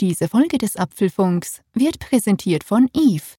Diese 0.00 0.28
Folge 0.28 0.58
des 0.58 0.76
Apfelfunks 0.76 1.60
wird 1.74 1.98
präsentiert 1.98 2.62
von 2.62 2.88
Eve. 2.94 3.34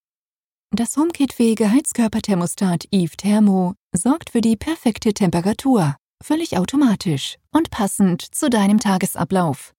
Das 0.75 0.97
HomeKit-fähige 0.97 1.71
Heizkörperthermostat 1.71 2.83
Eve 2.91 3.15
Thermo 3.15 3.75
sorgt 3.95 4.31
für 4.31 4.41
die 4.41 4.57
perfekte 4.57 5.13
Temperatur, 5.13 5.95
völlig 6.21 6.57
automatisch 6.57 7.37
und 7.51 7.71
passend 7.71 8.21
zu 8.35 8.49
deinem 8.49 8.77
Tagesablauf. 8.77 9.71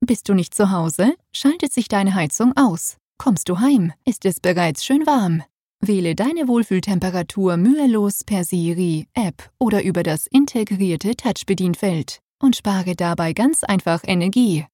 Bist 0.00 0.28
du 0.28 0.34
nicht 0.34 0.54
zu 0.54 0.70
Hause, 0.70 1.14
schaltet 1.32 1.72
sich 1.72 1.88
deine 1.88 2.14
Heizung 2.14 2.56
aus. 2.56 2.98
Kommst 3.18 3.48
du 3.48 3.58
heim, 3.58 3.92
ist 4.04 4.24
es 4.24 4.38
bereits 4.38 4.84
schön 4.84 5.06
warm. 5.06 5.42
Wähle 5.80 6.14
deine 6.14 6.46
Wohlfühltemperatur 6.46 7.56
mühelos 7.56 8.22
per 8.22 8.44
Siri, 8.44 9.08
App 9.14 9.50
oder 9.58 9.82
über 9.82 10.04
das 10.04 10.28
integrierte 10.28 11.16
Touchbedienfeld 11.16 12.20
und 12.40 12.54
spare 12.54 12.94
dabei 12.94 13.32
ganz 13.32 13.64
einfach 13.64 14.02
Energie. 14.06 14.66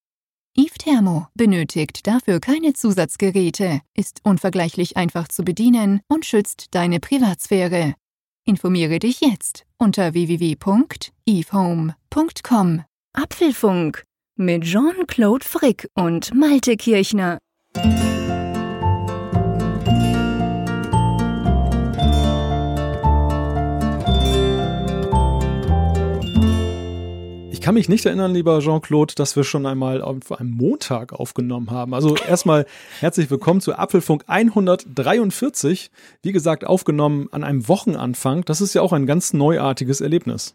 Eve 0.57 0.79
Thermo 0.79 1.27
benötigt 1.34 2.07
dafür 2.07 2.39
keine 2.39 2.75
Zusatzgeräte, 2.75 3.81
ist 3.93 4.21
unvergleichlich 4.22 4.96
einfach 4.96 5.27
zu 5.27 5.43
bedienen 5.43 6.00
und 6.07 6.25
schützt 6.25 6.77
deine 6.77 7.00
Privatsphäre. 7.00 7.94
Informiere 8.44 9.00
dich 9.00 9.21
jetzt 9.21 9.67
unter 9.79 10.14
www.evehome.com. 10.14 12.85
Apfelfunk 13.14 14.04
mit 14.36 14.63
Jean-Claude 14.63 15.44
Frick 15.44 15.90
und 15.94 16.32
Malte 16.35 16.77
Kirchner. 16.77 17.39
Kann 27.64 27.77
mich 27.77 27.89
nicht 27.89 28.04
erinnern, 28.04 28.35
lieber 28.35 28.59
Jean-Claude, 28.61 29.14
dass 29.14 29.36
wir 29.36 29.45
schon 29.45 29.64
einmal 29.64 30.03
auf 30.03 30.39
einem 30.39 30.50
Montag 30.50 31.14
aufgenommen 31.14 31.71
haben. 31.71 31.95
Also 31.95 32.14
erstmal 32.14 32.67
herzlich 33.00 33.31
willkommen 33.31 33.62
zu 33.62 33.75
Apfelfunk 33.75 34.25
143. 34.27 35.91
Wie 36.20 36.33
gesagt, 36.33 36.66
aufgenommen 36.66 37.28
an 37.33 37.42
einem 37.42 37.66
Wochenanfang. 37.66 38.44
Das 38.44 38.61
ist 38.61 38.75
ja 38.75 38.83
auch 38.83 38.92
ein 38.92 39.06
ganz 39.06 39.33
neuartiges 39.33 40.03
Erlebnis. 40.03 40.55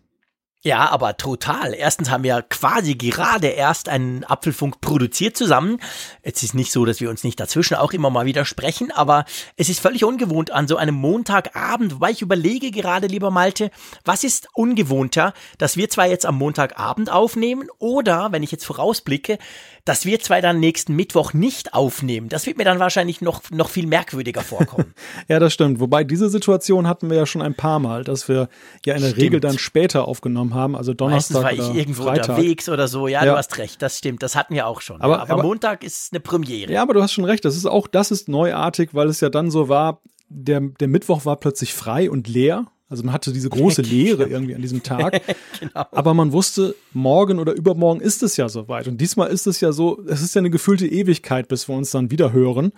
Ja, 0.62 0.90
aber 0.90 1.16
total. 1.16 1.74
Erstens 1.74 2.10
haben 2.10 2.26
wir 2.26 2.42
quasi 2.42 2.96
gerade 2.96 3.48
erst 3.48 3.88
einen 3.88 4.26
Apfelfunk 4.26 4.82
produziert 4.82 5.38
zusammen. 5.38 5.80
Es 6.22 6.44
ist 6.44 6.54
nicht 6.54 6.74
so, 6.74 6.84
dass 6.84 7.00
wir 7.00 7.10
uns 7.10 7.24
nicht 7.24 7.40
dazwischen 7.40 7.76
auch 7.76 7.94
immer 7.94 8.10
mal 8.10 8.26
wieder 8.26 8.44
sprechen, 8.44 8.92
aber 8.92 9.24
es 9.56 9.70
ist 9.70 9.80
völlig 9.80 10.04
ungewohnt 10.04 10.52
an 10.52 10.68
so 10.68 10.76
einem 10.76 10.96
Montagabend, 10.96 11.94
wobei 11.94 12.12
ich 12.12 12.22
überlege 12.22 12.72
gerade, 12.72 13.08
lieber 13.08 13.32
Malte, 13.32 13.72
was 14.04 14.26
ist 14.26 14.50
ungewohnter, 14.54 15.34
dass 15.58 15.78
wir 15.78 15.90
zwar 15.90 16.08
jetzt 16.08 16.26
am 16.26 16.38
Montagabend 16.38 17.10
aufnehmen 17.10 17.70
oder, 17.78 18.34
wenn 18.34 18.44
ich 18.44 18.52
jetzt 18.52 18.66
vorausblicke, 18.66 19.38
dass 19.90 20.06
wir 20.06 20.20
zwei 20.20 20.40
dann 20.40 20.60
nächsten 20.60 20.96
Mittwoch 20.96 21.34
nicht 21.34 21.74
aufnehmen. 21.74 22.30
Das 22.30 22.46
wird 22.46 22.60
mir 22.60 22.64
dann 22.64 22.78
wahrscheinlich 22.78 23.22
noch, 23.22 23.42
noch 23.50 23.70
viel 23.70 23.88
merkwürdiger 23.88 24.42
vorkommen. 24.42 24.94
ja, 25.28 25.40
das 25.40 25.52
stimmt. 25.52 25.80
Wobei 25.80 26.04
diese 26.04 26.30
Situation 26.30 26.88
hatten 26.88 27.10
wir 27.10 27.18
ja 27.18 27.26
schon 27.26 27.42
ein 27.42 27.56
paar 27.56 27.80
Mal, 27.80 28.04
dass 28.04 28.30
wir 28.30 28.50
ja 28.86 28.94
in 28.94 29.02
der 29.02 29.10
stimmt. 29.10 29.24
Regel 29.24 29.40
dann 29.40 29.58
später 29.58 30.08
aufgenommen 30.08 30.54
haben, 30.54 30.76
also 30.76 30.94
Donnerstag 30.94 31.42
Meistens 31.42 31.64
war 31.64 31.72
ich 31.72 31.76
irgendwo 31.76 32.04
Freitag. 32.04 32.30
unterwegs 32.30 32.70
oder 32.70 32.88
so. 32.88 33.08
Ja, 33.08 33.26
ja, 33.26 33.32
du 33.32 33.38
hast 33.40 33.58
recht, 33.58 33.82
das 33.82 33.98
stimmt. 33.98 34.22
Das 34.22 34.36
hatten 34.36 34.54
wir 34.54 34.68
auch 34.68 34.82
schon. 34.82 35.02
Aber, 35.02 35.22
aber, 35.22 35.34
aber 35.34 35.42
Montag 35.42 35.84
ist 35.84 36.14
eine 36.14 36.20
Premiere. 36.20 36.72
Ja, 36.72 36.84
aber 36.84 36.94
du 36.94 37.02
hast 37.02 37.14
schon 37.14 37.26
recht. 37.26 37.44
Das 37.44 37.58
ist 37.58 37.66
auch, 37.66 37.88
das 37.88 38.12
ist 38.12 38.30
neuartig, 38.30 38.94
weil 38.94 39.08
es 39.08 39.22
ja 39.22 39.30
dann 39.30 39.50
so 39.50 39.70
war, 39.70 40.02
der, 40.28 40.60
der 40.60 40.88
Mittwoch 40.88 41.26
war 41.26 41.38
plötzlich 41.38 41.74
frei 41.74 42.12
und 42.12 42.28
leer 42.28 42.68
also 42.90 43.04
man 43.04 43.14
hatte 43.14 43.32
diese 43.32 43.50
große 43.50 43.82
Leere 43.84 44.26
irgendwie 44.26 44.56
an 44.56 44.62
diesem 44.62 44.84
Tag. 44.84 45.22
genau. 45.60 45.86
Aber 45.92 46.14
man 46.14 46.32
wusste, 46.32 46.76
morgen 46.92 47.40
oder 47.40 47.54
übermorgen 47.54 48.02
ist 48.02 48.24
es 48.24 48.36
ja 48.36 48.50
soweit. 48.50 48.88
Und 48.88 49.00
diesmal 49.00 49.30
ist 49.30 49.48
es 49.48 49.62
ja 49.62 49.72
so, 49.72 50.04
es 50.08 50.22
ist 50.22 50.36
ja 50.36 50.40
eine 50.40 50.50
gefühlte 50.50 50.88
Ewigkeit, 50.88 51.48
bis 51.48 51.70
wir 51.70 51.76
uns 51.76 51.92
dann 51.92 52.12
wieder 52.12 52.34
hören. 52.34 52.72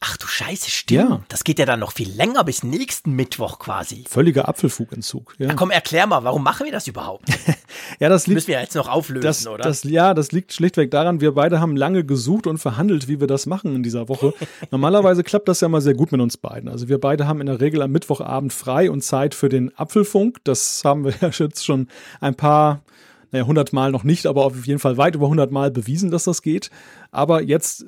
Ach 0.00 0.16
du 0.18 0.26
Scheiße, 0.26 0.70
stimmt. 0.70 1.10
Ja. 1.10 1.20
Das 1.28 1.44
geht 1.44 1.58
ja 1.58 1.64
dann 1.64 1.80
noch 1.80 1.92
viel 1.92 2.10
länger 2.10 2.44
bis 2.44 2.62
nächsten 2.62 3.12
Mittwoch 3.12 3.58
quasi. 3.58 4.04
Völliger 4.06 4.48
Apfelfugentzug. 4.48 5.34
Ja. 5.38 5.48
Na 5.48 5.54
komm, 5.54 5.70
erklär 5.70 6.06
mal, 6.06 6.24
warum 6.24 6.42
machen 6.42 6.66
wir 6.66 6.72
das 6.72 6.86
überhaupt? 6.86 7.28
ja, 8.00 8.08
das 8.10 8.26
liegt. 8.26 8.34
müssen 8.34 8.48
wir 8.48 8.60
jetzt 8.60 8.74
noch 8.74 8.88
auflösen, 8.88 9.24
das, 9.24 9.46
oder? 9.46 9.64
Das, 9.64 9.84
ja, 9.84 10.12
das 10.12 10.32
liegt 10.32 10.52
schlichtweg 10.52 10.90
daran, 10.90 11.20
wir 11.20 11.32
beide 11.32 11.60
haben 11.60 11.76
lange 11.76 12.04
gesucht 12.04 12.46
und 12.46 12.58
verhandelt, 12.58 13.08
wie 13.08 13.20
wir 13.20 13.26
das 13.26 13.46
machen 13.46 13.74
in 13.74 13.82
dieser 13.82 14.08
Woche. 14.08 14.34
Normalerweise 14.70 15.22
klappt 15.22 15.48
das 15.48 15.60
ja 15.60 15.68
mal 15.68 15.80
sehr 15.80 15.94
gut 15.94 16.12
mit 16.12 16.20
uns 16.20 16.36
beiden. 16.36 16.68
Also 16.68 16.88
wir 16.88 16.98
beide 16.98 17.26
haben 17.26 17.40
in 17.40 17.46
der 17.46 17.60
Regel 17.60 17.80
am 17.80 17.92
Mittwochabend 17.92 18.52
frei 18.52 18.90
und 18.90 19.02
Zeit 19.02 19.34
für 19.34 19.48
den 19.48 19.76
Apfelfunk. 19.78 20.38
Das 20.44 20.82
haben 20.84 21.04
wir 21.04 21.14
ja 21.20 21.30
jetzt 21.30 21.64
schon 21.64 21.88
ein 22.20 22.34
paar 22.34 22.82
naja, 23.30 23.44
100 23.44 23.72
Mal 23.72 23.90
noch 23.90 24.04
nicht, 24.04 24.26
aber 24.26 24.44
auf 24.44 24.66
jeden 24.66 24.78
Fall 24.78 24.96
weit 24.96 25.14
über 25.16 25.26
100 25.26 25.50
Mal 25.50 25.70
bewiesen, 25.70 26.10
dass 26.10 26.24
das 26.24 26.42
geht. 26.42 26.70
Aber 27.10 27.42
jetzt 27.42 27.84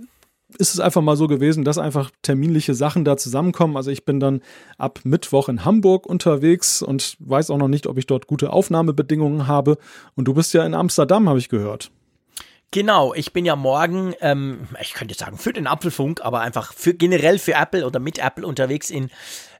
ist 0.56 0.74
es 0.74 0.80
einfach 0.80 1.02
mal 1.02 1.16
so 1.16 1.26
gewesen, 1.26 1.64
dass 1.64 1.78
einfach 1.78 2.10
terminliche 2.22 2.74
Sachen 2.74 3.04
da 3.04 3.16
zusammenkommen. 3.16 3.76
Also 3.76 3.90
ich 3.90 4.04
bin 4.04 4.20
dann 4.20 4.42
ab 4.78 5.00
Mittwoch 5.04 5.48
in 5.48 5.64
Hamburg 5.64 6.06
unterwegs 6.06 6.82
und 6.82 7.16
weiß 7.20 7.50
auch 7.50 7.58
noch 7.58 7.68
nicht, 7.68 7.86
ob 7.86 7.98
ich 7.98 8.06
dort 8.06 8.26
gute 8.26 8.52
Aufnahmebedingungen 8.52 9.46
habe. 9.46 9.78
Und 10.14 10.26
du 10.26 10.34
bist 10.34 10.54
ja 10.54 10.64
in 10.64 10.74
Amsterdam, 10.74 11.28
habe 11.28 11.38
ich 11.38 11.48
gehört. 11.48 11.90
Genau, 12.72 13.14
ich 13.14 13.32
bin 13.32 13.46
ja 13.46 13.54
morgen, 13.54 14.14
ähm, 14.20 14.66
ich 14.80 14.92
könnte 14.92 15.14
sagen 15.14 15.38
für 15.38 15.52
den 15.52 15.66
Apfelfunk, 15.66 16.20
aber 16.22 16.40
einfach 16.40 16.72
für 16.72 16.94
generell 16.94 17.38
für 17.38 17.54
Apple 17.54 17.86
oder 17.86 18.00
mit 18.00 18.18
Apple 18.18 18.46
unterwegs 18.46 18.90
in 18.90 19.10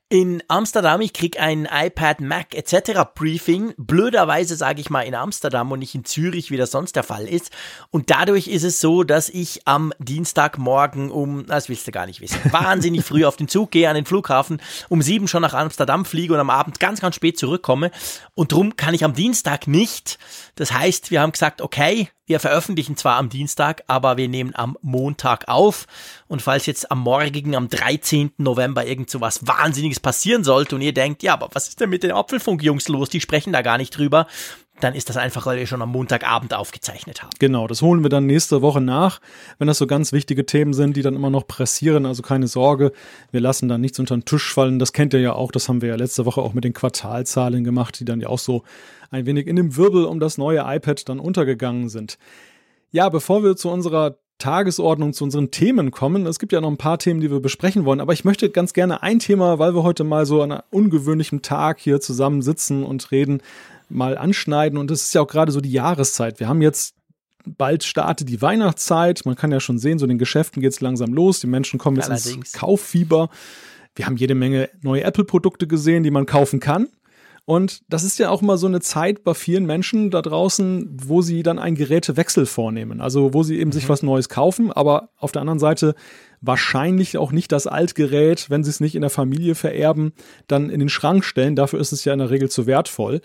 in 0.09 0.41
Amsterdam, 0.47 1.00
ich 1.00 1.12
krieg 1.12 1.41
ein 1.41 1.69
iPad, 1.71 2.21
Mac 2.21 2.55
etc. 2.55 3.00
Briefing. 3.12 3.75
Blöderweise 3.77 4.55
sage 4.55 4.81
ich 4.81 4.89
mal 4.89 5.03
in 5.03 5.17
Amsterdam 5.17 5.72
und 5.72 5.81
nicht 5.81 5.97
in 5.97 6.05
Zürich, 6.05 6.53
wie 6.53 6.56
das 6.56 6.71
sonst 6.71 6.94
der 6.94 7.03
Fall 7.03 7.27
ist. 7.27 7.50
Und 7.91 8.09
dadurch 8.11 8.47
ist 8.47 8.62
es 8.62 8.81
so, 8.81 9.03
dass 9.03 9.28
ich 9.28 9.66
am 9.66 9.93
Dienstagmorgen 9.99 11.11
um, 11.11 11.47
das 11.47 11.69
willst 11.69 11.89
du 11.89 11.91
gar 11.91 12.06
nicht 12.06 12.21
wissen, 12.21 12.41
wahnsinnig 12.53 13.05
früh 13.05 13.25
auf 13.25 13.37
den 13.37 13.49
Zug 13.49 13.72
gehe, 13.72 13.89
an 13.89 13.97
den 13.97 14.06
Flughafen, 14.06 14.62
um 14.89 15.03
sieben 15.03 15.27
schon 15.27 15.43
nach 15.43 15.55
Amsterdam 15.55 16.05
fliege 16.05 16.34
und 16.34 16.41
am 16.41 16.50
Abend 16.50 16.78
ganz, 16.78 17.00
ganz 17.00 17.16
spät 17.16 17.37
zurückkomme. 17.37 17.91
Und 18.34 18.53
drum 18.53 18.77
kann 18.77 18.95
ich 18.95 19.05
am 19.05 19.15
Dienstag 19.15 19.66
nicht. 19.66 20.19
Das 20.55 20.72
heißt, 20.72 21.11
wir 21.11 21.21
haben 21.21 21.33
gesagt, 21.33 21.61
okay, 21.61 22.11
wir 22.26 22.41
veröffentlichen 22.41 22.97
zwar 22.97 23.16
am 23.16 23.28
Dienstag, 23.28 23.84
aber 23.87 24.16
wir 24.16 24.28
nehmen 24.28 24.54
am 24.54 24.76
Montag 24.82 25.48
auf. 25.48 25.87
Und 26.26 26.42
falls 26.42 26.66
jetzt 26.66 26.91
am 26.91 27.00
morgigen, 27.00 27.54
am 27.54 27.69
13. 27.69 28.32
November 28.37 28.84
irgend 28.84 29.09
so 29.09 29.20
was 29.20 29.47
Wahnsinniges 29.47 30.00
passieren 30.00 30.44
sollte 30.44 30.75
und 30.75 30.82
ihr 30.82 30.92
denkt, 30.92 31.22
ja, 31.22 31.34
aber 31.34 31.48
was 31.53 31.69
ist 31.69 31.81
denn 31.81 31.91
mit 31.91 32.03
den 32.03 32.12
Apfelfunk-Jungs 32.12 32.88
los? 32.88 33.09
Die 33.09 33.20
sprechen 33.20 33.53
da 33.53 33.62
gar 33.62 33.78
nicht 33.78 33.97
drüber. 33.97 34.26
Dann 34.81 34.94
ist 34.94 35.09
das 35.09 35.16
einfach, 35.16 35.47
weil 35.47 35.59
wir 35.59 35.66
schon 35.66 35.81
am 35.81 35.91
Montagabend 35.91 36.53
aufgezeichnet 36.53 37.22
haben. 37.22 37.31
Genau, 37.38 37.66
das 37.66 37.81
holen 37.81 38.03
wir 38.03 38.10
dann 38.10 38.26
nächste 38.26 38.60
Woche 38.60 38.81
nach, 38.81 39.20
wenn 39.59 39.69
das 39.69 39.78
so 39.78 39.87
ganz 39.87 40.12
wichtige 40.12 40.44
Themen 40.44 40.75
sind, 40.75 40.97
die 40.97 41.03
dann 41.03 41.14
immer 41.14 41.31
noch 41.31 41.47
pressieren. 41.47 42.04
Also 42.04 42.22
keine 42.22 42.47
Sorge, 42.47 42.92
wir 43.31 43.41
lassen 43.41 43.69
da 43.69 43.78
nichts 43.78 43.98
unter 43.98 44.16
den 44.16 44.25
Tisch 44.25 44.53
fallen. 44.53 44.78
Das 44.78 44.92
kennt 44.92 45.15
ihr 45.15 45.20
ja 45.20 45.32
auch, 45.32 45.50
das 45.50 45.69
haben 45.69 45.81
wir 45.81 45.88
ja 45.88 45.97
letzte 45.97 46.26
Woche 46.26 46.42
auch 46.42 46.53
mit 46.53 46.65
den 46.65 46.75
Quartalzahlen 46.75 47.65
gemacht, 47.65 47.98
die 48.00 48.04
dann 48.04 48.20
ja 48.20 48.28
auch 48.28 48.38
so 48.38 48.65
ein 49.10 49.25
wenig 49.25 49.47
in 49.47 49.56
dem 49.56 49.76
Wirbel 49.76 50.04
um 50.04 50.20
das 50.20 50.36
neue 50.36 50.62
iPad 50.66 51.09
dann 51.09 51.20
untergegangen 51.20 51.88
sind. 51.88 52.19
Ja, 52.91 53.09
bevor 53.09 53.42
wir 53.42 53.56
zu 53.56 53.70
unserer 53.70 54.16
Tagesordnung 54.38 55.15
zu 55.15 55.25
unseren 55.25 55.50
Themen 55.50 55.91
kommen. 55.91 56.26
Es 56.26 56.38
gibt 56.38 56.53
ja 56.53 56.60
noch 56.60 56.70
ein 56.70 56.76
paar 56.76 56.98
Themen, 56.98 57.20
die 57.20 57.31
wir 57.31 57.41
besprechen 57.41 57.86
wollen, 57.86 58.00
aber 58.00 58.12
ich 58.12 58.25
möchte 58.25 58.50
ganz 58.50 58.75
gerne 58.75 59.03
ein 59.03 59.19
Thema, 59.19 59.59
weil 59.59 59.75
wir 59.75 59.82
heute 59.82 60.04
mal 60.04 60.26
so 60.26 60.42
an 60.42 60.53
einem 60.53 60.62
ungewöhnlichen 60.70 61.41
Tag 61.41 61.78
hier 61.81 62.00
zusammen 62.00 62.42
sitzen 62.42 62.84
und 62.84 63.10
reden, 63.12 63.41
mal 63.88 64.19
anschneiden. 64.19 64.78
Und 64.78 64.91
es 64.91 65.02
ist 65.02 65.14
ja 65.14 65.22
auch 65.22 65.28
gerade 65.28 65.52
so 65.52 65.60
die 65.60 65.72
Jahreszeit. 65.72 66.41
Wir 66.41 66.48
haben 66.48 66.62
jetzt 66.62 66.94
bald 67.47 67.84
startet 67.84 68.28
die 68.28 68.42
Weihnachtszeit. 68.42 69.24
Man 69.24 69.36
kann 69.36 69.52
ja 69.52 69.60
schon 69.60 69.78
sehen, 69.78 69.98
so 69.98 70.06
den 70.06 70.19
Geschäften 70.19 70.60
geht 70.60 70.72
es 70.72 70.80
langsam 70.80 71.12
los. 71.14 71.41
Die 71.41 71.47
Menschen 71.47 71.78
kommen 71.78 71.97
jetzt 71.97 72.10
Allerdings. 72.10 72.34
ins 72.34 72.52
Kauffieber. 72.52 73.28
Wir 73.94 74.06
haben 74.06 74.16
jede 74.16 74.34
Menge 74.34 74.69
neue 74.82 75.04
Apple-Produkte 75.04 75.66
gesehen, 75.66 76.02
die 76.02 76.10
man 76.10 76.26
kaufen 76.26 76.60
kann. 76.60 76.88
Und 77.47 77.82
das 77.88 78.02
ist 78.02 78.19
ja 78.19 78.30
auch 78.30 78.42
mal 78.42 78.58
so 78.58 78.66
eine 78.66 78.80
Zeit 78.80 79.22
bei 79.22 79.32
vielen 79.32 79.66
Menschen 79.66 80.10
da 80.10 80.20
draußen, 80.20 80.97
wo 81.00 81.22
sie 81.22 81.44
dann 81.44 81.60
einen 81.60 81.76
Gerätewechsel 81.76 82.44
vornehmen. 82.44 83.00
Also 83.00 83.32
wo 83.34 83.44
sie 83.44 83.60
eben 83.60 83.68
mhm. 83.68 83.72
sich 83.72 83.88
was 83.88 84.03
Neues 84.03 84.28
kaufen, 84.28 84.72
aber 84.72 85.10
auf 85.16 85.30
der 85.30 85.42
anderen 85.42 85.60
Seite 85.60 85.94
wahrscheinlich 86.41 87.16
auch 87.16 87.30
nicht 87.30 87.53
das 87.53 87.68
Altgerät, 87.68 88.50
wenn 88.50 88.65
sie 88.65 88.71
es 88.71 88.80
nicht 88.80 88.97
in 88.97 89.00
der 89.00 89.10
Familie 89.10 89.54
vererben, 89.54 90.12
dann 90.48 90.71
in 90.71 90.80
den 90.80 90.89
Schrank 90.89 91.24
stellen. 91.24 91.54
Dafür 91.54 91.78
ist 91.78 91.92
es 91.92 92.04
ja 92.04 92.12
in 92.12 92.18
der 92.18 92.30
Regel 92.30 92.50
zu 92.50 92.66
wertvoll. 92.66 93.21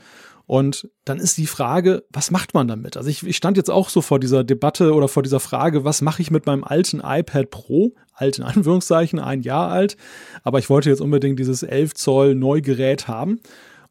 Und 0.52 0.90
dann 1.06 1.18
ist 1.18 1.38
die 1.38 1.48
Frage, 1.48 2.04
was 2.10 2.30
macht 2.30 2.54
man 2.54 2.68
damit? 2.68 2.98
Also 2.98 3.10
ich, 3.10 3.26
ich 3.26 3.38
stand 3.38 3.56
jetzt 3.56 3.72
auch 3.72 3.88
so 3.88 4.02
vor 4.02 4.20
dieser 4.20 4.44
Debatte 4.44 4.94
oder 4.94 5.08
vor 5.08 5.24
dieser 5.24 5.40
Frage, 5.40 5.86
was 5.86 6.02
mache 6.02 6.22
ich 6.22 6.30
mit 6.30 6.46
meinem 6.46 6.66
alten 6.66 7.00
iPad 7.00 7.50
Pro? 7.50 7.94
Alten 8.14 8.44
Anführungszeichen, 8.44 9.18
ein 9.18 9.44
Jahr 9.44 9.70
alt. 9.72 9.96
Aber 10.44 10.60
ich 10.60 10.70
wollte 10.70 10.90
jetzt 10.90 11.00
unbedingt 11.00 11.40
dieses 11.40 11.64
11 11.64 11.94
Zoll 11.94 12.36
Neugerät 12.36 13.08
haben. 13.08 13.40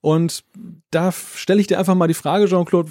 Und 0.03 0.45
da 0.91 1.13
stelle 1.13 1.63
ich 1.63 1.67
dir 1.67 1.79
einfach 1.79 1.95
mal 1.95 2.09
die 2.09 2.13
Frage, 2.15 2.45
Jean-Claude, 2.45 2.91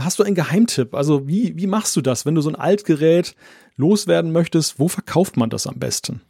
hast 0.00 0.18
du 0.18 0.22
einen 0.22 0.34
Geheimtipp? 0.34 0.94
Also 0.94 1.28
wie, 1.28 1.54
wie 1.58 1.66
machst 1.66 1.94
du 1.94 2.00
das, 2.00 2.24
wenn 2.24 2.34
du 2.34 2.40
so 2.40 2.48
ein 2.48 2.56
Altgerät 2.56 3.34
loswerden 3.76 4.32
möchtest? 4.32 4.78
Wo 4.78 4.88
verkauft 4.88 5.36
man 5.36 5.50
das 5.50 5.66
am 5.66 5.78
besten? 5.78 6.22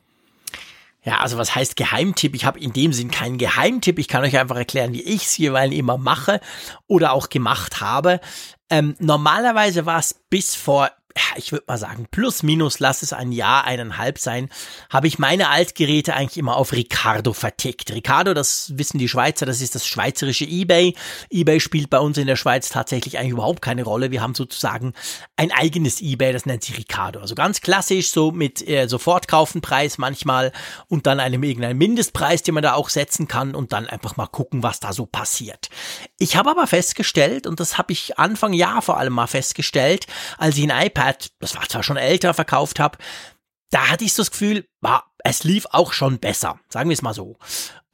Ja, 1.05 1.19
also 1.19 1.37
was 1.37 1.55
heißt 1.55 1.75
Geheimtipp? 1.77 2.35
Ich 2.35 2.45
habe 2.45 2.61
in 2.61 2.73
dem 2.73 2.93
Sinn 2.93 3.11
keinen 3.11 3.37
Geheimtipp. 3.37 3.99
Ich 3.99 4.07
kann 4.07 4.23
euch 4.23 4.39
einfach 4.39 4.57
erklären, 4.57 4.93
wie 4.93 5.03
ich 5.03 5.25
es 5.25 5.37
jeweils 5.37 5.75
immer 5.75 5.99
mache 5.99 6.41
oder 6.87 7.13
auch 7.13 7.29
gemacht 7.29 7.81
habe. 7.81 8.21
Ähm, 8.71 8.95
normalerweise 9.01 9.85
war 9.85 9.99
es 9.99 10.15
bis 10.31 10.55
vor 10.55 10.91
ich 11.37 11.53
würde 11.53 11.65
mal 11.67 11.79
sagen, 11.79 12.07
plus 12.11 12.43
minus, 12.43 12.79
lass 12.79 13.03
es 13.03 13.13
ein 13.13 13.33
Jahr, 13.33 13.65
eineinhalb 13.65 14.19
sein, 14.19 14.49
habe 14.91 15.07
ich 15.07 15.19
meine 15.19 15.49
Altgeräte 15.49 16.15
eigentlich 16.15 16.39
immer 16.39 16.57
auf 16.57 16.73
Ricardo 16.73 17.33
vertickt. 17.33 17.93
Ricardo, 17.93 18.35
das 18.35 18.73
wissen 18.77 18.99
die 18.99 19.09
Schweizer, 19.09 19.47
das 19.47 19.61
ist 19.61 19.75
das 19.75 19.87
schweizerische 19.87 20.45
eBay. 20.45 20.95
eBay 21.31 21.61
spielt 21.61 21.91
bei 21.91 21.99
uns 21.99 22.19
in 22.19 22.27
der 22.27 22.37
Schweiz 22.37 22.69
tatsächlich 22.69 23.19
eigentlich 23.19 23.33
überhaupt 23.33 23.63
keine 23.63 23.83
Rolle. 23.83 24.11
Wir 24.11 24.23
haben 24.23 24.35
sozusagen 24.35 24.95
ein 25.37 25.53
eigenes 25.53 26.01
eBay, 26.01 26.33
das 26.33 26.47
nennt 26.47 26.65
sich 26.65 26.79
Ricardo. 26.79 27.21
Also 27.21 27.35
ganz 27.35 27.61
klassisch, 27.61 28.11
so 28.11 28.31
mit 28.31 28.67
äh, 28.67 28.89
Sofortkaufenpreis 28.89 29.99
manchmal 29.99 30.53
und 30.89 31.07
dann 31.07 31.21
einem 31.21 31.43
irgendeinen 31.43 31.79
Mindestpreis, 31.79 32.43
den 32.43 32.55
man 32.55 32.63
da 32.63 32.75
auch 32.75 32.89
setzen 32.89 33.29
kann 33.29 33.55
und 33.55 33.73
dann 33.73 33.87
einfach 33.87 34.17
mal 34.17 34.27
gucken, 34.27 34.63
was 34.63 34.81
da 34.81 34.93
so 34.93 35.07
passiert. 35.07 35.69
Ich 36.19 36.37
habe 36.37 36.51
aber 36.51 36.67
festgestellt, 36.67 37.47
und 37.47 37.61
das 37.61 37.79
habe 37.79 37.93
ich 37.93 38.19
Anfang 38.19 38.53
Jahr 38.53 38.83
vor 38.83 38.99
allem 38.99 39.13
mal 39.13 39.27
festgestellt, 39.27 40.07
als 40.39 40.57
ich 40.57 40.71
ein 40.71 40.87
iPad 40.87 41.02
iPad, 41.03 41.31
das 41.41 41.57
war 41.57 41.69
zwar 41.69 41.83
schon 41.83 41.97
älter, 41.97 42.35
verkauft 42.35 42.81
habe, 42.81 42.99
da 43.71 43.89
hatte 43.89 44.05
ich 44.05 44.13
so 44.13 44.23
das 44.23 44.31
Gefühl, 44.31 44.67
bah, 44.81 45.05
es 45.25 45.45
lief 45.45 45.67
auch 45.71 45.93
schon 45.93 46.19
besser, 46.19 46.61
sagen 46.69 46.89
wir 46.91 46.95
es 46.95 47.03
mal 47.03 47.15
so. 47.15 47.37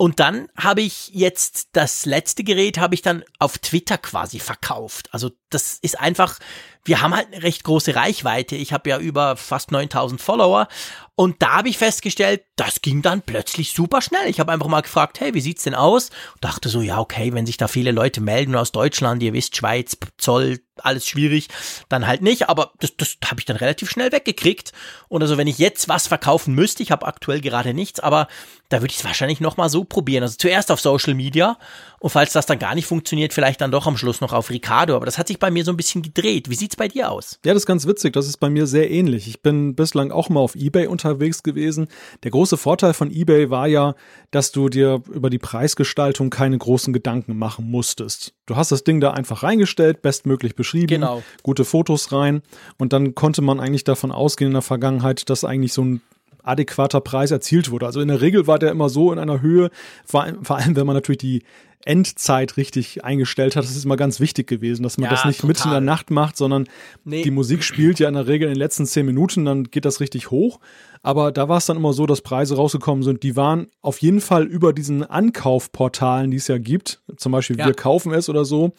Und 0.01 0.21
dann 0.21 0.49
habe 0.57 0.81
ich 0.81 1.11
jetzt 1.13 1.71
das 1.73 2.07
letzte 2.07 2.45
Gerät 2.45 2.79
habe 2.79 2.95
ich 2.95 3.03
dann 3.03 3.25
auf 3.41 3.59
Twitter 3.59 3.99
quasi 3.99 4.39
verkauft. 4.39 5.09
Also 5.13 5.33
das 5.51 5.79
ist 5.83 5.99
einfach, 5.99 6.39
wir 6.85 7.01
haben 7.01 7.17
halt 7.17 7.33
eine 7.33 7.43
recht 7.43 7.65
große 7.65 7.97
Reichweite. 7.97 8.55
Ich 8.55 8.73
habe 8.73 8.89
ja 8.91 8.99
über 8.99 9.37
fast 9.37 9.73
9000 9.73 10.21
Follower 10.21 10.69
und 11.17 11.43
da 11.43 11.57
habe 11.57 11.69
ich 11.69 11.79
festgestellt, 11.79 12.45
das 12.55 12.81
ging 12.81 13.03
dann 13.03 13.23
plötzlich 13.23 13.73
super 13.73 14.01
schnell. 14.01 14.29
Ich 14.29 14.39
habe 14.39 14.53
einfach 14.53 14.69
mal 14.69 14.83
gefragt, 14.83 15.19
hey, 15.19 15.35
wie 15.35 15.41
sieht's 15.41 15.65
denn 15.65 15.75
aus? 15.75 16.11
Und 16.35 16.45
dachte 16.45 16.69
so, 16.69 16.81
ja, 16.81 17.01
okay, 17.01 17.35
wenn 17.35 17.45
sich 17.45 17.57
da 17.57 17.67
viele 17.67 17.91
Leute 17.91 18.21
melden 18.21 18.55
aus 18.55 18.71
Deutschland, 18.71 19.21
ihr 19.25 19.33
wisst, 19.33 19.57
Schweiz, 19.57 19.97
Zoll, 20.17 20.61
alles 20.77 21.09
schwierig, 21.09 21.49
dann 21.89 22.07
halt 22.07 22.23
nicht, 22.23 22.49
aber 22.49 22.71
das, 22.79 22.97
das 22.97 23.17
habe 23.25 23.41
ich 23.41 23.47
dann 23.47 23.57
relativ 23.57 23.91
schnell 23.91 24.13
weggekriegt. 24.13 24.73
Und 25.09 25.23
also 25.23 25.37
wenn 25.37 25.49
ich 25.49 25.59
jetzt 25.59 25.89
was 25.89 26.07
verkaufen 26.07 26.55
müsste, 26.55 26.85
ich 26.85 26.93
habe 26.93 27.07
aktuell 27.07 27.41
gerade 27.41 27.75
nichts, 27.75 27.99
aber 27.99 28.29
da 28.69 28.81
würde 28.81 28.93
ich 28.93 28.99
es 28.99 29.05
wahrscheinlich 29.05 29.41
nochmal 29.41 29.71
so 29.71 29.85
probieren. 29.89 30.23
Also 30.23 30.37
zuerst 30.39 30.71
auf 30.71 30.81
Social 30.81 31.15
Media 31.15 31.59
und 32.01 32.11
falls 32.11 32.33
das 32.33 32.47
dann 32.47 32.59
gar 32.59 32.75
nicht 32.75 32.87
funktioniert, 32.87 33.33
vielleicht 33.33 33.61
dann 33.61 33.73
doch 33.73 33.87
am 33.87 33.97
Schluss 33.97 34.21
noch 34.21 34.33
auf 34.33 34.51
Ricardo. 34.51 34.95
Aber 34.95 35.07
das 35.07 35.19
hat 35.19 35.27
sich 35.27 35.39
bei 35.39 35.51
mir 35.51 35.65
so 35.65 35.73
ein 35.73 35.77
bisschen 35.77 36.03
gedreht. 36.03 36.49
Wie 36.49 36.55
sieht's 36.55 36.77
bei 36.77 36.87
dir 36.87 37.11
aus? 37.11 37.41
Ja, 37.45 37.55
das 37.55 37.63
ist 37.63 37.67
ganz 37.67 37.87
witzig. 37.87 38.13
Das 38.13 38.29
ist 38.29 38.37
bei 38.37 38.49
mir 38.49 38.67
sehr 38.67 38.91
ähnlich. 38.91 39.27
Ich 39.27 39.43
bin 39.43 39.75
bislang 39.75 40.13
auch 40.13 40.29
mal 40.29 40.41
auf 40.41 40.55
Ebay 40.55 40.87
unterwegs 40.87 41.43
gewesen. 41.43 41.89
Der 42.23 42.31
große 42.31 42.57
Vorteil 42.57 42.95
von 42.95 43.11
Ebay 43.11 43.51
war 43.51 43.67
ja, 43.67 43.95
dass 44.31 44.53
du 44.53 44.69
dir 44.69 45.03
über 45.13 45.29
die 45.29 45.39
Preisgestaltung 45.39 46.31
keine 46.31 46.59
großen 46.59 46.93
Gedanken 46.93 47.37
machen 47.37 47.69
musstest. 47.69 48.35
Du 48.47 48.55
hast 48.57 48.71
das 48.71 48.85
Ding 48.85 49.01
da 49.01 49.11
einfach 49.11 49.43
reingestellt, 49.43 50.01
bestmöglich 50.01 50.55
beschrieben, 50.55 50.87
genau. 50.87 51.23
gute 51.43 51.65
Fotos 51.65 52.13
rein 52.13 52.43
und 52.79 52.93
dann 52.93 53.15
konnte 53.15 53.43
man 53.43 53.61
eigentlich 53.61 53.85
davon 53.85 54.13
ausgehen 54.13 54.51
in 54.51 54.55
der 54.55 54.63
Vergangenheit, 54.63 55.29
dass 55.29 55.45
eigentlich 55.45 55.73
so 55.73 55.85
ein 55.85 56.01
adäquater 56.49 57.01
Preis 57.01 57.31
erzielt 57.31 57.71
wurde. 57.71 57.87
Also 57.87 58.01
in 58.01 58.09
der 58.09 58.21
Regel 58.21 58.47
war 58.47 58.59
der 58.59 58.71
immer 58.71 58.89
so 58.89 59.13
in 59.13 59.19
einer 59.19 59.41
Höhe, 59.41 59.71
vor 60.05 60.25
allem 60.25 60.77
wenn 60.77 60.87
man 60.87 60.97
natürlich 60.97 61.19
die 61.19 61.43
Endzeit 61.85 62.57
richtig 62.57 63.05
eingestellt 63.05 63.57
hat. 63.57 63.65
Das 63.65 63.75
ist 63.75 63.85
immer 63.85 63.97
ganz 63.97 64.21
wichtig 64.21 64.47
gewesen, 64.47 64.83
dass 64.83 64.99
man 64.99 65.05
ja, 65.05 65.11
das 65.11 65.25
nicht 65.25 65.41
total. 65.41 65.49
mitten 65.49 65.69
in 65.69 65.71
der 65.71 65.81
Nacht 65.81 66.11
macht, 66.11 66.37
sondern 66.37 66.67
nee. 67.05 67.23
die 67.23 67.31
Musik 67.31 67.63
spielt 67.63 67.99
ja 67.99 68.09
in 68.09 68.15
der 68.15 68.27
Regel 68.27 68.49
in 68.49 68.55
den 68.55 68.59
letzten 68.59 68.85
zehn 68.85 69.07
Minuten, 69.07 69.45
dann 69.45 69.65
geht 69.65 69.85
das 69.85 70.01
richtig 70.01 70.31
hoch. 70.31 70.61
Aber 71.03 71.31
da 71.31 71.49
war 71.49 71.59
es 71.59 71.67
dann 71.67 71.77
immer 71.77 71.93
so, 71.93 72.07
dass 72.07 72.21
Preise 72.21 72.57
rausgekommen 72.57 73.05
sind, 73.05 73.23
die 73.23 73.37
waren 73.37 73.69
auf 73.81 73.99
jeden 73.99 74.21
Fall 74.21 74.45
über 74.45 74.73
diesen 74.73 75.05
Ankaufportalen, 75.05 76.31
die 76.31 76.37
es 76.37 76.49
ja 76.49 76.59
gibt, 76.59 77.01
zum 77.17 77.33
Beispiel 77.33 77.57
ja. 77.59 77.67
Wir 77.67 77.75
kaufen 77.75 78.13
es 78.13 78.29
oder 78.29 78.45
so. 78.45 78.73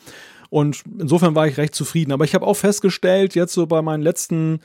Und 0.50 0.84
insofern 1.00 1.36
war 1.36 1.48
ich 1.48 1.58
recht 1.58 1.76
zufrieden. 1.76 2.12
Aber 2.12 2.26
ich 2.26 2.36
habe 2.36 2.46
auch 2.46 2.56
festgestellt, 2.56 3.36
jetzt 3.36 3.54
so 3.54 3.66
bei 3.68 3.82
meinen 3.82 4.04
letzten 4.04 4.60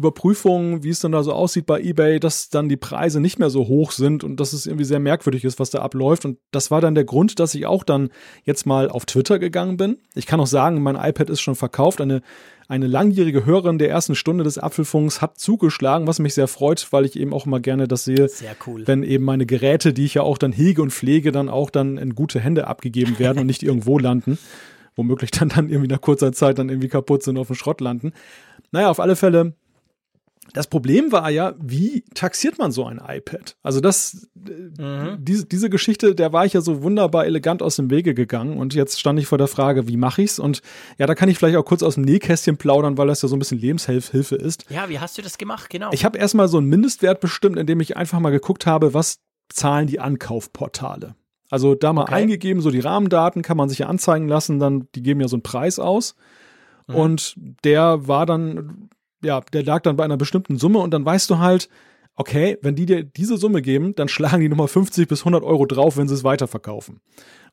Überprüfungen, 0.00 0.82
wie 0.82 0.88
es 0.88 1.00
dann 1.00 1.12
da 1.12 1.22
so 1.22 1.34
aussieht 1.34 1.66
bei 1.66 1.78
eBay, 1.78 2.18
dass 2.18 2.48
dann 2.48 2.70
die 2.70 2.78
Preise 2.78 3.20
nicht 3.20 3.38
mehr 3.38 3.50
so 3.50 3.68
hoch 3.68 3.92
sind 3.92 4.24
und 4.24 4.40
dass 4.40 4.54
es 4.54 4.64
irgendwie 4.64 4.86
sehr 4.86 4.98
merkwürdig 4.98 5.44
ist, 5.44 5.60
was 5.60 5.68
da 5.68 5.80
abläuft. 5.80 6.24
Und 6.24 6.38
das 6.52 6.70
war 6.70 6.80
dann 6.80 6.94
der 6.94 7.04
Grund, 7.04 7.38
dass 7.38 7.54
ich 7.54 7.66
auch 7.66 7.84
dann 7.84 8.08
jetzt 8.44 8.64
mal 8.64 8.88
auf 8.88 9.04
Twitter 9.04 9.38
gegangen 9.38 9.76
bin. 9.76 9.98
Ich 10.14 10.24
kann 10.24 10.40
auch 10.40 10.46
sagen, 10.46 10.82
mein 10.82 10.96
iPad 10.96 11.28
ist 11.28 11.42
schon 11.42 11.54
verkauft. 11.54 12.00
Eine, 12.00 12.22
eine 12.66 12.86
langjährige 12.86 13.44
Hörerin 13.44 13.78
der 13.78 13.90
ersten 13.90 14.14
Stunde 14.14 14.42
des 14.42 14.56
Apfelfunks 14.56 15.20
hat 15.20 15.38
zugeschlagen, 15.38 16.06
was 16.06 16.18
mich 16.18 16.32
sehr 16.32 16.48
freut, 16.48 16.88
weil 16.92 17.04
ich 17.04 17.16
eben 17.20 17.34
auch 17.34 17.44
immer 17.44 17.60
gerne 17.60 17.86
das 17.86 18.04
sehe, 18.04 18.30
cool. 18.66 18.86
wenn 18.86 19.02
eben 19.02 19.26
meine 19.26 19.44
Geräte, 19.44 19.92
die 19.92 20.06
ich 20.06 20.14
ja 20.14 20.22
auch 20.22 20.38
dann 20.38 20.52
hege 20.52 20.80
und 20.80 20.92
pflege, 20.92 21.30
dann 21.30 21.50
auch 21.50 21.68
dann 21.68 21.98
in 21.98 22.14
gute 22.14 22.40
Hände 22.40 22.66
abgegeben 22.66 23.18
werden 23.18 23.40
und 23.40 23.46
nicht 23.46 23.62
irgendwo 23.62 23.98
landen 23.98 24.38
womöglich 24.96 25.30
dann, 25.30 25.48
dann 25.48 25.70
irgendwie 25.70 25.88
nach 25.88 26.00
kurzer 26.00 26.32
Zeit 26.32 26.58
dann 26.58 26.68
irgendwie 26.68 26.88
kaputt 26.88 27.22
sind 27.22 27.36
und 27.36 27.40
auf 27.40 27.46
dem 27.46 27.56
Schrott 27.56 27.80
landen. 27.80 28.12
Naja, 28.70 28.90
auf 28.90 29.00
alle 29.00 29.16
Fälle 29.16 29.54
das 30.52 30.66
Problem 30.66 31.12
war 31.12 31.30
ja, 31.30 31.54
wie 31.60 32.04
taxiert 32.14 32.58
man 32.58 32.72
so 32.72 32.84
ein 32.84 33.00
iPad? 33.04 33.56
Also 33.62 33.80
das, 33.80 34.28
mhm. 34.34 35.18
diese, 35.18 35.46
diese 35.46 35.70
Geschichte, 35.70 36.14
der 36.14 36.32
war 36.32 36.44
ich 36.46 36.52
ja 36.52 36.60
so 36.60 36.82
wunderbar 36.82 37.26
elegant 37.26 37.62
aus 37.62 37.76
dem 37.76 37.90
Wege 37.90 38.14
gegangen 38.14 38.58
und 38.58 38.74
jetzt 38.74 39.00
stand 39.00 39.18
ich 39.18 39.26
vor 39.26 39.38
der 39.38 39.48
Frage, 39.48 39.88
wie 39.88 39.96
mache 39.96 40.22
ich's? 40.22 40.38
Und 40.38 40.62
ja, 40.98 41.06
da 41.06 41.14
kann 41.14 41.28
ich 41.28 41.38
vielleicht 41.38 41.56
auch 41.56 41.64
kurz 41.64 41.82
aus 41.82 41.94
dem 41.94 42.04
Nähkästchen 42.04 42.56
plaudern, 42.56 42.98
weil 42.98 43.06
das 43.06 43.22
ja 43.22 43.28
so 43.28 43.36
ein 43.36 43.38
bisschen 43.38 43.58
Lebenshilfe 43.58 44.36
ist. 44.36 44.64
Ja, 44.70 44.88
wie 44.88 44.98
hast 44.98 45.18
du 45.18 45.22
das 45.22 45.38
gemacht? 45.38 45.70
Genau. 45.70 45.90
Ich 45.92 46.04
habe 46.04 46.18
erstmal 46.18 46.48
so 46.48 46.58
einen 46.58 46.68
Mindestwert 46.68 47.20
bestimmt, 47.20 47.58
indem 47.58 47.80
ich 47.80 47.96
einfach 47.96 48.20
mal 48.20 48.30
geguckt 48.30 48.66
habe, 48.66 48.94
was 48.94 49.20
zahlen 49.48 49.86
die 49.86 50.00
Ankaufportale. 50.00 51.14
Also 51.50 51.74
da 51.74 51.92
mal 51.92 52.02
okay. 52.02 52.14
eingegeben, 52.14 52.62
so 52.62 52.70
die 52.70 52.80
Rahmendaten 52.80 53.42
kann 53.42 53.56
man 53.56 53.68
sich 53.68 53.78
ja 53.78 53.88
anzeigen 53.88 54.28
lassen, 54.28 54.60
dann 54.60 54.88
die 54.94 55.02
geben 55.02 55.20
ja 55.20 55.28
so 55.28 55.36
einen 55.36 55.42
Preis 55.42 55.78
aus. 55.78 56.14
Mhm. 56.86 56.94
Und 56.94 57.34
der 57.64 58.06
war 58.06 58.24
dann 58.24 58.88
ja, 59.22 59.40
der 59.52 59.62
lag 59.64 59.82
dann 59.82 59.96
bei 59.96 60.04
einer 60.04 60.16
bestimmten 60.16 60.56
Summe 60.56 60.78
und 60.78 60.92
dann 60.92 61.04
weißt 61.04 61.30
du 61.30 61.38
halt, 61.38 61.68
okay, 62.16 62.58
wenn 62.60 62.74
die 62.74 62.86
dir 62.86 63.02
diese 63.02 63.36
Summe 63.38 63.62
geben, 63.62 63.94
dann 63.94 64.08
schlagen 64.08 64.40
die 64.40 64.48
nochmal 64.48 64.68
50 64.68 65.08
bis 65.08 65.20
100 65.20 65.42
Euro 65.42 65.64
drauf, 65.64 65.96
wenn 65.96 66.06
sie 66.08 66.14
es 66.14 66.24
weiterverkaufen. 66.24 67.00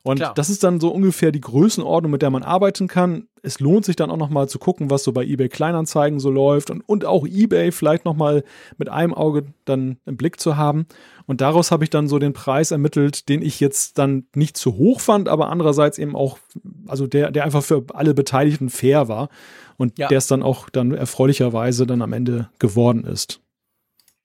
Und 0.02 0.18
Klar. 0.18 0.34
das 0.34 0.48
ist 0.48 0.62
dann 0.62 0.78
so 0.78 0.90
ungefähr 0.90 1.32
die 1.32 1.40
Größenordnung, 1.40 2.12
mit 2.12 2.22
der 2.22 2.30
man 2.30 2.42
arbeiten 2.42 2.86
kann. 2.86 3.26
Es 3.42 3.60
lohnt 3.60 3.84
sich 3.84 3.96
dann 3.96 4.10
auch 4.10 4.16
nochmal 4.16 4.48
zu 4.48 4.58
gucken, 4.58 4.90
was 4.90 5.04
so 5.04 5.12
bei 5.12 5.24
eBay 5.24 5.48
Kleinanzeigen 5.48 6.20
so 6.20 6.30
läuft 6.30 6.70
und, 6.70 6.82
und 6.86 7.04
auch 7.04 7.26
eBay 7.26 7.72
vielleicht 7.72 8.04
nochmal 8.04 8.44
mit 8.76 8.88
einem 8.88 9.14
Auge 9.14 9.46
dann 9.64 9.96
im 10.06 10.16
Blick 10.16 10.38
zu 10.38 10.56
haben. 10.56 10.86
Und 11.26 11.40
daraus 11.40 11.70
habe 11.70 11.84
ich 11.84 11.90
dann 11.90 12.08
so 12.08 12.18
den 12.18 12.32
Preis 12.32 12.70
ermittelt, 12.70 13.28
den 13.28 13.42
ich 13.42 13.58
jetzt 13.58 13.98
dann 13.98 14.26
nicht 14.34 14.56
zu 14.56 14.76
hoch 14.76 15.00
fand, 15.00 15.28
aber 15.28 15.48
andererseits 15.48 15.98
eben 15.98 16.14
auch, 16.14 16.38
also 16.86 17.06
der, 17.06 17.30
der 17.30 17.44
einfach 17.44 17.62
für 17.62 17.84
alle 17.92 18.14
Beteiligten 18.14 18.68
fair 18.68 19.08
war 19.08 19.28
und 19.78 19.98
ja. 19.98 20.08
der 20.08 20.18
es 20.18 20.26
dann 20.26 20.42
auch 20.42 20.68
dann 20.68 20.92
erfreulicherweise 20.92 21.86
dann 21.86 22.02
am 22.02 22.12
Ende 22.12 22.50
geworden 22.58 23.04
ist. 23.04 23.40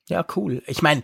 Ja, 0.09 0.25
cool. 0.35 0.61
Ich 0.67 0.81
meine, 0.81 1.01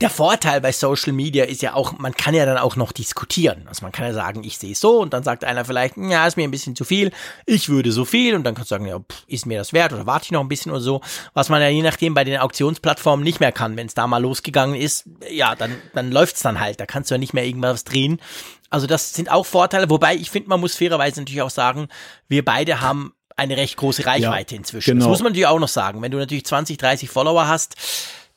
der 0.00 0.10
Vorteil 0.10 0.60
bei 0.60 0.72
Social 0.72 1.12
Media 1.12 1.44
ist 1.44 1.62
ja 1.62 1.74
auch, 1.74 1.96
man 1.98 2.12
kann 2.12 2.34
ja 2.34 2.44
dann 2.44 2.58
auch 2.58 2.74
noch 2.74 2.90
diskutieren. 2.90 3.62
Also 3.68 3.84
man 3.84 3.92
kann 3.92 4.04
ja 4.04 4.12
sagen, 4.12 4.42
ich 4.42 4.58
sehe 4.58 4.72
es 4.72 4.80
so 4.80 5.00
und 5.00 5.12
dann 5.12 5.22
sagt 5.22 5.44
einer 5.44 5.64
vielleicht, 5.64 5.96
ja, 5.96 6.26
ist 6.26 6.36
mir 6.36 6.42
ein 6.42 6.50
bisschen 6.50 6.74
zu 6.74 6.84
viel, 6.84 7.12
ich 7.46 7.68
würde 7.68 7.92
so 7.92 8.04
viel 8.04 8.34
und 8.34 8.42
dann 8.42 8.56
kannst 8.56 8.72
du 8.72 8.74
sagen, 8.74 8.86
ja, 8.86 8.98
pff, 8.98 9.22
ist 9.28 9.46
mir 9.46 9.58
das 9.58 9.72
wert 9.72 9.92
oder 9.92 10.06
warte 10.06 10.24
ich 10.24 10.32
noch 10.32 10.40
ein 10.40 10.48
bisschen 10.48 10.72
oder 10.72 10.80
so. 10.80 11.02
Was 11.34 11.50
man 11.50 11.62
ja 11.62 11.68
je 11.68 11.82
nachdem 11.82 12.14
bei 12.14 12.24
den 12.24 12.40
Auktionsplattformen 12.40 13.22
nicht 13.22 13.38
mehr 13.38 13.52
kann. 13.52 13.76
Wenn 13.76 13.86
es 13.86 13.94
da 13.94 14.08
mal 14.08 14.18
losgegangen 14.18 14.74
ist, 14.74 15.08
ja, 15.30 15.54
dann, 15.54 15.76
dann 15.94 16.10
läuft's 16.10 16.42
dann 16.42 16.58
halt. 16.58 16.80
Da 16.80 16.86
kannst 16.86 17.12
du 17.12 17.14
ja 17.14 17.18
nicht 17.18 17.32
mehr 17.32 17.46
irgendwas 17.46 17.84
drehen. 17.84 18.20
Also 18.70 18.88
das 18.88 19.14
sind 19.14 19.30
auch 19.30 19.46
Vorteile, 19.46 19.88
wobei 19.88 20.16
ich 20.16 20.32
finde, 20.32 20.48
man 20.48 20.58
muss 20.58 20.74
fairerweise 20.74 21.20
natürlich 21.20 21.42
auch 21.42 21.50
sagen, 21.50 21.86
wir 22.26 22.44
beide 22.44 22.80
haben 22.80 23.12
eine 23.36 23.56
recht 23.56 23.76
große 23.76 24.06
Reichweite 24.06 24.54
ja, 24.54 24.58
inzwischen. 24.58 24.92
Genau. 24.92 25.04
Das 25.04 25.08
muss 25.10 25.18
man 25.20 25.32
natürlich 25.32 25.46
auch 25.46 25.58
noch 25.58 25.68
sagen. 25.68 26.02
Wenn 26.02 26.10
du 26.10 26.18
natürlich 26.18 26.46
20, 26.46 26.78
30 26.78 27.08
Follower 27.08 27.46
hast, 27.46 27.76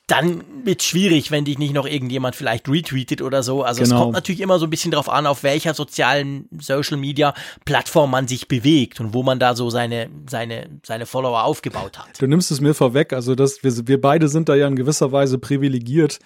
dann 0.10 0.44
wird 0.64 0.82
schwierig, 0.82 1.30
wenn 1.30 1.46
dich 1.46 1.60
nicht 1.60 1.74
noch 1.74 1.86
irgendjemand 1.86 2.36
vielleicht 2.36 2.68
retweetet 2.68 3.22
oder 3.22 3.44
so. 3.44 3.64
Also 3.64 3.84
genau. 3.84 3.96
es 3.96 4.02
kommt 4.02 4.14
natürlich 4.14 4.42
immer 4.42 4.58
so 4.58 4.66
ein 4.66 4.72
bisschen 4.72 4.90
darauf 4.90 5.08
an, 5.08 5.28
auf 5.28 5.44
welcher 5.44 5.76
sozialen 5.76 6.50
Social 6.60 6.98
Media 6.98 7.36
Plattform 7.64 8.10
man 8.10 8.28
sich 8.28 8.48
bewegt 8.48 9.00
und 9.00 9.14
wo 9.14 9.22
man 9.22 9.38
da 9.38 9.56
so 9.56 9.70
seine, 9.70 10.10
seine, 10.28 10.68
seine 10.84 11.06
Follower 11.06 11.44
aufgebaut 11.44 12.00
hat. 12.00 12.20
Du 12.20 12.26
nimmst 12.26 12.50
es 12.50 12.60
mir 12.60 12.74
vorweg, 12.74 13.14
also 13.14 13.36
das, 13.36 13.64
wir, 13.64 13.88
wir 13.88 14.02
beide 14.02 14.30
sind 14.30 14.50
da 14.50 14.56
ja 14.56 14.68
in 14.68 14.76
gewisser 14.76 15.12
Weise 15.12 15.38
privilegiert, 15.38 16.18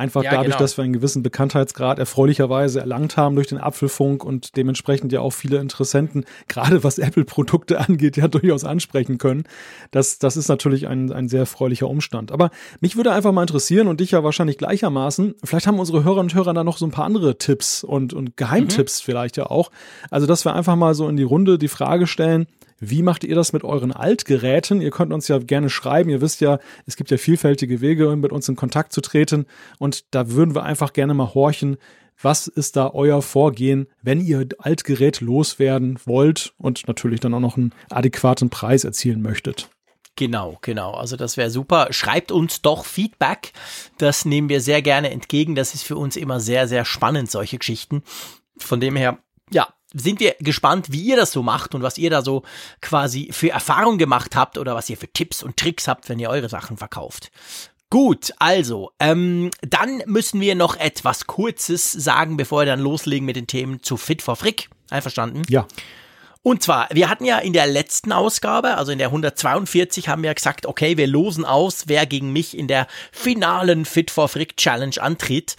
Einfach 0.00 0.24
ja, 0.24 0.30
dadurch, 0.30 0.46
genau. 0.46 0.58
dass 0.60 0.78
wir 0.78 0.84
einen 0.84 0.94
gewissen 0.94 1.22
Bekanntheitsgrad 1.22 1.98
erfreulicherweise 1.98 2.80
erlangt 2.80 3.18
haben 3.18 3.34
durch 3.34 3.48
den 3.48 3.58
Apfelfunk 3.58 4.24
und 4.24 4.56
dementsprechend 4.56 5.12
ja 5.12 5.20
auch 5.20 5.32
viele 5.34 5.58
Interessenten, 5.58 6.24
gerade 6.48 6.82
was 6.82 6.96
Apple-Produkte 6.96 7.78
angeht, 7.86 8.16
ja 8.16 8.26
durchaus 8.26 8.64
ansprechen 8.64 9.18
können. 9.18 9.44
Das, 9.90 10.18
das 10.18 10.38
ist 10.38 10.48
natürlich 10.48 10.88
ein, 10.88 11.12
ein 11.12 11.28
sehr 11.28 11.40
erfreulicher 11.40 11.86
Umstand. 11.86 12.32
Aber 12.32 12.48
mich 12.80 12.96
würde 12.96 13.12
einfach 13.12 13.32
mal 13.32 13.42
interessieren 13.42 13.88
und 13.88 14.00
dich 14.00 14.12
ja 14.12 14.24
wahrscheinlich 14.24 14.56
gleichermaßen, 14.56 15.34
vielleicht 15.44 15.66
haben 15.66 15.78
unsere 15.78 16.02
Hörer 16.02 16.20
und 16.20 16.34
Hörer 16.34 16.54
da 16.54 16.64
noch 16.64 16.78
so 16.78 16.86
ein 16.86 16.92
paar 16.92 17.04
andere 17.04 17.36
Tipps 17.36 17.84
und, 17.84 18.14
und 18.14 18.38
Geheimtipps 18.38 19.02
mhm. 19.02 19.04
vielleicht 19.04 19.36
ja 19.36 19.50
auch. 19.50 19.70
Also, 20.10 20.26
dass 20.26 20.46
wir 20.46 20.54
einfach 20.54 20.76
mal 20.76 20.94
so 20.94 21.10
in 21.10 21.18
die 21.18 21.24
Runde 21.24 21.58
die 21.58 21.68
Frage 21.68 22.06
stellen, 22.06 22.46
wie 22.80 23.02
macht 23.02 23.24
ihr 23.24 23.34
das 23.34 23.52
mit 23.52 23.62
euren 23.62 23.92
Altgeräten? 23.92 24.80
Ihr 24.80 24.90
könnt 24.90 25.12
uns 25.12 25.28
ja 25.28 25.38
gerne 25.38 25.70
schreiben. 25.70 26.10
Ihr 26.10 26.22
wisst 26.22 26.40
ja, 26.40 26.58
es 26.86 26.96
gibt 26.96 27.10
ja 27.10 27.18
vielfältige 27.18 27.80
Wege, 27.80 28.16
mit 28.16 28.32
uns 28.32 28.48
in 28.48 28.56
Kontakt 28.56 28.92
zu 28.92 29.02
treten. 29.02 29.46
Und 29.78 30.14
da 30.14 30.30
würden 30.30 30.54
wir 30.54 30.62
einfach 30.64 30.92
gerne 30.92 31.14
mal 31.14 31.34
horchen, 31.34 31.76
was 32.22 32.48
ist 32.48 32.76
da 32.76 32.90
euer 32.92 33.22
Vorgehen, 33.22 33.86
wenn 34.02 34.20
ihr 34.20 34.46
Altgerät 34.58 35.20
loswerden 35.20 35.98
wollt 36.04 36.52
und 36.58 36.86
natürlich 36.86 37.20
dann 37.20 37.34
auch 37.34 37.40
noch 37.40 37.56
einen 37.56 37.72
adäquaten 37.90 38.50
Preis 38.50 38.84
erzielen 38.84 39.22
möchtet? 39.22 39.70
Genau, 40.16 40.58
genau. 40.60 40.92
Also 40.92 41.16
das 41.16 41.36
wäre 41.36 41.50
super. 41.50 41.88
Schreibt 41.92 42.30
uns 42.30 42.60
doch 42.60 42.84
Feedback. 42.84 43.52
Das 43.96 44.24
nehmen 44.24 44.50
wir 44.50 44.60
sehr 44.60 44.82
gerne 44.82 45.10
entgegen. 45.10 45.54
Das 45.54 45.74
ist 45.74 45.82
für 45.82 45.96
uns 45.96 46.16
immer 46.16 46.40
sehr, 46.40 46.68
sehr 46.68 46.84
spannend, 46.84 47.30
solche 47.30 47.58
Geschichten. 47.58 48.02
Von 48.58 48.80
dem 48.80 48.96
her, 48.96 49.18
ja, 49.50 49.68
sind 49.94 50.20
wir 50.20 50.34
gespannt, 50.40 50.92
wie 50.92 51.02
ihr 51.02 51.16
das 51.16 51.32
so 51.32 51.42
macht 51.42 51.74
und 51.74 51.82
was 51.82 51.98
ihr 51.98 52.10
da 52.10 52.22
so 52.22 52.42
quasi 52.80 53.30
für 53.32 53.50
Erfahrungen 53.50 53.98
gemacht 53.98 54.36
habt 54.36 54.58
oder 54.58 54.74
was 54.74 54.88
ihr 54.90 54.96
für 54.96 55.08
Tipps 55.08 55.42
und 55.42 55.56
Tricks 55.56 55.88
habt, 55.88 56.08
wenn 56.08 56.18
ihr 56.18 56.30
eure 56.30 56.48
Sachen 56.48 56.76
verkauft. 56.76 57.30
Gut, 57.90 58.32
also, 58.38 58.92
ähm, 59.00 59.50
dann 59.62 60.02
müssen 60.06 60.40
wir 60.40 60.54
noch 60.54 60.76
etwas 60.76 61.26
Kurzes 61.26 61.90
sagen, 61.90 62.36
bevor 62.36 62.60
wir 62.60 62.66
dann 62.66 62.80
loslegen 62.80 63.26
mit 63.26 63.34
den 63.34 63.48
Themen 63.48 63.82
zu 63.82 63.96
Fit 63.96 64.22
for 64.22 64.36
Frick. 64.36 64.70
Einverstanden? 64.90 65.42
Ja. 65.48 65.66
Und 66.42 66.62
zwar, 66.62 66.88
wir 66.90 67.10
hatten 67.10 67.26
ja 67.26 67.38
in 67.38 67.52
der 67.52 67.66
letzten 67.66 68.12
Ausgabe, 68.12 68.78
also 68.78 68.92
in 68.92 68.98
der 68.98 69.08
142, 69.08 70.08
haben 70.08 70.22
wir 70.22 70.32
gesagt, 70.32 70.64
okay, 70.64 70.96
wir 70.96 71.06
losen 71.06 71.44
aus, 71.44 71.84
wer 71.86 72.06
gegen 72.06 72.32
mich 72.32 72.56
in 72.56 72.66
der 72.66 72.86
finalen 73.12 73.84
Fit 73.84 74.10
for 74.10 74.26
Frick 74.26 74.56
Challenge 74.56 74.94
antritt. 74.98 75.56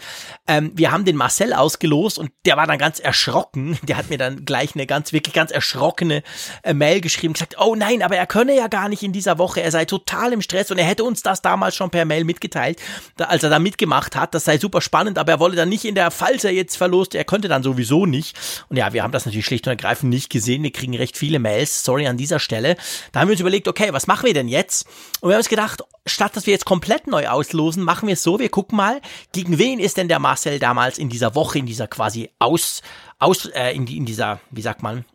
Ähm, 0.47 0.71
wir 0.73 0.91
haben 0.91 1.05
den 1.05 1.17
Marcel 1.17 1.53
ausgelost 1.53 2.17
und 2.17 2.31
der 2.47 2.57
war 2.57 2.65
dann 2.65 2.79
ganz 2.79 2.99
erschrocken. 2.99 3.77
Der 3.91 3.97
hat 3.97 4.09
mir 4.09 4.17
dann 4.17 4.45
gleich 4.45 4.73
eine 4.73 4.87
ganz, 4.87 5.11
wirklich 5.13 5.33
ganz 5.33 5.51
erschrockene 5.51 6.23
äh, 6.63 6.73
Mail 6.73 7.01
geschrieben, 7.01 7.33
gesagt, 7.33 7.57
oh 7.59 7.75
nein, 7.75 8.01
aber 8.01 8.15
er 8.15 8.25
könne 8.25 8.55
ja 8.55 8.67
gar 8.67 8.89
nicht 8.89 9.03
in 9.03 9.11
dieser 9.11 9.37
Woche, 9.37 9.61
er 9.61 9.71
sei 9.71 9.85
total 9.85 10.33
im 10.33 10.41
Stress 10.41 10.71
und 10.71 10.77
er 10.77 10.85
hätte 10.85 11.03
uns 11.03 11.21
das 11.21 11.41
damals 11.41 11.75
schon 11.75 11.89
per 11.89 12.05
Mail 12.05 12.23
mitgeteilt, 12.23 12.81
da, 13.17 13.25
als 13.25 13.43
er 13.43 13.49
da 13.49 13.59
mitgemacht 13.59 14.15
hat. 14.15 14.33
Das 14.33 14.45
sei 14.45 14.57
super 14.57 14.81
spannend, 14.81 15.19
aber 15.19 15.33
er 15.33 15.39
wolle 15.39 15.55
dann 15.55 15.69
nicht 15.69 15.85
in 15.85 15.93
der, 15.93 16.09
falls 16.09 16.43
er 16.43 16.51
jetzt 16.51 16.75
verlost, 16.75 17.13
er 17.13 17.25
könnte 17.25 17.49
dann 17.49 17.61
sowieso 17.61 18.05
nicht. 18.05 18.35
Und 18.69 18.77
ja, 18.77 18.93
wir 18.93 19.03
haben 19.03 19.11
das 19.11 19.25
natürlich 19.25 19.45
schlicht 19.45 19.67
und 19.67 19.71
ergreifend 19.71 20.09
nicht 20.09 20.29
gesehen 20.29 20.70
wir 20.71 20.79
kriegen 20.79 20.95
recht 20.95 21.17
viele 21.17 21.39
Mails, 21.39 21.83
sorry 21.83 22.07
an 22.07 22.17
dieser 22.17 22.39
Stelle. 22.39 22.77
Da 23.11 23.19
haben 23.19 23.27
wir 23.27 23.33
uns 23.33 23.41
überlegt, 23.41 23.67
okay, 23.67 23.89
was 23.91 24.07
machen 24.07 24.25
wir 24.25 24.33
denn 24.33 24.47
jetzt? 24.47 24.87
Und 25.19 25.29
wir 25.29 25.35
haben 25.35 25.41
uns 25.41 25.49
gedacht, 25.49 25.83
statt 26.05 26.35
dass 26.35 26.45
wir 26.45 26.53
jetzt 26.53 26.65
komplett 26.65 27.07
neu 27.07 27.27
auslosen, 27.27 27.83
machen 27.83 28.07
wir 28.07 28.13
es 28.13 28.23
so, 28.23 28.39
wir 28.39 28.49
gucken 28.49 28.77
mal, 28.77 29.01
gegen 29.33 29.57
wen 29.57 29.79
ist 29.79 29.97
denn 29.97 30.07
der 30.07 30.19
Marcel 30.19 30.59
damals 30.59 30.97
in 30.97 31.09
dieser 31.09 31.35
Woche, 31.35 31.59
in 31.59 31.65
dieser 31.65 31.87
quasi 31.87 32.29
aus, 32.39 32.81
aus, 33.19 33.45
äh, 33.47 33.75
in, 33.75 33.85
in 33.87 34.05
dieser, 34.05 34.39
wie 34.49 34.61
sagt 34.61 34.81
man, 34.81 35.05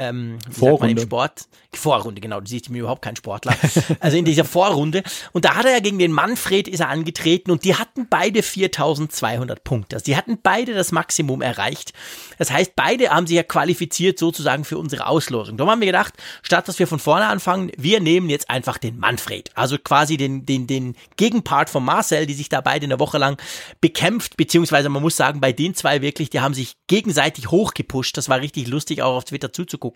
ähm, 0.00 0.38
Vorrunde. 0.50 0.92
im 0.92 1.06
Sport. 1.06 1.46
Vorrunde, 1.72 2.20
genau, 2.20 2.40
du 2.40 2.48
siehst 2.48 2.68
mir 2.70 2.78
überhaupt 2.78 3.02
kein 3.02 3.16
Sportler. 3.16 3.54
Also 4.00 4.16
in 4.16 4.24
dieser 4.24 4.44
Vorrunde. 4.44 5.02
Und 5.32 5.44
da 5.44 5.56
hat 5.56 5.66
er 5.66 5.72
ja 5.72 5.80
gegen 5.80 5.98
den 5.98 6.12
Manfred 6.12 6.68
ist 6.68 6.80
er 6.80 6.88
angetreten 6.88 7.50
und 7.50 7.64
die 7.64 7.74
hatten 7.74 8.06
beide 8.08 8.42
4200 8.42 9.62
Punkte. 9.62 9.96
Also 9.96 10.04
die 10.04 10.16
hatten 10.16 10.38
beide 10.42 10.74
das 10.74 10.90
Maximum 10.90 11.42
erreicht. 11.42 11.92
Das 12.38 12.50
heißt, 12.50 12.74
beide 12.76 13.10
haben 13.10 13.26
sich 13.26 13.36
ja 13.36 13.42
qualifiziert 13.42 14.18
sozusagen 14.18 14.64
für 14.64 14.78
unsere 14.78 15.06
Auslosung. 15.06 15.56
Da 15.56 15.66
haben 15.66 15.80
wir 15.80 15.86
gedacht, 15.86 16.14
statt 16.42 16.66
dass 16.66 16.78
wir 16.78 16.86
von 16.86 16.98
vorne 16.98 17.26
anfangen, 17.26 17.70
wir 17.76 18.00
nehmen 18.00 18.30
jetzt 18.30 18.48
einfach 18.48 18.78
den 18.78 18.98
Manfred. 18.98 19.50
Also 19.54 19.76
quasi 19.76 20.16
den, 20.16 20.46
den, 20.46 20.66
den 20.66 20.96
Gegenpart 21.16 21.68
von 21.68 21.84
Marcel, 21.84 22.26
die 22.26 22.34
sich 22.34 22.48
da 22.48 22.60
beide 22.60 22.86
eine 22.86 22.98
Woche 22.98 23.18
lang 23.18 23.40
bekämpft, 23.80 24.36
beziehungsweise 24.36 24.88
man 24.88 25.02
muss 25.02 25.16
sagen, 25.16 25.40
bei 25.40 25.52
den 25.52 25.74
zwei 25.74 26.00
wirklich, 26.00 26.30
die 26.30 26.40
haben 26.40 26.54
sich 26.54 26.76
gegenseitig 26.86 27.50
hochgepusht. 27.50 28.16
Das 28.16 28.28
war 28.28 28.40
richtig 28.40 28.68
lustig, 28.68 29.02
auch 29.02 29.16
auf 29.16 29.24
Twitter 29.24 29.52
zuzugucken. 29.52 29.89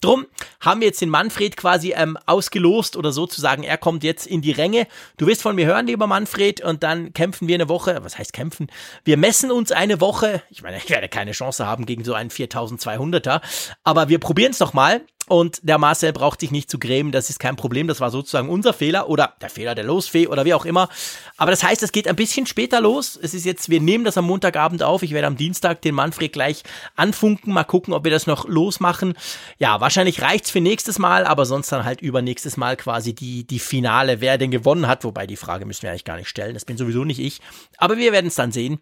Drum 0.00 0.26
haben 0.60 0.80
wir 0.80 0.88
jetzt 0.88 1.00
den 1.00 1.08
Manfred 1.08 1.56
quasi 1.56 1.92
ähm, 1.96 2.18
ausgelost 2.26 2.96
oder 2.96 3.12
sozusagen, 3.12 3.62
er 3.62 3.78
kommt 3.78 4.04
jetzt 4.04 4.26
in 4.26 4.42
die 4.42 4.52
Ränge. 4.52 4.86
Du 5.16 5.26
wirst 5.26 5.42
von 5.42 5.54
mir 5.54 5.66
hören, 5.66 5.86
lieber 5.86 6.06
Manfred, 6.06 6.60
und 6.60 6.82
dann 6.82 7.12
kämpfen 7.12 7.48
wir 7.48 7.54
eine 7.54 7.68
Woche. 7.68 7.98
Was 8.02 8.18
heißt 8.18 8.32
kämpfen? 8.32 8.68
Wir 9.04 9.16
messen 9.16 9.50
uns 9.50 9.72
eine 9.72 10.00
Woche. 10.00 10.42
Ich 10.50 10.62
meine, 10.62 10.76
ich 10.76 10.90
werde 10.90 11.08
keine 11.08 11.32
Chance 11.32 11.66
haben 11.66 11.86
gegen 11.86 12.04
so 12.04 12.14
einen 12.14 12.30
4200er, 12.30 13.40
aber 13.84 14.08
wir 14.08 14.18
probieren 14.18 14.52
es 14.52 14.58
doch 14.58 14.72
mal. 14.72 15.02
Und 15.28 15.60
der 15.62 15.78
Marcel 15.78 16.12
braucht 16.12 16.40
sich 16.40 16.50
nicht 16.50 16.68
zu 16.68 16.80
grämen, 16.80 17.12
das 17.12 17.30
ist 17.30 17.38
kein 17.38 17.54
Problem. 17.54 17.86
Das 17.86 18.00
war 18.00 18.10
sozusagen 18.10 18.48
unser 18.48 18.72
Fehler 18.72 19.08
oder 19.08 19.34
der 19.40 19.50
Fehler 19.50 19.74
der 19.74 19.84
Losfee 19.84 20.26
oder 20.26 20.44
wie 20.44 20.52
auch 20.52 20.64
immer. 20.64 20.88
Aber 21.36 21.52
das 21.52 21.62
heißt, 21.62 21.82
es 21.82 21.92
geht 21.92 22.08
ein 22.08 22.16
bisschen 22.16 22.46
später 22.46 22.80
los. 22.80 23.18
Es 23.22 23.32
ist 23.32 23.44
jetzt, 23.44 23.68
wir 23.68 23.80
nehmen 23.80 24.04
das 24.04 24.18
am 24.18 24.26
Montagabend 24.26 24.82
auf. 24.82 25.02
Ich 25.02 25.12
werde 25.12 25.28
am 25.28 25.36
Dienstag 25.36 25.80
den 25.82 25.94
Manfred 25.94 26.32
gleich 26.32 26.64
anfunken, 26.96 27.52
mal 27.52 27.62
gucken, 27.62 27.94
ob 27.94 28.02
wir 28.02 28.10
das 28.10 28.26
noch 28.26 28.48
losmachen. 28.48 29.14
Ja, 29.58 29.80
wahrscheinlich 29.80 30.22
reicht's 30.22 30.50
für 30.50 30.60
nächstes 30.60 30.98
Mal, 30.98 31.24
aber 31.24 31.46
sonst 31.46 31.70
dann 31.70 31.84
halt 31.84 32.02
übernächstes 32.02 32.56
Mal 32.56 32.76
quasi 32.76 33.14
die, 33.14 33.46
die 33.46 33.60
Finale, 33.60 34.20
wer 34.20 34.38
denn 34.38 34.50
gewonnen 34.50 34.88
hat. 34.88 35.04
Wobei 35.04 35.28
die 35.28 35.36
Frage 35.36 35.66
müssen 35.66 35.82
wir 35.82 35.90
eigentlich 35.90 36.04
gar 36.04 36.16
nicht 36.16 36.28
stellen. 36.28 36.54
Das 36.54 36.64
bin 36.64 36.76
sowieso 36.76 37.04
nicht 37.04 37.20
ich. 37.20 37.40
Aber 37.78 37.96
wir 37.96 38.12
werden 38.12 38.26
es 38.26 38.34
dann 38.34 38.50
sehen 38.50 38.80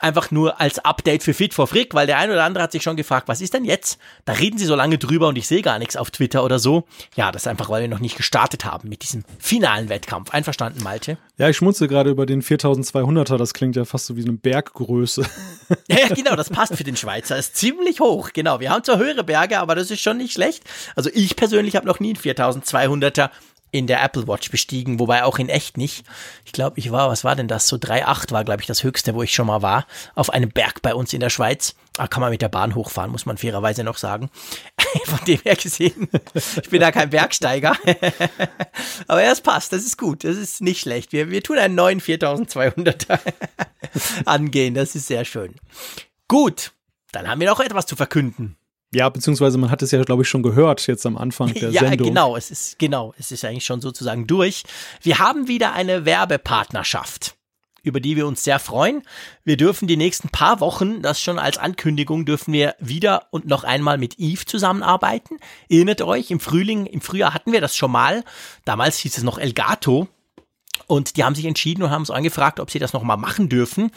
einfach 0.00 0.30
nur 0.30 0.60
als 0.60 0.78
Update 0.78 1.22
für 1.22 1.34
Fit 1.34 1.54
for 1.54 1.66
Frick, 1.66 1.94
weil 1.94 2.06
der 2.06 2.18
eine 2.18 2.32
oder 2.32 2.44
andere 2.44 2.64
hat 2.64 2.72
sich 2.72 2.82
schon 2.82 2.96
gefragt, 2.96 3.28
was 3.28 3.40
ist 3.40 3.54
denn 3.54 3.64
jetzt? 3.64 3.98
Da 4.24 4.32
reden 4.32 4.58
sie 4.58 4.64
so 4.64 4.74
lange 4.74 4.98
drüber 4.98 5.28
und 5.28 5.36
ich 5.36 5.46
sehe 5.46 5.62
gar 5.62 5.78
nichts 5.78 5.96
auf 5.96 6.10
Twitter 6.10 6.44
oder 6.44 6.58
so. 6.58 6.84
Ja, 7.14 7.32
das 7.32 7.42
ist 7.42 7.48
einfach, 7.48 7.68
weil 7.68 7.82
wir 7.82 7.88
noch 7.88 8.00
nicht 8.00 8.16
gestartet 8.16 8.64
haben 8.64 8.88
mit 8.88 9.02
diesem 9.02 9.24
finalen 9.38 9.88
Wettkampf. 9.88 10.30
Einverstanden, 10.30 10.82
Malte? 10.82 11.18
Ja, 11.38 11.48
ich 11.48 11.56
schmunze 11.56 11.88
gerade 11.88 12.10
über 12.10 12.26
den 12.26 12.42
4200er, 12.42 13.36
das 13.36 13.54
klingt 13.54 13.76
ja 13.76 13.84
fast 13.84 14.06
so 14.06 14.16
wie 14.16 14.22
eine 14.22 14.32
Berggröße. 14.32 15.24
ja, 15.88 16.08
genau, 16.08 16.36
das 16.36 16.50
passt 16.50 16.76
für 16.76 16.84
den 16.84 16.96
Schweizer. 16.96 17.36
Ist 17.36 17.56
ziemlich 17.56 18.00
hoch, 18.00 18.30
genau. 18.32 18.60
Wir 18.60 18.70
haben 18.70 18.84
zwar 18.84 18.98
höhere 18.98 19.24
Berge, 19.24 19.58
aber 19.58 19.74
das 19.74 19.90
ist 19.90 20.00
schon 20.00 20.16
nicht 20.16 20.32
schlecht. 20.32 20.64
Also 20.94 21.10
ich 21.12 21.36
persönlich 21.36 21.76
habe 21.76 21.86
noch 21.86 22.00
nie 22.00 22.14
einen 22.14 22.36
4200er 22.36 23.30
in 23.70 23.86
der 23.86 24.02
Apple 24.02 24.26
Watch 24.26 24.50
bestiegen, 24.50 24.98
wobei 24.98 25.24
auch 25.24 25.38
in 25.38 25.48
echt 25.48 25.76
nicht. 25.76 26.04
Ich 26.44 26.52
glaube, 26.52 26.78
ich 26.78 26.92
war, 26.92 27.08
was 27.08 27.24
war 27.24 27.36
denn 27.36 27.48
das? 27.48 27.68
So 27.68 27.76
3,8 27.76 28.32
war, 28.32 28.44
glaube 28.44 28.60
ich, 28.60 28.66
das 28.66 28.82
höchste, 28.82 29.14
wo 29.14 29.22
ich 29.22 29.34
schon 29.34 29.46
mal 29.46 29.62
war, 29.62 29.86
auf 30.14 30.30
einem 30.30 30.50
Berg 30.50 30.82
bei 30.82 30.94
uns 30.94 31.12
in 31.12 31.20
der 31.20 31.30
Schweiz. 31.30 31.74
Da 31.94 32.06
kann 32.06 32.20
man 32.20 32.30
mit 32.30 32.42
der 32.42 32.48
Bahn 32.48 32.74
hochfahren, 32.74 33.10
muss 33.10 33.26
man 33.26 33.38
fairerweise 33.38 33.82
noch 33.82 33.96
sagen. 33.96 34.30
Von 35.04 35.24
dem 35.26 35.40
her 35.40 35.56
gesehen, 35.56 36.08
ich 36.34 36.70
bin 36.70 36.80
da 36.80 36.92
kein 36.92 37.10
Bergsteiger. 37.10 37.76
Aber 39.08 39.22
ja, 39.22 39.32
es 39.32 39.40
passt, 39.40 39.72
das 39.72 39.84
ist 39.84 39.98
gut, 39.98 40.24
das 40.24 40.36
ist 40.36 40.60
nicht 40.60 40.80
schlecht. 40.80 41.12
Wir, 41.12 41.30
wir 41.30 41.42
tun 41.42 41.58
einen 41.58 41.74
neuen 41.74 42.00
4200er 42.00 43.18
angehen, 44.26 44.74
das 44.74 44.94
ist 44.94 45.06
sehr 45.06 45.24
schön. 45.24 45.54
Gut, 46.28 46.72
dann 47.12 47.28
haben 47.28 47.40
wir 47.40 47.48
noch 47.48 47.60
etwas 47.60 47.86
zu 47.86 47.96
verkünden. 47.96 48.56
Ja, 48.96 49.10
beziehungsweise 49.10 49.58
man 49.58 49.70
hat 49.70 49.82
es 49.82 49.90
ja, 49.90 50.02
glaube 50.02 50.22
ich, 50.22 50.28
schon 50.28 50.42
gehört 50.42 50.86
jetzt 50.86 51.04
am 51.04 51.18
Anfang 51.18 51.52
der 51.52 51.68
ja, 51.70 51.80
Sendung. 51.80 52.06
Ja, 52.06 52.12
genau, 52.12 52.34
es 52.34 52.50
ist 52.50 52.78
genau, 52.78 53.12
es 53.18 53.30
ist 53.30 53.44
eigentlich 53.44 53.66
schon 53.66 53.82
sozusagen 53.82 54.26
durch. 54.26 54.62
Wir 55.02 55.18
haben 55.18 55.48
wieder 55.48 55.74
eine 55.74 56.06
Werbepartnerschaft 56.06 57.34
über 57.82 58.00
die 58.00 58.16
wir 58.16 58.26
uns 58.26 58.42
sehr 58.42 58.58
freuen. 58.58 59.02
Wir 59.44 59.56
dürfen 59.56 59.86
die 59.86 59.96
nächsten 59.96 60.28
paar 60.28 60.58
Wochen, 60.58 61.02
das 61.02 61.20
schon 61.20 61.38
als 61.38 61.56
Ankündigung, 61.56 62.24
dürfen 62.26 62.52
wir 62.52 62.74
wieder 62.80 63.28
und 63.30 63.46
noch 63.46 63.62
einmal 63.62 63.96
mit 63.96 64.18
Eve 64.18 64.44
zusammenarbeiten. 64.44 65.36
Erinnert 65.70 66.02
euch, 66.02 66.32
im 66.32 66.40
Frühling, 66.40 66.86
im 66.86 67.00
Frühjahr 67.00 67.32
hatten 67.32 67.52
wir 67.52 67.60
das 67.60 67.76
schon 67.76 67.92
mal. 67.92 68.24
Damals 68.64 68.98
hieß 68.98 69.18
es 69.18 69.22
noch 69.22 69.38
Elgato. 69.38 70.08
Und 70.88 71.16
die 71.16 71.24
haben 71.24 71.34
sich 71.34 71.46
entschieden 71.46 71.82
und 71.82 71.90
haben 71.90 72.02
uns 72.02 72.10
angefragt, 72.10 72.60
ob 72.60 72.70
sie 72.70 72.78
das 72.78 72.92
nochmal 72.92 73.16
machen 73.16 73.48
dürfen. 73.48 73.90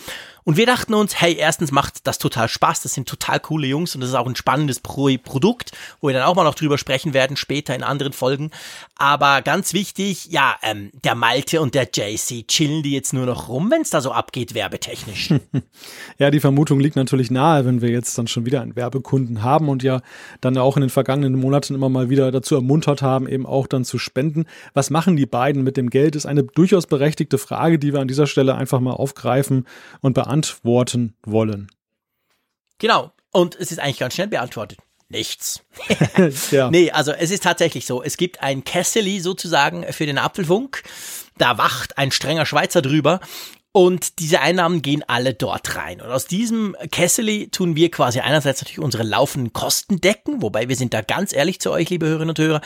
Und 0.50 0.58
wir 0.58 0.66
dachten 0.66 0.96
uns, 0.96 1.22
hey, 1.22 1.36
erstens 1.36 1.72
macht 1.72 2.08
das 2.08 2.18
total 2.18 2.50
Spaß, 2.50 2.82
das 2.82 2.96
sind 2.96 3.08
total 3.08 3.40
coole 3.40 3.68
Jungs 3.68 3.94
und 3.94 4.02
das 4.02 4.10
ist 4.10 4.16
auch 4.16 4.26
ein 4.26 4.36
spannendes 4.36 4.80
Pro 4.80 5.08
Produkt, 5.24 5.74
wo 6.02 6.08
wir 6.08 6.16
dann 6.16 6.24
auch 6.24 6.34
mal 6.34 6.44
noch 6.44 6.56
drüber 6.56 6.80
sprechen 6.80 7.14
werden, 7.14 7.38
später 7.38 7.76
in 7.76 7.84
anderen 7.84 8.14
Folgen. 8.14 8.50
Aber 8.96 9.44
ganz 9.44 9.74
wichtig, 9.74 10.26
ja, 10.32 10.56
ähm, 10.64 10.90
der 11.04 11.14
Malte 11.14 11.62
und 11.62 11.76
der 11.76 11.84
JC, 11.94 12.48
chillen 12.48 12.82
die 12.82 12.94
jetzt 12.94 13.14
nur 13.14 13.28
noch 13.28 13.48
rum, 13.48 13.70
wenn 13.70 13.84
es 13.84 13.92
da 13.92 14.02
so 14.02 14.12
abgeht, 14.12 14.56
werbetechnisch? 14.56 15.36
ja, 16.18 16.32
die 16.32 16.40
Vermutung 16.40 16.80
liegt 16.80 16.96
natürlich 16.96 17.30
nahe, 17.30 17.66
wenn 17.66 17.84
wir 17.84 17.92
jetzt 17.92 18.18
dann 18.18 18.26
schon 18.26 18.48
wieder 18.48 18.62
einen 18.62 18.76
Werbekunden 18.76 19.44
haben 19.44 19.70
und 19.70 19.84
ja 19.84 20.02
dann 20.42 20.58
auch 20.58 20.78
in 20.78 20.82
den 20.82 20.90
vergangenen 20.90 21.40
Monaten 21.40 21.76
immer 21.76 21.90
mal 21.90 22.10
wieder 22.10 22.32
dazu 22.32 22.56
ermuntert 22.56 23.04
haben, 23.04 23.28
eben 23.28 23.46
auch 23.46 23.68
dann 23.68 23.86
zu 23.86 24.00
spenden. 24.00 24.46
Was 24.74 24.90
machen 24.90 25.16
die 25.16 25.28
beiden 25.28 25.64
mit 25.64 25.78
dem 25.78 25.92
Geld, 25.92 26.16
ist 26.16 26.26
eine 26.26 26.42
durchaus 26.42 26.88
berechtigte 26.88 27.38
Frage, 27.38 27.78
die 27.78 27.94
wir 27.94 28.00
an 28.00 28.08
dieser 28.08 28.26
Stelle 28.26 28.56
einfach 28.56 28.80
mal 28.80 28.94
aufgreifen 28.94 29.68
und 30.02 30.14
beantworten 30.14 30.39
beantworten 30.40 31.16
wollen. 31.24 31.72
Genau. 32.78 33.12
Und 33.32 33.56
es 33.56 33.72
ist 33.72 33.80
eigentlich 33.80 34.00
ganz 34.00 34.16
schnell 34.16 34.28
beantwortet. 34.28 34.80
Nichts. 35.10 35.62
ja. 36.52 36.70
Nee, 36.70 36.92
also 36.92 37.12
es 37.12 37.32
ist 37.32 37.44
tatsächlich 37.44 37.86
so. 37.86 38.04
Es 38.04 38.16
gibt 38.16 38.42
ein 38.42 38.64
Kesseli 38.64 39.20
sozusagen 39.20 39.92
für 39.92 40.06
den 40.06 40.18
Apfelfunk. 40.18 40.84
Da 41.38 41.58
wacht 41.58 41.98
ein 41.98 42.12
strenger 42.12 42.46
Schweizer 42.46 42.82
drüber. 42.82 43.20
Und 43.72 44.18
diese 44.18 44.42
Einnahmen 44.42 44.82
gehen 44.82 45.04
alle 45.08 45.36
dort 45.36 45.76
rein. 45.76 46.02
Und 46.02 46.10
aus 46.10 46.26
diesem 46.26 46.76
Kesseli 46.92 47.50
tun 47.50 47.76
wir 47.76 47.92
quasi 47.92 48.20
einerseits 48.20 48.62
natürlich 48.62 48.80
unsere 48.80 49.04
laufenden 49.04 49.54
Kosten 49.54 50.02
decken, 50.02 50.42
wobei 50.42 50.70
wir 50.70 50.76
sind 50.76 50.94
da 50.94 51.02
ganz 51.02 51.34
ehrlich 51.34 51.60
zu 51.60 51.72
euch, 51.72 51.90
liebe 51.92 52.08
Hörerinnen 52.08 52.30
und 52.30 52.40
Hörer. 52.40 52.62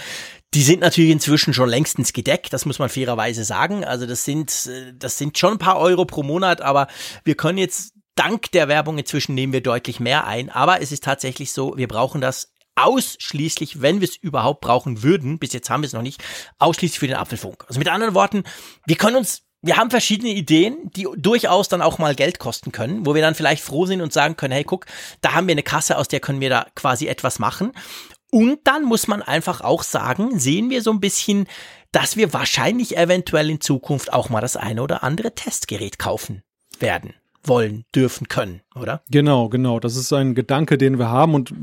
Die 0.53 0.63
sind 0.63 0.79
natürlich 0.79 1.11
inzwischen 1.11 1.53
schon 1.53 1.67
längstens 1.67 2.13
gedeckt, 2.13 2.53
das 2.53 2.65
muss 2.65 2.79
man 2.79 2.87
fairerweise 2.87 3.43
sagen. 3.43 3.83
Also 3.83 4.05
das 4.05 4.23
sind, 4.23 4.69
das 4.95 5.17
sind 5.17 5.37
schon 5.37 5.53
ein 5.53 5.59
paar 5.59 5.77
Euro 5.77 6.05
pro 6.05 6.23
Monat, 6.23 6.61
aber 6.61 6.87
wir 7.25 7.35
können 7.35 7.57
jetzt 7.57 7.93
dank 8.15 8.51
der 8.51 8.69
Werbung 8.69 8.97
inzwischen 8.97 9.35
nehmen 9.35 9.51
wir 9.51 9.61
deutlich 9.61 9.99
mehr 9.99 10.25
ein. 10.25 10.49
Aber 10.49 10.81
es 10.81 10.93
ist 10.93 11.03
tatsächlich 11.03 11.51
so, 11.51 11.75
wir 11.75 11.89
brauchen 11.89 12.21
das 12.21 12.53
ausschließlich, 12.75 13.81
wenn 13.81 13.99
wir 13.99 14.07
es 14.07 14.15
überhaupt 14.15 14.61
brauchen 14.61 15.03
würden, 15.03 15.37
bis 15.37 15.53
jetzt 15.53 15.69
haben 15.69 15.81
wir 15.81 15.87
es 15.87 15.93
noch 15.93 16.01
nicht, 16.01 16.23
ausschließlich 16.59 16.99
für 16.99 17.07
den 17.07 17.17
Apfelfunk. 17.17 17.65
Also 17.67 17.77
mit 17.77 17.89
anderen 17.89 18.13
Worten, 18.13 18.43
wir 18.85 18.95
können 18.95 19.17
uns 19.17 19.43
wir 19.63 19.77
haben 19.77 19.89
verschiedene 19.89 20.31
Ideen, 20.31 20.91
die 20.95 21.07
durchaus 21.17 21.69
dann 21.69 21.81
auch 21.81 21.97
mal 21.97 22.15
Geld 22.15 22.37
kosten 22.37 22.71
können, 22.71 23.05
wo 23.05 23.15
wir 23.15 23.21
dann 23.21 23.33
vielleicht 23.33 23.63
froh 23.63 23.85
sind 23.85 24.01
und 24.01 24.13
sagen 24.13 24.37
können, 24.37 24.53
hey, 24.53 24.63
guck, 24.63 24.85
da 25.21 25.33
haben 25.33 25.47
wir 25.47 25.53
eine 25.53 25.63
Kasse, 25.63 25.97
aus 25.97 26.07
der 26.07 26.19
können 26.19 26.41
wir 26.41 26.49
da 26.49 26.67
quasi 26.75 27.07
etwas 27.07 27.39
machen. 27.39 27.71
Und 28.29 28.59
dann 28.65 28.83
muss 28.83 29.07
man 29.07 29.21
einfach 29.21 29.61
auch 29.61 29.83
sagen, 29.83 30.37
sehen 30.37 30.69
wir 30.69 30.81
so 30.81 30.91
ein 30.91 30.99
bisschen 30.99 31.47
dass 31.93 32.17
wir 32.17 32.33
wahrscheinlich 32.33 32.97
eventuell 32.97 33.49
in 33.49 33.61
Zukunft 33.61 34.11
auch 34.11 34.29
mal 34.29 34.41
das 34.41 34.57
eine 34.57 34.81
oder 34.81 35.03
andere 35.03 35.33
Testgerät 35.33 35.99
kaufen 35.99 36.43
werden, 36.79 37.13
wollen, 37.43 37.85
dürfen, 37.95 38.27
können, 38.27 38.61
oder? 38.75 39.03
Genau, 39.09 39.47
genau. 39.47 39.79
Das 39.79 39.95
ist 39.95 40.11
ein 40.11 40.35
Gedanke, 40.35 40.77
den 40.77 40.97
wir 40.97 41.09
haben 41.09 41.35
und 41.35 41.53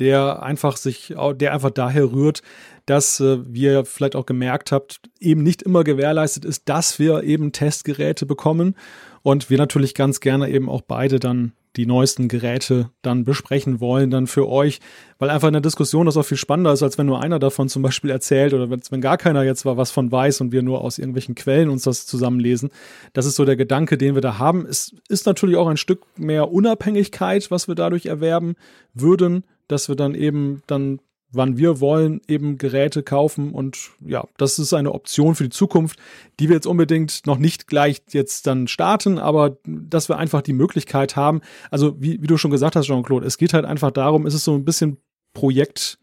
der 0.00 0.42
einfach 0.42 0.76
sich, 0.76 1.14
der 1.34 1.52
einfach 1.52 1.70
daher 1.70 2.10
rührt, 2.12 2.42
dass 2.86 3.20
äh, 3.20 3.38
wir 3.46 3.84
vielleicht 3.84 4.16
auch 4.16 4.26
gemerkt 4.26 4.72
habt, 4.72 5.00
eben 5.20 5.42
nicht 5.42 5.62
immer 5.62 5.84
gewährleistet 5.84 6.44
ist, 6.44 6.68
dass 6.68 6.98
wir 6.98 7.22
eben 7.22 7.52
Testgeräte 7.52 8.26
bekommen 8.26 8.74
und 9.22 9.50
wir 9.50 9.58
natürlich 9.58 9.94
ganz 9.94 10.20
gerne 10.20 10.50
eben 10.50 10.68
auch 10.68 10.82
beide 10.82 11.20
dann 11.20 11.52
die 11.76 11.86
neuesten 11.86 12.26
Geräte 12.26 12.90
dann 13.00 13.24
besprechen 13.24 13.78
wollen, 13.78 14.10
dann 14.10 14.26
für 14.26 14.48
euch, 14.48 14.80
weil 15.20 15.30
einfach 15.30 15.46
in 15.46 15.52
der 15.52 15.62
Diskussion 15.62 16.06
das 16.06 16.16
auch 16.16 16.24
viel 16.24 16.36
spannender 16.36 16.72
ist, 16.72 16.82
als 16.82 16.98
wenn 16.98 17.06
nur 17.06 17.22
einer 17.22 17.38
davon 17.38 17.68
zum 17.68 17.82
Beispiel 17.82 18.10
erzählt 18.10 18.54
oder 18.54 18.68
wenn 18.68 19.00
gar 19.00 19.16
keiner 19.16 19.44
jetzt 19.44 19.64
was 19.64 19.92
von 19.92 20.10
weiß 20.10 20.40
und 20.40 20.50
wir 20.50 20.62
nur 20.62 20.80
aus 20.80 20.98
irgendwelchen 20.98 21.36
Quellen 21.36 21.70
uns 21.70 21.84
das 21.84 22.06
zusammenlesen. 22.06 22.70
Das 23.12 23.24
ist 23.24 23.36
so 23.36 23.44
der 23.44 23.56
Gedanke, 23.56 23.98
den 23.98 24.14
wir 24.14 24.20
da 24.20 24.38
haben. 24.38 24.66
Es 24.66 24.94
ist 25.08 25.26
natürlich 25.26 25.56
auch 25.56 25.68
ein 25.68 25.76
Stück 25.76 26.02
mehr 26.16 26.50
Unabhängigkeit, 26.50 27.52
was 27.52 27.68
wir 27.68 27.76
dadurch 27.76 28.06
erwerben 28.06 28.56
würden, 28.92 29.44
dass 29.70 29.88
wir 29.88 29.96
dann 29.96 30.14
eben 30.14 30.62
dann 30.66 31.00
wann 31.32 31.56
wir 31.56 31.80
wollen, 31.80 32.20
eben 32.28 32.58
Geräte 32.58 33.02
kaufen. 33.02 33.52
Und 33.52 33.90
ja, 34.04 34.26
das 34.36 34.58
ist 34.58 34.72
eine 34.72 34.92
Option 34.92 35.34
für 35.34 35.44
die 35.44 35.50
Zukunft, 35.50 35.98
die 36.38 36.48
wir 36.48 36.56
jetzt 36.56 36.66
unbedingt 36.66 37.26
noch 37.26 37.38
nicht 37.38 37.66
gleich 37.66 38.02
jetzt 38.10 38.46
dann 38.46 38.68
starten, 38.68 39.18
aber 39.18 39.58
dass 39.64 40.08
wir 40.08 40.18
einfach 40.18 40.42
die 40.42 40.52
Möglichkeit 40.52 41.16
haben. 41.16 41.40
Also 41.70 42.00
wie, 42.00 42.20
wie 42.20 42.26
du 42.26 42.36
schon 42.36 42.50
gesagt 42.50 42.76
hast, 42.76 42.86
Jean-Claude, 42.86 43.26
es 43.26 43.38
geht 43.38 43.54
halt 43.54 43.64
einfach 43.64 43.90
darum, 43.92 44.26
es 44.26 44.34
ist 44.34 44.44
so 44.44 44.54
ein 44.54 44.64
bisschen 44.64 44.96
Projekt 45.32 45.99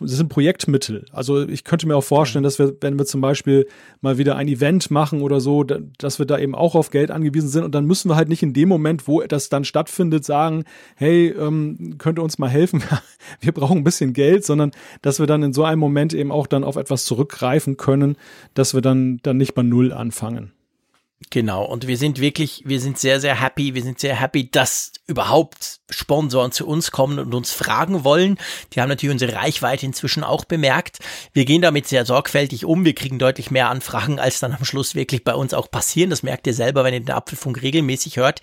das 0.00 0.16
sind 0.16 0.28
Projektmittel. 0.28 1.04
Also 1.12 1.46
ich 1.46 1.64
könnte 1.64 1.86
mir 1.86 1.96
auch 1.96 2.04
vorstellen, 2.04 2.42
dass 2.42 2.58
wir, 2.58 2.74
wenn 2.80 2.98
wir 2.98 3.06
zum 3.06 3.20
Beispiel 3.20 3.66
mal 4.00 4.18
wieder 4.18 4.36
ein 4.36 4.48
Event 4.48 4.90
machen 4.90 5.22
oder 5.22 5.40
so, 5.40 5.64
dass 5.64 6.18
wir 6.18 6.26
da 6.26 6.38
eben 6.38 6.54
auch 6.54 6.74
auf 6.74 6.90
Geld 6.90 7.10
angewiesen 7.10 7.48
sind 7.48 7.64
und 7.64 7.74
dann 7.74 7.86
müssen 7.86 8.10
wir 8.10 8.16
halt 8.16 8.28
nicht 8.28 8.42
in 8.42 8.52
dem 8.52 8.68
Moment, 8.68 9.08
wo 9.08 9.20
das 9.22 9.48
dann 9.48 9.64
stattfindet, 9.64 10.24
sagen, 10.24 10.64
hey, 10.96 11.28
ähm, 11.28 11.96
könnt 11.98 12.18
ihr 12.18 12.22
uns 12.22 12.38
mal 12.38 12.48
helfen? 12.48 12.82
wir 13.40 13.52
brauchen 13.52 13.78
ein 13.78 13.84
bisschen 13.84 14.12
Geld, 14.12 14.44
sondern 14.44 14.72
dass 15.02 15.20
wir 15.20 15.26
dann 15.26 15.42
in 15.42 15.52
so 15.52 15.64
einem 15.64 15.80
Moment 15.80 16.14
eben 16.14 16.32
auch 16.32 16.46
dann 16.46 16.64
auf 16.64 16.76
etwas 16.76 17.04
zurückgreifen 17.04 17.76
können, 17.76 18.16
dass 18.54 18.74
wir 18.74 18.80
dann, 18.80 19.20
dann 19.22 19.36
nicht 19.36 19.54
bei 19.54 19.62
Null 19.62 19.92
anfangen. 19.92 20.52
Genau, 21.30 21.64
und 21.64 21.88
wir 21.88 21.96
sind 21.96 22.20
wirklich, 22.20 22.62
wir 22.64 22.80
sind 22.80 22.96
sehr, 22.96 23.20
sehr 23.20 23.40
happy, 23.40 23.74
wir 23.74 23.82
sind 23.82 23.98
sehr 23.98 24.14
happy, 24.14 24.50
dass 24.50 24.92
überhaupt 25.08 25.80
Sponsoren 25.90 26.52
zu 26.52 26.66
uns 26.66 26.92
kommen 26.92 27.18
und 27.18 27.34
uns 27.34 27.50
fragen 27.50 28.04
wollen. 28.04 28.38
Die 28.72 28.80
haben 28.80 28.88
natürlich 28.88 29.14
unsere 29.14 29.34
Reichweite 29.34 29.84
inzwischen 29.84 30.22
auch 30.22 30.44
bemerkt. 30.44 30.98
Wir 31.32 31.44
gehen 31.44 31.60
damit 31.60 31.88
sehr 31.88 32.06
sorgfältig 32.06 32.64
um, 32.64 32.84
wir 32.84 32.94
kriegen 32.94 33.18
deutlich 33.18 33.50
mehr 33.50 33.68
Anfragen, 33.68 34.20
als 34.20 34.38
dann 34.38 34.54
am 34.54 34.64
Schluss 34.64 34.94
wirklich 34.94 35.24
bei 35.24 35.34
uns 35.34 35.54
auch 35.54 35.70
passieren. 35.70 36.10
Das 36.10 36.22
merkt 36.22 36.46
ihr 36.46 36.54
selber, 36.54 36.84
wenn 36.84 36.94
ihr 36.94 37.00
den 37.00 37.10
Apfelfunk 37.10 37.62
regelmäßig 37.62 38.18
hört. 38.18 38.40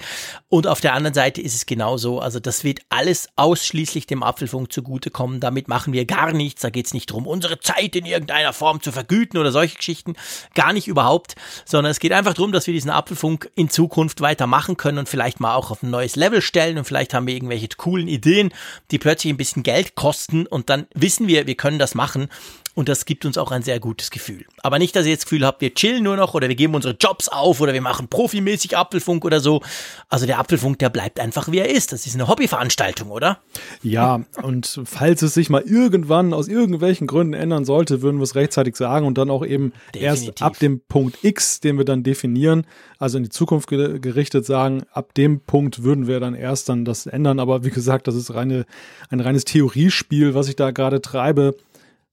Und 0.50 0.67
auf 0.67 0.82
der 0.82 0.94
anderen 0.94 1.13
Seite 1.13 1.41
ist 1.41 1.55
es 1.55 1.65
genauso, 1.65 2.20
also 2.20 2.41
das 2.41 2.63
wird 2.65 2.82
alles 2.89 3.29
ausschließlich 3.38 4.05
dem 4.05 4.22
Apfelfunk 4.22 4.74
zugutekommen. 4.74 5.39
Damit 5.39 5.70
machen 5.70 5.94
wir 5.94 6.05
gar 6.05 6.34
nichts, 6.34 6.62
da 6.62 6.70
geht 6.72 6.88
es 6.88 6.94
nicht 6.94 7.10
darum, 7.10 7.25
unsere 7.25 7.60
Zeit 7.60 7.96
in 7.96 8.05
irgendeiner 8.05 8.53
Form 8.53 8.82
zu 8.82 8.91
vergüten 8.91 9.39
oder 9.39 9.51
solche 9.51 9.77
Geschichten. 9.77 10.15
Gar 10.55 10.74
nicht 10.74 10.88
überhaupt, 10.88 11.36
sondern 11.63 11.91
es 11.91 12.00
geht 12.00 12.12
einfach 12.12 12.34
darum, 12.34 12.51
dass 12.51 12.64
wir 12.67 12.74
diesen 12.74 12.91
Apfelfunk 12.91 13.50
in 13.55 13.69
Zukunft 13.69 14.22
weitermachen 14.22 14.77
können 14.77 14.98
und 15.00 15.10
vielleicht 15.10 15.39
mal 15.39 15.55
auch 15.55 15.72
auf 15.72 15.84
ein 15.84 15.89
neues 15.89 16.15
Level 16.15 16.41
stellen 16.41 16.77
und 16.77 16.86
vielleicht 16.86 17.13
haben 17.13 17.27
wir 17.27 17.34
irgendwelche 17.34 17.67
coolen 17.77 18.07
Ideen, 18.07 18.53
die 18.91 19.00
plötzlich 19.00 19.34
ein 19.34 19.38
bisschen 19.38 19.63
Geld 19.63 19.95
kosten 19.95 20.45
und 20.45 20.69
dann 20.69 20.88
wissen 20.93 21.27
wir, 21.27 21.48
wir 21.48 21.55
können 21.55 21.79
das 21.79 21.95
machen 21.95 22.29
und 22.75 22.89
das 22.89 23.05
gibt 23.05 23.25
uns 23.25 23.38
auch 23.38 23.51
ein 23.51 23.63
sehr 23.63 23.79
gutes 23.79 24.12
Gefühl. 24.12 24.46
Aber 24.62 24.79
nicht, 24.79 24.96
dass 24.96 25.05
ihr 25.05 25.12
jetzt 25.12 25.24
das 25.24 25.29
Gefühl 25.29 25.46
habt, 25.46 25.62
wir 25.62 25.74
chillen 25.74 26.03
nur 26.03 26.17
noch 26.17 26.34
oder 26.34 26.50
wir 26.50 26.55
geben 26.55 26.75
unsere 26.75 26.96
Jobs 27.00 27.29
auf 27.29 27.62
oder 27.62 27.74
wir 27.74 27.82
machen 27.82 28.10
profimäßig 28.10 28.77
Apfelfunk 28.77 29.24
oder 29.24 29.39
so. 29.39 29.62
Also 30.10 30.25
der 30.25 30.39
Apfelfunk, 30.39 30.77
der 30.79 30.89
bleibt 30.89 31.20
einfach 31.20 31.51
wie 31.51 31.59
er 31.59 31.70
ist. 31.70 31.94
Das 31.94 32.05
ist 32.05 32.16
eine 32.16 32.27
Hobbyveranstaltung, 32.27 33.09
oder? 33.09 33.40
Ja, 33.81 34.25
und 34.44 34.81
falls 34.83 35.22
es 35.22 35.33
sich 35.33 35.50
mal 35.50 35.61
irgendwann 35.61 36.33
aus 36.33 36.50
irgendwelchen 36.50 37.07
Gründen 37.07 37.33
ändern 37.33 37.64
sollte, 37.64 38.01
würden 38.01 38.18
wir 38.18 38.24
es 38.24 38.35
rechtzeitig 38.35 38.75
sagen 38.75 39.07
und 39.07 39.18
dann 39.18 39.29
auch 39.29 39.46
eben 39.46 39.72
Definitiv. 39.94 40.27
erst 40.27 40.42
ab 40.42 40.59
dem 40.59 40.81
Punkt 40.81 41.24
X, 41.24 41.61
den 41.61 41.77
wir 41.77 41.85
dann 41.85 42.03
definieren, 42.03 42.68
also 43.00 43.18
in 43.18 43.24
die 43.24 43.29
Zukunft 43.29 43.70
gerichtet 43.70 44.46
sagen, 44.46 44.83
ab 44.92 45.14
dem 45.14 45.40
Punkt 45.40 45.83
würden 45.83 46.07
wir 46.07 46.20
dann 46.20 46.35
erst 46.35 46.68
dann 46.68 46.83
das 46.83 47.05
ändern. 47.05 47.40
Aber 47.40 47.64
wie 47.64 47.70
gesagt, 47.70 48.07
das 48.07 48.16
ist 48.16 48.33
reine, 48.33 48.66
ein 49.09 49.22
reines 49.22 49.46
Theoriespiel, 49.46 50.33
was 50.35 50.50
ich 50.50 50.57
da 50.57 50.72
gerade 50.72 51.01
treibe 51.01 51.55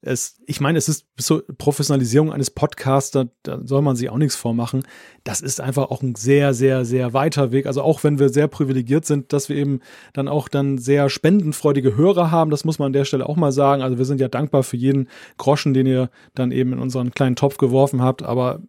es, 0.05 0.41
ich 0.47 0.61
meine, 0.61 0.79
es 0.79 0.89
ist 0.89 1.07
so 1.17 1.43
Professionalisierung 1.59 2.33
eines 2.33 2.51
Podcasts, 2.51 3.13
da, 3.13 3.27
da 3.45 3.61
soll 3.65 3.83
man 3.83 3.95
sich 3.95 4.11
auch 4.11 4.19
nichts 4.19 4.35
vormachen. 4.35 4.83
Das 5.23 5.41
ist 5.41 5.61
einfach 5.61 5.91
auch 5.91 6.03
ein 6.03 6.17
sehr, 6.17 6.55
sehr, 6.55 6.85
sehr 6.85 7.13
weiter 7.13 7.53
Weg. 7.53 7.67
Also 7.67 7.83
auch 7.83 8.03
wenn 8.03 8.19
wir 8.19 8.29
sehr 8.29 8.49
privilegiert 8.49 9.07
sind, 9.07 9.33
dass 9.33 9.49
wir 9.49 9.57
eben 9.57 9.81
dann 10.13 10.27
auch 10.27 10.49
dann 10.49 10.77
sehr 10.79 11.09
spendenfreudige 11.09 11.97
Hörer 11.97 12.33
haben, 12.33 12.51
das 12.51 12.65
muss 12.65 12.81
man 12.81 12.87
an 12.87 12.93
der 12.93 13.05
Stelle 13.05 13.29
auch 13.29 13.37
mal 13.37 13.53
sagen. 13.53 13.81
Also 13.83 13.97
wir 13.97 14.05
sind 14.05 14.21
ja 14.21 14.27
dankbar 14.27 14.65
für 14.65 14.77
jeden 14.77 15.09
Groschen, 15.39 15.73
den 15.73 15.87
ihr 15.87 16.11
dann 16.35 16.51
eben 16.51 16.73
in 16.73 16.81
unseren 16.81 17.13
kleinen 17.13 17.37
Topf 17.37 17.57
geworfen 17.57 18.03
habt. 18.03 18.25
Aber 18.25 18.61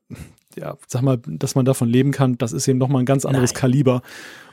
ja, 0.56 0.78
sag 0.86 1.02
mal, 1.02 1.18
dass 1.26 1.56
man 1.56 1.66
davon 1.66 1.90
leben 1.90 2.12
kann, 2.12 2.38
das 2.38 2.54
ist 2.54 2.68
eben 2.68 2.78
nochmal 2.78 3.02
ein 3.02 3.08
ganz 3.08 3.26
anderes 3.26 3.54
Nein. 3.54 3.60
Kaliber. 3.60 4.04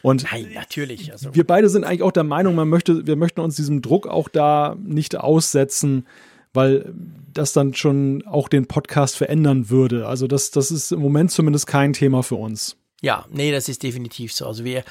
Und 0.01 0.25
Nein, 0.33 0.47
natürlich. 0.55 1.13
Also. 1.13 1.35
Wir 1.35 1.47
beide 1.47 1.69
sind 1.69 1.85
eigentlich 1.85 2.03
auch 2.03 2.13
der 2.13 2.25
Meinung, 2.25 2.55
man 2.55 2.71
möchte, 2.71 3.07
wir 3.07 3.17
möchten 3.17 3.41
uns 3.43 3.57
diesem 3.57 3.83
Druck 3.83 4.07
auch 4.07 4.31
da 4.31 4.77
nicht 4.83 5.19
aussetzen, 5.19 6.07
weil 6.53 6.93
das 7.33 7.53
dann 7.53 7.75
schon 7.75 8.23
auch 8.27 8.49
den 8.49 8.67
Podcast 8.67 9.17
verändern 9.17 9.71
würde. 9.71 10.07
Also 10.07 10.27
das, 10.27 10.51
das 10.51 10.71
ist 10.71 10.93
im 10.93 11.01
Moment 11.01 11.31
zumindest 11.31 11.67
kein 11.67 11.93
Thema 11.93 12.23
für 12.23 12.37
uns. 12.37 12.77
Ja, 13.01 13.25
nee, 13.31 13.51
das 13.51 13.69
ist 13.69 13.83
definitiv 13.83 14.33
so. 14.33 14.47
Also 14.47 14.65
wir, 14.65 14.85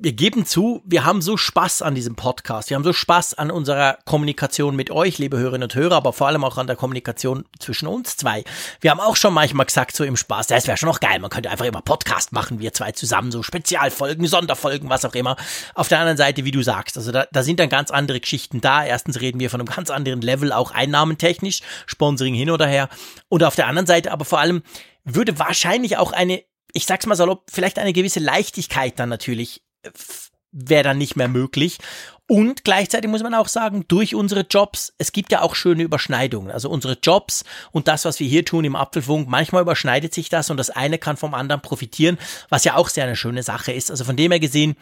wir 0.00 0.12
geben 0.12 0.44
zu, 0.44 0.82
wir 0.84 1.04
haben 1.04 1.22
so 1.22 1.36
Spaß 1.36 1.82
an 1.82 1.94
diesem 1.94 2.16
Podcast. 2.16 2.68
Wir 2.68 2.74
haben 2.74 2.82
so 2.82 2.92
Spaß 2.92 3.34
an 3.34 3.52
unserer 3.52 3.98
Kommunikation 4.04 4.74
mit 4.74 4.90
euch, 4.90 5.18
liebe 5.18 5.38
Hörerinnen 5.38 5.64
und 5.64 5.74
Hörer, 5.74 5.94
aber 5.94 6.12
vor 6.12 6.26
allem 6.26 6.42
auch 6.42 6.58
an 6.58 6.66
der 6.66 6.74
Kommunikation 6.74 7.44
zwischen 7.60 7.86
uns 7.86 8.16
zwei. 8.16 8.42
Wir 8.80 8.90
haben 8.90 8.98
auch 8.98 9.14
schon 9.14 9.32
manchmal 9.32 9.66
gesagt, 9.66 9.94
so 9.94 10.02
im 10.02 10.16
Spaß, 10.16 10.48
das 10.48 10.66
wäre 10.66 10.76
schon 10.76 10.88
noch 10.88 10.98
geil. 10.98 11.20
Man 11.20 11.30
könnte 11.30 11.48
einfach 11.48 11.64
immer 11.64 11.80
Podcast 11.80 12.32
machen, 12.32 12.58
wir 12.58 12.72
zwei 12.72 12.90
zusammen, 12.90 13.30
so 13.30 13.44
Spezialfolgen, 13.44 14.26
Sonderfolgen, 14.26 14.88
was 14.88 15.04
auch 15.04 15.14
immer. 15.14 15.36
Auf 15.74 15.86
der 15.86 16.00
anderen 16.00 16.18
Seite, 16.18 16.44
wie 16.44 16.50
du 16.50 16.62
sagst, 16.62 16.96
also 16.96 17.12
da, 17.12 17.26
da 17.30 17.44
sind 17.44 17.60
dann 17.60 17.68
ganz 17.68 17.92
andere 17.92 18.18
Geschichten 18.18 18.60
da. 18.60 18.84
Erstens 18.84 19.20
reden 19.20 19.38
wir 19.38 19.48
von 19.48 19.60
einem 19.60 19.68
ganz 19.68 19.90
anderen 19.90 20.22
Level, 20.22 20.52
auch 20.52 20.72
einnahmentechnisch, 20.72 21.60
Sponsoring 21.86 22.34
hin 22.34 22.50
oder 22.50 22.66
her. 22.66 22.88
Und 23.28 23.44
auf 23.44 23.54
der 23.54 23.68
anderen 23.68 23.86
Seite 23.86 24.10
aber 24.10 24.24
vor 24.24 24.40
allem 24.40 24.62
würde 25.04 25.38
wahrscheinlich 25.38 25.98
auch 25.98 26.12
eine 26.12 26.42
ich 26.74 26.84
sag's 26.84 27.06
mal 27.06 27.14
salopp, 27.14 27.44
vielleicht 27.50 27.78
eine 27.78 27.92
gewisse 27.92 28.20
Leichtigkeit 28.20 28.98
dann 28.98 29.08
natürlich 29.08 29.62
wäre 30.54 30.84
dann 30.84 30.98
nicht 30.98 31.16
mehr 31.16 31.28
möglich. 31.28 31.78
Und 32.26 32.64
gleichzeitig 32.64 33.10
muss 33.10 33.22
man 33.22 33.34
auch 33.34 33.48
sagen, 33.48 33.84
durch 33.88 34.14
unsere 34.14 34.46
Jobs, 34.48 34.94
es 34.98 35.12
gibt 35.12 35.30
ja 35.32 35.42
auch 35.42 35.54
schöne 35.54 35.82
Überschneidungen. 35.82 36.50
Also 36.50 36.70
unsere 36.70 36.96
Jobs 37.02 37.44
und 37.72 37.88
das, 37.88 38.04
was 38.04 38.18
wir 38.18 38.26
hier 38.26 38.44
tun 38.44 38.64
im 38.64 38.76
Apfelfunk, 38.76 39.28
manchmal 39.28 39.62
überschneidet 39.62 40.14
sich 40.14 40.30
das 40.30 40.48
und 40.48 40.56
das 40.56 40.70
eine 40.70 40.98
kann 40.98 41.16
vom 41.16 41.34
anderen 41.34 41.60
profitieren, 41.60 42.18
was 42.48 42.64
ja 42.64 42.76
auch 42.76 42.88
sehr 42.88 43.04
eine 43.04 43.16
schöne 43.16 43.42
Sache 43.42 43.72
ist. 43.72 43.90
Also 43.90 44.04
von 44.04 44.16
dem 44.16 44.30
her 44.30 44.40
gesehen, 44.40 44.76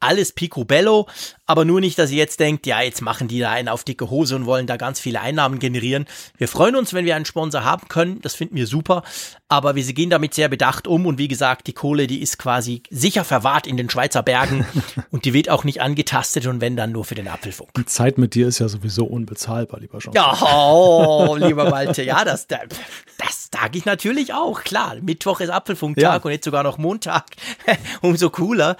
alles 0.00 0.32
picobello, 0.32 1.06
aber 1.46 1.64
nur 1.64 1.80
nicht, 1.80 1.98
dass 1.98 2.10
ihr 2.10 2.18
jetzt 2.18 2.40
denkt, 2.40 2.66
ja, 2.66 2.82
jetzt 2.82 3.00
machen 3.00 3.28
die 3.28 3.40
da 3.40 3.50
einen 3.50 3.68
auf 3.68 3.84
dicke 3.84 4.10
Hose 4.10 4.36
und 4.36 4.46
wollen 4.46 4.66
da 4.66 4.76
ganz 4.76 5.00
viele 5.00 5.20
Einnahmen 5.20 5.58
generieren. 5.58 6.06
Wir 6.36 6.48
freuen 6.48 6.76
uns, 6.76 6.92
wenn 6.92 7.04
wir 7.04 7.16
einen 7.16 7.24
Sponsor 7.24 7.64
haben 7.64 7.88
können, 7.88 8.20
das 8.20 8.34
finden 8.34 8.56
wir 8.56 8.66
super, 8.66 9.02
aber 9.48 9.74
wir 9.74 9.84
gehen 9.92 10.10
damit 10.10 10.34
sehr 10.34 10.48
bedacht 10.48 10.86
um 10.86 11.06
und 11.06 11.18
wie 11.18 11.28
gesagt, 11.28 11.66
die 11.66 11.72
Kohle, 11.72 12.06
die 12.06 12.20
ist 12.20 12.38
quasi 12.38 12.82
sicher 12.90 13.24
verwahrt 13.24 13.66
in 13.66 13.76
den 13.76 13.88
Schweizer 13.88 14.22
Bergen 14.22 14.66
und 15.10 15.24
die 15.24 15.32
wird 15.32 15.48
auch 15.48 15.64
nicht 15.64 15.80
angetastet 15.80 16.46
und 16.46 16.60
wenn 16.60 16.76
dann 16.76 16.92
nur 16.92 17.04
für 17.04 17.14
den 17.14 17.28
Apfelfunk. 17.28 17.72
Die 17.74 17.86
Zeit 17.86 18.18
mit 18.18 18.34
dir 18.34 18.48
ist 18.48 18.58
ja 18.58 18.68
sowieso 18.68 19.06
unbezahlbar, 19.06 19.80
lieber 19.80 19.98
Jean. 19.98 20.12
Ja, 20.12 20.38
oh, 20.42 21.36
lieber 21.36 21.70
Malte, 21.70 22.02
ja, 22.02 22.24
das, 22.24 22.46
das 22.46 23.48
sage 23.52 23.78
ich 23.78 23.84
natürlich 23.84 24.34
auch, 24.34 24.62
klar. 24.62 24.96
Mittwoch 25.00 25.40
ist 25.40 25.50
Apfelfunktag 25.50 26.02
ja. 26.02 26.24
und 26.24 26.30
jetzt 26.30 26.44
sogar 26.44 26.62
noch 26.62 26.78
Montag, 26.78 27.24
umso 28.02 28.30
cooler. 28.30 28.76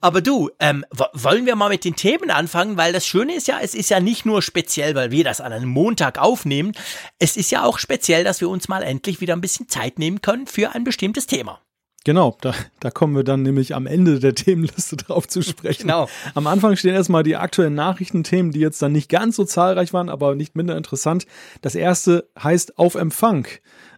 Aber 0.00 0.22
du, 0.22 0.50
ähm, 0.60 0.84
wollen 1.12 1.44
wir 1.44 1.56
mal 1.56 1.68
mit 1.68 1.84
den 1.84 1.94
Themen 1.94 2.30
anfangen? 2.30 2.76
Weil 2.76 2.92
das 2.92 3.06
Schöne 3.06 3.34
ist 3.34 3.48
ja, 3.48 3.58
es 3.62 3.74
ist 3.74 3.90
ja 3.90 4.00
nicht 4.00 4.24
nur 4.24 4.40
speziell, 4.40 4.94
weil 4.94 5.10
wir 5.10 5.24
das 5.24 5.40
an 5.40 5.52
einem 5.52 5.68
Montag 5.68 6.18
aufnehmen. 6.18 6.72
Es 7.18 7.36
ist 7.36 7.50
ja 7.50 7.64
auch 7.64 7.78
speziell, 7.78 8.24
dass 8.24 8.40
wir 8.40 8.48
uns 8.48 8.68
mal 8.68 8.82
endlich 8.82 9.20
wieder 9.20 9.34
ein 9.34 9.42
bisschen 9.42 9.68
Zeit 9.68 9.98
nehmen 9.98 10.22
können 10.22 10.46
für 10.46 10.74
ein 10.74 10.84
bestimmtes 10.84 11.26
Thema. 11.26 11.60
Genau, 12.04 12.38
da, 12.40 12.54
da 12.80 12.90
kommen 12.90 13.14
wir 13.14 13.24
dann 13.24 13.42
nämlich 13.42 13.74
am 13.74 13.86
Ende 13.86 14.20
der 14.20 14.34
Themenliste 14.34 14.96
drauf 14.96 15.28
zu 15.28 15.42
sprechen. 15.42 15.82
Genau. 15.82 16.08
Am 16.34 16.46
Anfang 16.46 16.76
stehen 16.76 16.94
erstmal 16.94 17.22
die 17.22 17.36
aktuellen 17.36 17.74
Nachrichtenthemen, 17.74 18.52
die 18.52 18.60
jetzt 18.60 18.80
dann 18.80 18.92
nicht 18.92 19.10
ganz 19.10 19.36
so 19.36 19.44
zahlreich 19.44 19.92
waren, 19.92 20.08
aber 20.08 20.34
nicht 20.34 20.56
minder 20.56 20.78
interessant. 20.78 21.26
Das 21.60 21.74
erste 21.74 22.28
heißt 22.42 22.78
Auf 22.78 22.94
Empfang. 22.94 23.46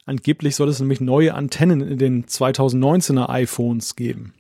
Angeblich 0.05 0.57
soll 0.57 0.69
es 0.69 0.81
nämlich 0.81 1.01
neue 1.01 1.35
Antennen 1.35 1.81
in 1.81 1.99
den 1.99 2.27
2019er 2.27 3.29
iPhones 3.29 3.95
geben. 3.95 4.35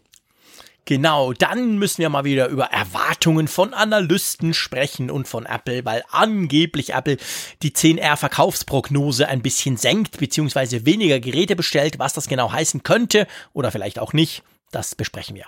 Genau, 0.84 1.32
dann 1.32 1.78
müssen 1.78 1.98
wir 1.98 2.08
mal 2.08 2.24
wieder 2.24 2.48
über 2.48 2.64
Erwartungen 2.66 3.46
von 3.46 3.72
Analysten 3.72 4.52
sprechen 4.52 5.12
und 5.12 5.28
von 5.28 5.46
Apple, 5.46 5.84
weil 5.84 6.02
angeblich 6.10 6.92
Apple 6.92 7.18
die 7.62 7.70
10R 7.70 8.16
Verkaufsprognose 8.16 9.28
ein 9.28 9.42
bisschen 9.42 9.76
senkt, 9.76 10.18
beziehungsweise 10.18 10.84
weniger 10.84 11.20
Geräte 11.20 11.54
bestellt. 11.54 12.00
Was 12.00 12.14
das 12.14 12.26
genau 12.26 12.50
heißen 12.50 12.82
könnte 12.82 13.28
oder 13.52 13.70
vielleicht 13.70 14.00
auch 14.00 14.12
nicht, 14.12 14.42
das 14.72 14.96
besprechen 14.96 15.36
wir. 15.36 15.46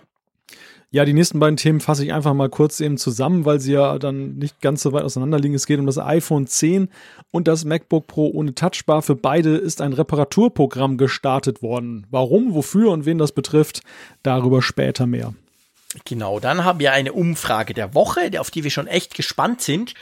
Ja, 0.95 1.05
die 1.05 1.13
nächsten 1.13 1.41
beiden 1.41 1.57
Themen 1.57 1.81
fasse 1.81 2.05
ich 2.05 2.13
einfach 2.13 2.35
mal 2.35 2.49
kurz 2.49 2.79
eben 2.79 2.99
zusammen, 2.99 3.45
weil 3.45 3.59
sie 3.59 3.73
ja 3.73 3.99
dann 3.99 4.37
nicht 4.37 4.61
ganz 4.61 4.81
so 4.81 4.93
weit 4.93 5.03
auseinander 5.03 5.41
liegen. 5.41 5.57
Es 5.57 5.67
geht 5.67 5.81
um 5.81 5.87
das 5.87 5.99
iPhone 5.99 6.47
10 6.47 6.89
und 7.33 7.49
das 7.49 7.65
MacBook 7.65 8.07
Pro 8.07 8.31
ohne 8.33 8.55
Touchbar. 8.55 9.03
Für 9.03 9.17
beide 9.17 9.57
ist 9.57 9.81
ein 9.81 9.93
Reparaturprogramm 9.93 10.97
gestartet 10.97 11.63
worden. 11.63 12.07
Warum, 12.13 12.55
wofür 12.55 12.93
und 12.93 13.07
wen 13.07 13.19
das 13.19 13.33
betrifft, 13.33 13.81
darüber 14.23 14.63
später 14.63 15.09
mehr. 15.09 15.35
Genau, 16.05 16.39
dann 16.39 16.63
haben 16.63 16.79
wir 16.79 16.93
eine 16.93 17.13
Umfrage 17.13 17.75
der 17.75 17.93
Woche, 17.95 18.31
auf 18.39 18.53
die 18.53 18.63
wir 18.63 18.71
schon 18.71 18.87
echt 18.87 19.17
gespannt 19.17 19.63
sind. 19.63 19.95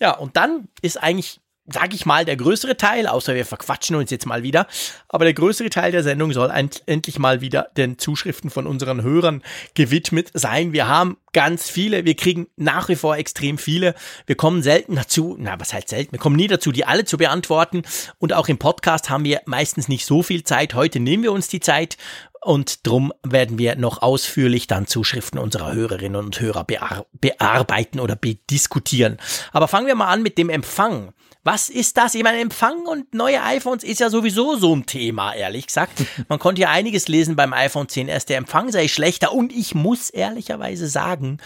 Ja, 0.00 0.16
und 0.16 0.36
dann 0.36 0.66
ist 0.82 1.00
eigentlich 1.00 1.38
sag 1.70 1.94
ich 1.94 2.06
mal, 2.06 2.24
der 2.24 2.36
größere 2.36 2.76
Teil, 2.76 3.06
außer 3.06 3.34
wir 3.34 3.44
verquatschen 3.44 3.96
uns 3.96 4.10
jetzt 4.10 4.26
mal 4.26 4.42
wieder, 4.42 4.66
aber 5.08 5.24
der 5.24 5.34
größere 5.34 5.70
Teil 5.70 5.92
der 5.92 6.02
Sendung 6.02 6.32
soll 6.32 6.50
endlich 6.86 7.18
mal 7.18 7.40
wieder 7.40 7.68
den 7.76 7.98
Zuschriften 7.98 8.50
von 8.50 8.66
unseren 8.66 9.02
Hörern 9.02 9.42
gewidmet 9.74 10.30
sein. 10.34 10.72
Wir 10.72 10.88
haben 10.88 11.18
ganz 11.32 11.68
viele, 11.68 12.04
wir 12.04 12.14
kriegen 12.14 12.48
nach 12.56 12.88
wie 12.88 12.96
vor 12.96 13.16
extrem 13.16 13.58
viele. 13.58 13.94
Wir 14.26 14.36
kommen 14.36 14.62
selten 14.62 14.96
dazu, 14.96 15.36
na, 15.38 15.60
was 15.60 15.72
heißt 15.72 15.88
selten? 15.88 16.12
Wir 16.12 16.18
kommen 16.18 16.36
nie 16.36 16.48
dazu, 16.48 16.72
die 16.72 16.84
alle 16.84 17.04
zu 17.04 17.18
beantworten 17.18 17.82
und 18.18 18.32
auch 18.32 18.48
im 18.48 18.58
Podcast 18.58 19.10
haben 19.10 19.24
wir 19.24 19.42
meistens 19.44 19.88
nicht 19.88 20.06
so 20.06 20.22
viel 20.22 20.44
Zeit. 20.44 20.74
Heute 20.74 21.00
nehmen 21.00 21.22
wir 21.22 21.32
uns 21.32 21.48
die 21.48 21.60
Zeit 21.60 21.96
und 22.40 22.86
drum 22.86 23.12
werden 23.22 23.58
wir 23.58 23.76
noch 23.76 24.00
ausführlich 24.00 24.66
dann 24.66 24.86
Zuschriften 24.86 25.38
unserer 25.38 25.72
Hörerinnen 25.72 26.24
und 26.24 26.40
Hörer 26.40 26.64
bear 26.64 27.06
bearbeiten 27.12 28.00
oder 28.00 28.16
bediskutieren. 28.16 29.18
Aber 29.52 29.68
fangen 29.68 29.86
wir 29.86 29.94
mal 29.94 30.06
an 30.06 30.22
mit 30.22 30.38
dem 30.38 30.48
Empfang. 30.48 31.12
Was 31.44 31.68
ist 31.68 31.96
das? 31.96 32.14
Ich 32.14 32.22
meine, 32.22 32.40
Empfang 32.40 32.86
und 32.86 33.14
neue 33.14 33.42
iPhones 33.42 33.84
ist 33.84 34.00
ja 34.00 34.10
sowieso 34.10 34.56
so 34.56 34.74
ein 34.74 34.86
Thema, 34.86 35.34
ehrlich 35.34 35.66
gesagt. 35.66 36.04
Man 36.28 36.38
konnte 36.38 36.62
ja 36.62 36.70
einiges 36.70 37.08
lesen 37.08 37.36
beim 37.36 37.52
iPhone 37.52 37.86
10s. 37.86 38.26
Der 38.26 38.38
Empfang 38.38 38.70
sei 38.70 38.88
schlechter 38.88 39.32
und 39.32 39.52
ich 39.52 39.74
muss 39.74 40.10
ehrlicherweise 40.10 40.88
sagen, 40.88 41.38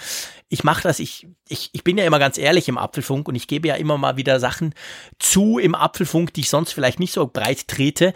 ich 0.49 0.65
mache 0.65 0.83
das, 0.83 0.99
ich, 0.99 1.27
ich, 1.49 1.71
ich 1.73 1.85
bin 1.85 1.97
ja 1.97 2.05
immer 2.05 2.19
ganz 2.19 2.37
ehrlich 2.37 2.69
im 2.69 2.79
Apfelfunk 2.79 3.29
und 3.29 3.35
ich 3.35 3.47
gebe 3.47 3.69
ja 3.69 3.75
immer 3.75 3.97
mal 3.97 4.17
wieder 4.17 4.39
Sachen 4.41 4.75
zu 5.19 5.59
im 5.59 5.75
Apfelfunk, 5.75 6.35
die 6.35 6.41
ich 6.41 6.51
sonst 6.51 6.73
vielleicht 6.73 7.01
nicht 7.01 7.13
so 7.13 7.27
breit 7.27 7.69
trete 7.69 8.13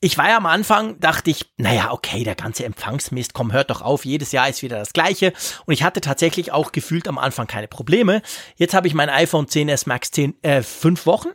ich 0.00 0.16
war 0.16 0.28
ja 0.28 0.36
am 0.36 0.46
Anfang, 0.46 1.00
dachte 1.00 1.30
ich, 1.30 1.46
naja, 1.56 1.90
okay, 1.90 2.22
der 2.22 2.36
ganze 2.36 2.64
Empfangsmist, 2.64 3.34
komm, 3.34 3.52
hört 3.52 3.70
doch 3.70 3.82
auf, 3.82 4.04
jedes 4.04 4.30
Jahr 4.30 4.48
ist 4.48 4.62
wieder 4.62 4.78
das 4.78 4.92
gleiche. 4.92 5.32
Und 5.66 5.74
ich 5.74 5.82
hatte 5.82 6.00
tatsächlich 6.00 6.52
auch 6.52 6.70
gefühlt 6.70 7.08
am 7.08 7.18
Anfang 7.18 7.48
keine 7.48 7.66
Probleme. 7.66 8.22
Jetzt 8.56 8.74
habe 8.74 8.86
ich 8.86 8.94
mein 8.94 9.08
iPhone 9.08 9.46
10s 9.46 9.88
Max 9.88 10.12
10, 10.12 10.42
äh, 10.42 10.62
fünf 10.62 11.06
Wochen. 11.06 11.30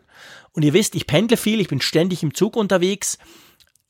Und 0.53 0.63
ihr 0.63 0.73
wisst, 0.73 0.95
ich 0.95 1.07
pendle 1.07 1.35
viel, 1.35 1.59
ich 1.59 1.67
bin 1.67 1.81
ständig 1.81 2.23
im 2.23 2.33
Zug 2.33 2.55
unterwegs. 2.55 3.17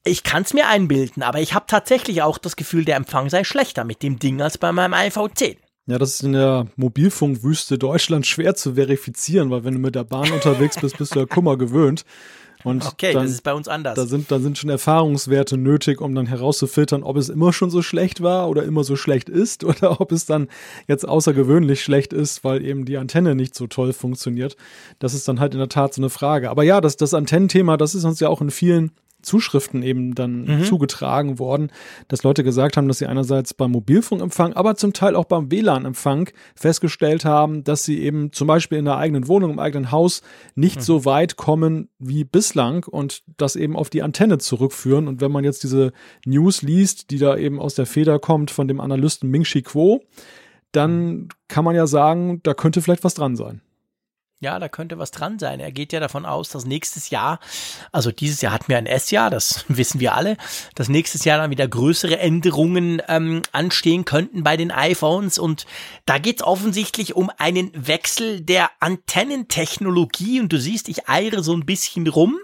Ich 0.05 0.23
kann 0.23 0.43
es 0.43 0.53
mir 0.53 0.67
einbilden, 0.67 1.21
aber 1.21 1.39
ich 1.39 1.53
habe 1.53 1.65
tatsächlich 1.67 2.23
auch 2.23 2.37
das 2.37 2.55
Gefühl, 2.55 2.83
der 2.83 2.95
Empfang 2.95 3.29
sei 3.29 3.43
schlechter 3.43 3.83
mit 3.83 4.01
dem 4.01 4.17
Ding 4.17 4.41
als 4.41 4.57
bei 4.57 4.71
meinem 4.71 4.93
iPhone 4.93 5.35
10. 5.35 5.57
Ja, 5.85 5.97
das 5.97 6.15
ist 6.15 6.23
in 6.23 6.33
der 6.33 6.67
Mobilfunkwüste 6.77 7.77
Deutschland 7.77 8.25
schwer 8.25 8.55
zu 8.55 8.75
verifizieren, 8.75 9.49
weil 9.49 9.65
wenn 9.65 9.73
du 9.73 9.79
mit 9.79 9.95
der 9.95 10.05
Bahn 10.05 10.31
unterwegs 10.33 10.79
bist, 10.79 10.97
bist 10.97 11.13
du 11.13 11.19
ja 11.19 11.25
Kummer 11.25 11.57
gewöhnt. 11.57 12.05
Und 12.63 12.85
okay, 12.85 13.13
dann, 13.13 13.23
das 13.23 13.31
ist 13.31 13.43
bei 13.43 13.53
uns 13.53 13.67
anders. 13.67 13.95
Da 13.95 14.05
sind, 14.05 14.31
da 14.31 14.39
sind 14.39 14.57
schon 14.57 14.69
Erfahrungswerte 14.69 15.57
nötig, 15.57 16.01
um 16.01 16.15
dann 16.15 16.25
herauszufiltern, 16.25 17.03
ob 17.03 17.17
es 17.17 17.29
immer 17.29 17.53
schon 17.53 17.69
so 17.69 17.81
schlecht 17.81 18.21
war 18.21 18.49
oder 18.49 18.63
immer 18.63 18.83
so 18.83 18.95
schlecht 18.95 19.29
ist 19.29 19.63
oder 19.63 19.99
ob 20.01 20.11
es 20.11 20.25
dann 20.25 20.47
jetzt 20.87 21.07
außergewöhnlich 21.07 21.83
schlecht 21.83 22.13
ist, 22.13 22.43
weil 22.43 22.63
eben 22.65 22.85
die 22.85 22.97
Antenne 22.97 23.35
nicht 23.35 23.55
so 23.55 23.67
toll 23.67 23.93
funktioniert. 23.93 24.55
Das 24.99 25.13
ist 25.13 25.27
dann 25.27 25.39
halt 25.39 25.53
in 25.53 25.59
der 25.59 25.69
Tat 25.69 25.93
so 25.93 26.01
eine 26.01 26.09
Frage. 26.09 26.49
Aber 26.49 26.63
ja, 26.63 26.81
das, 26.81 26.97
das 26.97 27.13
Antennenthema, 27.13 27.77
das 27.77 27.95
ist 27.95 28.05
uns 28.05 28.19
ja 28.19 28.29
auch 28.29 28.41
in 28.41 28.51
vielen 28.51 28.91
Zuschriften 29.23 29.81
eben 29.81 30.15
dann 30.15 30.45
mhm. 30.45 30.63
zugetragen 30.63 31.39
worden, 31.39 31.71
dass 32.07 32.23
Leute 32.23 32.43
gesagt 32.43 32.77
haben, 32.77 32.87
dass 32.87 32.99
sie 32.99 33.07
einerseits 33.07 33.53
beim 33.53 33.71
Mobilfunkempfang, 33.71 34.53
aber 34.53 34.75
zum 34.75 34.93
Teil 34.93 35.15
auch 35.15 35.25
beim 35.25 35.51
WLAN-Empfang 35.51 36.29
festgestellt 36.55 37.25
haben, 37.25 37.63
dass 37.63 37.83
sie 37.83 38.01
eben 38.01 38.31
zum 38.31 38.47
Beispiel 38.47 38.77
in 38.77 38.85
der 38.85 38.97
eigenen 38.97 39.27
Wohnung, 39.27 39.51
im 39.51 39.59
eigenen 39.59 39.91
Haus 39.91 40.21
nicht 40.55 40.77
mhm. 40.77 40.81
so 40.81 41.05
weit 41.05 41.35
kommen 41.37 41.89
wie 41.99 42.23
bislang 42.23 42.85
und 42.85 43.23
das 43.37 43.55
eben 43.55 43.75
auf 43.75 43.89
die 43.89 44.03
Antenne 44.03 44.37
zurückführen. 44.37 45.07
Und 45.07 45.21
wenn 45.21 45.31
man 45.31 45.43
jetzt 45.43 45.63
diese 45.63 45.93
News 46.25 46.61
liest, 46.61 47.11
die 47.11 47.17
da 47.17 47.35
eben 47.37 47.59
aus 47.59 47.75
der 47.75 47.85
Feder 47.85 48.19
kommt 48.19 48.51
von 48.51 48.67
dem 48.67 48.79
Analysten 48.79 49.29
Ming 49.29 49.43
Chi 49.43 49.61
Kuo, 49.61 50.01
dann 50.71 51.29
kann 51.47 51.63
man 51.63 51.75
ja 51.75 51.87
sagen, 51.87 52.41
da 52.43 52.53
könnte 52.53 52.81
vielleicht 52.81 53.03
was 53.03 53.13
dran 53.13 53.35
sein. 53.35 53.61
Ja, 54.43 54.59
da 54.59 54.67
könnte 54.67 54.97
was 54.97 55.11
dran 55.11 55.39
sein. 55.39 55.61
Er 55.61 55.71
geht 55.71 55.93
ja 55.93 56.01
davon 56.01 56.25
aus, 56.25 56.49
dass 56.49 56.65
nächstes 56.65 57.09
Jahr, 57.09 57.39
also 57.93 58.11
dieses 58.11 58.41
Jahr 58.41 58.51
hatten 58.51 58.67
wir 58.67 58.77
ein 58.77 58.85
S-Jahr, 58.85 59.29
das 59.29 59.63
wissen 59.69 60.01
wir 60.01 60.15
alle, 60.15 60.35
dass 60.75 60.89
nächstes 60.89 61.23
Jahr 61.23 61.37
dann 61.37 61.49
wieder 61.49 61.67
größere 61.67 62.19
Änderungen 62.19 63.01
ähm, 63.07 63.41
anstehen 63.53 64.03
könnten 64.03 64.43
bei 64.43 64.57
den 64.57 64.71
iPhones. 64.71 65.37
Und 65.37 65.65
da 66.05 66.17
geht 66.17 66.41
es 66.41 66.45
offensichtlich 66.45 67.15
um 67.15 67.31
einen 67.37 67.71
Wechsel 67.73 68.41
der 68.41 68.69
Antennentechnologie. 68.81 70.41
Und 70.41 70.51
du 70.51 70.59
siehst, 70.59 70.89
ich 70.89 71.07
eire 71.07 71.41
so 71.41 71.53
ein 71.53 71.65
bisschen 71.65 72.07
rum 72.07 72.37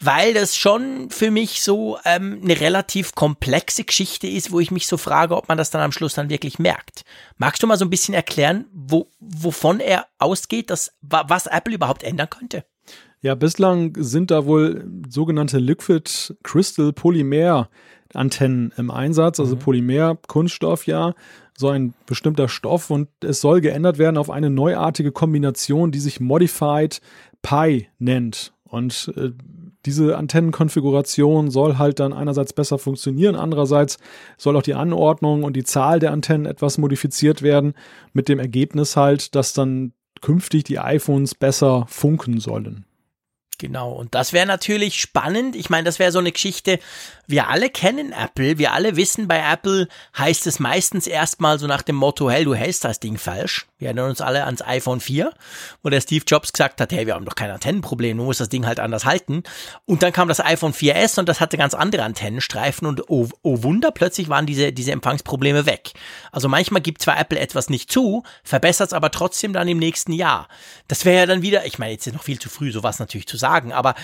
weil 0.00 0.34
das 0.34 0.56
schon 0.56 1.10
für 1.10 1.30
mich 1.30 1.62
so 1.62 1.98
ähm, 2.04 2.40
eine 2.42 2.60
relativ 2.60 3.14
komplexe 3.14 3.84
Geschichte 3.84 4.26
ist, 4.26 4.52
wo 4.52 4.60
ich 4.60 4.70
mich 4.70 4.86
so 4.86 4.96
frage, 4.96 5.36
ob 5.36 5.48
man 5.48 5.58
das 5.58 5.70
dann 5.70 5.82
am 5.82 5.92
Schluss 5.92 6.14
dann 6.14 6.30
wirklich 6.30 6.58
merkt. 6.58 7.04
Magst 7.36 7.62
du 7.62 7.66
mal 7.66 7.78
so 7.78 7.84
ein 7.84 7.90
bisschen 7.90 8.14
erklären, 8.14 8.66
wo, 8.72 9.08
wovon 9.20 9.80
er 9.80 10.06
ausgeht, 10.18 10.70
dass, 10.70 10.92
was 11.00 11.46
Apple 11.46 11.74
überhaupt 11.74 12.02
ändern 12.02 12.30
könnte? 12.30 12.64
Ja, 13.20 13.34
bislang 13.34 13.94
sind 13.96 14.30
da 14.30 14.44
wohl 14.44 14.86
sogenannte 15.08 15.58
Liquid 15.58 16.34
Crystal 16.42 16.92
Polymer 16.92 17.70
Antennen 18.14 18.72
im 18.76 18.90
Einsatz, 18.90 19.40
also 19.40 19.56
mhm. 19.56 19.60
Polymer, 19.60 20.18
Kunststoff 20.28 20.86
ja, 20.86 21.14
so 21.56 21.68
ein 21.68 21.94
bestimmter 22.06 22.48
Stoff 22.48 22.90
und 22.90 23.08
es 23.22 23.40
soll 23.40 23.60
geändert 23.60 23.98
werden 23.98 24.18
auf 24.18 24.30
eine 24.30 24.50
neuartige 24.50 25.12
Kombination, 25.12 25.90
die 25.90 26.00
sich 26.00 26.20
Modified 26.20 27.00
Pi 27.42 27.88
nennt. 27.98 28.52
Und 28.64 29.12
äh, 29.16 29.30
diese 29.86 30.16
Antennenkonfiguration 30.16 31.50
soll 31.50 31.78
halt 31.78 32.00
dann 32.00 32.12
einerseits 32.12 32.52
besser 32.52 32.78
funktionieren, 32.78 33.36
andererseits 33.36 33.98
soll 34.36 34.56
auch 34.56 34.62
die 34.62 34.74
Anordnung 34.74 35.42
und 35.42 35.54
die 35.54 35.64
Zahl 35.64 36.00
der 36.00 36.12
Antennen 36.12 36.46
etwas 36.46 36.78
modifiziert 36.78 37.42
werden, 37.42 37.74
mit 38.12 38.28
dem 38.28 38.38
Ergebnis 38.38 38.96
halt, 38.96 39.34
dass 39.34 39.52
dann 39.52 39.92
künftig 40.20 40.64
die 40.64 40.78
iPhones 40.78 41.34
besser 41.34 41.84
funken 41.88 42.40
sollen. 42.40 42.86
Genau, 43.58 43.92
und 43.92 44.14
das 44.14 44.32
wäre 44.32 44.46
natürlich 44.46 45.00
spannend. 45.00 45.56
Ich 45.56 45.70
meine, 45.70 45.84
das 45.84 45.98
wäre 45.98 46.12
so 46.12 46.18
eine 46.18 46.32
Geschichte, 46.32 46.78
wir 47.26 47.48
alle 47.48 47.70
kennen 47.70 48.12
Apple, 48.12 48.58
wir 48.58 48.72
alle 48.72 48.96
wissen, 48.96 49.28
bei 49.28 49.38
Apple 49.38 49.88
heißt 50.18 50.46
es 50.46 50.58
meistens 50.58 51.06
erstmal 51.06 51.58
so 51.58 51.66
nach 51.66 51.82
dem 51.82 51.96
Motto, 51.96 52.30
hey, 52.30 52.44
du 52.44 52.54
hältst 52.54 52.84
das 52.84 53.00
Ding 53.00 53.16
falsch. 53.16 53.66
Wir 53.78 53.88
erinnern 53.88 54.10
uns 54.10 54.20
alle 54.20 54.44
ans 54.44 54.62
iPhone 54.62 55.00
4, 55.00 55.32
wo 55.82 55.88
der 55.88 56.00
Steve 56.00 56.24
Jobs 56.26 56.52
gesagt 56.52 56.80
hat, 56.80 56.92
hey, 56.92 57.06
wir 57.06 57.14
haben 57.14 57.24
doch 57.24 57.34
kein 57.34 57.50
Antennenproblem, 57.50 58.18
du 58.18 58.24
musst 58.24 58.40
das 58.40 58.48
Ding 58.48 58.66
halt 58.66 58.80
anders 58.80 59.04
halten. 59.04 59.42
Und 59.86 60.02
dann 60.02 60.12
kam 60.12 60.28
das 60.28 60.40
iPhone 60.40 60.72
4S 60.72 61.18
und 61.18 61.28
das 61.28 61.40
hatte 61.40 61.56
ganz 61.56 61.74
andere 61.74 62.02
Antennenstreifen 62.02 62.86
und 62.86 63.08
oh, 63.08 63.28
oh 63.42 63.62
Wunder, 63.62 63.90
plötzlich 63.90 64.28
waren 64.28 64.46
diese, 64.46 64.72
diese 64.72 64.92
Empfangsprobleme 64.92 65.66
weg. 65.66 65.92
Also 66.30 66.48
manchmal 66.48 66.82
gibt 66.82 67.02
zwar 67.02 67.18
Apple 67.18 67.38
etwas 67.38 67.70
nicht 67.70 67.90
zu, 67.90 68.22
verbessert 68.42 68.88
es 68.88 68.92
aber 68.92 69.10
trotzdem 69.10 69.52
dann 69.52 69.68
im 69.68 69.78
nächsten 69.78 70.12
Jahr. 70.12 70.48
Das 70.88 71.04
wäre 71.04 71.20
ja 71.20 71.26
dann 71.26 71.42
wieder, 71.42 71.64
ich 71.64 71.78
meine, 71.78 71.92
jetzt 71.92 72.06
ist 72.06 72.14
noch 72.14 72.22
viel 72.22 72.38
zu 72.38 72.48
früh, 72.48 72.70
sowas 72.70 72.98
natürlich 72.98 73.26
zu 73.26 73.36
sagen, 73.36 73.43
aber 73.44 73.94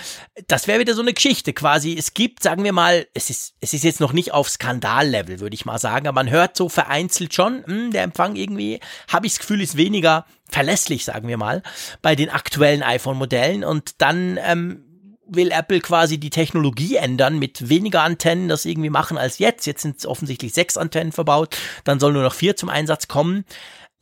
das 0.47 0.67
wäre 0.67 0.79
wieder 0.79 0.93
so 0.93 1.01
eine 1.01 1.13
Geschichte 1.13 1.53
quasi. 1.53 1.95
Es 1.97 2.13
gibt, 2.13 2.43
sagen 2.43 2.63
wir 2.63 2.73
mal, 2.73 3.07
es 3.13 3.29
ist, 3.29 3.55
es 3.59 3.73
ist 3.73 3.83
jetzt 3.83 3.99
noch 3.99 4.13
nicht 4.13 4.33
auf 4.33 4.49
Skandallevel, 4.49 5.39
würde 5.39 5.53
ich 5.55 5.65
mal 5.65 5.79
sagen, 5.79 6.07
aber 6.07 6.23
man 6.23 6.31
hört 6.31 6.55
so 6.57 6.69
vereinzelt 6.69 7.33
schon, 7.33 7.59
mh, 7.59 7.65
hm, 7.65 7.91
der 7.91 8.03
Empfang 8.03 8.35
irgendwie, 8.35 8.79
habe 9.07 9.27
ich 9.27 9.33
das 9.33 9.39
Gefühl, 9.39 9.61
ist 9.61 9.77
weniger 9.77 10.25
verlässlich, 10.49 11.05
sagen 11.05 11.27
wir 11.27 11.37
mal, 11.37 11.63
bei 12.01 12.15
den 12.15 12.29
aktuellen 12.29 12.83
iPhone-Modellen 12.83 13.63
und 13.63 14.01
dann 14.01 14.37
ähm, 14.43 14.83
will 15.31 15.51
Apple 15.51 15.79
quasi 15.79 16.17
die 16.19 16.29
Technologie 16.29 16.97
ändern, 16.97 17.39
mit 17.39 17.69
weniger 17.69 18.03
Antennen 18.03 18.49
das 18.49 18.65
irgendwie 18.65 18.89
machen 18.89 19.17
als 19.17 19.39
jetzt. 19.39 19.65
Jetzt 19.65 19.81
sind 19.81 20.05
offensichtlich 20.05 20.53
sechs 20.53 20.77
Antennen 20.77 21.13
verbaut, 21.13 21.55
dann 21.85 21.99
soll 21.99 22.13
nur 22.13 22.23
noch 22.23 22.33
vier 22.33 22.55
zum 22.55 22.69
Einsatz 22.69 23.07
kommen. 23.07 23.45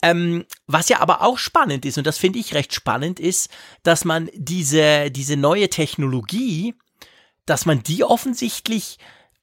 Ähm, 0.01 0.45
was 0.65 0.89
ja 0.89 1.01
aber 1.01 1.21
auch 1.21 1.37
spannend 1.37 1.85
ist, 1.85 1.97
und 1.97 2.07
das 2.07 2.17
finde 2.17 2.39
ich 2.39 2.53
recht 2.53 2.73
spannend, 2.73 3.19
ist, 3.19 3.49
dass 3.83 4.05
man 4.05 4.29
diese, 4.33 5.11
diese 5.11 5.35
neue 5.35 5.69
Technologie 5.69 6.75
dass 7.49 7.65
man 7.65 7.81
die 7.81 8.03
offensichtlich 8.03 8.99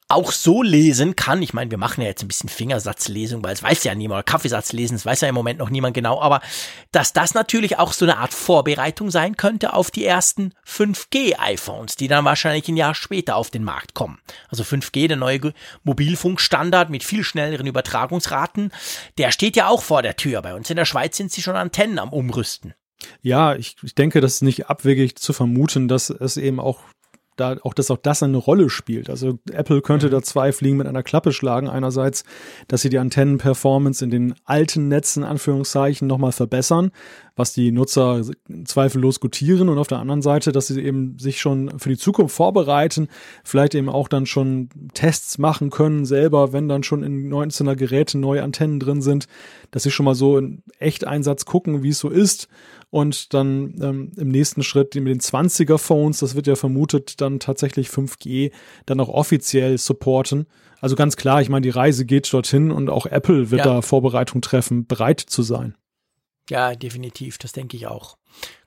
auch 0.08 0.30
so 0.30 0.62
lesen 0.62 1.16
kann. 1.16 1.42
Ich 1.42 1.52
meine, 1.52 1.70
wir 1.70 1.78
machen 1.78 2.00
ja 2.00 2.06
jetzt 2.06 2.22
ein 2.22 2.28
bisschen 2.28 2.48
Fingersatzlesung, 2.48 3.42
weil 3.42 3.54
es 3.54 3.62
weiß 3.62 3.82
ja 3.84 3.94
niemand, 3.94 4.18
oder 4.18 4.22
Kaffeesatzlesen, 4.22 4.96
es 4.96 5.04
weiß 5.04 5.22
ja 5.22 5.28
im 5.28 5.34
Moment 5.34 5.58
noch 5.58 5.70
niemand 5.70 5.94
genau, 5.94 6.20
aber 6.20 6.40
dass 6.92 7.12
das 7.12 7.34
natürlich 7.34 7.78
auch 7.78 7.92
so 7.92 8.04
eine 8.04 8.18
Art 8.18 8.32
Vorbereitung 8.32 9.10
sein 9.10 9.36
könnte 9.36 9.72
auf 9.72 9.90
die 9.90 10.04
ersten 10.04 10.52
5G-iPhones, 10.66 11.96
die 11.96 12.06
dann 12.06 12.24
wahrscheinlich 12.24 12.68
ein 12.68 12.76
Jahr 12.76 12.94
später 12.94 13.34
auf 13.34 13.50
den 13.50 13.64
Markt 13.64 13.94
kommen. 13.94 14.18
Also 14.48 14.62
5G, 14.62 15.08
der 15.08 15.16
neue 15.16 15.52
Mobilfunkstandard 15.82 16.88
mit 16.88 17.02
viel 17.02 17.24
schnelleren 17.24 17.66
Übertragungsraten, 17.66 18.72
der 19.18 19.32
steht 19.32 19.56
ja 19.56 19.68
auch 19.68 19.82
vor 19.82 20.02
der 20.02 20.16
Tür. 20.16 20.40
Bei 20.42 20.54
uns 20.54 20.70
in 20.70 20.76
der 20.76 20.84
Schweiz 20.84 21.16
sind 21.16 21.32
sie 21.32 21.42
schon 21.42 21.56
Antennen 21.56 21.98
am 21.98 22.12
Umrüsten. 22.12 22.74
Ja, 23.22 23.54
ich, 23.54 23.76
ich 23.82 23.94
denke, 23.94 24.20
das 24.20 24.34
ist 24.34 24.42
nicht 24.42 24.70
abwegig 24.70 25.16
zu 25.16 25.32
vermuten, 25.32 25.88
dass 25.88 26.10
es 26.10 26.36
eben 26.36 26.60
auch 26.60 26.80
da 27.36 27.56
auch, 27.62 27.74
dass 27.74 27.90
auch 27.90 27.98
das 27.98 28.22
eine 28.22 28.36
Rolle 28.36 28.70
spielt. 28.70 29.10
Also 29.10 29.38
Apple 29.52 29.82
könnte 29.82 30.10
da 30.10 30.22
zwei 30.22 30.52
Fliegen 30.52 30.78
mit 30.78 30.86
einer 30.86 31.02
Klappe 31.02 31.32
schlagen. 31.32 31.68
Einerseits, 31.68 32.24
dass 32.68 32.82
sie 32.82 32.88
die 32.88 32.98
Antennenperformance 32.98 34.04
in 34.04 34.10
den 34.10 34.34
alten 34.44 34.88
Netzen, 34.88 35.24
Anführungszeichen, 35.24 36.08
nochmal 36.08 36.32
verbessern, 36.32 36.90
was 37.36 37.52
die 37.52 37.70
Nutzer 37.70 38.22
zweifellos 38.64 39.20
gutieren 39.20 39.68
und 39.68 39.78
auf 39.78 39.88
der 39.88 39.98
anderen 39.98 40.22
Seite, 40.22 40.52
dass 40.52 40.68
sie 40.68 40.82
eben 40.82 41.18
sich 41.18 41.38
schon 41.38 41.78
für 41.78 41.90
die 41.90 41.98
Zukunft 41.98 42.34
vorbereiten, 42.34 43.08
vielleicht 43.44 43.74
eben 43.74 43.90
auch 43.90 44.08
dann 44.08 44.24
schon 44.24 44.70
Tests 44.94 45.36
machen 45.36 45.70
können 45.70 46.06
selber, 46.06 46.54
wenn 46.54 46.68
dann 46.68 46.82
schon 46.82 47.02
in 47.02 47.30
19er 47.30 47.76
Geräten 47.76 48.20
neue 48.20 48.42
Antennen 48.42 48.80
drin 48.80 49.02
sind, 49.02 49.26
dass 49.70 49.82
sie 49.82 49.90
schon 49.90 50.04
mal 50.04 50.14
so 50.14 50.38
in 50.38 50.62
Echteinsatz 50.78 51.44
gucken, 51.44 51.82
wie 51.82 51.90
es 51.90 51.98
so 51.98 52.08
ist 52.08 52.48
und 52.88 53.34
dann 53.34 53.74
ähm, 53.82 54.12
im 54.16 54.28
nächsten 54.28 54.62
Schritt 54.62 54.94
mit 54.94 55.08
den 55.08 55.20
20er 55.20 55.76
Phones, 55.76 56.20
das 56.20 56.34
wird 56.34 56.46
ja 56.46 56.56
vermutet, 56.56 57.20
dann 57.20 57.38
tatsächlich 57.38 57.88
5G 57.88 58.50
dann 58.86 58.98
auch 59.00 59.10
offiziell 59.10 59.76
supporten. 59.76 60.46
Also 60.80 60.96
ganz 60.96 61.16
klar, 61.16 61.42
ich 61.42 61.50
meine, 61.50 61.62
die 61.62 61.70
Reise 61.70 62.06
geht 62.06 62.32
dorthin 62.32 62.70
und 62.70 62.88
auch 62.88 63.04
Apple 63.04 63.50
wird 63.50 63.64
ja. 63.64 63.74
da 63.74 63.82
Vorbereitung 63.82 64.40
treffen, 64.40 64.86
bereit 64.86 65.20
zu 65.20 65.42
sein. 65.42 65.74
Ja, 66.50 66.74
definitiv, 66.74 67.38
das 67.38 67.52
denke 67.52 67.76
ich 67.76 67.86
auch. 67.86 68.16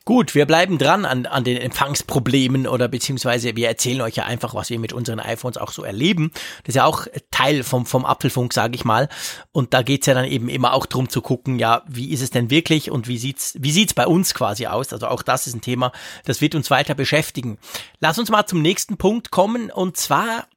Gut, 0.10 0.34
wir 0.34 0.48
bleiben 0.48 0.80
dran 0.80 1.06
an, 1.06 1.28
an 1.28 1.44
den 1.44 1.58
Empfangsproblemen 1.58 2.66
oder 2.66 2.88
beziehungsweise 2.88 3.56
wir 3.56 3.68
erzählen 3.68 4.02
euch 4.02 4.16
ja 4.16 4.26
einfach, 4.26 4.56
was 4.56 4.72
wir 4.72 4.80
mit 4.80 4.92
unseren 4.92 5.20
iPhones 5.20 5.58
auch 5.58 5.72
so 5.72 5.84
erleben. 5.84 6.32
Das 6.64 6.70
ist 6.70 6.76
ja 6.76 6.86
auch 6.86 7.06
Teil 7.30 7.64
vom, 7.64 7.86
vom 7.86 8.06
Apfelfunk, 8.06 8.52
sage 8.52 8.74
ich 8.74 8.84
mal. 8.84 9.08
Und 9.52 9.76
da 9.76 9.84
geht's 9.84 10.08
ja 10.08 10.16
dann 10.16 10.26
eben 10.26 10.50
immer 10.50 10.74
auch 10.74 10.88
drum 10.88 11.10
zu 11.10 11.22
gucken, 11.22 11.60
ja, 11.60 11.84
wie 11.88 12.10
ist 12.10 12.22
es 12.22 12.32
denn 12.32 12.50
wirklich 12.50 12.90
und 12.90 13.08
wie 13.08 13.20
sieht's, 13.20 13.54
wie 13.60 13.72
sieht's 13.72 13.94
bei 13.94 14.08
uns 14.08 14.34
quasi 14.34 14.66
aus? 14.66 14.94
Also 14.94 15.08
auch 15.08 15.22
das 15.22 15.46
ist 15.46 15.54
ein 15.54 15.62
Thema, 15.62 15.92
das 16.26 16.42
wird 16.42 16.56
uns 16.56 16.72
weiter 16.72 16.96
beschäftigen. 16.96 17.60
Lass 18.00 18.18
uns 18.18 18.32
mal 18.32 18.48
zum 18.48 18.64
nächsten 18.64 18.98
Punkt 18.98 19.30
kommen 19.30 19.70
und 19.70 19.96
zwar, 19.96 20.48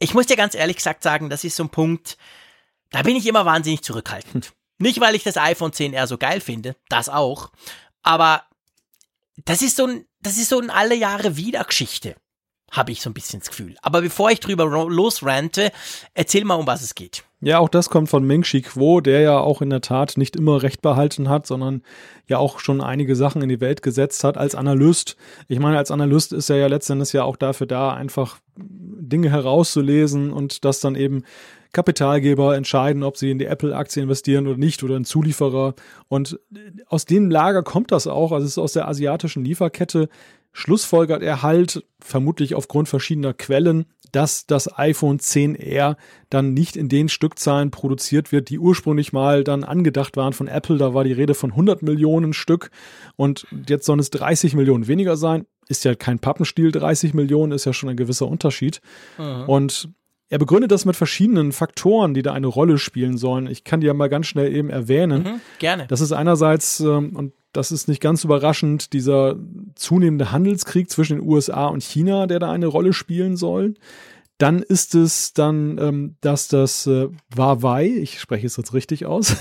ich 0.00 0.14
muss 0.14 0.26
dir 0.26 0.36
ganz 0.36 0.56
ehrlich 0.56 0.78
gesagt 0.78 1.04
sagen, 1.04 1.30
das 1.30 1.44
ist 1.44 1.54
so 1.54 1.62
ein 1.62 1.70
Punkt, 1.70 2.16
da 2.90 3.02
bin 3.02 3.14
ich 3.14 3.26
immer 3.26 3.44
wahnsinnig 3.46 3.82
zurückhaltend. 3.82 4.52
Nicht, 4.80 5.00
weil 5.00 5.14
ich 5.14 5.22
das 5.22 5.36
iPhone 5.36 5.72
10R 5.72 6.06
so 6.06 6.18
geil 6.18 6.40
finde, 6.40 6.74
das 6.88 7.08
auch, 7.08 7.50
aber 8.02 8.42
das 9.44 9.62
ist 9.62 9.76
so 9.76 9.86
ein, 9.86 10.06
das 10.22 10.38
ist 10.38 10.48
so 10.48 10.58
ein 10.58 10.70
alle 10.70 10.94
Jahre 10.94 11.36
wieder 11.36 11.62
Geschichte, 11.64 12.16
habe 12.70 12.90
ich 12.90 13.02
so 13.02 13.10
ein 13.10 13.14
bisschen 13.14 13.40
das 13.40 13.50
Gefühl. 13.50 13.76
Aber 13.82 14.00
bevor 14.00 14.30
ich 14.30 14.40
drüber 14.40 14.64
losrante, 14.88 15.70
erzähl 16.14 16.44
mal, 16.44 16.54
um 16.54 16.66
was 16.66 16.82
es 16.82 16.94
geht. 16.94 17.24
Ja, 17.42 17.58
auch 17.58 17.68
das 17.68 17.88
kommt 17.88 18.10
von 18.10 18.24
Ming 18.24 18.42
Chi 18.42 18.60
Kuo, 18.62 19.00
der 19.00 19.20
ja 19.20 19.38
auch 19.38 19.62
in 19.62 19.70
der 19.70 19.80
Tat 19.80 20.18
nicht 20.18 20.36
immer 20.36 20.62
Recht 20.62 20.82
behalten 20.82 21.28
hat, 21.28 21.46
sondern 21.46 21.82
ja 22.26 22.38
auch 22.38 22.58
schon 22.58 22.82
einige 22.82 23.16
Sachen 23.16 23.40
in 23.42 23.48
die 23.48 23.60
Welt 23.60 23.82
gesetzt 23.82 24.24
hat 24.24 24.36
als 24.36 24.54
Analyst. 24.54 25.16
Ich 25.48 25.58
meine, 25.58 25.78
als 25.78 25.90
Analyst 25.90 26.32
ist 26.32 26.50
er 26.50 26.56
ja 26.56 26.66
letztendlich 26.66 27.12
ja 27.14 27.24
auch 27.24 27.36
dafür 27.36 27.66
da, 27.66 27.94
einfach 27.94 28.38
Dinge 28.56 29.30
herauszulesen 29.30 30.32
und 30.32 30.64
das 30.64 30.80
dann 30.80 30.96
eben 30.96 31.24
Kapitalgeber 31.72 32.56
entscheiden, 32.56 33.02
ob 33.02 33.16
sie 33.16 33.30
in 33.30 33.38
die 33.38 33.46
Apple-Aktie 33.46 34.02
investieren 34.02 34.46
oder 34.46 34.56
nicht 34.56 34.82
oder 34.82 34.96
in 34.96 35.04
Zulieferer. 35.04 35.74
Und 36.08 36.38
aus 36.86 37.04
dem 37.04 37.30
Lager 37.30 37.62
kommt 37.62 37.92
das 37.92 38.06
auch. 38.06 38.32
Also 38.32 38.44
es 38.44 38.52
ist 38.52 38.58
aus 38.58 38.72
der 38.72 38.88
asiatischen 38.88 39.44
Lieferkette. 39.44 40.08
Schlussfolgert 40.52 41.22
er 41.22 41.42
halt, 41.42 41.84
vermutlich 42.00 42.54
aufgrund 42.54 42.88
verschiedener 42.88 43.34
Quellen, 43.34 43.86
dass 44.12 44.46
das 44.46 44.76
iPhone 44.78 45.18
10R 45.18 45.96
dann 46.28 46.52
nicht 46.52 46.76
in 46.76 46.88
den 46.88 47.08
Stückzahlen 47.08 47.70
produziert 47.70 48.32
wird, 48.32 48.48
die 48.50 48.58
ursprünglich 48.58 49.12
mal 49.12 49.44
dann 49.44 49.62
angedacht 49.62 50.16
waren 50.16 50.32
von 50.32 50.48
Apple. 50.48 50.78
Da 50.78 50.92
war 50.94 51.04
die 51.04 51.12
Rede 51.12 51.34
von 51.34 51.50
100 51.50 51.82
Millionen 51.82 52.32
Stück 52.32 52.70
und 53.14 53.46
jetzt 53.68 53.86
sollen 53.86 54.00
es 54.00 54.10
30 54.10 54.54
Millionen 54.54 54.88
weniger 54.88 55.16
sein. 55.16 55.46
Ist 55.68 55.84
ja 55.84 55.94
kein 55.94 56.18
Pappenstiel, 56.18 56.72
30 56.72 57.14
Millionen 57.14 57.52
ist 57.52 57.64
ja 57.64 57.72
schon 57.72 57.88
ein 57.88 57.96
gewisser 57.96 58.26
Unterschied. 58.26 58.80
Mhm. 59.18 59.44
Und 59.46 59.88
er 60.30 60.38
begründet 60.38 60.70
das 60.70 60.84
mit 60.84 60.94
verschiedenen 60.94 61.50
Faktoren, 61.50 62.14
die 62.14 62.22
da 62.22 62.32
eine 62.32 62.46
Rolle 62.46 62.78
spielen 62.78 63.18
sollen. 63.18 63.48
Ich 63.48 63.64
kann 63.64 63.80
die 63.80 63.88
ja 63.88 63.94
mal 63.94 64.08
ganz 64.08 64.26
schnell 64.26 64.54
eben 64.54 64.70
erwähnen. 64.70 65.24
Mhm, 65.24 65.40
gerne. 65.58 65.86
Das 65.88 66.00
ist 66.00 66.12
einerseits, 66.12 66.78
ähm, 66.78 67.16
und 67.16 67.32
das 67.52 67.72
ist 67.72 67.88
nicht 67.88 68.00
ganz 68.00 68.22
überraschend, 68.22 68.92
dieser 68.92 69.34
zunehmende 69.74 70.30
Handelskrieg 70.30 70.88
zwischen 70.88 71.18
den 71.18 71.28
USA 71.28 71.66
und 71.66 71.82
China, 71.82 72.28
der 72.28 72.38
da 72.38 72.52
eine 72.52 72.68
Rolle 72.68 72.92
spielen 72.92 73.36
soll. 73.36 73.74
Dann 74.38 74.62
ist 74.62 74.94
es 74.94 75.34
dann, 75.34 75.78
ähm, 75.78 76.16
dass 76.20 76.46
das 76.46 76.86
äh, 76.86 77.08
Huawei, 77.36 77.88
ich 77.88 78.20
spreche 78.20 78.46
es 78.46 78.56
jetzt 78.56 78.72
richtig 78.72 79.06
aus. 79.06 79.36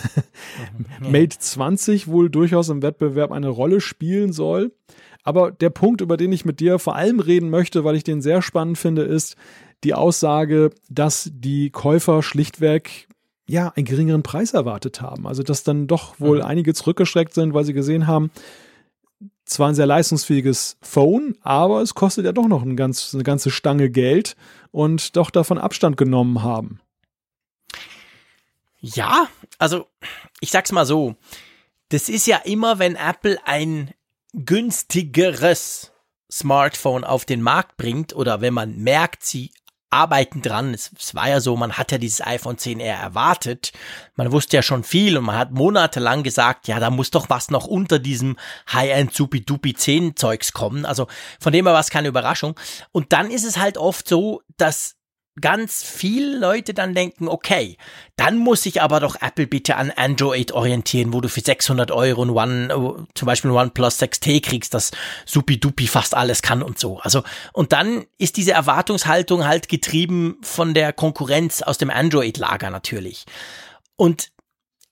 Mate 0.99 1.37
20 1.37 2.07
wohl 2.07 2.31
durchaus 2.31 2.67
im 2.69 2.81
Wettbewerb 2.81 3.31
eine 3.31 3.47
Rolle 3.47 3.79
spielen 3.79 4.33
soll. 4.33 4.73
Aber 5.23 5.51
der 5.51 5.69
Punkt, 5.69 6.01
über 6.01 6.17
den 6.17 6.31
ich 6.31 6.45
mit 6.45 6.59
dir 6.59 6.79
vor 6.79 6.95
allem 6.95 7.19
reden 7.19 7.51
möchte, 7.51 7.83
weil 7.83 7.95
ich 7.95 8.03
den 8.03 8.21
sehr 8.21 8.41
spannend 8.41 8.79
finde, 8.79 9.03
ist, 9.03 9.35
die 9.83 9.93
Aussage, 9.93 10.71
dass 10.89 11.29
die 11.33 11.69
Käufer 11.69 12.21
schlichtweg 12.23 13.07
ja 13.47 13.73
einen 13.75 13.85
geringeren 13.85 14.23
Preis 14.23 14.53
erwartet 14.53 15.01
haben. 15.01 15.25
Also 15.25 15.43
dass 15.43 15.63
dann 15.63 15.87
doch 15.87 16.19
wohl 16.19 16.39
mhm. 16.39 16.45
einige 16.45 16.73
zurückgeschreckt 16.73 17.33
sind, 17.33 17.53
weil 17.53 17.65
sie 17.65 17.73
gesehen 17.73 18.07
haben, 18.07 18.31
zwar 19.45 19.69
ein 19.69 19.75
sehr 19.75 19.87
leistungsfähiges 19.87 20.77
Phone, 20.81 21.35
aber 21.41 21.81
es 21.81 21.95
kostet 21.95 22.25
ja 22.25 22.31
doch 22.31 22.47
noch 22.47 22.61
ein 22.61 22.75
ganz, 22.75 23.13
eine 23.13 23.23
ganze 23.23 23.49
Stange 23.49 23.89
Geld 23.89 24.35
und 24.71 25.15
doch 25.15 25.31
davon 25.31 25.57
Abstand 25.57 25.97
genommen 25.97 26.43
haben. 26.43 26.79
Ja, 28.79 29.27
also 29.57 29.87
ich 30.39 30.51
sag's 30.51 30.71
mal 30.71 30.85
so, 30.85 31.15
das 31.89 32.07
ist 32.07 32.27
ja 32.27 32.37
immer, 32.37 32.79
wenn 32.79 32.95
Apple 32.95 33.39
ein 33.45 33.91
günstigeres 34.33 35.91
Smartphone 36.31 37.03
auf 37.03 37.25
den 37.25 37.41
Markt 37.41 37.75
bringt 37.77 38.15
oder 38.15 38.41
wenn 38.41 38.53
man 38.53 38.77
merkt, 38.77 39.25
sie 39.25 39.51
arbeiten 39.89 40.41
dran. 40.41 40.73
Es, 40.73 40.91
es, 40.97 41.15
war 41.15 41.29
ja 41.29 41.39
so, 41.39 41.55
man 41.55 41.73
hat 41.73 41.91
ja 41.91 41.97
dieses 41.97 42.25
iPhone 42.25 42.57
10R 42.57 42.83
erwartet. 42.83 43.71
Man 44.15 44.31
wusste 44.31 44.57
ja 44.57 44.61
schon 44.61 44.83
viel 44.83 45.17
und 45.17 45.25
man 45.25 45.37
hat 45.37 45.51
monatelang 45.51 46.23
gesagt, 46.23 46.67
ja, 46.67 46.79
da 46.79 46.89
muss 46.89 47.11
doch 47.11 47.29
was 47.29 47.49
noch 47.49 47.65
unter 47.65 47.99
diesem 47.99 48.37
High-End 48.71 49.13
Supi-Dupi 49.13 49.73
10 49.73 50.15
Zeugs 50.15 50.53
kommen. 50.53 50.85
Also 50.85 51.07
von 51.39 51.53
dem 51.53 51.65
her 51.65 51.73
war 51.73 51.81
es 51.81 51.89
keine 51.89 52.07
Überraschung. 52.07 52.55
Und 52.91 53.13
dann 53.13 53.31
ist 53.31 53.45
es 53.45 53.57
halt 53.57 53.77
oft 53.77 54.07
so, 54.07 54.41
dass 54.57 54.98
ganz 55.39 55.83
viele 55.83 56.37
Leute 56.37 56.73
dann 56.73 56.93
denken, 56.93 57.27
okay, 57.27 57.77
dann 58.15 58.37
muss 58.37 58.65
ich 58.65 58.81
aber 58.81 58.99
doch 58.99 59.15
Apple 59.21 59.47
bitte 59.47 59.75
an 59.75 59.91
Android 59.91 60.51
orientieren, 60.51 61.13
wo 61.13 61.21
du 61.21 61.29
für 61.29 61.41
600 61.41 61.91
Euro 61.91 62.23
ein 62.23 62.29
One, 62.29 62.73
äh, 62.73 63.03
zum 63.13 63.25
Beispiel 63.25 63.51
ein 63.51 63.57
OnePlus 63.57 63.99
6T 63.99 64.41
kriegst, 64.41 64.73
das 64.73 64.91
supi-dupi 65.25 65.87
fast 65.87 66.15
alles 66.15 66.41
kann 66.41 66.61
und 66.61 66.79
so. 66.79 66.99
Also, 66.99 67.23
und 67.53 67.71
dann 67.71 68.05
ist 68.17 68.37
diese 68.37 68.51
Erwartungshaltung 68.51 69.45
halt 69.45 69.69
getrieben 69.69 70.37
von 70.41 70.73
der 70.73 70.93
Konkurrenz 70.93 71.61
aus 71.61 71.77
dem 71.77 71.89
Android-Lager 71.89 72.69
natürlich. 72.69 73.25
Und 73.95 74.31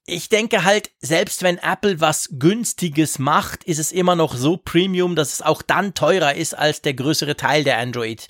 ich 0.09 0.29
denke 0.29 0.63
halt, 0.63 0.91
selbst 0.99 1.43
wenn 1.43 1.57
Apple 1.57 1.99
was 1.99 2.29
günstiges 2.39 3.19
macht, 3.19 3.65
ist 3.65 3.77
es 3.77 3.91
immer 3.91 4.15
noch 4.15 4.35
so 4.35 4.55
Premium, 4.55 5.17
dass 5.17 5.33
es 5.33 5.41
auch 5.41 5.61
dann 5.61 5.93
teurer 5.93 6.35
ist 6.35 6.57
als 6.57 6.81
der 6.81 6.93
größere 6.93 7.35
Teil 7.35 7.65
der 7.65 7.77
Android 7.77 8.29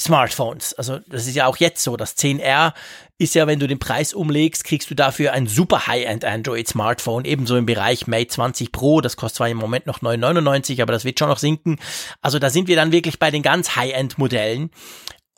Smartphones. 0.00 0.74
Also 0.74 1.00
das 1.08 1.26
ist 1.26 1.34
ja 1.34 1.46
auch 1.46 1.56
jetzt 1.56 1.82
so. 1.82 1.96
Das 1.96 2.16
10R 2.16 2.72
ist 3.18 3.34
ja, 3.34 3.46
wenn 3.46 3.58
du 3.58 3.66
den 3.66 3.80
Preis 3.80 4.14
umlegst, 4.14 4.64
kriegst 4.64 4.90
du 4.90 4.94
dafür 4.94 5.32
ein 5.32 5.46
super 5.46 5.86
High-End 5.86 6.24
Android 6.24 6.68
Smartphone, 6.68 7.24
ebenso 7.24 7.56
im 7.56 7.66
Bereich 7.66 8.06
Mate 8.06 8.28
20 8.28 8.70
Pro. 8.70 9.00
Das 9.00 9.16
kostet 9.16 9.38
zwar 9.38 9.48
im 9.48 9.56
Moment 9.56 9.86
noch 9.86 10.00
9,99, 10.00 10.80
aber 10.82 10.92
das 10.92 11.04
wird 11.04 11.18
schon 11.18 11.28
noch 11.28 11.38
sinken. 11.38 11.78
Also 12.20 12.38
da 12.38 12.50
sind 12.50 12.68
wir 12.68 12.76
dann 12.76 12.92
wirklich 12.92 13.18
bei 13.18 13.30
den 13.30 13.42
ganz 13.42 13.74
High-End 13.74 14.18
Modellen. 14.18 14.70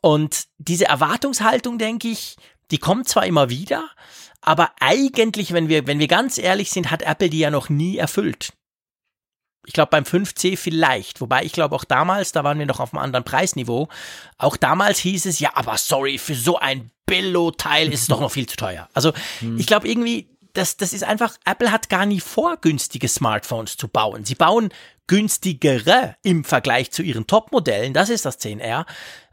Und 0.03 0.44
diese 0.59 0.87
Erwartungshaltung, 0.87 1.79
denke 1.79 2.09
ich, 2.09 2.37
die 2.70 2.79
kommt 2.79 3.09
zwar 3.09 3.27
immer 3.27 3.51
wieder, 3.51 3.88
aber 4.42 4.70
eigentlich, 4.81 5.53
wenn 5.53 5.68
wir, 5.68 5.87
wenn 5.87 5.99
wir 5.99 6.09
ganz 6.09 6.38
ehrlich 6.38 6.70
sind, 6.70 6.90
hat 6.90 7.03
Apple 7.03 7.31
die 7.31 7.40
ja 7.40 7.51
noch 7.51 7.68
nie 7.68 7.99
erfüllt. 7.99 8.53
Ich 9.66 9.75
glaube 9.75 9.90
beim 9.90 10.05
5C 10.05 10.57
vielleicht, 10.57 11.20
wobei 11.20 11.44
ich 11.44 11.53
glaube 11.53 11.77
auch 11.77 11.85
damals, 11.85 12.33
da 12.33 12.44
waren 12.44 12.59
wir 12.59 12.66
noch 12.66 12.81
auf 12.81 12.92
einem 12.92 13.03
anderen 13.03 13.25
Preisniveau. 13.25 13.88
Auch 14.38 14.57
damals 14.57 14.99
hieß 14.99 15.27
es, 15.27 15.38
ja, 15.38 15.51
aber 15.55 15.77
sorry, 15.77 16.18
für 16.18 16.35
so 16.35 16.59
ein 16.59 16.90
Billo-Teil 17.07 17.92
ist 17.92 18.03
es 18.03 18.07
doch 18.07 18.20
noch 18.20 18.33
viel 18.33 18.49
zu 18.49 18.57
teuer. 18.57 18.88
Also 18.94 19.12
hm. 19.40 19.59
ich 19.59 19.66
glaube 19.66 19.88
irgendwie, 19.88 20.29
das, 20.55 20.77
das 20.77 20.92
ist 20.92 21.05
einfach, 21.05 21.37
Apple 21.44 21.70
hat 21.70 21.88
gar 21.88 22.07
nie 22.07 22.20
vor, 22.20 22.57
günstige 22.57 23.09
Smartphones 23.09 23.77
zu 23.77 23.88
bauen. 23.88 24.25
Sie 24.25 24.35
bauen 24.35 24.70
günstigere 25.07 26.16
im 26.23 26.44
Vergleich 26.44 26.90
zu 26.92 27.03
ihren 27.03 27.27
Top-Modellen, 27.27 27.92
das 27.92 28.11
ist 28.11 28.25
das 28.25 28.38
10R. 28.40 28.87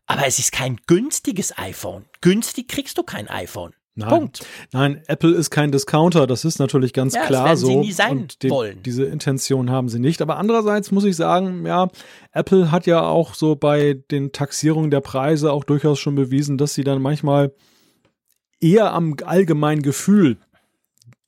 Aber 0.08 0.26
es 0.26 0.40
ist 0.40 0.54
kein 0.54 0.78
günstiges 0.88 1.58
iPhone. 1.58 2.06
Günstig 2.22 2.70
kriegst 2.70 2.98
du 2.98 3.04
kein 3.04 3.28
iPhone. 3.28 3.74
Nein. 4.00 4.10
Punkt. 4.10 4.46
Nein, 4.72 5.02
Apple 5.08 5.34
ist 5.34 5.50
kein 5.50 5.72
Discounter, 5.72 6.28
das 6.28 6.46
ist 6.46 6.60
natürlich 6.60 6.94
ganz 6.94 7.14
Ja, 7.16 7.22
das 7.22 7.28
klar 7.30 7.46
werden 7.46 7.58
so. 7.58 7.68
sie 7.68 7.76
nie 7.78 7.92
sein 7.92 8.18
und 8.20 8.44
den- 8.44 8.52
wollen. 8.52 8.84
Diese 8.84 9.04
Intention 9.06 9.72
haben 9.72 9.90
sie 9.90 10.00
nicht. 10.00 10.22
Aber 10.22 10.38
andererseits 10.38 10.92
muss 10.92 11.04
ich 11.04 11.16
sagen, 11.16 11.66
ja, 11.66 11.90
Apple 12.32 12.72
hat 12.72 12.86
ja 12.86 13.02
auch 13.02 13.34
so 13.34 13.56
bei 13.56 13.96
den 14.12 14.32
Taxierungen 14.32 14.92
der 14.92 15.02
Preise 15.02 15.52
auch 15.52 15.64
durchaus 15.64 16.00
schon 16.00 16.16
bewiesen, 16.16 16.58
dass 16.58 16.74
sie 16.76 16.84
dann 16.84 17.02
manchmal 17.02 17.52
eher 18.60 18.94
am 18.94 19.16
allgemeinen 19.26 19.82
Gefühl 19.82 20.38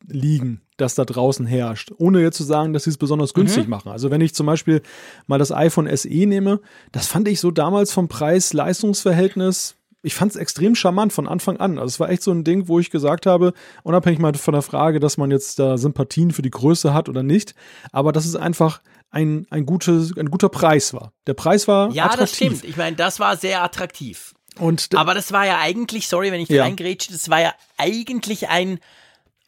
liegen, 0.08 0.62
das 0.77 0.95
da 0.95 1.05
draußen 1.05 1.45
herrscht, 1.45 1.91
ohne 1.97 2.21
jetzt 2.21 2.38
zu 2.38 2.43
sagen, 2.43 2.73
dass 2.73 2.86
sie 2.86 2.89
es 2.91 2.97
besonders 2.97 3.34
günstig 3.34 3.65
Mhm. 3.65 3.69
machen. 3.69 3.89
Also 3.91 4.10
wenn 4.12 4.21
ich 4.21 4.34
zum 4.34 4.45
Beispiel 4.45 4.82
mal 5.27 5.38
das 5.38 5.51
iPhone 5.51 5.88
SE 5.88 6.08
nehme, 6.10 6.62
das 6.91 7.08
fand 7.08 7.27
ich 7.27 7.39
so 7.39 7.51
damals 7.51 7.91
vom 7.91 8.08
Preis-Leistungs-Verhältnis, 8.08 9.75
ich 10.02 10.16
fand 10.16 10.32
es 10.32 10.38
extrem 10.38 10.76
charmant 10.76 11.12
von 11.14 11.28
Anfang 11.28 11.58
an. 11.58 11.78
Also 11.78 11.88
es 11.88 12.00
war 12.00 12.10
echt 12.10 12.24
so 12.24 12.32
ein 12.32 12.44
Ding, 12.44 12.68
wo 12.68 12.80
ich 12.80 12.90
gesagt 12.90 13.26
habe, 13.26 13.54
unabhängig 13.84 14.20
mal 14.20 14.34
von 14.36 14.54
der 14.54 14.62
Frage, 14.62 15.00
dass 15.00 15.18
man 15.18 15.32
jetzt 15.32 15.60
da 15.60 15.78
Sympathien 15.78 16.32
für 16.32 16.42
die 16.42 16.52
Größe 16.52 16.94
hat 16.94 17.10
oder 17.10 17.24
nicht, 17.24 17.54
aber 17.92 18.12
dass 18.12 18.26
es 18.26 18.36
einfach 18.36 18.82
ein, 19.12 19.48
ein, 19.50 19.66
gutes, 19.66 20.16
ein 20.18 20.30
guter 20.30 20.50
Preis 20.50 20.94
war. 20.94 21.12
Der 21.28 21.34
Preis 21.34 21.68
war 21.68 21.92
Ja, 21.92 22.06
attraktiv. 22.06 22.20
das 22.30 22.36
stimmt. 22.36 22.64
Ich 22.64 22.78
meine, 22.78 22.96
das 22.96 23.20
war 23.20 23.36
sehr 23.38 23.64
attraktiv. 23.64 24.34
Und 24.58 24.90
Aber 24.96 25.14
das 25.14 25.32
war 25.32 25.46
ja 25.46 25.58
eigentlich, 25.60 26.08
sorry, 26.08 26.32
wenn 26.32 26.42
ich 26.42 26.50
Ja. 26.50 26.58
da 26.58 26.64
reingrätsche, 26.64 27.12
das 27.12 27.30
war 27.30 27.42
ja 27.42 27.54
eigentlich 27.78 28.50
ein, 28.50 28.80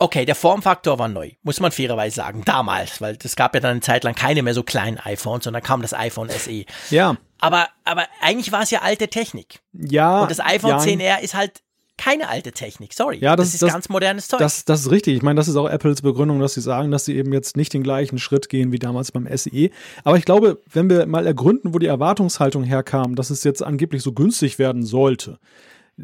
okay, 0.01 0.25
der 0.25 0.35
Formfaktor 0.35 0.99
war 0.99 1.07
neu, 1.07 1.31
muss 1.43 1.59
man 1.59 1.71
fairerweise 1.71 2.15
sagen, 2.15 2.43
damals, 2.45 2.99
weil 3.01 3.17
es 3.23 3.35
gab 3.35 3.53
ja 3.55 3.61
dann 3.61 3.71
eine 3.71 3.79
Zeit 3.81 4.03
lang 4.03 4.15
keine 4.15 4.41
mehr 4.43 4.53
so 4.53 4.63
kleinen 4.63 4.97
iPhones, 4.97 5.43
sondern 5.45 5.63
kam 5.63 5.81
das 5.81 5.93
iPhone 5.93 6.29
SE. 6.29 6.65
ja, 6.89 7.17
Aber, 7.39 7.67
aber 7.85 8.05
eigentlich 8.21 8.51
war 8.51 8.63
es 8.63 8.71
ja 8.71 8.81
alte 8.81 9.07
Technik. 9.07 9.59
ja. 9.73 10.21
Und 10.23 10.31
das 10.31 10.39
iPhone 10.39 10.71
ja, 10.71 10.77
10R 10.79 11.21
ist 11.21 11.33
halt 11.35 11.61
keine 11.97 12.29
alte 12.29 12.51
Technik, 12.51 12.93
sorry. 12.95 13.19
Ja, 13.19 13.35
das- 13.35 13.53
ist 13.53 13.61
das- 13.61 13.71
ganz 13.71 13.87
modernes 13.87 14.27
Zeug. 14.27 14.39
Das, 14.39 14.65
das 14.65 14.81
ist 14.81 14.89
richtig. 14.91 15.17
Ich 15.17 15.21
meine, 15.21 15.37
das 15.37 15.47
ist 15.47 15.55
auch 15.55 15.69
Apples 15.69 16.01
Begründung, 16.01 16.39
dass 16.39 16.55
sie 16.55 16.61
sagen, 16.61 16.89
dass 16.89 17.05
sie 17.05 17.15
eben 17.15 17.31
jetzt 17.31 17.55
nicht 17.55 17.73
den 17.73 17.83
gleichen 17.83 18.17
Schritt 18.17 18.49
gehen 18.49 18.71
wie 18.71 18.79
damals 18.79 19.11
beim 19.11 19.27
SE. 19.37 19.69
Aber 20.03 20.17
ich 20.17 20.25
glaube, 20.25 20.59
wenn 20.73 20.89
wir 20.89 21.05
mal 21.05 21.27
ergründen, 21.27 21.75
wo 21.75 21.79
die 21.79 21.85
Erwartungshaltung 21.85 22.63
herkam, 22.63 23.15
dass 23.15 23.29
es 23.29 23.43
jetzt 23.43 23.61
angeblich 23.61 24.01
so 24.01 24.13
günstig 24.13 24.57
werden 24.57 24.83
sollte, 24.83 25.37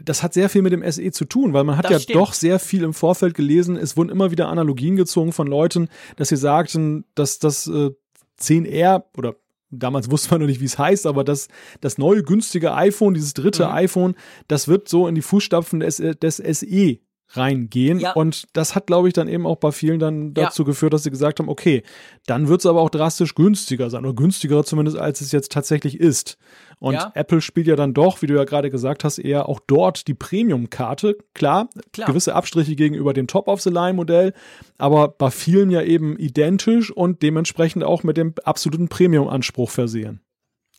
das 0.03 0.23
hat 0.23 0.33
sehr 0.33 0.49
viel 0.49 0.61
mit 0.61 0.73
dem 0.73 0.83
SE 0.91 1.11
zu 1.11 1.25
tun, 1.25 1.53
weil 1.53 1.63
man 1.63 1.77
hat 1.77 1.85
Das 1.85 1.91
ja 1.91 1.99
stimmt. 1.99 2.15
doch 2.17 2.33
sehr 2.33 2.59
viel 2.59 2.83
im 2.83 2.93
Vorfeld 2.93 3.33
gelesen. 3.33 3.75
Es 3.77 3.97
wurden 3.97 4.09
immer 4.09 4.31
wieder 4.31 4.47
Analogien 4.49 4.95
gezogen 4.95 5.31
von 5.33 5.47
Leuten, 5.47 5.89
dass 6.15 6.29
sie 6.29 6.37
sagten, 6.37 7.05
dass 7.15 7.39
das 7.39 7.67
äh, 7.67 7.91
10R 8.39 9.03
oder 9.17 9.35
damals 9.69 10.09
wusste 10.09 10.31
man 10.31 10.41
noch 10.41 10.47
nicht, 10.47 10.61
wie 10.61 10.65
es 10.65 10.77
heißt, 10.77 11.05
aber 11.05 11.23
das, 11.23 11.49
das 11.81 11.97
neue 11.97 12.23
günstige 12.23 12.73
iPhone, 12.73 13.13
dieses 13.13 13.33
dritte 13.33 13.65
Mhm. 13.65 13.71
iPhone, 13.71 14.15
das 14.47 14.67
wird 14.67 14.87
so 14.87 15.07
in 15.07 15.15
die 15.15 15.21
Fußstapfen 15.21 15.81
des, 15.81 15.97
des 15.97 16.37
SE 16.37 16.99
reingehen. 17.29 17.99
Ja. 17.99 18.13
Und 18.13 18.45
das 18.53 18.73
hat, 18.75 18.87
glaube 18.87 19.07
ich, 19.09 19.13
dann 19.13 19.27
eben 19.27 19.45
auch 19.45 19.57
bei 19.57 19.71
vielen 19.71 19.99
dann 19.99 20.27
Ja. 20.27 20.45
dazu 20.45 20.63
geführt, 20.63 20.93
dass 20.93 21.03
sie 21.03 21.09
gesagt 21.11 21.39
haben, 21.39 21.49
okay, 21.49 21.83
dann 22.25 22.47
wird 22.47 22.61
es 22.61 22.65
aber 22.65 22.81
auch 22.81 22.89
drastisch 22.89 23.35
günstiger 23.35 23.89
sein 23.89 24.05
oder 24.05 24.13
günstiger 24.15 24.63
zumindest, 24.63 24.97
als 24.97 25.21
es 25.21 25.31
jetzt 25.31 25.51
tatsächlich 25.51 25.99
ist. 25.99 26.37
Und 26.79 26.93
Ja. 26.93 27.11
Apple 27.15 27.41
spielt 27.41 27.67
ja 27.67 27.75
dann 27.75 27.93
doch, 27.93 28.21
wie 28.21 28.27
du 28.27 28.35
ja 28.35 28.43
gerade 28.45 28.69
gesagt 28.69 29.03
hast, 29.03 29.17
eher 29.17 29.49
auch 29.49 29.59
dort 29.67 30.07
die 30.07 30.13
Premium-Karte. 30.13 31.17
Klar, 31.33 31.69
Klar. 31.91 32.07
gewisse 32.07 32.33
Abstriche 32.35 32.75
gegenüber 32.75 33.13
dem 33.13 33.27
Top-of-the-Line-Modell, 33.27 34.33
aber 34.77 35.09
bei 35.09 35.29
vielen 35.31 35.69
ja 35.69 35.81
eben 35.81 36.17
identisch 36.17 36.91
und 36.91 37.21
dementsprechend 37.23 37.83
auch 37.83 38.03
mit 38.03 38.15
dem 38.17 38.33
absoluten 38.43 38.87
Premium-Anspruch 38.89 39.69
versehen. 39.69 40.21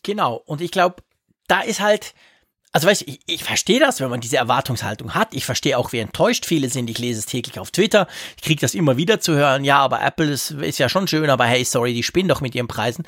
Genau. 0.04 0.36
Und 0.46 0.60
ich 0.60 0.70
glaube, 0.70 1.02
da 1.48 1.60
ist 1.60 1.80
halt, 1.80 2.14
also 2.72 2.86
weißt 2.86 3.02
ich, 3.06 3.20
ich 3.26 3.44
verstehe 3.44 3.80
das, 3.80 4.00
wenn 4.00 4.10
man 4.10 4.20
diese 4.20 4.36
Erwartungshaltung 4.36 5.14
hat. 5.14 5.34
Ich 5.34 5.44
verstehe 5.44 5.78
auch, 5.78 5.92
wie 5.92 5.98
enttäuscht 5.98 6.46
viele 6.46 6.68
sind. 6.68 6.90
Ich 6.90 6.98
lese 6.98 7.20
es 7.20 7.26
täglich 7.26 7.58
auf 7.58 7.70
Twitter. 7.70 8.06
Ich 8.36 8.42
kriege 8.42 8.60
das 8.60 8.74
immer 8.74 8.96
wieder 8.96 9.20
zu 9.20 9.34
hören. 9.34 9.64
Ja, 9.64 9.78
aber 9.78 10.02
Apple 10.02 10.30
ist, 10.30 10.50
ist 10.50 10.78
ja 10.78 10.88
schon 10.88 11.08
schön, 11.08 11.30
aber 11.30 11.46
hey, 11.46 11.64
sorry, 11.64 11.94
die 11.94 12.02
spinnen 12.02 12.28
doch 12.28 12.40
mit 12.40 12.54
ihren 12.54 12.68
Preisen. 12.68 13.06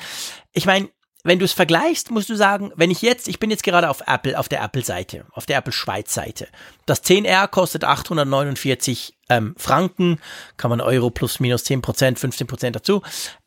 Ich 0.52 0.66
meine, 0.66 0.88
wenn 1.22 1.38
du 1.38 1.44
es 1.44 1.52
vergleichst, 1.52 2.10
musst 2.10 2.30
du 2.30 2.34
sagen, 2.34 2.72
wenn 2.76 2.90
ich 2.90 3.02
jetzt, 3.02 3.28
ich 3.28 3.38
bin 3.38 3.50
jetzt 3.50 3.62
gerade 3.62 3.90
auf 3.90 4.02
Apple, 4.06 4.38
auf 4.38 4.48
der 4.48 4.62
Apple-Seite, 4.62 5.26
auf 5.32 5.44
der 5.44 5.58
Apple 5.58 5.72
Schweiz-Seite. 5.72 6.48
Das 6.86 7.04
10R 7.04 7.46
kostet 7.48 7.84
849 7.84 9.18
ähm, 9.28 9.54
Franken, 9.58 10.18
kann 10.56 10.70
man 10.70 10.80
Euro 10.80 11.10
plus 11.10 11.38
minus 11.38 11.64
10 11.64 11.82
Prozent, 11.82 12.18
15 12.18 12.46
Prozent 12.46 12.76
dazu, 12.76 13.02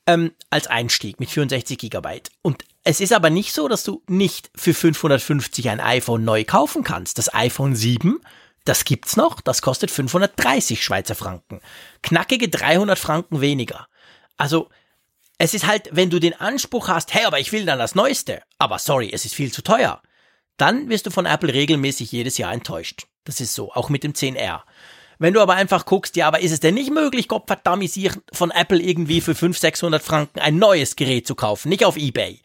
ähm, 0.06 0.34
als 0.52 0.68
Einstieg 0.68 1.20
mit 1.20 1.32
64 1.32 1.80
Gigabyte. 1.80 2.30
Und 2.44 2.64
es 2.84 3.00
ist 3.00 3.14
aber 3.14 3.30
nicht 3.30 3.54
so, 3.54 3.68
dass 3.68 3.84
du 3.84 4.04
nicht 4.08 4.52
für 4.56 4.74
550 4.74 5.70
ein 5.70 5.80
iPhone 5.80 6.26
neu 6.26 6.44
kaufen 6.44 6.84
kannst. 6.84 7.18
Das 7.18 7.34
iPhone 7.34 7.76
7 7.76 8.20
das 8.66 8.86
gibt's 8.86 9.18
noch, 9.18 9.42
das 9.42 9.62
kostet 9.62 9.92
530 9.92 10.84
Schweizer 10.84 11.16
Franken. 11.16 11.60
Knackige 12.02 12.48
300 12.48 12.98
Franken 12.98 13.42
weniger. 13.42 13.88
Also, 14.38 14.70
es 15.38 15.54
ist 15.54 15.68
halt, 15.68 15.90
wenn 15.92 16.10
du 16.10 16.20
den 16.20 16.40
Anspruch 16.40 16.88
hast, 16.88 17.14
hey, 17.14 17.26
aber 17.26 17.40
ich 17.40 17.52
will 17.52 17.66
dann 17.66 17.80
das 17.80 17.96
Neueste, 17.96 18.42
aber 18.60 18.80
sorry, 18.80 19.10
es 19.12 19.26
ist 19.26 19.36
viel 19.36 19.52
zu 19.52 19.64
teuer, 19.64 20.02
dann 20.58 20.88
wirst 20.90 21.06
du 21.06 21.12
von 21.12 21.26
Apple 21.26 21.54
regelmäßig 21.54 22.12
jedes 22.12 22.38
Jahr 22.38 22.54
enttäuscht. 22.54 23.08
Das 23.26 23.42
ist 23.42 23.54
so, 23.54 23.74
auch 23.74 23.90
mit 23.90 24.04
dem 24.04 24.14
10R. 24.14 24.62
Wenn 25.20 25.34
du 25.34 25.42
aber 25.42 25.56
einfach 25.56 25.86
guckst, 25.86 26.16
ja, 26.16 26.28
aber 26.28 26.40
ist 26.40 26.52
es 26.52 26.60
denn 26.60 26.76
nicht 26.76 26.92
möglich, 26.92 27.28
Gottverdammt, 27.28 27.90
von 28.32 28.52
Apple 28.52 28.80
irgendwie 28.80 29.22
für 29.22 29.36
500, 29.36 29.62
600 29.62 30.04
Franken 30.04 30.40
ein 30.40 30.58
neues 30.58 30.96
Gerät 30.96 31.28
zu 31.28 31.36
kaufen, 31.36 31.70
nicht 31.70 31.84
auf 31.84 31.98
Ebay? 31.98 32.42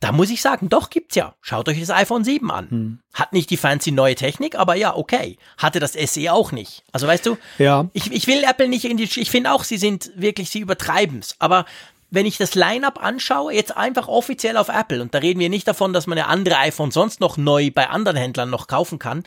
Da 0.00 0.12
muss 0.12 0.28
ich 0.30 0.42
sagen, 0.42 0.68
doch 0.68 0.90
gibt's 0.90 1.14
ja. 1.14 1.34
Schaut 1.40 1.68
euch 1.70 1.80
das 1.80 1.90
iPhone 1.90 2.22
7 2.22 2.50
an. 2.50 3.00
Hat 3.14 3.32
nicht 3.32 3.48
die 3.48 3.56
fancy 3.56 3.92
neue 3.92 4.14
Technik, 4.14 4.54
aber 4.54 4.74
ja, 4.74 4.94
okay. 4.94 5.38
Hatte 5.56 5.80
das 5.80 5.94
SE 5.94 6.32
auch 6.32 6.52
nicht. 6.52 6.84
Also 6.92 7.06
weißt 7.06 7.24
du, 7.24 7.38
Ja. 7.58 7.88
ich, 7.94 8.12
ich 8.12 8.26
will 8.26 8.44
Apple 8.44 8.68
nicht 8.68 8.84
in 8.84 8.98
die, 8.98 9.04
ich 9.04 9.30
finde 9.30 9.52
auch, 9.52 9.64
sie 9.64 9.78
sind 9.78 10.10
wirklich, 10.14 10.50
sie 10.50 10.60
übertreiben's. 10.60 11.36
Aber 11.38 11.64
wenn 12.10 12.26
ich 12.26 12.36
das 12.36 12.54
Line-Up 12.54 13.02
anschaue, 13.02 13.54
jetzt 13.54 13.74
einfach 13.76 14.06
offiziell 14.06 14.58
auf 14.58 14.68
Apple, 14.68 15.00
und 15.00 15.14
da 15.14 15.18
reden 15.18 15.40
wir 15.40 15.48
nicht 15.48 15.66
davon, 15.66 15.94
dass 15.94 16.06
man 16.06 16.18
ja 16.18 16.26
andere 16.26 16.58
iPhone 16.58 16.90
sonst 16.90 17.20
noch 17.20 17.38
neu 17.38 17.70
bei 17.74 17.88
anderen 17.88 18.16
Händlern 18.18 18.50
noch 18.50 18.66
kaufen 18.66 18.98
kann, 18.98 19.24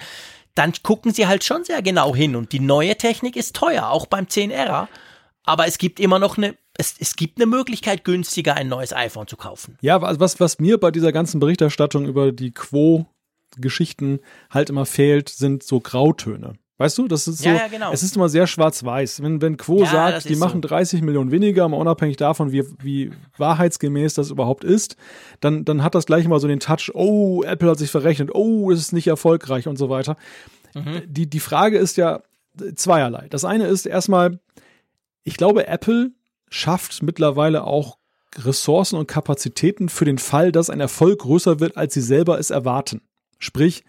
dann 0.55 0.73
gucken 0.83 1.13
sie 1.13 1.25
halt 1.27 1.43
schon 1.43 1.63
sehr 1.63 1.81
genau 1.81 2.15
hin. 2.15 2.35
Und 2.35 2.51
die 2.51 2.59
neue 2.59 2.95
Technik 2.95 3.35
ist 3.35 3.55
teuer, 3.55 3.89
auch 3.89 4.05
beim 4.05 4.25
10R. 4.25 4.87
Aber 5.45 5.65
es 5.67 5.77
gibt 5.79 5.99
immer 5.99 6.19
noch 6.19 6.37
eine, 6.37 6.55
es, 6.79 6.95
es 6.97 7.15
gibt 7.17 7.37
eine 7.37 7.45
Möglichkeit, 7.45 8.05
günstiger 8.05 8.55
ein 8.55 8.69
neues 8.69 8.93
iPhone 8.93 9.27
zu 9.27 9.35
kaufen. 9.35 9.77
Ja, 9.81 10.01
was, 10.01 10.19
was, 10.19 10.39
was 10.39 10.59
mir 10.59 10.77
bei 10.79 10.91
dieser 10.91 11.11
ganzen 11.11 11.39
Berichterstattung 11.41 12.05
über 12.05 12.31
die 12.31 12.51
Quo-Geschichten 12.51 14.19
halt 14.49 14.69
immer 14.69 14.85
fehlt, 14.85 15.27
sind 15.29 15.61
so 15.63 15.81
Grautöne. 15.81 16.53
Weißt 16.77 16.97
du, 16.97 17.09
das 17.09 17.27
ist 17.27 17.39
so, 17.39 17.49
Ja, 17.49 17.55
ja, 17.55 17.67
genau. 17.67 17.91
es 17.91 18.03
ist 18.03 18.15
immer 18.15 18.29
sehr 18.29 18.47
schwarz-weiß. 18.47 19.21
Wenn, 19.21 19.41
wenn 19.41 19.57
Quo 19.57 19.81
Ja, 19.81 19.87
sagt, 19.87 20.29
die 20.29 20.35
so. 20.35 20.39
machen 20.45 20.61
30 20.61 21.01
Millionen 21.01 21.29
weniger, 21.31 21.67
mal 21.67 21.75
unabhängig 21.75 22.15
davon, 22.15 22.53
wie, 22.53 22.63
wie 22.81 23.11
wahrheitsgemäß 23.37 24.13
das 24.13 24.31
überhaupt 24.31 24.63
ist, 24.63 24.95
dann, 25.41 25.65
dann 25.65 25.83
hat 25.83 25.93
das 25.95 26.05
gleich 26.05 26.23
immer 26.23 26.39
so 26.39 26.47
den 26.47 26.61
Touch, 26.61 26.91
oh, 26.93 27.43
Apple 27.43 27.69
hat 27.69 27.79
sich 27.79 27.91
verrechnet, 27.91 28.29
oh, 28.33 28.71
es 28.71 28.79
ist 28.79 28.93
nicht 28.93 29.07
erfolgreich 29.07 29.67
und 29.67 29.75
so 29.75 29.89
weiter. 29.89 30.15
Mhm. 30.73 31.01
Die, 31.05 31.29
die 31.29 31.41
Frage 31.41 31.77
ist 31.77 31.97
ja 31.97 32.21
zweierlei. 32.75 33.27
Das 33.29 33.43
eine 33.43 33.67
ist 33.67 33.85
erstmal, 33.85 34.39
ich 35.25 35.35
glaube, 35.35 35.67
Apple 35.67 36.11
schafft 36.49 37.01
mittlerweile 37.03 37.63
auch 37.63 37.97
Ressourcen 38.37 38.95
und 38.97 39.07
Kapazitäten 39.07 39.89
für 39.89 40.05
den 40.05 40.17
Fall, 40.17 40.51
dass 40.51 40.69
ein 40.69 40.79
Erfolg 40.79 41.19
größer 41.19 41.59
wird, 41.59 41.77
als 41.77 41.93
sie 41.93 42.01
selber 42.01 42.39
es 42.39 42.49
erwarten. 42.49 43.01
Sprich, 43.39 43.83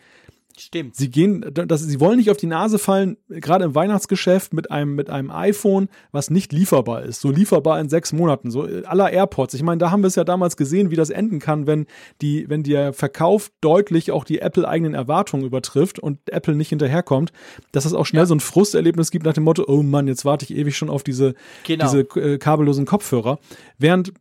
Stimmt. 0.61 0.95
sie 0.95 1.11
gehen, 1.11 1.45
das, 1.53 1.81
sie 1.83 2.01
wollen 2.01 2.19
nicht 2.19 2.31
auf 2.31 2.37
die 2.37 2.47
Nase 2.47 2.79
fallen, 2.79 3.17
gerade 3.29 3.65
im 3.65 3.75
Weihnachtsgeschäft 3.75 4.53
mit 4.55 4.71
einem, 4.71 4.95
mit 4.95 5.11
einem 5.11 5.31
iPhone, 5.31 5.89
was 6.13 6.31
nicht 6.31 6.53
lieferbar 6.53 7.03
ist. 7.03 7.21
So 7.21 7.31
lieferbar 7.31 7.81
in 7.81 7.89
sechs 7.89 8.13
Monaten, 8.13 8.51
so 8.51 8.63
aller 8.85 9.11
AirPods. 9.11 9.55
Ich 9.55 9.63
meine, 9.63 9.79
da 9.79 9.91
haben 9.91 10.03
wir 10.03 10.09
es 10.09 10.15
ja 10.17 10.25
damals 10.25 10.57
gesehen, 10.57 10.91
wie 10.91 10.97
das 10.97 11.11
enden 11.11 11.39
kann, 11.39 11.67
wenn 11.67 11.87
die, 12.21 12.49
wenn 12.49 12.63
der 12.63 12.93
Verkauf 12.93 13.51
deutlich 13.61 14.13
auch 14.13 14.25
die 14.25 14.41
Apple-eigenen 14.41 14.95
Erwartungen 14.95 15.45
übertrifft 15.45 15.99
und 15.99 16.19
Apple 16.31 16.55
nicht 16.55 16.69
hinterherkommt, 16.69 17.33
dass 17.73 17.85
es 17.85 17.95
auch 17.95 18.07
schnell 18.07 18.23
Ja. 18.23 18.27
so 18.27 18.35
ein 18.35 18.41
Frusterlebnis 18.41 19.11
gibt 19.11 19.25
nach 19.27 19.35
dem 19.35 19.45
Motto, 19.45 19.65
oh 19.67 19.83
Mann, 19.83 20.07
jetzt 20.09 20.25
warte 20.25 20.45
ich 20.45 20.55
ewig 20.55 20.77
schon 20.77 20.91
auf 20.91 21.03
diese, 21.03 21.35
Genau. 21.67 21.85
diese 21.85 22.01
äh, 22.21 22.39
kabellosen 22.39 22.85
Kopfhörer. 22.87 23.39
Während 23.79 24.13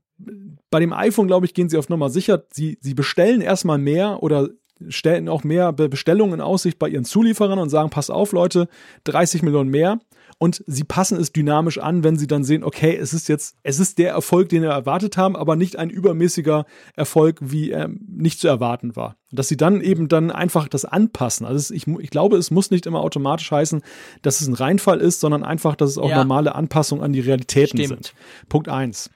bei 0.70 0.80
dem 0.80 0.94
iPhone, 0.94 1.28
glaube 1.28 1.46
ich, 1.46 1.54
gehen 1.54 1.70
sie 1.70 1.78
auf 1.78 1.90
Nummer 1.90 2.10
sicher. 2.10 2.44
Sie, 2.52 2.78
sie 2.82 2.94
bestellen 2.94 3.42
erstmal 3.42 3.78
mehr 3.78 4.22
oder 4.22 4.50
stellen 4.88 5.28
auch 5.30 5.44
mehr 5.44 5.74
Be- 5.74 5.90
Bestellungen 5.90 6.36
in 6.36 6.42
Aussicht 6.42 6.80
bei 6.80 6.88
ihren 6.88 7.06
Zulieferern 7.06 7.60
und 7.60 7.70
sagen, 7.70 7.90
passt 7.90 8.12
auf, 8.12 8.32
Leute, 8.32 8.68
30 9.04 9.44
Millionen 9.44 9.70
mehr. 9.70 10.00
Und 10.38 10.64
sie 10.68 10.86
passen 10.86 11.20
es 11.20 11.34
dynamisch 11.34 11.80
an, 11.80 12.04
wenn 12.06 12.16
sie 12.18 12.28
dann 12.28 12.46
sehen, 12.46 12.64
okay, 12.64 12.96
es 12.96 13.14
ist 13.14 13.28
jetzt, 13.28 13.58
es 13.64 13.78
ist 13.80 13.98
der 13.98 14.12
Erfolg, 14.12 14.48
den 14.48 14.62
wir 14.62 14.70
erwartet 14.70 15.18
haben, 15.18 15.36
aber 15.36 15.58
nicht 15.58 15.76
ein 15.78 15.90
übermäßiger 15.90 16.66
Erfolg, 16.96 17.40
wie 17.42 17.72
er 17.72 17.90
nicht 18.08 18.40
zu 18.40 18.48
erwarten 18.48 18.96
war. 18.96 19.18
Dass 19.32 19.50
sie 19.50 19.58
dann 19.58 19.82
eben 19.82 20.08
dann 20.08 20.32
einfach 20.32 20.70
das 20.70 20.86
anpassen. 20.86 21.46
Also 21.46 21.74
ich, 21.74 21.88
ich 21.88 22.10
glaube, 22.10 22.38
es 22.38 22.52
muss 22.52 22.72
nicht 22.72 22.86
immer 22.86 23.02
automatisch 23.02 23.52
heißen, 23.52 23.82
dass 24.22 24.40
es 24.40 24.48
ein 24.48 24.54
Reinfall 24.54 25.02
ist, 25.02 25.20
sondern 25.20 25.44
einfach, 25.44 25.76
dass 25.76 25.90
es 25.90 25.98
auch 25.98 26.10
Ja. 26.10 26.18
normale 26.18 26.56
Anpassungen 26.56 27.04
an 27.04 27.12
die 27.12 27.20
Realitäten 27.20 27.78
Stimmt. 27.78 28.06
sind. 28.06 28.14
Punkt 28.48 28.70
eins. 28.70 29.10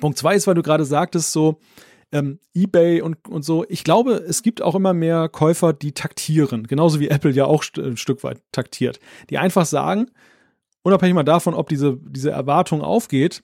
Punkt 0.00 0.18
zwei 0.18 0.34
ist, 0.34 0.48
weil 0.48 0.54
du 0.56 0.62
gerade 0.62 0.84
sagtest, 0.84 1.30
so, 1.30 1.60
ähm, 2.12 2.38
eBay 2.54 3.00
und, 3.00 3.28
und 3.28 3.42
so. 3.42 3.64
Ich 3.68 3.84
glaube, 3.84 4.12
es 4.14 4.42
gibt 4.42 4.62
auch 4.62 4.74
immer 4.74 4.92
mehr 4.92 5.28
Käufer, 5.28 5.72
die 5.72 5.92
taktieren, 5.92 6.66
genauso 6.66 7.00
wie 7.00 7.08
Apple 7.08 7.32
ja 7.32 7.46
auch 7.46 7.62
st 7.62 7.78
ein 7.78 7.96
Stück 7.96 8.22
weit 8.22 8.40
taktiert, 8.52 9.00
die 9.30 9.38
einfach 9.38 9.66
sagen, 9.66 10.10
unabhängig 10.82 11.14
mal 11.14 11.22
davon, 11.22 11.54
ob 11.54 11.68
diese, 11.68 11.98
diese 12.04 12.30
Erwartung 12.30 12.82
aufgeht, 12.82 13.42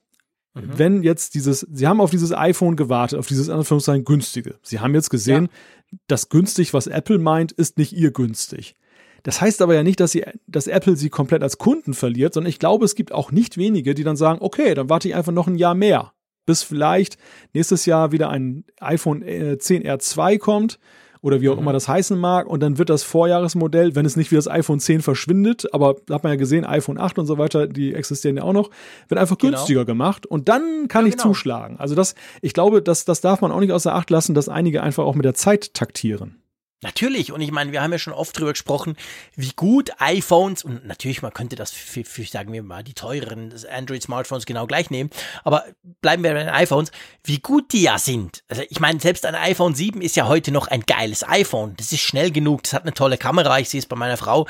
mhm. 0.55 0.63
wenn 0.77 1.03
jetzt 1.03 1.35
dieses, 1.35 1.61
sie 1.61 1.87
haben 1.87 2.01
auf 2.01 2.11
dieses 2.11 2.33
iPhone 2.33 2.77
gewartet, 2.77 3.19
auf 3.19 3.27
dieses 3.27 3.49
Anführungszeichen 3.49 4.05
günstige. 4.05 4.57
Sie 4.63 4.81
haben 4.81 4.95
jetzt 4.95 5.11
gesehen, 5.11 5.49
ja. 5.91 5.99
das 6.07 6.29
günstig, 6.29 6.75
was 6.75 6.87
Apple 6.87 7.19
meint, 7.19 7.53
ist 7.53 7.79
nicht 7.79 7.93
ihr 7.93 8.13
günstig. 8.13 8.75
Das 9.23 9.41
heißt 9.41 9.63
aber 9.63 9.75
ja 9.75 9.83
nicht, 9.83 10.01
dass, 10.01 10.13
sie, 10.13 10.25
dass 10.47 10.69
Apple 10.69 10.97
sie 10.97 11.11
komplett 11.11 11.43
als 11.43 11.59
Kunden 11.59 11.95
verliert, 11.95 12.35
sondern 12.35 12.51
ich 12.51 12.59
glaube, 12.59 12.85
es 12.85 12.95
gibt 12.95 13.13
auch 13.13 13.33
nicht 13.33 13.57
wenige, 13.57 13.95
die 13.95 14.05
dann 14.05 14.17
sagen, 14.17 14.39
okay, 14.41 14.75
dann 14.75 14.89
warte 14.89 15.09
ich 15.09 15.15
einfach 15.15 15.33
noch 15.33 15.49
ein 15.49 15.57
Jahr 15.57 15.75
mehr, 15.75 16.13
bis 16.49 16.63
vielleicht 16.63 17.19
nächstes 17.53 17.85
Jahr 17.85 18.11
wieder 18.11 18.31
ein 18.31 18.65
iPhone 18.81 19.23
10R2 19.23 20.33
äh, 20.33 20.39
kommt 20.39 20.79
oder 21.21 21.43
wie 21.43 21.51
auch 21.51 21.57
mhm. 21.57 21.61
immer 21.61 21.73
das 21.75 21.89
heißen 21.89 22.19
mag. 22.19 22.47
Und 22.47 22.61
dann 22.61 22.79
wird 22.79 22.89
das 22.89 23.03
Vorjahresmodell, 23.03 23.95
wenn 23.95 24.07
es 24.07 24.17
nicht 24.17 24.31
wie 24.31 24.37
das 24.37 24.49
iPhone 24.49 24.81
10 24.81 25.03
verschwindet, 25.03 25.73
aber 25.75 25.97
da 26.07 26.15
hat 26.15 26.23
man 26.23 26.33
ja 26.33 26.39
gesehen, 26.39 26.65
iPhone 26.65 26.97
8 26.97 27.19
und 27.19 27.27
so 27.27 27.37
weiter, 27.37 27.67
die 27.67 27.93
existieren 27.93 28.39
ja 28.39 28.45
auch 28.45 28.55
noch, 28.55 28.71
wird 29.09 29.21
einfach 29.21 29.37
genau. 29.37 29.59
günstiger 29.59 29.85
gemacht 29.85 30.25
und 30.25 30.49
dann 30.49 30.89
kann 30.89 31.05
ja, 31.05 31.11
ich 31.11 31.17
genau. 31.17 31.29
zuschlagen. 31.29 31.77
Also 31.79 31.95
das, 31.95 32.15
ich 32.41 32.55
glaube, 32.55 32.81
das, 32.81 33.05
das 33.05 33.21
darf 33.21 33.43
man 33.43 33.53
auch 33.53 33.61
nicht 33.61 33.73
außer 33.73 33.95
Acht 33.95 34.09
lassen, 34.09 34.35
dass 34.35 34.49
einige 34.49 34.83
einfach 34.83 35.05
auch 35.05 35.15
mit 35.15 35.27
der 35.27 35.35
Zeit 35.35 35.75
taktieren. 35.75 36.41
Natürlich, 36.81 37.33
und 37.33 37.41
ich 37.41 37.51
meine, 37.51 37.73
wir 37.73 37.83
haben 37.83 37.91
ja 37.91 37.99
schon 37.99 38.13
oft 38.13 38.39
drüber 38.39 38.53
gesprochen, 38.53 38.97
wie 39.35 39.51
gut 39.57 39.91
iPhones, 39.99 40.63
und 40.63 40.87
natürlich, 40.87 41.23
man 41.23 41.33
könnte 41.33 41.57
das 41.57 41.73
für, 41.73 42.05
für 42.05 42.23
sagen 42.23 42.53
wir 42.53 42.63
mal, 42.63 42.85
die 42.85 42.95
teureren 42.95 43.53
Android-Smartphones 43.69 44.47
genau 44.47 44.69
gleich 44.69 44.89
nehmen, 44.89 45.11
aber 45.43 45.65
bleiben 46.01 46.23
wir 46.23 46.35
bei 46.35 46.45
den 46.45 46.49
iPhones, 46.49 46.93
wie 47.25 47.41
gut 47.41 47.73
die 47.73 47.83
ja 47.83 47.99
sind. 47.99 48.45
Also 48.49 48.63
ich 48.69 48.79
meine, 48.79 49.01
selbst 49.01 49.27
ein 49.27 49.35
iPhone 49.35 49.75
7 49.75 50.01
ist 50.01 50.15
ja 50.15 50.29
heute 50.29 50.53
noch 50.53 50.69
ein 50.69 50.83
geiles 50.83 51.29
iPhone. 51.29 51.75
Das 51.77 51.91
ist 51.91 52.01
schnell 52.01 52.31
genug, 52.31 52.63
das 52.63 52.75
hat 52.75 52.83
eine 52.83 52.95
tolle 52.95 53.19
Kamera, 53.19 53.59
ich 53.59 53.69
sehe 53.69 53.81
es 53.81 53.87
bei 53.87 53.97
meiner 53.97 54.17
Frau, 54.17 54.47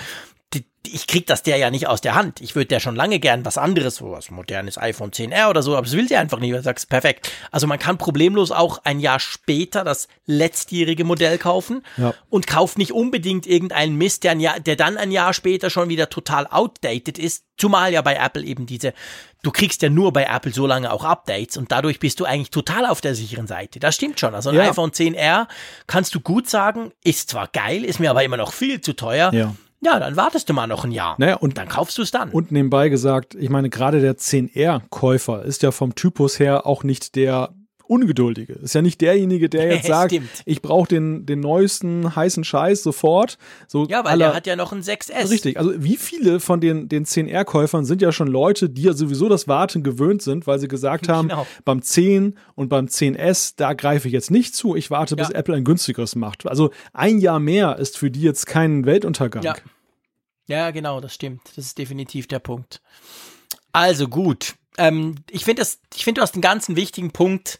ich 0.94 1.06
krieg 1.06 1.26
das 1.26 1.42
der 1.42 1.56
ja 1.56 1.70
nicht 1.70 1.86
aus 1.86 2.00
der 2.00 2.14
Hand. 2.14 2.40
Ich 2.40 2.54
würde 2.54 2.66
der 2.66 2.80
schon 2.80 2.96
lange 2.96 3.18
gern 3.20 3.44
was 3.44 3.58
anderes, 3.58 3.96
so 3.96 4.12
was 4.12 4.30
modernes 4.30 4.78
iPhone 4.78 5.10
10R 5.10 5.50
oder 5.50 5.62
so, 5.62 5.76
aber 5.76 5.84
das 5.84 5.94
will 5.94 6.06
der 6.06 6.20
einfach 6.20 6.38
nicht. 6.38 6.54
Du 6.54 6.62
sagst, 6.62 6.88
perfekt. 6.88 7.30
Also 7.50 7.66
man 7.66 7.78
kann 7.78 7.98
problemlos 7.98 8.50
auch 8.50 8.80
ein 8.84 9.00
Jahr 9.00 9.20
später 9.20 9.84
das 9.84 10.08
letztjährige 10.26 11.04
Modell 11.04 11.38
kaufen 11.38 11.82
ja. 11.96 12.14
und 12.30 12.46
kauft 12.46 12.78
nicht 12.78 12.92
unbedingt 12.92 13.46
irgendeinen 13.46 13.96
Mist, 13.96 14.24
der, 14.24 14.32
ein 14.32 14.40
Jahr, 14.40 14.60
der 14.60 14.76
dann 14.76 14.96
ein 14.96 15.10
Jahr 15.10 15.32
später 15.32 15.70
schon 15.70 15.88
wieder 15.88 16.10
total 16.10 16.46
outdated 16.46 17.18
ist. 17.18 17.44
Zumal 17.56 17.92
ja 17.92 18.02
bei 18.02 18.14
Apple 18.14 18.44
eben 18.44 18.66
diese, 18.66 18.94
du 19.42 19.50
kriegst 19.50 19.82
ja 19.82 19.88
nur 19.88 20.12
bei 20.12 20.24
Apple 20.24 20.52
so 20.52 20.66
lange 20.66 20.92
auch 20.92 21.04
Updates 21.04 21.56
und 21.56 21.72
dadurch 21.72 21.98
bist 21.98 22.20
du 22.20 22.24
eigentlich 22.24 22.50
total 22.50 22.86
auf 22.86 23.00
der 23.00 23.14
sicheren 23.14 23.46
Seite. 23.46 23.80
Das 23.80 23.94
stimmt 23.94 24.20
schon. 24.20 24.34
Also 24.34 24.50
ein 24.50 24.56
ja. 24.56 24.70
iPhone 24.70 24.90
10R 24.90 25.48
kannst 25.86 26.14
du 26.14 26.20
gut 26.20 26.48
sagen, 26.48 26.92
ist 27.02 27.30
zwar 27.30 27.48
geil, 27.48 27.84
ist 27.84 28.00
mir 28.00 28.10
aber 28.10 28.24
immer 28.24 28.36
noch 28.36 28.52
viel 28.52 28.80
zu 28.80 28.94
teuer. 28.94 29.32
Ja. 29.32 29.54
Ja, 29.80 30.00
dann 30.00 30.16
wartest 30.16 30.48
du 30.48 30.54
mal 30.54 30.66
noch 30.66 30.84
ein 30.84 30.90
Jahr. 30.90 31.14
Naja, 31.18 31.36
und 31.36 31.56
dann 31.56 31.68
kaufst 31.68 31.98
du 31.98 32.02
es 32.02 32.10
dann. 32.10 32.30
Und 32.30 32.50
nebenbei 32.50 32.88
gesagt, 32.88 33.34
ich 33.36 33.48
meine, 33.48 33.70
gerade 33.70 34.00
der 34.00 34.16
10R-Käufer 34.16 35.44
ist 35.44 35.62
ja 35.62 35.70
vom 35.70 35.94
Typus 35.94 36.40
her 36.40 36.66
auch 36.66 36.82
nicht 36.82 37.14
der 37.14 37.50
Ungeduldige. 37.88 38.52
Ist 38.52 38.74
ja 38.74 38.82
nicht 38.82 39.00
derjenige, 39.00 39.48
der 39.48 39.72
jetzt 39.74 39.86
sagt, 39.86 40.14
ich 40.44 40.62
brauche 40.62 40.88
den, 40.88 41.26
den 41.26 41.40
neuesten 41.40 42.14
heißen 42.14 42.44
Scheiß 42.44 42.82
sofort. 42.82 43.38
So 43.66 43.86
ja, 43.86 44.04
weil 44.04 44.12
aller, 44.12 44.26
der 44.26 44.34
hat 44.34 44.46
ja 44.46 44.56
noch 44.56 44.72
ein 44.72 44.82
6S. 44.82 45.30
Richtig. 45.30 45.58
Also 45.58 45.72
wie 45.82 45.96
viele 45.96 46.38
von 46.40 46.60
den, 46.60 46.88
den 46.88 47.06
10R-Käufern 47.06 47.84
sind 47.84 48.02
ja 48.02 48.12
schon 48.12 48.28
Leute, 48.28 48.68
die 48.68 48.82
ja 48.82 48.92
sowieso 48.92 49.28
das 49.28 49.48
Warten 49.48 49.82
gewöhnt 49.82 50.22
sind, 50.22 50.46
weil 50.46 50.58
sie 50.58 50.68
gesagt 50.68 51.08
haben, 51.08 51.28
genau. 51.28 51.46
beim 51.64 51.82
10 51.82 52.36
und 52.54 52.68
beim 52.68 52.86
10S, 52.86 53.54
da 53.56 53.72
greife 53.72 54.08
ich 54.08 54.12
jetzt 54.12 54.30
nicht 54.30 54.54
zu, 54.54 54.76
ich 54.76 54.90
warte, 54.90 55.16
ja. 55.16 55.24
bis 55.24 55.30
Apple 55.34 55.54
ein 55.54 55.64
günstigeres 55.64 56.14
macht. 56.14 56.46
Also 56.46 56.70
ein 56.92 57.18
Jahr 57.18 57.40
mehr 57.40 57.78
ist 57.78 57.96
für 57.96 58.10
die 58.10 58.22
jetzt 58.22 58.46
kein 58.46 58.84
Weltuntergang. 58.84 59.42
Ja. 59.42 59.56
ja, 60.46 60.70
genau, 60.70 61.00
das 61.00 61.14
stimmt. 61.14 61.40
Das 61.56 61.64
ist 61.64 61.78
definitiv 61.78 62.26
der 62.26 62.38
Punkt. 62.38 62.82
Also 63.72 64.08
gut 64.08 64.54
ähm, 64.78 65.16
ich 65.30 65.44
finde 65.44 65.60
das, 65.60 65.80
ich 65.94 66.04
finde, 66.04 66.20
du 66.20 66.22
hast 66.22 66.34
einen 66.34 66.42
ganzen 66.42 66.76
wichtigen 66.76 67.10
Punkt, 67.10 67.58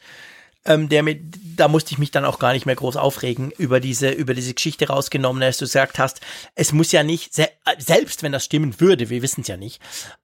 ähm, 0.65 0.89
der 0.89 1.03
mit, 1.03 1.21
da 1.59 1.69
musste 1.69 1.93
ich 1.93 1.99
mich 1.99 2.11
dann 2.11 2.25
auch 2.25 2.39
gar 2.39 2.53
nicht 2.53 2.67
mehr 2.67 2.77
groß 2.77 2.97
aufregen 2.97 3.51
über 3.59 3.81
diese, 3.81 4.11
über 4.11 4.35
diese 4.35 4.55
Geschichte 4.55 4.89
rausgenommen, 4.89 5.41
dass 5.41 5.59
du 5.59 5.65
gesagt 5.65 5.99
hast, 5.99 6.21
es 6.55 6.73
muss 6.73 6.93
ja 6.93 7.03
nicht, 7.03 7.35
selbst 7.79 8.23
wenn 8.23 8.33
das 8.33 8.45
stimmen 8.45 8.81
würde, 8.81 9.11
wir 9.11 9.23
wissen 9.23 9.43
es 9.43 9.49
ja 9.49 9.57
nicht, 9.57 9.81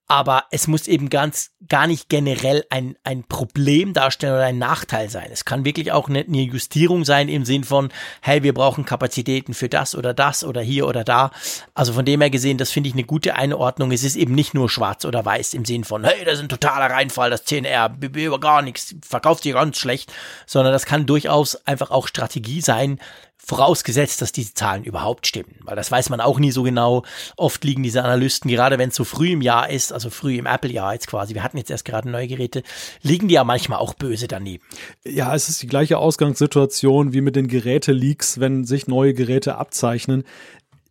aber 0.06 0.44
es 0.50 0.66
muss 0.66 0.86
eben 0.86 1.08
ganz 1.08 1.52
gar 1.66 1.86
nicht 1.86 2.10
generell 2.10 2.64
ein, 2.68 2.96
ein 3.04 3.24
Problem 3.24 3.94
darstellen 3.94 4.34
oder 4.34 4.44
ein 4.44 4.58
Nachteil 4.58 5.08
sein. 5.08 5.30
Es 5.32 5.46
kann 5.46 5.64
wirklich 5.64 5.92
auch 5.92 6.10
eine, 6.10 6.20
eine 6.20 6.42
Justierung 6.42 7.06
sein 7.06 7.30
im 7.30 7.46
Sinn 7.46 7.64
von, 7.64 7.88
hey, 8.20 8.42
wir 8.42 8.52
brauchen 8.52 8.84
Kapazitäten 8.84 9.54
für 9.54 9.70
das 9.70 9.94
oder 9.94 10.12
das 10.12 10.44
oder 10.44 10.60
hier 10.60 10.86
oder 10.86 11.04
da. 11.04 11.30
Also 11.72 11.94
von 11.94 12.04
dem 12.04 12.20
her 12.20 12.28
gesehen, 12.28 12.58
das 12.58 12.70
finde 12.70 12.90
ich 12.90 12.94
eine 12.94 13.04
gute 13.04 13.36
Einordnung. 13.36 13.92
Es 13.92 14.04
ist 14.04 14.16
eben 14.16 14.34
nicht 14.34 14.52
nur 14.52 14.68
schwarz 14.68 15.06
oder 15.06 15.24
weiß 15.24 15.54
im 15.54 15.64
Sinn 15.64 15.84
von, 15.84 16.04
hey, 16.04 16.24
das 16.24 16.34
ist 16.34 16.40
ein 16.40 16.48
totaler 16.50 16.94
Reinfall, 16.94 17.30
das 17.30 17.46
10R, 17.46 18.14
über 18.18 18.38
gar 18.38 18.60
nichts, 18.60 18.94
verkauft 19.06 19.44
sich 19.44 19.54
ganz 19.54 19.78
schlecht, 19.78 20.12
sondern 20.46 20.74
das 20.74 20.84
kann 20.84 21.06
durchaus 21.24 21.56
einfach 21.66 21.90
auch 21.90 22.08
Strategie 22.08 22.60
sein, 22.60 22.98
Vorausgesetzt, 23.46 24.22
dass 24.22 24.32
diese 24.32 24.54
Zahlen 24.54 24.84
überhaupt 24.84 25.26
stimmen, 25.26 25.56
weil 25.64 25.76
das 25.76 25.90
weiß 25.90 26.08
man 26.08 26.22
auch 26.22 26.38
nie 26.38 26.50
so 26.50 26.62
genau. 26.62 27.02
Oft 27.36 27.62
liegen 27.62 27.82
diese 27.82 28.02
Analysten, 28.02 28.50
gerade 28.50 28.78
wenn 28.78 28.88
es 28.88 28.94
so 28.94 29.04
früh 29.04 29.32
im 29.32 29.42
Jahr 29.42 29.68
ist, 29.68 29.92
also 29.92 30.08
früh 30.08 30.38
im 30.38 30.46
Apple-Jahr 30.46 30.94
jetzt 30.94 31.08
quasi, 31.08 31.34
wir 31.34 31.42
hatten 31.42 31.58
jetzt 31.58 31.70
erst 31.70 31.84
gerade 31.84 32.08
neue 32.08 32.26
Geräte, 32.26 32.62
liegen 33.02 33.28
die 33.28 33.34
ja 33.34 33.44
manchmal 33.44 33.80
auch 33.80 33.92
böse 33.92 34.28
daneben. 34.28 34.64
Ja, 35.04 35.34
es 35.34 35.50
ist 35.50 35.60
die 35.60 35.66
gleiche 35.66 35.98
Ausgangssituation 35.98 37.12
wie 37.12 37.20
mit 37.20 37.36
den 37.36 37.48
Geräteleaks, 37.48 38.40
wenn 38.40 38.64
sich 38.64 38.86
neue 38.86 39.12
Geräte 39.12 39.56
abzeichnen 39.56 40.24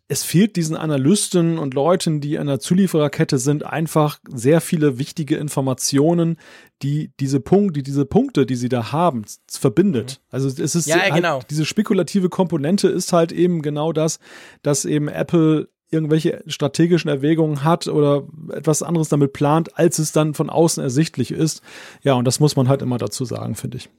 es 0.07 0.23
fehlt 0.23 0.57
diesen 0.57 0.75
Analysten 0.75 1.57
und 1.57 1.73
Leuten, 1.73 2.19
die 2.19 2.37
an 2.37 2.47
der 2.47 2.59
Zuliefererkette 2.59 3.37
sind, 3.37 3.65
einfach 3.65 4.19
sehr 4.27 4.61
viele 4.61 4.99
wichtige 4.99 5.37
Informationen, 5.37 6.37
die 6.81 7.11
diese 7.19 7.39
Punkte, 7.39 7.73
die 7.73 7.83
diese 7.83 8.05
Punkte, 8.05 8.45
die 8.45 8.55
sie 8.55 8.69
da 8.69 8.91
haben, 8.91 9.23
verbindet. 9.49 10.19
Mhm. 10.19 10.27
Also 10.31 10.47
es 10.49 10.75
ist 10.75 10.87
ja, 10.87 10.97
halt, 10.97 11.15
genau. 11.15 11.39
diese 11.49 11.65
spekulative 11.65 12.29
Komponente 12.29 12.89
ist 12.89 13.13
halt 13.13 13.31
eben 13.31 13.61
genau 13.61 13.93
das, 13.93 14.19
dass 14.61 14.85
eben 14.85 15.07
Apple 15.07 15.69
irgendwelche 15.89 16.43
strategischen 16.47 17.09
Erwägungen 17.09 17.63
hat 17.63 17.87
oder 17.87 18.27
etwas 18.51 18.83
anderes 18.83 19.09
damit 19.09 19.31
plant, 19.31 19.77
als 19.77 19.99
es 19.99 20.11
dann 20.11 20.33
von 20.33 20.49
außen 20.49 20.83
ersichtlich 20.83 21.31
ist. 21.31 21.61
Ja, 22.01 22.13
und 22.13 22.25
das 22.25 22.39
muss 22.39 22.55
man 22.55 22.67
halt 22.67 22.81
immer 22.81 22.97
dazu 22.97 23.25
sagen, 23.25 23.55
finde 23.55 23.77
ich. 23.77 23.89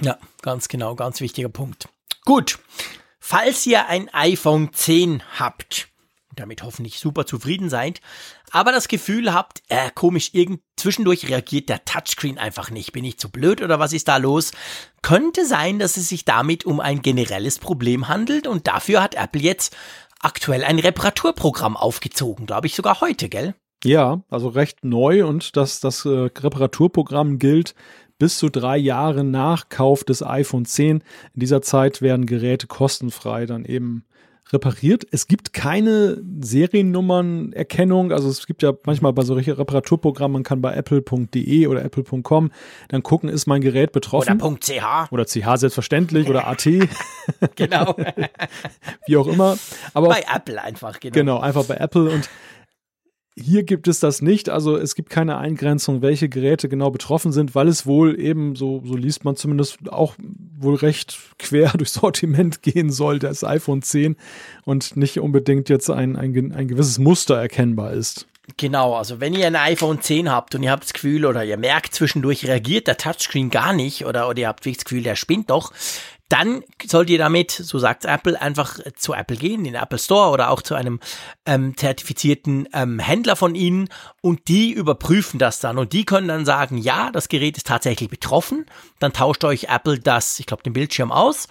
Ja, 0.00 0.18
ganz 0.40 0.68
genau, 0.68 0.94
ganz 0.94 1.20
wichtiger 1.20 1.48
Punkt. 1.48 1.88
Gut, 2.24 2.58
Falls 3.24 3.64
ihr 3.66 3.86
ein 3.86 4.12
iPhone 4.12 4.72
10 4.72 5.22
habt, 5.38 5.86
damit 6.34 6.64
hoffentlich 6.64 6.98
super 6.98 7.24
zufrieden 7.24 7.70
seid, 7.70 8.00
aber 8.50 8.72
das 8.72 8.88
Gefühl 8.88 9.32
habt, 9.32 9.62
äh, 9.68 9.92
komisch, 9.94 10.30
irgend 10.32 10.60
zwischendurch 10.76 11.28
reagiert 11.28 11.68
der 11.68 11.84
Touchscreen 11.84 12.36
einfach 12.36 12.70
nicht, 12.70 12.90
bin 12.90 13.04
ich 13.04 13.20
zu 13.20 13.30
blöd 13.30 13.62
oder 13.62 13.78
was 13.78 13.92
ist 13.92 14.08
da 14.08 14.16
los? 14.16 14.50
Könnte 15.02 15.46
sein, 15.46 15.78
dass 15.78 15.96
es 15.96 16.08
sich 16.08 16.24
damit 16.24 16.64
um 16.64 16.80
ein 16.80 17.00
generelles 17.00 17.60
Problem 17.60 18.08
handelt 18.08 18.48
und 18.48 18.66
dafür 18.66 19.00
hat 19.00 19.14
Apple 19.14 19.40
jetzt 19.40 19.76
aktuell 20.18 20.64
ein 20.64 20.80
Reparaturprogramm 20.80 21.76
aufgezogen, 21.76 22.46
glaube 22.46 22.66
ich 22.66 22.74
sogar 22.74 23.00
heute, 23.00 23.28
gell? 23.28 23.54
Ja, 23.84 24.22
also 24.30 24.48
recht 24.48 24.84
neu 24.84 25.26
und 25.26 25.56
das, 25.56 25.80
das 25.80 26.04
äh, 26.04 26.08
Reparaturprogramm 26.08 27.38
gilt 27.38 27.74
bis 28.18 28.38
zu 28.38 28.48
drei 28.48 28.76
Jahre 28.76 29.24
nach 29.24 29.68
Kauf 29.68 30.04
des 30.04 30.22
iPhone 30.22 30.64
10. 30.64 30.98
In 30.98 31.02
dieser 31.34 31.62
Zeit 31.62 32.02
werden 32.02 32.26
Geräte 32.26 32.68
kostenfrei 32.68 33.46
dann 33.46 33.64
eben 33.64 34.04
repariert. 34.52 35.06
Es 35.10 35.26
gibt 35.26 35.52
keine 35.52 36.22
Seriennummernerkennung. 36.40 38.12
Also 38.12 38.28
es 38.28 38.46
gibt 38.46 38.62
ja 38.62 38.72
manchmal 38.84 39.12
bei 39.12 39.22
solchen 39.22 39.54
Reparaturprogrammen, 39.54 40.34
man 40.34 40.42
kann 40.42 40.60
bei 40.60 40.74
apple.de 40.74 41.66
oder 41.66 41.84
apple.com 41.84 42.50
dann 42.88 43.02
gucken, 43.02 43.28
ist 43.28 43.46
mein 43.46 43.60
Gerät 43.60 43.92
betroffen. 43.92 44.40
Oder 44.40 44.56
.ch. 44.60 45.10
Oder 45.12 45.26
.ch 45.26 45.56
selbstverständlich 45.56 46.28
oder 46.28 46.46
AT. 46.46 46.64
genau. 47.56 47.96
Wie 49.06 49.16
auch 49.16 49.26
immer. 49.26 49.56
Aber 49.94 50.08
bei 50.08 50.24
Apple 50.32 50.62
einfach, 50.62 51.00
genau. 51.00 51.14
Genau, 51.14 51.40
einfach 51.40 51.64
bei 51.64 51.76
Apple 51.76 52.10
und 52.10 52.28
hier 53.34 53.62
gibt 53.62 53.88
es 53.88 53.98
das 53.98 54.20
nicht, 54.20 54.50
also 54.50 54.76
es 54.76 54.94
gibt 54.94 55.08
keine 55.08 55.38
Eingrenzung, 55.38 56.02
welche 56.02 56.28
Geräte 56.28 56.68
genau 56.68 56.90
betroffen 56.90 57.32
sind, 57.32 57.54
weil 57.54 57.68
es 57.68 57.86
wohl 57.86 58.20
eben, 58.20 58.56
so, 58.56 58.82
so 58.84 58.94
liest 58.94 59.24
man 59.24 59.36
zumindest 59.36 59.78
auch 59.90 60.14
wohl 60.58 60.74
recht 60.74 61.18
quer 61.38 61.70
durchs 61.76 61.94
Sortiment 61.94 62.62
gehen 62.62 62.90
soll, 62.90 63.18
das 63.18 63.44
iPhone 63.44 63.82
10 63.82 64.16
und 64.64 64.96
nicht 64.96 65.18
unbedingt 65.18 65.68
jetzt 65.68 65.90
ein, 65.90 66.16
ein, 66.16 66.52
ein 66.52 66.68
gewisses 66.68 66.98
Muster 66.98 67.36
erkennbar 67.36 67.92
ist. 67.92 68.26
Genau, 68.56 68.94
also 68.94 69.20
wenn 69.20 69.34
ihr 69.34 69.46
ein 69.46 69.54
iPhone 69.54 70.00
10 70.00 70.28
habt 70.30 70.54
und 70.56 70.64
ihr 70.64 70.72
habt 70.72 70.82
das 70.82 70.92
Gefühl 70.92 71.26
oder 71.26 71.44
ihr 71.44 71.56
merkt 71.56 71.94
zwischendurch 71.94 72.44
reagiert 72.44 72.88
der 72.88 72.96
Touchscreen 72.96 73.50
gar 73.50 73.72
nicht 73.72 74.04
oder, 74.04 74.28
oder 74.28 74.40
ihr 74.40 74.48
habt 74.48 74.66
das 74.66 74.84
Gefühl, 74.84 75.04
der 75.04 75.14
spinnt 75.14 75.48
doch, 75.48 75.72
dann 76.32 76.64
sollt 76.86 77.10
ihr 77.10 77.18
damit, 77.18 77.50
so 77.50 77.78
sagt 77.78 78.06
Apple, 78.06 78.40
einfach 78.40 78.78
zu 78.96 79.12
Apple 79.12 79.36
gehen, 79.36 79.66
in 79.66 79.72
den 79.72 79.74
Apple 79.74 79.98
Store 79.98 80.30
oder 80.30 80.50
auch 80.50 80.62
zu 80.62 80.74
einem 80.74 80.98
ähm, 81.44 81.76
zertifizierten 81.76 82.66
ähm, 82.72 82.98
Händler 82.98 83.36
von 83.36 83.54
ihnen 83.54 83.90
und 84.22 84.48
die 84.48 84.72
überprüfen 84.72 85.38
das 85.38 85.60
dann. 85.60 85.76
Und 85.76 85.92
die 85.92 86.06
können 86.06 86.28
dann 86.28 86.46
sagen, 86.46 86.78
ja, 86.78 87.10
das 87.10 87.28
Gerät 87.28 87.58
ist 87.58 87.66
tatsächlich 87.66 88.08
betroffen, 88.08 88.64
dann 88.98 89.12
tauscht 89.12 89.44
euch 89.44 89.64
Apple 89.64 89.98
das, 89.98 90.38
ich 90.40 90.46
glaube, 90.46 90.62
den 90.62 90.72
Bildschirm 90.72 91.12
aus. 91.12 91.48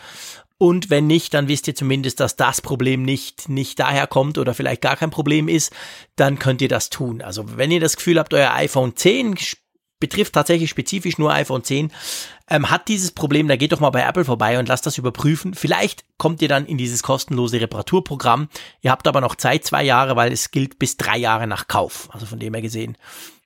Und 0.57 0.89
wenn 0.89 1.05
nicht, 1.07 1.34
dann 1.36 1.47
wisst 1.47 1.67
ihr 1.67 1.75
zumindest, 1.75 2.19
dass 2.19 2.36
das 2.36 2.61
Problem 2.61 3.03
nicht, 3.03 3.49
nicht 3.49 3.79
daher 3.79 4.07
oder 4.15 4.53
vielleicht 4.53 4.82
gar 4.82 4.95
kein 4.95 5.09
Problem 5.09 5.47
ist, 5.47 5.73
dann 6.15 6.39
könnt 6.39 6.61
ihr 6.61 6.69
das 6.69 6.89
tun. 6.89 7.21
Also 7.21 7.57
wenn 7.57 7.71
ihr 7.71 7.79
das 7.79 7.97
Gefühl 7.97 8.19
habt, 8.19 8.34
euer 8.34 8.53
iPhone 8.53 8.95
10 8.95 9.38
betrifft 10.02 10.34
tatsächlich 10.34 10.70
spezifisch 10.70 11.18
nur 11.18 11.32
iPhone 11.32 11.64
10, 11.64 11.93
ähm, 12.49 12.70
hat 12.70 12.89
dieses 12.89 13.12
Problem, 13.14 13.47
da 13.47 13.56
geht 13.56 13.72
doch 13.72 13.80
mal 13.80 13.91
bei 13.91 14.02
Apple 14.02 14.26
vorbei 14.26 14.60
und 14.60 14.68
lasst 14.68 14.86
das 14.86 14.97
überprüfen. 14.97 15.54
Vielleicht 15.54 16.04
kommt 16.18 16.41
ihr 16.41 16.49
dann 16.49 16.66
in 16.66 16.78
dieses 16.78 17.02
kostenlose 17.02 17.62
Reparaturprogramm. 17.62 18.49
Ihr 18.82 18.91
habt 18.91 19.08
aber 19.08 19.22
noch 19.22 19.36
Zeit, 19.36 19.64
zwei 19.64 19.84
Jahre, 19.84 20.18
weil 20.18 20.34
es 20.34 20.52
gilt 20.52 20.78
bis 20.78 20.97
drei 20.97 21.18
Jahre 21.18 21.47
nach 21.47 21.70
Kauf. 21.70 22.10
Also 22.12 22.26
von 22.26 22.39
dem 22.39 22.54
her 22.54 22.62
gesehen. 22.62 22.97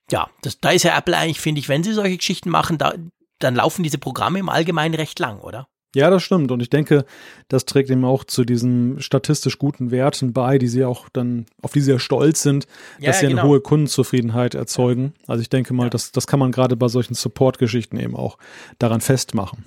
Ja, 0.09 0.29
das, 0.41 0.59
da 0.59 0.71
ist 0.71 0.83
ja 0.83 0.97
Apple 0.97 1.15
eigentlich, 1.15 1.39
finde 1.39 1.59
ich, 1.59 1.69
wenn 1.69 1.83
sie 1.83 1.93
solche 1.93 2.17
Geschichten 2.17 2.49
machen, 2.49 2.79
da, 2.79 2.95
dann 3.37 3.53
laufen 3.53 3.83
diese 3.83 3.99
Programme 3.99 4.39
im 4.39 4.49
Allgemeinen 4.49 4.95
recht 4.95 5.19
lang, 5.19 5.39
oder? 5.39 5.67
Ja, 5.95 6.09
das 6.09 6.23
stimmt. 6.23 6.51
Und 6.51 6.61
ich 6.61 6.69
denke, 6.69 7.05
das 7.47 7.65
trägt 7.65 7.89
eben 7.89 8.05
auch 8.05 8.23
zu 8.25 8.43
diesen 8.43 9.01
statistisch 9.01 9.57
guten 9.57 9.91
Werten 9.91 10.33
bei, 10.33 10.57
die 10.57 10.67
sie 10.67 10.83
auch 10.83 11.07
dann, 11.09 11.45
auf 11.61 11.71
die 11.71 11.81
sie 11.81 11.91
ja 11.91 11.99
stolz 11.99 12.41
sind, 12.41 12.67
ja, 12.99 13.07
dass 13.07 13.21
sie 13.21 13.27
genau. 13.27 13.41
eine 13.41 13.49
hohe 13.49 13.61
Kundenzufriedenheit 13.61 14.55
erzeugen. 14.55 15.13
Also 15.25 15.41
ich 15.41 15.49
denke 15.49 15.73
mal, 15.73 15.85
ja. 15.85 15.89
das, 15.89 16.11
das 16.11 16.27
kann 16.27 16.39
man 16.39 16.51
gerade 16.51 16.75
bei 16.75 16.89
solchen 16.89 17.13
Support-Geschichten 17.13 17.97
eben 17.97 18.15
auch 18.15 18.37
daran 18.77 19.01
festmachen. 19.01 19.63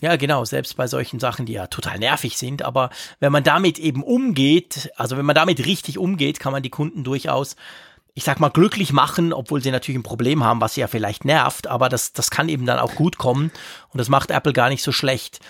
Ja, 0.00 0.16
genau, 0.16 0.44
selbst 0.44 0.76
bei 0.76 0.86
solchen 0.86 1.20
Sachen, 1.20 1.46
die 1.46 1.52
ja 1.52 1.68
total 1.68 1.98
nervig 1.98 2.36
sind. 2.36 2.62
Aber 2.62 2.90
wenn 3.20 3.30
man 3.30 3.44
damit 3.44 3.78
eben 3.78 4.02
umgeht, 4.02 4.90
also 4.96 5.16
wenn 5.16 5.26
man 5.26 5.36
damit 5.36 5.64
richtig 5.64 5.98
umgeht, 5.98 6.40
kann 6.40 6.52
man 6.52 6.62
die 6.62 6.70
Kunden 6.70 7.04
durchaus 7.04 7.56
ich 8.14 8.24
sag 8.24 8.40
mal, 8.40 8.50
glücklich 8.50 8.92
machen, 8.92 9.32
obwohl 9.32 9.62
sie 9.62 9.70
natürlich 9.70 9.98
ein 9.98 10.02
Problem 10.02 10.44
haben, 10.44 10.60
was 10.60 10.74
sie 10.74 10.82
ja 10.82 10.86
vielleicht 10.86 11.24
nervt, 11.24 11.66
aber 11.66 11.88
das, 11.88 12.12
das 12.12 12.30
kann 12.30 12.48
eben 12.48 12.66
dann 12.66 12.78
auch 12.78 12.94
gut 12.94 13.16
kommen 13.16 13.50
und 13.88 13.98
das 13.98 14.08
macht 14.08 14.30
Apple 14.30 14.52
gar 14.52 14.68
nicht 14.68 14.82
so 14.82 14.92
schlecht 14.92 15.40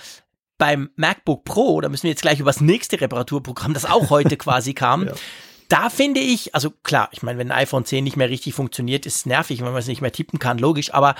beim 0.63 0.91
MacBook 0.95 1.43
Pro, 1.43 1.81
da 1.81 1.89
müssen 1.89 2.05
wir 2.05 2.11
jetzt 2.11 2.23
gleich 2.23 2.39
über 2.39 2.53
das 2.53 2.61
nächste 2.61 3.01
Reparaturprogramm, 3.01 3.75
das 3.75 3.85
auch 3.85 4.11
heute 4.11 4.37
quasi 4.39 4.75
kam. 4.75 5.09
Ja. 5.09 5.15
Da 5.69 5.91
finde 5.91 6.21
ich, 6.21 6.55
also 6.55 6.71
klar, 6.71 7.09
ich 7.11 7.25
meine, 7.25 7.37
wenn 7.41 7.51
ein 7.51 7.59
iPhone 7.59 7.85
10 7.85 8.05
nicht 8.05 8.17
mehr 8.17 8.31
richtig 8.31 8.55
funktioniert, 8.55 9.05
ist 9.05 9.17
es 9.17 9.27
nervig, 9.27 9.59
wenn 9.59 9.73
man 9.73 9.79
es 9.79 9.89
nicht 9.89 10.03
mehr 10.03 10.13
tippen 10.13 10.39
kann, 10.39 10.59
logisch, 10.59 10.95
aber 10.95 11.17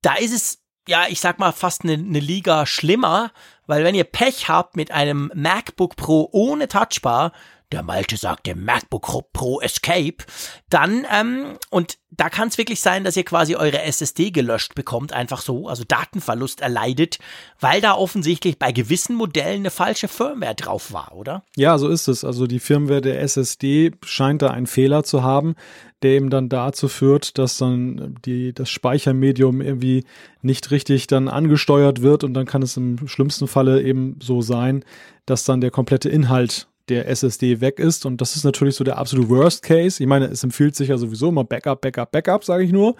da 0.00 0.14
ist 0.14 0.32
es, 0.32 0.62
ja, 0.88 1.04
ich 1.10 1.20
sag 1.20 1.38
mal, 1.38 1.52
fast 1.52 1.84
eine, 1.84 1.92
eine 1.92 2.20
Liga 2.20 2.64
schlimmer, 2.64 3.32
weil 3.66 3.84
wenn 3.84 3.94
ihr 3.94 4.04
Pech 4.04 4.48
habt 4.48 4.76
mit 4.76 4.92
einem 4.92 5.30
MacBook 5.34 5.96
Pro 5.96 6.30
ohne 6.32 6.66
Touchbar, 6.66 7.32
der 7.72 7.82
Malte 7.82 8.16
sagt 8.16 8.46
der 8.46 8.56
MacBook 8.56 9.32
Pro 9.32 9.60
Escape, 9.60 10.24
dann, 10.70 11.06
ähm, 11.12 11.58
und 11.70 11.98
da 12.10 12.30
kann 12.30 12.48
es 12.48 12.58
wirklich 12.58 12.80
sein, 12.80 13.04
dass 13.04 13.16
ihr 13.16 13.24
quasi 13.24 13.56
eure 13.56 13.82
SSD 13.82 14.30
gelöscht 14.30 14.74
bekommt, 14.74 15.12
einfach 15.12 15.42
so, 15.42 15.68
also 15.68 15.84
Datenverlust 15.86 16.60
erleidet, 16.60 17.18
weil 17.60 17.80
da 17.80 17.94
offensichtlich 17.94 18.58
bei 18.58 18.72
gewissen 18.72 19.16
Modellen 19.16 19.60
eine 19.60 19.70
falsche 19.70 20.08
Firmware 20.08 20.54
drauf 20.54 20.92
war, 20.92 21.14
oder? 21.14 21.42
Ja, 21.56 21.76
so 21.78 21.88
ist 21.88 22.08
es. 22.08 22.24
Also 22.24 22.46
die 22.46 22.60
Firmware 22.60 23.00
der 23.00 23.20
SSD 23.20 23.92
scheint 24.04 24.42
da 24.42 24.50
einen 24.50 24.66
Fehler 24.66 25.04
zu 25.04 25.22
haben, 25.22 25.56
der 26.02 26.12
eben 26.12 26.30
dann 26.30 26.48
dazu 26.48 26.88
führt, 26.88 27.38
dass 27.38 27.58
dann 27.58 28.16
die, 28.24 28.52
das 28.52 28.70
Speichermedium 28.70 29.60
irgendwie 29.60 30.04
nicht 30.42 30.70
richtig 30.70 31.06
dann 31.06 31.28
angesteuert 31.28 32.02
wird 32.02 32.24
und 32.24 32.34
dann 32.34 32.46
kann 32.46 32.62
es 32.62 32.76
im 32.76 33.08
schlimmsten 33.08 33.48
Falle 33.48 33.82
eben 33.82 34.18
so 34.22 34.40
sein, 34.40 34.84
dass 35.26 35.44
dann 35.44 35.60
der 35.60 35.70
komplette 35.70 36.08
Inhalt 36.08 36.68
der 36.88 37.08
SSD 37.08 37.60
weg 37.60 37.78
ist. 37.78 38.06
Und 38.06 38.20
das 38.20 38.36
ist 38.36 38.44
natürlich 38.44 38.76
so 38.76 38.84
der 38.84 38.98
absolute 38.98 39.28
Worst 39.28 39.62
Case. 39.62 40.02
Ich 40.02 40.08
meine, 40.08 40.26
es 40.26 40.44
empfiehlt 40.44 40.76
sich 40.76 40.88
ja 40.88 40.98
sowieso 40.98 41.28
immer 41.28 41.44
Backup, 41.44 41.80
Backup, 41.80 42.10
Backup, 42.10 42.44
sage 42.44 42.64
ich 42.64 42.72
nur. 42.72 42.96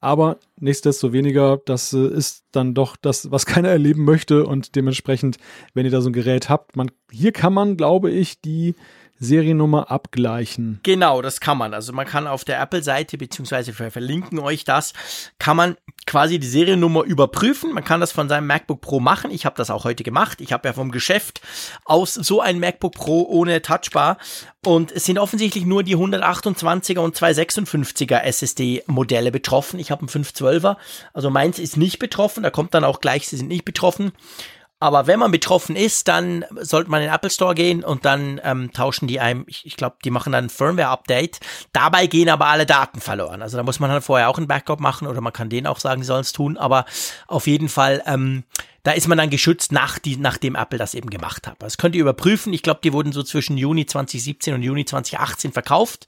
Aber 0.00 0.38
nichtsdestoweniger, 0.60 1.60
das 1.64 1.92
äh, 1.92 2.08
ist 2.08 2.44
dann 2.52 2.74
doch 2.74 2.96
das, 2.96 3.30
was 3.30 3.46
keiner 3.46 3.70
erleben 3.70 4.04
möchte. 4.04 4.44
Und 4.46 4.76
dementsprechend, 4.76 5.38
wenn 5.72 5.84
ihr 5.84 5.92
da 5.92 6.00
so 6.00 6.10
ein 6.10 6.12
Gerät 6.12 6.48
habt, 6.48 6.76
man, 6.76 6.90
hier 7.10 7.32
kann 7.32 7.54
man, 7.54 7.76
glaube 7.76 8.10
ich, 8.10 8.40
die 8.40 8.74
Seriennummer 9.18 9.90
abgleichen. 9.90 10.80
Genau, 10.82 11.22
das 11.22 11.40
kann 11.40 11.56
man. 11.58 11.72
Also 11.72 11.92
man 11.92 12.06
kann 12.06 12.26
auf 12.26 12.44
der 12.44 12.60
Apple-Seite, 12.60 13.16
beziehungsweise 13.16 13.78
wir 13.78 13.90
verlinken 13.90 14.38
euch 14.38 14.64
das, 14.64 14.92
kann 15.38 15.56
man 15.56 15.76
quasi 16.06 16.38
die 16.38 16.46
Seriennummer 16.46 17.02
überprüfen. 17.04 17.72
Man 17.72 17.84
kann 17.84 18.00
das 18.00 18.12
von 18.12 18.28
seinem 18.28 18.46
MacBook 18.46 18.80
Pro 18.80 19.00
machen. 19.00 19.30
Ich 19.30 19.46
habe 19.46 19.56
das 19.56 19.70
auch 19.70 19.84
heute 19.84 20.02
gemacht. 20.02 20.40
Ich 20.40 20.52
habe 20.52 20.68
ja 20.68 20.72
vom 20.72 20.90
Geschäft 20.90 21.40
aus 21.84 22.14
so 22.14 22.40
ein 22.40 22.58
MacBook 22.58 22.94
Pro 22.94 23.22
ohne 23.22 23.62
Touchbar. 23.62 24.18
Und 24.64 24.92
es 24.92 25.04
sind 25.04 25.18
offensichtlich 25.18 25.64
nur 25.64 25.82
die 25.82 25.96
128er 25.96 26.98
und 26.98 27.16
256er 27.16 28.20
SSD-Modelle 28.20 29.30
betroffen. 29.30 29.78
Ich 29.78 29.90
habe 29.90 30.00
einen 30.00 30.24
512er. 30.24 30.76
Also 31.12 31.30
meins 31.30 31.58
ist 31.58 31.76
nicht 31.76 31.98
betroffen. 31.98 32.42
Da 32.42 32.50
kommt 32.50 32.74
dann 32.74 32.84
auch 32.84 33.00
gleich, 33.00 33.28
sie 33.28 33.36
sind 33.36 33.48
nicht 33.48 33.64
betroffen. 33.64 34.12
Aber 34.84 35.06
wenn 35.06 35.18
man 35.18 35.30
betroffen 35.30 35.76
ist, 35.76 36.08
dann 36.08 36.44
sollte 36.60 36.90
man 36.90 37.00
in 37.00 37.08
den 37.08 37.14
Apple 37.14 37.30
Store 37.30 37.54
gehen 37.54 37.82
und 37.82 38.04
dann 38.04 38.38
ähm, 38.44 38.70
tauschen 38.74 39.08
die 39.08 39.18
einem, 39.18 39.46
ich, 39.46 39.64
ich 39.64 39.78
glaube, 39.78 39.96
die 40.04 40.10
machen 40.10 40.30
dann 40.30 40.44
ein 40.44 40.50
Firmware-Update. 40.50 41.40
Dabei 41.72 42.06
gehen 42.06 42.28
aber 42.28 42.48
alle 42.48 42.66
Daten 42.66 43.00
verloren. 43.00 43.40
Also 43.40 43.56
da 43.56 43.62
muss 43.62 43.80
man 43.80 43.88
dann 43.88 44.02
vorher 44.02 44.28
auch 44.28 44.36
ein 44.36 44.46
Backup 44.46 44.80
machen 44.80 45.08
oder 45.08 45.22
man 45.22 45.32
kann 45.32 45.48
denen 45.48 45.66
auch 45.66 45.78
sagen, 45.78 46.02
die 46.02 46.06
sollen 46.06 46.20
es 46.20 46.32
tun. 46.32 46.58
Aber 46.58 46.84
auf 47.28 47.46
jeden 47.46 47.70
Fall 47.70 48.02
ähm, 48.04 48.44
da 48.84 48.92
ist 48.92 49.08
man 49.08 49.16
dann 49.16 49.30
geschützt, 49.30 49.72
nach 49.72 49.98
die, 49.98 50.18
nachdem 50.18 50.54
Apple 50.54 50.78
das 50.78 50.92
eben 50.92 51.08
gemacht 51.08 51.46
hat. 51.46 51.56
Das 51.58 51.78
könnt 51.78 51.94
ihr 51.94 52.02
überprüfen. 52.02 52.52
Ich 52.52 52.62
glaube, 52.62 52.80
die 52.84 52.92
wurden 52.92 53.12
so 53.12 53.22
zwischen 53.22 53.56
Juni 53.56 53.86
2017 53.86 54.52
und 54.52 54.62
Juni 54.62 54.84
2018 54.84 55.52
verkauft. 55.52 56.04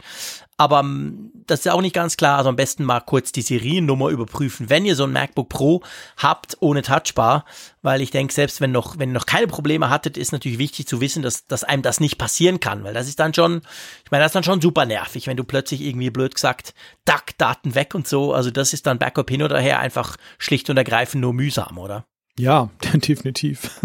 Aber 0.59 0.81
ähm, 0.81 1.33
das 1.47 1.61
ist 1.61 1.73
auch 1.73 1.81
nicht 1.81 1.95
ganz 1.95 2.19
klar. 2.19 2.37
Also 2.37 2.51
am 2.51 2.57
besten 2.57 2.85
mal 2.85 3.01
kurz 3.01 3.33
die 3.33 3.41
Seriennummer 3.41 4.11
überprüfen, 4.11 4.69
wenn 4.69 4.85
ihr 4.85 4.95
so 4.95 5.05
ein 5.05 5.13
MacBook 5.13 5.49
Pro 5.49 5.83
habt 6.19 6.59
ohne 6.61 6.83
Touchbar. 6.83 7.47
Weil 7.81 8.03
ich 8.03 8.11
denke, 8.11 8.35
selbst 8.35 8.61
wenn 8.61 8.73
noch, 8.73 8.99
wenn 8.99 9.09
ihr 9.09 9.15
noch 9.15 9.27
keine 9.27 9.47
Probleme 9.47 9.89
hattet, 9.89 10.19
ist 10.19 10.33
natürlich 10.33 10.59
wichtig 10.59 10.87
zu 10.87 11.01
wissen, 11.01 11.23
dass, 11.23 11.47
dass 11.47 11.65
einem 11.65 11.81
das 11.81 11.99
nicht 11.99 12.19
passieren 12.19 12.61
kann. 12.61 12.85
Weil 12.85 12.93
das 12.93 13.09
ist 13.09 13.19
dann 13.21 13.33
schon, 13.33 13.63
ich 14.05 14.11
meine, 14.11 14.23
das 14.23 14.31
ist 14.31 14.37
dann 14.37 14.45
schon 14.45 14.61
super 14.61 14.85
nervig, 14.85 15.27
wenn 15.27 15.39
du 15.39 15.45
plötzlich 15.45 15.81
irgendwie 15.81 16.11
blöd 16.11 16.35
gesagt, 16.35 16.75
Duck, 17.07 17.39
Daten 17.39 17.75
weg 17.75 17.95
und 17.95 18.07
so. 18.07 18.35
Also 18.35 18.51
das 18.51 18.75
ist 18.75 18.87
dann 18.87 18.99
Backup 18.99 19.31
hin 19.31 19.43
oder 19.43 19.59
her 19.59 19.81
einfach 19.81 20.19
schlicht 20.37 20.69
und 20.69 20.77
ergreifend 20.77 21.23
nur 21.23 21.33
mühsam, 21.33 21.79
oder? 21.79 22.05
Ja, 22.39 22.71
definitiv. 22.95 23.81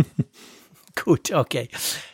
Gut, 1.03 1.31
okay. 1.31 1.69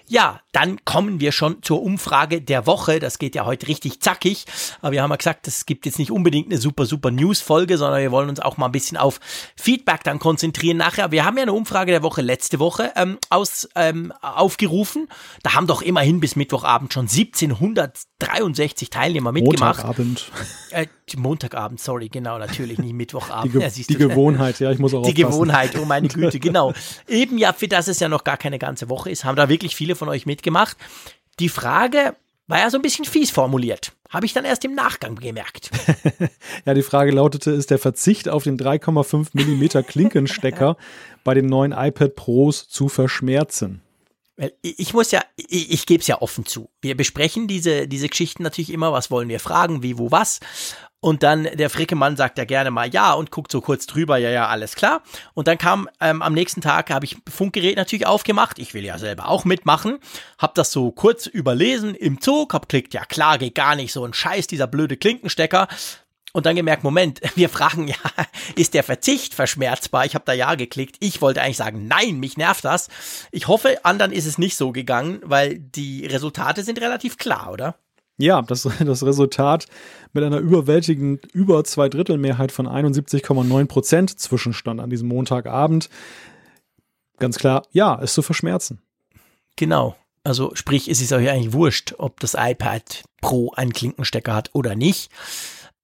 Ja, 0.10 0.40
dann 0.54 0.84
kommen 0.86 1.20
wir 1.20 1.32
schon 1.34 1.62
zur 1.62 1.82
Umfrage 1.84 2.42
der 2.42 2.66
Woche. 2.66 3.00
Das 3.00 3.20
geht 3.20 3.36
ja 3.36 3.46
heute 3.46 3.68
richtig 3.68 4.00
zackig. 4.00 4.46
Aber 4.82 4.94
wir 4.94 5.04
haben 5.04 5.10
ja 5.10 5.18
gesagt, 5.18 5.48
es 5.48 5.66
gibt 5.66 5.86
jetzt 5.86 6.00
nicht 6.00 6.12
unbedingt 6.12 6.48
eine 6.48 6.60
super, 6.60 6.86
super 6.86 7.12
News-Folge, 7.12 7.78
sondern 7.78 8.02
wir 8.02 8.12
wollen 8.12 8.30
uns 8.30 8.40
auch 8.40 8.58
mal 8.58 8.68
ein 8.68 8.72
bisschen 8.72 8.98
auf 8.98 9.20
Feedback 9.58 10.04
dann 10.04 10.20
konzentrieren 10.20 10.78
nachher. 10.78 11.12
Wir 11.12 11.26
haben 11.26 11.36
ja 11.38 11.44
eine 11.44 11.54
Umfrage 11.54 11.92
der 11.92 12.04
Woche 12.04 12.22
letzte 12.22 12.60
Woche 12.60 12.92
ähm, 12.96 13.18
aus, 13.30 13.68
ähm, 13.76 14.14
aufgerufen. 14.22 15.10
Da 15.44 15.54
haben 15.54 15.68
doch 15.68 15.82
immerhin 15.82 16.22
bis 16.22 16.36
Mittwochabend 16.36 16.94
schon 16.94 17.08
1763 17.08 18.90
Teilnehmer 18.90 19.32
mitgemacht. 19.34 19.84
Montagabend. 19.84 20.32
Äh, 20.72 20.88
Montagabend, 21.16 21.80
sorry, 21.80 22.10
genau, 22.10 22.38
natürlich 22.38 22.80
nicht 22.80 22.94
Mittwochabend. 22.94 23.54
Die, 23.54 23.60
Ge 23.60 23.62
ja, 23.68 23.70
die 23.70 23.96
Gewohnheit, 23.96 24.60
ja, 24.60 24.72
ich 24.72 24.80
muss 24.80 24.94
auch 24.94 25.04
Die 25.04 25.12
aufpassen. 25.24 25.32
Gewohnheit, 25.32 25.78
oh 25.80 25.86
meine 25.86 26.08
Güte, 26.08 26.40
genau. 26.40 26.74
Eben 27.08 27.38
ja, 27.38 27.54
für 27.54 27.68
das 27.68 27.88
es 27.88 28.00
ja 28.00 28.10
noch 28.10 28.24
gar 28.24 28.38
keine 28.38 28.60
ganze 28.60 28.90
Woche 28.90 29.10
ist, 29.10 29.24
haben 29.24 29.36
da 29.36 29.48
wirklich 29.50 29.76
viele 29.76 29.96
von 29.98 30.10
euch 30.10 30.26
mitgemacht. 30.26 30.78
Die 31.40 31.50
Frage 31.50 32.16
war 32.48 32.60
ja 32.60 32.70
so 32.70 32.78
ein 32.78 32.82
bisschen 32.82 33.06
fies 33.06 33.30
formuliert. 33.30 33.92
Habe 34.10 34.26
ich 34.26 34.34
dann 34.34 34.46
erst 34.46 34.64
im 34.64 34.74
Nachgang 34.74 35.16
gemerkt. 35.16 35.70
ja, 36.66 36.74
die 36.74 36.82
Frage 36.82 37.12
lautete, 37.12 37.52
ist 37.52 37.72
der 37.72 37.80
Verzicht 37.80 38.30
auf 38.30 38.44
den 38.44 38.58
3,5 38.58 39.30
mm 39.34 39.86
Klinkenstecker 39.86 40.78
bei 41.26 41.34
den 41.34 41.48
neuen 41.48 41.74
iPad 41.74 42.16
Pros 42.16 42.70
zu 42.70 42.88
verschmerzen? 42.88 43.82
Ich 44.62 44.94
muss 44.94 45.12
ja, 45.12 45.24
ich, 45.36 45.72
ich 45.72 45.86
gebe 45.88 46.02
es 46.02 46.08
ja 46.08 46.22
offen 46.22 46.46
zu. 46.46 46.70
Wir 46.80 46.96
besprechen 46.96 47.48
diese, 47.48 47.88
diese 47.88 48.08
Geschichten 48.08 48.44
natürlich 48.44 48.72
immer, 48.72 48.94
was 48.94 49.10
wollen 49.10 49.30
wir 49.30 49.40
fragen, 49.40 49.82
wie, 49.82 49.98
wo, 49.98 50.12
was. 50.12 50.40
Und 51.00 51.22
dann 51.22 51.44
der 51.44 51.70
Frickemann 51.70 52.18
sagt 52.18 52.40
ja 52.40 52.46
gerne 52.46 52.72
mal 52.72 52.92
ja 52.92 53.14
und 53.14 53.30
guckt 53.30 53.52
so 53.52 53.62
kurz 53.62 53.86
drüber, 53.86 54.18
ja, 54.18 54.30
ja, 54.30 54.48
alles 54.48 54.76
klar. 54.76 55.04
Und 55.36 55.48
dann 55.48 55.60
kam 55.60 55.88
ähm, 56.02 56.24
am 56.24 56.34
nächsten 56.34 56.62
Tag, 56.62 56.90
habe 56.90 57.06
ich 57.06 57.18
Funkgerät 57.30 57.78
natürlich 57.78 58.08
aufgemacht. 58.08 58.58
Ich 58.58 58.74
will 58.74 58.84
ja 58.84 58.98
selber 58.98 59.30
auch 59.30 59.46
mitmachen. 59.46 60.00
Hab 60.40 60.56
das 60.56 60.72
so 60.72 60.92
kurz 60.92 61.28
überlesen 61.28 61.94
im 61.94 62.20
Zug, 62.20 62.54
hab 62.54 62.68
klickt, 62.68 62.96
ja 62.96 63.06
klar, 63.06 63.38
geht 63.38 63.54
gar 63.54 63.76
nicht, 63.76 63.94
so 63.94 64.04
ein 64.06 64.14
Scheiß, 64.14 64.48
dieser 64.48 64.66
blöde 64.66 64.98
Klinkenstecker. 64.98 65.68
Und 66.34 66.46
dann 66.46 66.56
gemerkt, 66.56 66.84
Moment, 66.84 67.22
wir 67.36 67.50
fragen 67.50 67.88
ja, 67.88 67.96
ist 68.56 68.74
der 68.74 68.84
Verzicht 68.84 69.36
verschmerzbar? 69.36 70.06
Ich 70.06 70.16
habe 70.16 70.26
da 70.26 70.34
ja 70.34 70.56
geklickt. 70.56 70.98
Ich 71.00 71.22
wollte 71.22 71.42
eigentlich 71.42 71.58
sagen, 71.58 71.88
nein, 71.88 72.20
mich 72.20 72.38
nervt 72.38 72.66
das. 72.66 72.90
Ich 73.32 73.48
hoffe, 73.48 73.86
anderen 73.86 74.12
ist 74.12 74.26
es 74.26 74.38
nicht 74.38 74.58
so 74.58 74.72
gegangen, 74.72 75.20
weil 75.24 75.60
die 75.60 76.08
Resultate 76.08 76.64
sind 76.64 76.82
relativ 76.82 77.18
klar, 77.18 77.52
oder? 77.52 77.76
Ja, 78.18 78.42
das, 78.42 78.64
das 78.80 79.06
Resultat 79.06 79.68
mit 80.14 80.24
einer 80.24 80.40
überwältigenden 80.40 81.30
über 81.34 81.64
zwei 81.64 81.90
Drittel 81.90 82.18
Mehrheit 82.18 82.52
von 82.52 82.68
71,9 82.68 83.66
Prozent 83.68 84.20
Zwischenstand 84.20 84.80
an 84.80 84.90
diesem 84.90 85.08
Montagabend. 85.08 85.90
ganz 87.20 87.38
klar, 87.38 87.64
ja, 87.72 87.96
ist 87.96 88.14
zu 88.14 88.22
verschmerzen. 88.22 88.82
Genau. 89.56 89.96
Also 90.24 90.52
sprich, 90.56 90.90
es 90.90 91.00
ist 91.00 91.14
euch 91.14 91.30
eigentlich 91.30 91.54
wurscht, 91.54 91.96
ob 91.98 92.20
das 92.20 92.36
iPad 92.38 93.04
Pro 93.22 93.52
einen 93.54 93.72
Klinkenstecker 93.72 94.36
hat 94.36 94.50
oder 94.54 94.76
nicht. 94.76 95.10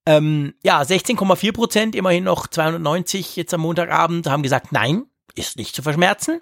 Ähm, 0.05 0.53
ja, 0.63 0.81
16,4 0.81 1.53
Prozent, 1.53 1.95
immerhin 1.95 2.25
noch 2.25 2.47
290 2.47 3.37
jetzt 3.37 3.53
am 3.53 3.61
Montagabend, 3.61 4.27
haben 4.27 4.43
gesagt, 4.43 4.71
nein, 4.73 5.05
ist 5.35 5.57
nicht 5.57 5.73
zu 5.73 5.81
verschmerzen. 5.81 6.41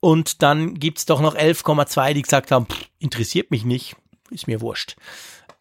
Und 0.00 0.42
dann 0.42 0.74
gibt's 0.74 1.06
doch 1.06 1.20
noch 1.20 1.36
11,2, 1.36 2.14
die 2.14 2.22
gesagt 2.22 2.50
haben, 2.50 2.66
pff, 2.66 2.88
interessiert 2.98 3.52
mich 3.52 3.64
nicht, 3.64 3.94
ist 4.32 4.46
mir 4.46 4.60
wurscht. 4.60 4.96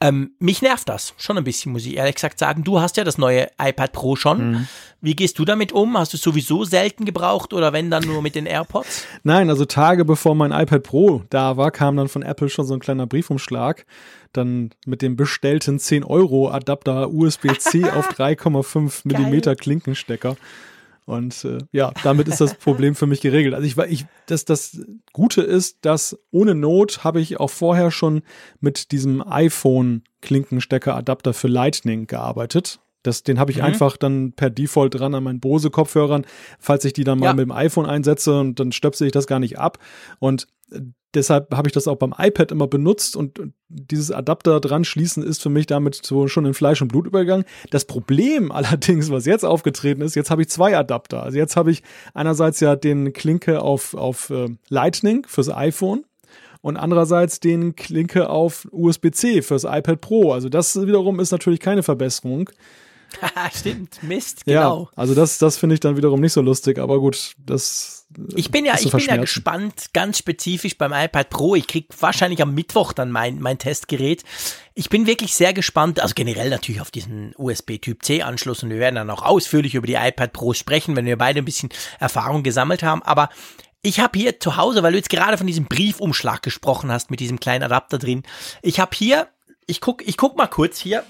Ähm, 0.04 0.32
mich 0.40 0.64
nervt 0.64 0.90
das 0.90 1.14
schon 1.18 1.38
ein 1.38 1.44
bisschen, 1.44 1.72
muss 1.72 1.86
ich 1.86 1.96
ehrlich 1.96 2.16
gesagt 2.16 2.40
sagen. 2.40 2.64
Du 2.64 2.82
hast 2.82 2.98
ja 2.98 3.04
das 3.04 3.20
neue 3.20 3.50
iPad 3.62 3.92
Pro 3.92 4.16
schon. 4.16 4.52
Mhm. 4.52 4.68
Wie 5.00 5.16
gehst 5.16 5.38
du 5.38 5.46
damit 5.46 5.72
um? 5.72 5.96
Hast 5.96 6.14
du 6.14 6.18
es 6.18 6.24
sowieso 6.24 6.64
selten 6.64 7.06
gebraucht 7.06 7.54
oder 7.54 7.72
wenn 7.72 7.92
dann 7.92 8.04
nur 8.04 8.24
mit 8.24 8.34
den 8.34 8.48
AirPods? 8.48 9.06
Nein, 9.22 9.50
also 9.52 9.66
Tage 9.66 10.04
bevor 10.04 10.34
mein 10.34 10.52
iPad 10.52 10.82
Pro 10.82 11.24
da 11.30 11.56
war, 11.56 11.70
kam 11.70 11.98
dann 11.98 12.08
von 12.08 12.24
Apple 12.24 12.50
schon 12.50 12.66
so 12.66 12.74
ein 12.74 12.80
kleiner 12.80 13.06
Briefumschlag. 13.06 13.86
Dann 14.34 14.72
mit 14.88 15.04
dem 15.04 15.16
bestellten 15.16 15.78
10 15.78 16.04
Euro 16.04 16.50
Adapter 16.50 17.12
USB-C 17.12 17.84
auf 17.92 18.10
3,5 18.10 19.02
Millimeter 19.04 19.56
Klinkenstecker. 19.56 20.36
Und 21.12 21.44
äh, 21.44 21.58
ja, 21.74 21.92
damit 22.04 22.30
ist 22.30 22.40
das 22.40 22.56
Problem 22.56 22.96
für 22.96 23.06
mich 23.06 23.20
geregelt. 23.20 23.54
Also 23.54 23.68
ich 23.68 23.76
war, 23.76 23.86
ich, 23.86 24.06
das, 24.28 24.46
das 24.46 24.80
Gute 25.12 25.42
ist, 25.42 25.80
dass 25.82 26.18
ohne 26.32 26.56
Not 26.56 27.04
habe 27.04 27.20
ich 27.20 27.38
auch 27.38 27.50
vorher 27.50 27.92
schon 27.92 28.22
mit 28.62 28.94
diesem 28.94 29.22
iPhone-Klinkenstecker-Adapter 29.22 31.34
für 31.34 31.50
Lightning 31.50 32.08
gearbeitet. 32.08 32.80
Das, 33.04 33.24
den 33.24 33.40
habe 33.40 33.52
ich 33.52 33.58
mhm. 33.58 33.64
einfach 33.64 33.98
dann 33.98 34.34
per 34.34 34.50
Default 34.50 35.00
dran 35.00 35.16
an 35.16 35.24
meinen 35.24 35.40
Bose-Kopfhörern, 35.40 36.26
falls 36.60 36.86
ich 36.86 36.94
die 36.94 37.04
dann 37.04 37.20
mal 37.20 37.28
ja. 37.28 37.34
mit 37.34 37.46
dem 37.46 37.52
iPhone 37.52 37.86
einsetze 37.86 38.40
und 38.40 38.60
dann 38.60 38.72
stöpsel 38.72 39.08
ich 39.08 39.14
das 39.14 39.28
gar 39.28 39.40
nicht 39.40 39.58
ab. 39.58 39.80
Und 40.20 40.48
äh, 40.72 40.82
deshalb 41.14 41.54
habe 41.56 41.68
ich 41.68 41.74
das 41.74 41.88
auch 41.88 41.98
beim 41.98 42.14
iPad 42.18 42.52
immer 42.52 42.68
benutzt 42.68 43.16
und 43.16 43.40
dieses 43.68 44.12
Adapter 44.12 44.60
dran 44.60 44.84
schließen 44.84 45.24
ist 45.24 45.42
für 45.42 45.50
mich 45.50 45.66
damit 45.66 45.96
so 45.96 46.28
schon 46.28 46.46
in 46.46 46.54
Fleisch 46.54 46.82
und 46.82 46.88
Blut 46.88 47.08
übergegangen. 47.08 47.46
Das 47.70 47.86
Problem 47.86 48.52
allerdings, 48.52 49.10
was 49.10 49.26
jetzt 49.26 49.44
aufgetreten 49.44 50.02
ist, 50.02 50.16
jetzt 50.16 50.32
habe 50.32 50.44
ich 50.44 50.50
zwei 50.50 50.78
Adapter. 50.78 51.24
Also 51.24 51.38
jetzt 51.38 51.56
habe 51.56 51.72
ich 51.72 51.84
einerseits 52.14 52.60
ja 52.60 52.76
den 52.76 53.14
Klinke 53.14 53.62
auf, 53.62 53.94
auf 53.94 54.30
äh, 54.30 54.50
Lightning 54.70 55.26
fürs 55.28 55.50
iPhone 55.50 56.06
und 56.62 56.78
andererseits 56.78 57.40
den 57.40 57.76
Klinke 57.76 58.30
auf 58.30 58.68
USB-C 58.72 59.42
fürs 59.42 59.64
iPad 59.64 60.00
Pro. 60.00 60.32
Also 60.32 60.50
das 60.50 60.80
wiederum 60.86 61.20
ist 61.20 61.32
natürlich 61.32 61.60
keine 61.60 61.84
Verbesserung. 61.84 62.50
Stimmt, 63.56 64.02
Mist, 64.04 64.46
genau. 64.46 64.84
Ja, 64.84 64.90
also 64.96 65.16
das, 65.16 65.38
das 65.38 65.58
finde 65.58 65.76
ich 65.76 65.80
dann 65.80 65.98
wiederum 65.98 66.22
nicht 66.22 66.34
so 66.34 66.42
lustig, 66.42 66.80
aber 66.80 67.00
gut, 67.00 67.34
das. 67.46 68.08
Ich 68.36 68.52
bin 68.52 68.66
ja, 68.66 68.76
ich 68.78 68.92
bin 68.92 69.00
ja 69.00 69.16
gespannt, 69.16 69.86
ganz 69.94 70.18
spezifisch 70.18 70.78
beim 70.78 70.92
iPad 70.92 71.30
Pro. 71.30 71.56
Ich 71.56 71.68
krieg 71.68 71.88
wahrscheinlich 71.98 72.42
am 72.42 72.54
Mittwoch 72.54 72.92
dann 72.92 73.10
mein, 73.10 73.40
mein 73.40 73.58
Testgerät. 73.58 74.24
Ich 74.74 74.90
bin 74.90 75.08
wirklich 75.08 75.34
sehr 75.34 75.54
gespannt, 75.54 76.02
also 76.02 76.14
generell 76.14 76.50
natürlich 76.50 76.82
auf 76.82 76.92
diesen 76.92 77.34
USB 77.38 77.78
Typ 77.78 78.04
C 78.04 78.22
Anschluss 78.22 78.64
und 78.64 78.70
wir 78.70 78.80
werden 78.80 78.96
dann 78.96 79.10
auch 79.10 79.22
ausführlich 79.22 79.76
über 79.76 79.88
die 79.88 79.94
iPad 79.94 80.34
Pro 80.34 80.54
sprechen, 80.54 80.96
wenn 80.98 81.06
wir 81.06 81.18
beide 81.18 81.40
ein 81.40 81.46
bisschen 81.46 81.70
Erfahrung 82.00 82.44
gesammelt 82.44 82.84
haben, 82.84 83.02
aber 83.04 83.30
ich 83.84 84.00
habe 84.00 84.18
hier 84.18 84.40
zu 84.40 84.58
Hause, 84.58 84.84
weil 84.84 84.92
du 84.92 84.98
jetzt 84.98 85.10
gerade 85.10 85.38
von 85.38 85.48
diesem 85.48 85.66
Briefumschlag 85.66 86.44
gesprochen 86.44 86.92
hast 86.92 87.10
mit 87.10 87.20
diesem 87.20 87.40
kleinen 87.40 87.64
Adapter 87.64 87.98
drin. 87.98 88.24
Ich 88.62 88.80
habe 88.80 88.92
hier, 88.96 89.28
ich 89.66 89.82
guck, 89.82 90.08
ich 90.08 90.18
guck 90.18 90.38
mal 90.38 90.48
kurz 90.48 90.78
hier, 90.78 91.04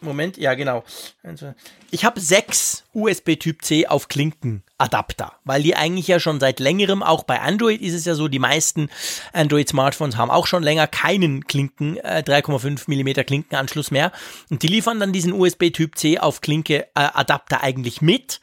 Moment, 0.00 0.36
ja 0.36 0.54
genau. 0.54 0.84
Also, 1.22 1.54
ich 1.90 2.04
habe 2.04 2.20
sechs 2.20 2.84
USB 2.92 3.36
Typ 3.36 3.64
C 3.64 3.86
auf 3.86 4.08
Klinkenadapter, 4.08 5.32
weil 5.44 5.62
die 5.62 5.74
eigentlich 5.74 6.08
ja 6.08 6.20
schon 6.20 6.40
seit 6.40 6.60
längerem, 6.60 7.02
auch 7.02 7.24
bei 7.24 7.40
Android 7.40 7.80
ist 7.80 7.94
es 7.94 8.04
ja 8.04 8.14
so, 8.14 8.28
die 8.28 8.38
meisten 8.38 8.90
Android-Smartphones 9.32 10.16
haben 10.16 10.30
auch 10.30 10.46
schon 10.46 10.62
länger 10.62 10.86
keinen 10.86 11.46
Klinken, 11.46 11.96
äh, 11.98 12.22
3,5 12.24 12.88
mm 12.88 13.24
Klinkenanschluss 13.24 13.90
mehr. 13.90 14.12
Und 14.50 14.62
die 14.62 14.68
liefern 14.68 15.00
dann 15.00 15.12
diesen 15.12 15.32
USB 15.32 15.70
Typ 15.70 15.96
C 15.98 16.18
auf 16.18 16.40
Klinke 16.40 16.88
äh, 16.94 17.08
eigentlich 17.50 18.02
mit. 18.02 18.40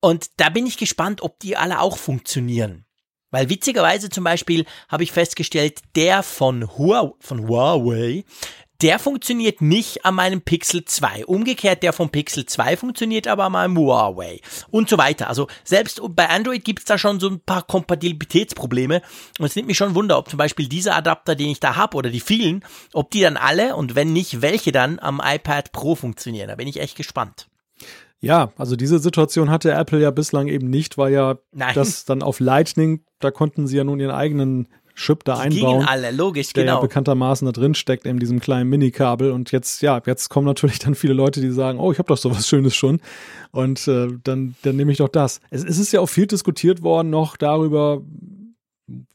Und 0.00 0.30
da 0.38 0.48
bin 0.48 0.66
ich 0.66 0.76
gespannt, 0.76 1.22
ob 1.22 1.38
die 1.38 1.56
alle 1.56 1.80
auch 1.80 1.98
funktionieren. 1.98 2.84
Weil 3.30 3.48
witzigerweise 3.50 4.10
zum 4.10 4.22
Beispiel 4.22 4.64
habe 4.88 5.02
ich 5.02 5.10
festgestellt, 5.10 5.80
der 5.96 6.22
von 6.22 6.78
Huawei, 6.78 7.14
von 7.18 7.48
Huawei 7.48 8.24
der 8.84 8.98
funktioniert 8.98 9.62
nicht 9.62 10.04
an 10.04 10.14
meinem 10.14 10.42
Pixel 10.42 10.84
2. 10.84 11.24
Umgekehrt, 11.24 11.82
der 11.82 11.94
vom 11.94 12.10
Pixel 12.10 12.44
2 12.44 12.76
funktioniert 12.76 13.26
aber 13.26 13.44
an 13.44 13.52
meinem 13.52 13.78
Huawei 13.78 14.40
und 14.70 14.90
so 14.90 14.98
weiter. 14.98 15.30
Also 15.30 15.48
selbst 15.64 16.02
bei 16.10 16.28
Android 16.28 16.66
gibt 16.66 16.80
es 16.80 16.84
da 16.84 16.98
schon 16.98 17.18
so 17.18 17.30
ein 17.30 17.40
paar 17.40 17.62
Kompatibilitätsprobleme 17.62 19.00
und 19.38 19.46
es 19.46 19.56
nimmt 19.56 19.68
mich 19.68 19.78
schon 19.78 19.94
Wunder, 19.94 20.18
ob 20.18 20.28
zum 20.28 20.36
Beispiel 20.36 20.68
dieser 20.68 20.94
Adapter, 20.96 21.34
den 21.34 21.48
ich 21.48 21.60
da 21.60 21.76
habe 21.76 21.96
oder 21.96 22.10
die 22.10 22.20
vielen, 22.20 22.62
ob 22.92 23.10
die 23.10 23.22
dann 23.22 23.38
alle 23.38 23.74
und 23.74 23.94
wenn 23.94 24.12
nicht, 24.12 24.42
welche 24.42 24.70
dann 24.70 24.98
am 24.98 25.22
iPad 25.24 25.72
Pro 25.72 25.94
funktionieren. 25.94 26.48
Da 26.48 26.56
bin 26.56 26.68
ich 26.68 26.78
echt 26.78 26.94
gespannt. 26.94 27.48
Ja, 28.20 28.52
also 28.58 28.76
diese 28.76 28.98
Situation 28.98 29.48
hatte 29.48 29.72
Apple 29.72 30.00
ja 30.00 30.10
bislang 30.10 30.48
eben 30.48 30.68
nicht, 30.68 30.98
weil 30.98 31.14
ja 31.14 31.38
Nein. 31.52 31.74
das 31.74 32.04
dann 32.04 32.22
auf 32.22 32.38
Lightning, 32.38 33.02
da 33.18 33.30
konnten 33.30 33.66
sie 33.66 33.78
ja 33.78 33.84
nun 33.84 33.98
ihren 33.98 34.10
eigenen 34.10 34.68
Chip 34.94 35.24
da 35.24 35.46
die 35.46 35.58
einbauen. 35.58 35.84
alle, 35.84 36.10
logisch, 36.10 36.52
der 36.52 36.64
genau. 36.64 36.76
ja 36.76 36.80
bekanntermaßen 36.80 37.46
da 37.46 37.52
drin 37.52 37.74
steckt 37.74 38.06
in 38.06 38.18
diesem 38.18 38.40
kleinen 38.40 38.70
Minikabel. 38.70 39.32
Und 39.32 39.50
jetzt, 39.52 39.82
ja, 39.82 40.00
jetzt 40.06 40.28
kommen 40.28 40.46
natürlich 40.46 40.78
dann 40.78 40.94
viele 40.94 41.14
Leute, 41.14 41.40
die 41.40 41.50
sagen, 41.50 41.78
oh, 41.78 41.90
ich 41.92 41.98
habe 41.98 42.08
doch 42.08 42.16
sowas 42.16 42.48
Schönes 42.48 42.76
schon. 42.76 43.00
Und 43.50 43.86
äh, 43.88 44.08
dann, 44.22 44.54
dann 44.62 44.76
nehme 44.76 44.92
ich 44.92 44.98
doch 44.98 45.08
das. 45.08 45.40
Es, 45.50 45.64
es 45.64 45.78
ist 45.78 45.92
ja 45.92 46.00
auch 46.00 46.08
viel 46.08 46.26
diskutiert 46.26 46.82
worden 46.82 47.10
noch 47.10 47.36
darüber, 47.36 48.02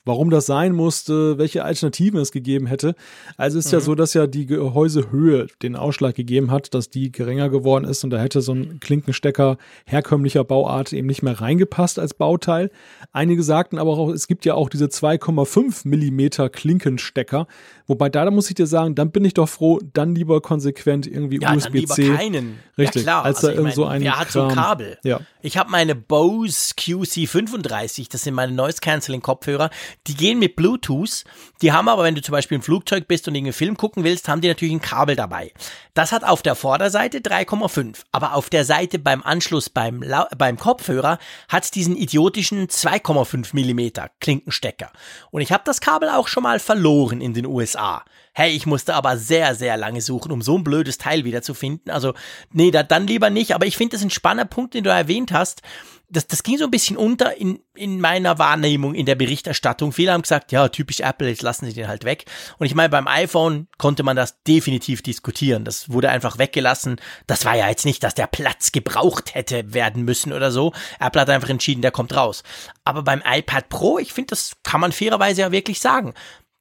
warum 0.04 0.32
das 0.32 0.48
sein 0.48 0.74
musste, 0.74 1.38
welche 1.38 1.64
Alternativen 1.64 2.20
es 2.20 2.32
gegeben 2.32 2.66
hätte. 2.66 2.96
Also 3.38 3.60
ist 3.60 3.68
mhm. 3.68 3.74
ja 3.74 3.80
so, 3.80 3.94
dass 3.94 4.16
ja 4.16 4.26
die 4.26 4.48
Gehäusehöhe 4.48 5.46
den 5.62 5.76
Ausschlag 5.76 6.16
gegeben 6.16 6.50
hat, 6.50 6.74
dass 6.74 6.90
die 6.90 7.12
geringer 7.12 7.50
geworden 7.50 7.86
ist 7.86 8.04
und 8.04 8.10
da 8.10 8.18
hätte 8.18 8.42
so 8.42 8.54
ein 8.54 8.80
Klinkenstecker 8.80 9.58
herkömmlicher 9.86 10.44
Bauart 10.44 10.94
eben 10.94 11.06
nicht 11.06 11.22
mehr 11.22 11.40
reingepasst 11.40 12.00
als 12.00 12.16
Bauteil. 12.16 12.72
Einige 13.12 13.44
sagten 13.44 13.78
aber 13.78 13.92
auch, 13.92 14.10
es 14.10 14.28
gibt 14.28 14.46
ja 14.46 14.56
auch 14.56 14.70
diese 14.70 14.86
2,5 14.86 15.88
Millimeter 15.88 16.50
Klinkenstecker, 16.50 17.46
wobei 17.86 18.10
da, 18.10 18.26
da 18.26 18.32
muss 18.32 18.50
ich 18.50 18.56
dir 18.56 18.68
sagen, 18.68 18.96
dann 18.96 19.12
bin 19.12 19.24
ich 19.26 19.36
doch 19.36 19.50
froh, 19.50 19.80
dann 19.94 20.16
lieber 20.16 20.42
konsequent 20.42 21.06
irgendwie 21.06 21.40
ja, 21.40 21.54
USB-C. 21.54 22.16
Keinen. 22.16 22.58
Richtig, 22.80 23.04
ja, 23.04 23.12
klar. 23.12 23.26
als 23.26 23.42
da 23.42 23.50
also 23.50 23.60
irgend 23.60 23.76
so 23.76 23.86
ein 23.86 24.02
Wer 24.02 24.20
hat 24.20 24.32
so 24.32 24.42
ein 24.42 24.56
Kabel? 24.56 24.98
Ja. 25.04 25.20
Ich 25.42 25.58
habe 25.58 25.70
meine 25.70 25.94
Bose 25.94 26.74
QC35, 26.76 28.10
das 28.12 28.24
sind 28.24 28.34
meine 28.34 28.54
Noise 28.54 28.80
Cancelling 28.82 29.22
Kopfhörer, 29.22 29.69
die 30.08 30.16
gehen 30.16 30.40
mit 30.40 30.56
Bluetooth, 30.56 31.24
die 31.62 31.72
haben 31.72 31.88
aber, 31.90 32.04
wenn 32.04 32.16
du 32.16 32.22
zum 32.22 32.34
Beispiel 32.34 32.56
im 32.56 32.62
Flugzeug 32.62 33.08
bist 33.08 33.28
und 33.28 33.36
irgendeinen 33.36 33.54
Film 33.54 33.78
gucken 33.78 34.04
willst, 34.04 34.28
haben 34.28 34.42
die 34.42 34.48
natürlich 34.48 34.74
ein 34.74 34.82
Kabel 34.82 35.16
dabei. 35.16 35.52
Das 35.94 36.12
hat 36.12 36.24
auf 36.24 36.42
der 36.42 36.56
Vorderseite 36.56 37.20
3,5, 37.20 38.04
aber 38.12 38.36
auf 38.36 38.50
der 38.50 38.66
Seite 38.66 39.00
beim 39.00 39.24
Anschluss 39.24 39.70
beim, 39.70 40.04
beim 40.38 40.58
Kopfhörer 40.58 41.20
hat 41.48 41.76
diesen 41.76 41.96
idiotischen 41.96 42.68
2,5 42.68 43.50
Millimeter 43.54 44.10
Klinkenstecker. 44.20 44.92
Und 45.32 45.42
ich 45.42 45.52
habe 45.52 45.64
das 45.66 45.82
Kabel 45.82 46.10
auch 46.10 46.28
schon 46.28 46.44
mal 46.44 46.60
verloren 46.60 47.22
in 47.22 47.34
den 47.34 47.46
USA. 47.46 48.04
Hey, 48.40 48.56
ich 48.56 48.66
musste 48.66 48.96
aber 48.96 49.18
sehr, 49.18 49.54
sehr 49.54 49.76
lange 49.76 50.00
suchen, 50.00 50.32
um 50.32 50.42
so 50.42 50.58
ein 50.58 50.64
blödes 50.64 50.98
Teil 50.98 51.26
wiederzufinden. 51.26 51.92
Also, 51.92 52.14
nee, 52.54 52.72
da, 52.72 52.84
dann 52.84 53.06
lieber 53.06 53.30
nicht. 53.30 53.54
Aber 53.54 53.66
ich 53.66 53.76
finde, 53.76 53.92
das 53.92 54.02
ist 54.02 54.08
ein 54.08 54.12
spannender 54.12 54.50
Punkt, 54.50 54.76
den 54.76 54.86
du 54.86 54.90
erwähnt 54.90 55.34
hast 55.34 55.62
das, 56.10 56.28
das 56.28 56.44
ging 56.44 56.58
so 56.58 56.66
ein 56.66 56.72
bisschen 56.72 56.98
unter 56.98 57.38
in, 57.38 57.60
in 57.76 58.02
meiner 58.02 58.40
Wahrnehmung 58.40 58.96
in 58.96 59.06
der 59.06 59.16
Berichterstattung. 59.16 59.92
Viele 59.92 60.12
haben 60.12 60.24
gesagt, 60.24 60.52
ja, 60.52 60.68
typisch 60.70 61.02
Apple, 61.02 61.30
jetzt 61.30 61.44
lassen 61.44 61.66
sie 61.66 61.74
den 61.74 61.88
halt 61.88 62.04
weg. 62.04 62.26
Und 62.58 62.66
ich 62.66 62.76
meine, 62.76 62.90
beim 62.90 63.08
iPhone 63.08 63.68
konnte 63.78 64.04
man 64.04 64.16
das 64.16 64.42
definitiv 64.44 65.02
diskutieren. 65.04 65.66
Das 65.66 65.92
wurde 65.92 66.10
einfach 66.10 66.38
weggelassen. 66.38 67.00
Das 67.28 67.46
war 67.46 67.56
ja 67.56 67.70
jetzt 67.70 67.86
nicht, 67.86 68.04
dass 68.04 68.16
der 68.16 68.28
Platz 68.28 68.72
gebraucht 68.72 69.36
hätte 69.36 69.74
werden 69.74 70.04
müssen 70.04 70.34
oder 70.34 70.52
so. 70.52 70.74
Apple 71.00 71.22
hat 71.22 71.30
einfach 71.30 71.50
entschieden, 71.50 71.82
der 71.82 71.92
kommt 71.92 72.16
raus. 72.16 72.44
Aber 72.84 73.04
beim 73.04 73.22
iPad 73.24 73.70
Pro, 73.70 74.00
ich 74.00 74.14
finde, 74.14 74.32
das 74.32 74.54
kann 74.64 74.82
man 74.82 74.92
fairerweise 74.92 75.42
ja 75.42 75.52
wirklich 75.52 75.80
sagen 75.80 76.14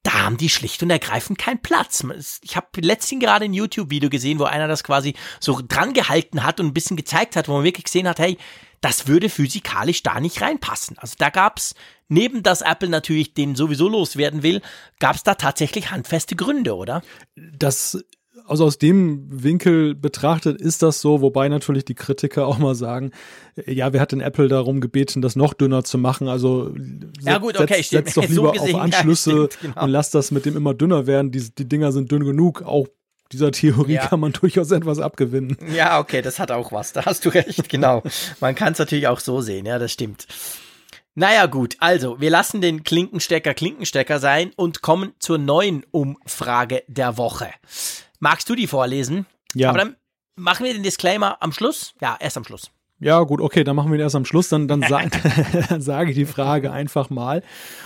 da 0.03 0.25
haben 0.25 0.37
die 0.37 0.49
schlicht 0.49 0.83
und 0.83 0.91
ergreifend 0.91 1.39
keinen 1.39 1.61
Platz. 1.61 2.05
Ich 2.43 2.57
habe 2.57 2.67
letztens 2.81 3.21
gerade 3.21 3.45
ein 3.45 3.53
YouTube-Video 3.53 4.09
gesehen, 4.09 4.39
wo 4.39 4.45
einer 4.45 4.69
das 4.69 4.85
quasi 4.85 5.15
so 5.41 5.61
dran 5.67 5.93
gehalten 5.93 6.45
hat 6.45 6.61
und 6.61 6.67
ein 6.67 6.75
bisschen 6.75 6.97
gezeigt 6.97 7.37
hat, 7.37 7.49
wo 7.49 7.55
man 7.55 7.65
wirklich 7.65 7.85
gesehen 7.85 8.09
hat, 8.09 8.19
hey, 8.19 8.39
das 8.81 9.09
würde 9.09 9.29
physikalisch 9.29 10.03
da 10.03 10.21
nicht 10.21 10.41
reinpassen. 10.41 10.99
Also 10.99 11.15
da 11.19 11.31
gab's 11.31 11.75
neben 12.09 12.43
dass 12.43 12.63
Apple 12.63 12.89
natürlich 12.89 13.35
den 13.35 13.55
sowieso 13.55 13.89
loswerden 13.89 14.43
will, 14.43 14.63
gab's 14.99 15.25
da 15.25 15.35
tatsächlich 15.35 15.91
handfeste 15.91 16.37
Gründe, 16.37 16.77
oder? 16.77 17.03
Das 17.35 18.03
also 18.49 18.65
aus 18.65 18.79
dem 18.79 19.27
Winkel 19.31 19.95
betrachtet 19.95 20.61
ist 20.61 20.83
das 20.83 21.01
so, 21.01 21.21
wobei 21.21 21.49
natürlich 21.49 21.85
die 21.85 21.95
Kritiker 21.95 22.47
auch 22.47 22.59
mal 22.59 22.75
sagen, 22.75 23.13
ja, 23.67 23.93
wer 23.93 24.01
hat 24.01 24.13
denn 24.13 24.21
Apple 24.21 24.49
darum 24.49 24.81
gebeten, 24.81 25.23
das 25.23 25.37
noch 25.37 25.55
dünner 25.55 25.85
zu 25.85 25.99
machen? 25.99 26.29
Also 26.29 26.75
ja, 27.21 27.39
gut, 27.39 27.59
okay, 27.61 27.83
setz, 27.83 27.91
setz 27.91 28.15
doch 28.15 28.23
lieber 28.29 28.47
so 28.47 28.53
gesehen, 28.53 28.75
auf 28.75 28.81
Anschlüsse 28.83 29.31
ja, 29.31 29.47
stimmt, 29.51 29.75
genau. 29.75 29.85
und 29.85 29.91
lass 29.91 30.11
das 30.11 30.31
mit 30.31 30.47
dem 30.47 30.57
immer 30.57 30.75
dünner 30.75 31.07
werden. 31.07 31.31
Die, 31.31 31.51
die 31.55 31.69
Dinger 31.69 31.93
sind 31.93 32.11
dünn 32.11 32.25
genug, 32.25 32.63
auch 32.63 32.89
dieser 33.33 33.53
Theorie 33.53 33.95
ja. 33.95 34.07
kann 34.07 34.21
man 34.21 34.33
durchaus 34.41 34.71
etwas 34.71 34.99
abgewinnen. 34.99 35.57
Ja, 35.75 35.99
okay, 35.99 36.23
das 36.23 36.39
hat 36.39 36.51
auch 36.51 36.73
was. 36.73 36.93
Da 36.93 37.05
hast 37.05 37.25
du 37.25 37.29
recht, 37.29 37.69
genau. 37.69 38.03
man 38.41 38.55
kann 38.55 38.73
es 38.73 38.79
natürlich 38.79 39.09
auch 39.09 39.21
so 39.21 39.41
sehen, 39.41 39.67
ja, 39.67 39.79
das 39.79 39.93
stimmt. 39.93 40.27
Naja 41.15 41.47
gut, 41.47 41.77
also 41.81 42.21
wir 42.21 42.31
lassen 42.31 42.61
den 42.61 42.85
Klinkenstecker 42.85 43.53
Klinkenstecker 43.53 44.21
sein 44.21 44.53
und 44.55 44.83
kommen 44.83 45.15
zur 45.19 45.37
neuen 45.37 45.85
Umfrage 45.91 46.85
der 46.87 47.17
Woche. 47.17 47.49
Magst 48.19 48.49
du 48.49 48.55
die 48.55 48.66
vorlesen? 48.66 49.27
Ja. 49.55 49.71
Aber 49.71 49.79
dann 49.79 49.97
machen 50.37 50.64
wir 50.64 50.73
den 50.73 50.83
Disclaimer 50.83 51.39
am 51.41 51.53
Schluss. 51.53 51.95
Ja, 52.01 52.16
erst 52.21 52.37
am 52.37 52.45
Schluss. 52.45 52.71
Ja, 53.01 53.23
gut, 53.23 53.41
okay, 53.41 53.62
dann 53.62 53.77
machen 53.77 53.93
wir 53.93 53.99
ihn 53.99 54.03
erst 54.03 54.16
am 54.16 54.25
Schluss. 54.25 54.49
Dann, 54.49 54.66
dann, 54.66 54.83
sa 54.83 55.03
dann 55.69 55.81
sage 55.81 56.11
ich 56.11 56.16
die 56.16 56.27
Frage 56.27 56.73
einfach 56.73 57.11
mal. 57.11 57.43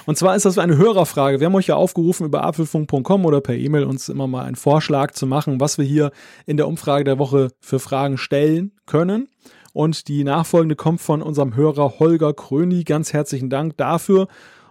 Und 0.06 0.16
zwar 0.16 0.34
ist 0.36 0.46
das 0.46 0.56
eine 0.56 0.78
Hörerfrage. 0.78 1.38
Wir 1.38 1.46
haben 1.46 1.54
euch 1.54 1.66
ja 1.66 1.76
aufgerufen, 1.76 2.24
über 2.24 2.44
apfelfunk.com 2.44 3.26
oder 3.26 3.42
per 3.42 3.54
E-Mail 3.54 3.84
uns 3.84 4.08
immer 4.08 4.26
mal 4.26 4.44
einen 4.44 4.56
Vorschlag 4.56 5.12
zu 5.12 5.26
machen, 5.26 5.60
was 5.60 5.76
wir 5.76 5.84
hier 5.84 6.12
in 6.46 6.56
der 6.56 6.66
Umfrage 6.66 7.04
der 7.04 7.18
Woche 7.18 7.48
für 7.60 7.78
Fragen 7.78 8.16
stellen 8.16 8.72
können. 8.86 9.28
Und 9.74 10.08
die 10.08 10.24
nachfolgende 10.24 10.76
kommt 10.76 11.00
von 11.00 11.20
unserem 11.22 11.56
Hörer 11.56 11.98
Holger 11.98 12.32
Kröni. 12.32 12.84
Ganz 12.84 13.12
herzlichen 13.12 13.50
Dank 13.50 13.76
dafür. 13.76 14.28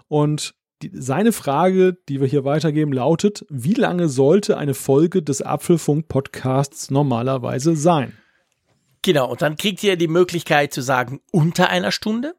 Und 0.07 0.55
die, 0.81 0.91
seine 0.93 1.31
Frage, 1.31 1.97
die 2.09 2.21
wir 2.21 2.27
hier 2.27 2.43
weitergeben, 2.43 2.93
lautet: 2.93 3.45
Wie 3.49 3.73
lange 3.73 4.09
sollte 4.09 4.57
eine 4.57 4.73
Folge 4.73 5.21
des 5.21 5.41
Apfelfunk-Podcasts 5.41 6.91
normalerweise 6.91 7.75
sein? 7.75 8.17
Genau, 9.01 9.31
und 9.31 9.41
dann 9.41 9.57
kriegt 9.57 9.83
ihr 9.83 9.97
die 9.97 10.07
Möglichkeit 10.07 10.73
zu 10.73 10.81
sagen, 10.81 11.21
unter 11.31 11.69
einer 11.69 11.91
Stunde, 11.91 12.35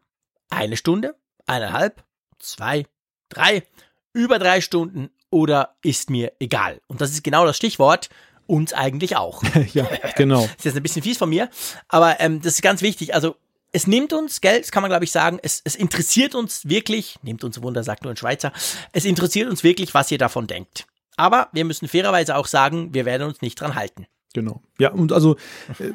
eine 0.49 0.77
Stunde, 0.77 1.17
eineinhalb, 1.47 2.05
zwei, 2.39 2.87
drei, 3.29 3.65
über 4.13 4.39
drei 4.39 4.61
Stunden 4.61 5.11
oder 5.31 5.77
ist 5.83 6.11
mir 6.11 6.33
egal. 6.39 6.81
Und 6.87 7.01
das 7.01 7.11
ist 7.11 7.25
genau 7.25 7.45
das 7.47 7.57
Stichwort. 7.57 8.11
Uns 8.47 8.73
eigentlich 8.73 9.17
auch. 9.17 9.43
ja, 9.73 9.89
genau. 10.17 10.43
Das 10.43 10.57
ist 10.59 10.65
jetzt 10.65 10.77
ein 10.77 10.83
bisschen 10.83 11.03
fies 11.03 11.17
von 11.17 11.31
mir, 11.31 11.49
aber 11.89 12.21
ähm, 12.21 12.43
das 12.43 12.55
ist 12.55 12.63
ganz 12.63 12.83
wichtig. 12.83 13.15
Also 13.15 13.37
es 13.73 13.87
nimmt 13.87 14.13
uns, 14.13 14.41
gell, 14.41 14.61
das 14.61 14.71
kann 14.71 14.83
man 14.83 14.91
glaube 14.91 15.05
ich 15.05 15.13
sagen, 15.13 15.39
es, 15.43 15.61
es 15.65 15.75
interessiert 15.75 16.35
uns 16.35 16.69
wirklich, 16.69 17.17
nimmt 17.23 17.43
uns 17.45 17.61
Wunder, 17.63 17.83
sagt 17.83 18.05
nur 18.05 18.13
ein 18.13 18.17
Schweizer, 18.17 18.53
es 18.93 19.05
interessiert 19.05 19.51
uns 19.51 19.65
wirklich, 19.65 19.95
was 19.95 20.11
ihr 20.11 20.19
davon 20.19 20.47
denkt. 20.47 20.87
Aber 21.17 21.49
wir 21.53 21.65
müssen 21.65 21.89
fairerweise 21.89 22.37
auch 22.37 22.47
sagen, 22.47 22.95
wir 22.95 23.05
werden 23.05 23.27
uns 23.27 23.43
nicht 23.43 23.61
dran 23.61 23.75
halten. 23.75 24.07
Genau. 24.35 24.63
Ja, 24.79 24.93
und 24.93 25.13
also, 25.13 25.37
äh, 25.79 25.93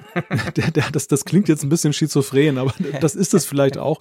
das, 0.92 1.08
das 1.08 1.26
klingt 1.26 1.48
jetzt 1.50 1.64
ein 1.64 1.70
bisschen 1.70 1.94
schizophren, 1.94 2.58
aber 2.58 2.74
das 3.02 3.16
ist 3.16 3.34
es 3.34 3.46
vielleicht 3.46 3.78
auch 3.78 4.00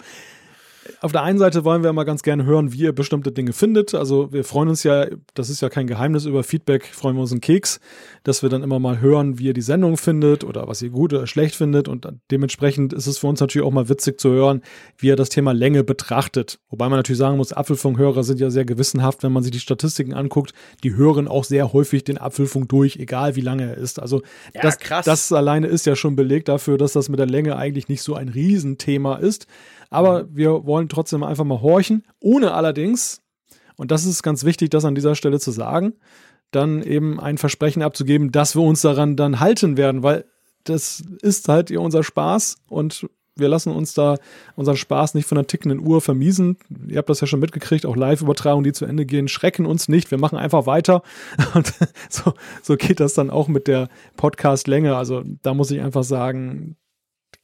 auf 1.00 1.12
der 1.12 1.22
einen 1.22 1.38
Seite 1.38 1.64
wollen 1.64 1.82
wir 1.82 1.90
immer 1.90 2.04
ganz 2.04 2.22
gerne 2.22 2.44
hören, 2.44 2.72
wie 2.72 2.78
ihr 2.78 2.92
bestimmte 2.92 3.32
Dinge 3.32 3.52
findet. 3.52 3.94
Also 3.94 4.32
wir 4.32 4.44
freuen 4.44 4.68
uns 4.68 4.82
ja, 4.82 5.06
das 5.34 5.50
ist 5.50 5.60
ja 5.60 5.68
kein 5.68 5.86
Geheimnis 5.86 6.24
über 6.24 6.42
Feedback, 6.42 6.86
freuen 6.86 7.16
wir 7.16 7.22
uns 7.22 7.32
einen 7.32 7.40
Keks, 7.40 7.80
dass 8.24 8.42
wir 8.42 8.48
dann 8.48 8.62
immer 8.62 8.78
mal 8.78 9.00
hören, 9.00 9.38
wie 9.38 9.44
ihr 9.44 9.52
die 9.52 9.62
Sendung 9.62 9.96
findet 9.96 10.44
oder 10.44 10.68
was 10.68 10.80
ihr 10.82 10.90
gut 10.90 11.12
oder 11.12 11.26
schlecht 11.26 11.54
findet. 11.54 11.88
Und 11.88 12.08
dementsprechend 12.30 12.92
ist 12.92 13.06
es 13.06 13.18
für 13.18 13.26
uns 13.26 13.40
natürlich 13.40 13.66
auch 13.66 13.72
mal 13.72 13.88
witzig 13.88 14.18
zu 14.18 14.30
hören, 14.30 14.62
wie 14.96 15.08
ihr 15.08 15.16
das 15.16 15.28
Thema 15.28 15.52
Länge 15.52 15.84
betrachtet. 15.84 16.58
Wobei 16.70 16.88
man 16.88 16.98
natürlich 16.98 17.18
sagen 17.18 17.36
muss, 17.36 17.52
Apfelfunkhörer 17.52 18.24
sind 18.24 18.40
ja 18.40 18.50
sehr 18.50 18.64
gewissenhaft, 18.64 19.22
wenn 19.22 19.32
man 19.32 19.42
sich 19.42 19.52
die 19.52 19.60
Statistiken 19.60 20.14
anguckt. 20.14 20.52
Die 20.82 20.94
hören 20.94 21.28
auch 21.28 21.44
sehr 21.44 21.72
häufig 21.72 22.04
den 22.04 22.18
Apfelfunk 22.18 22.68
durch, 22.68 22.96
egal 22.96 23.36
wie 23.36 23.42
lange 23.42 23.64
er 23.64 23.76
ist. 23.76 24.00
Also 24.00 24.22
ja, 24.54 24.62
das, 24.62 24.78
krass. 24.78 25.04
das 25.04 25.32
alleine 25.32 25.66
ist 25.66 25.86
ja 25.86 25.94
schon 25.94 26.16
Beleg 26.16 26.44
dafür, 26.46 26.78
dass 26.78 26.92
das 26.94 27.08
mit 27.08 27.18
der 27.18 27.26
Länge 27.26 27.56
eigentlich 27.56 27.88
nicht 27.88 28.02
so 28.02 28.14
ein 28.14 28.28
Riesenthema 28.28 29.16
ist. 29.16 29.46
Aber 29.90 30.24
mhm. 30.24 30.28
wir 30.32 30.66
wollen 30.66 30.88
trotzdem 30.96 31.22
einfach 31.22 31.44
mal 31.44 31.60
horchen, 31.60 32.04
ohne 32.20 32.52
allerdings, 32.52 33.22
und 33.76 33.90
das 33.90 34.04
ist 34.04 34.22
ganz 34.22 34.44
wichtig, 34.44 34.70
das 34.70 34.84
an 34.84 34.94
dieser 34.94 35.14
Stelle 35.14 35.38
zu 35.38 35.50
sagen, 35.50 35.94
dann 36.50 36.82
eben 36.82 37.20
ein 37.20 37.38
Versprechen 37.38 37.82
abzugeben, 37.82 38.32
dass 38.32 38.54
wir 38.54 38.62
uns 38.62 38.80
daran 38.80 39.16
dann 39.16 39.40
halten 39.40 39.76
werden, 39.76 40.02
weil 40.02 40.24
das 40.64 41.02
ist 41.22 41.48
halt 41.48 41.70
unser 41.70 42.02
Spaß 42.02 42.58
und 42.68 43.08
wir 43.36 43.48
lassen 43.48 43.70
uns 43.70 43.92
da 43.92 44.16
unseren 44.54 44.76
Spaß 44.76 45.14
nicht 45.14 45.28
von 45.28 45.36
einer 45.36 45.46
tickenden 45.46 45.80
Uhr 45.80 46.00
vermiesen. 46.00 46.56
Ihr 46.88 46.96
habt 46.96 47.10
das 47.10 47.20
ja 47.20 47.26
schon 47.26 47.40
mitgekriegt, 47.40 47.84
auch 47.84 47.94
Live-Übertragungen, 47.94 48.64
die 48.64 48.72
zu 48.72 48.86
Ende 48.86 49.04
gehen, 49.04 49.28
schrecken 49.28 49.66
uns 49.66 49.88
nicht. 49.88 50.10
Wir 50.10 50.18
machen 50.18 50.38
einfach 50.38 50.66
weiter. 50.66 51.02
Und 51.54 51.70
so, 52.08 52.32
so 52.62 52.76
geht 52.76 52.98
das 52.98 53.12
dann 53.12 53.28
auch 53.30 53.48
mit 53.48 53.66
der 53.68 53.88
Podcast-Länge. 54.16 54.96
Also 54.96 55.22
da 55.42 55.52
muss 55.52 55.70
ich 55.70 55.82
einfach 55.82 56.04
sagen, 56.04 56.76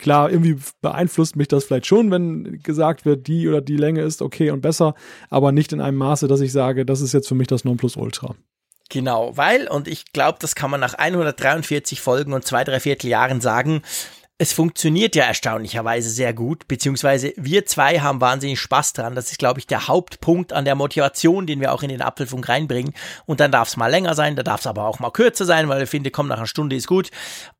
Klar, 0.02 0.32
irgendwie 0.32 0.56
beeinflusst 0.80 1.36
mich 1.36 1.46
das 1.46 1.62
vielleicht 1.62 1.86
schon, 1.86 2.10
wenn 2.10 2.60
gesagt 2.64 3.04
wird, 3.04 3.28
die 3.28 3.48
oder 3.48 3.60
die 3.60 3.76
Länge 3.76 4.02
ist 4.02 4.20
okay 4.20 4.50
und 4.50 4.60
besser, 4.60 4.94
aber 5.30 5.52
nicht 5.52 5.72
in 5.72 5.80
einem 5.80 5.96
Maße, 5.98 6.26
dass 6.26 6.40
ich 6.40 6.50
sage, 6.50 6.84
das 6.84 7.00
ist 7.00 7.12
jetzt 7.12 7.28
für 7.28 7.36
mich 7.36 7.46
das 7.46 7.64
Nonplusultra. 7.64 8.34
Genau, 8.88 9.36
weil, 9.36 9.68
und 9.68 9.86
ich 9.86 10.06
glaube, 10.12 10.38
das 10.40 10.56
kann 10.56 10.72
man 10.72 10.80
nach 10.80 10.94
143 10.94 12.00
Folgen 12.00 12.32
und 12.32 12.44
zwei, 12.44 12.64
drei 12.64 12.80
Vierteljahren 12.80 13.40
sagen, 13.40 13.82
es 14.42 14.52
funktioniert 14.52 15.14
ja 15.14 15.22
erstaunlicherweise 15.22 16.10
sehr 16.10 16.34
gut, 16.34 16.66
beziehungsweise 16.66 17.32
wir 17.36 17.64
zwei 17.64 18.00
haben 18.00 18.20
wahnsinnig 18.20 18.58
Spaß 18.58 18.92
dran. 18.92 19.14
Das 19.14 19.30
ist, 19.30 19.38
glaube 19.38 19.60
ich, 19.60 19.68
der 19.68 19.86
Hauptpunkt 19.86 20.52
an 20.52 20.64
der 20.64 20.74
Motivation, 20.74 21.46
den 21.46 21.60
wir 21.60 21.72
auch 21.72 21.84
in 21.84 21.90
den 21.90 22.02
Apfelfunk 22.02 22.48
reinbringen. 22.48 22.92
Und 23.24 23.38
dann 23.38 23.52
darf 23.52 23.68
es 23.68 23.76
mal 23.76 23.86
länger 23.86 24.16
sein, 24.16 24.34
da 24.34 24.42
darf 24.42 24.58
es 24.58 24.66
aber 24.66 24.88
auch 24.88 24.98
mal 24.98 25.12
kürzer 25.12 25.44
sein, 25.44 25.68
weil 25.68 25.78
wir 25.78 25.86
finden, 25.86 26.10
komm, 26.10 26.26
nach 26.26 26.38
einer 26.38 26.48
Stunde 26.48 26.74
ist 26.74 26.88
gut. 26.88 27.12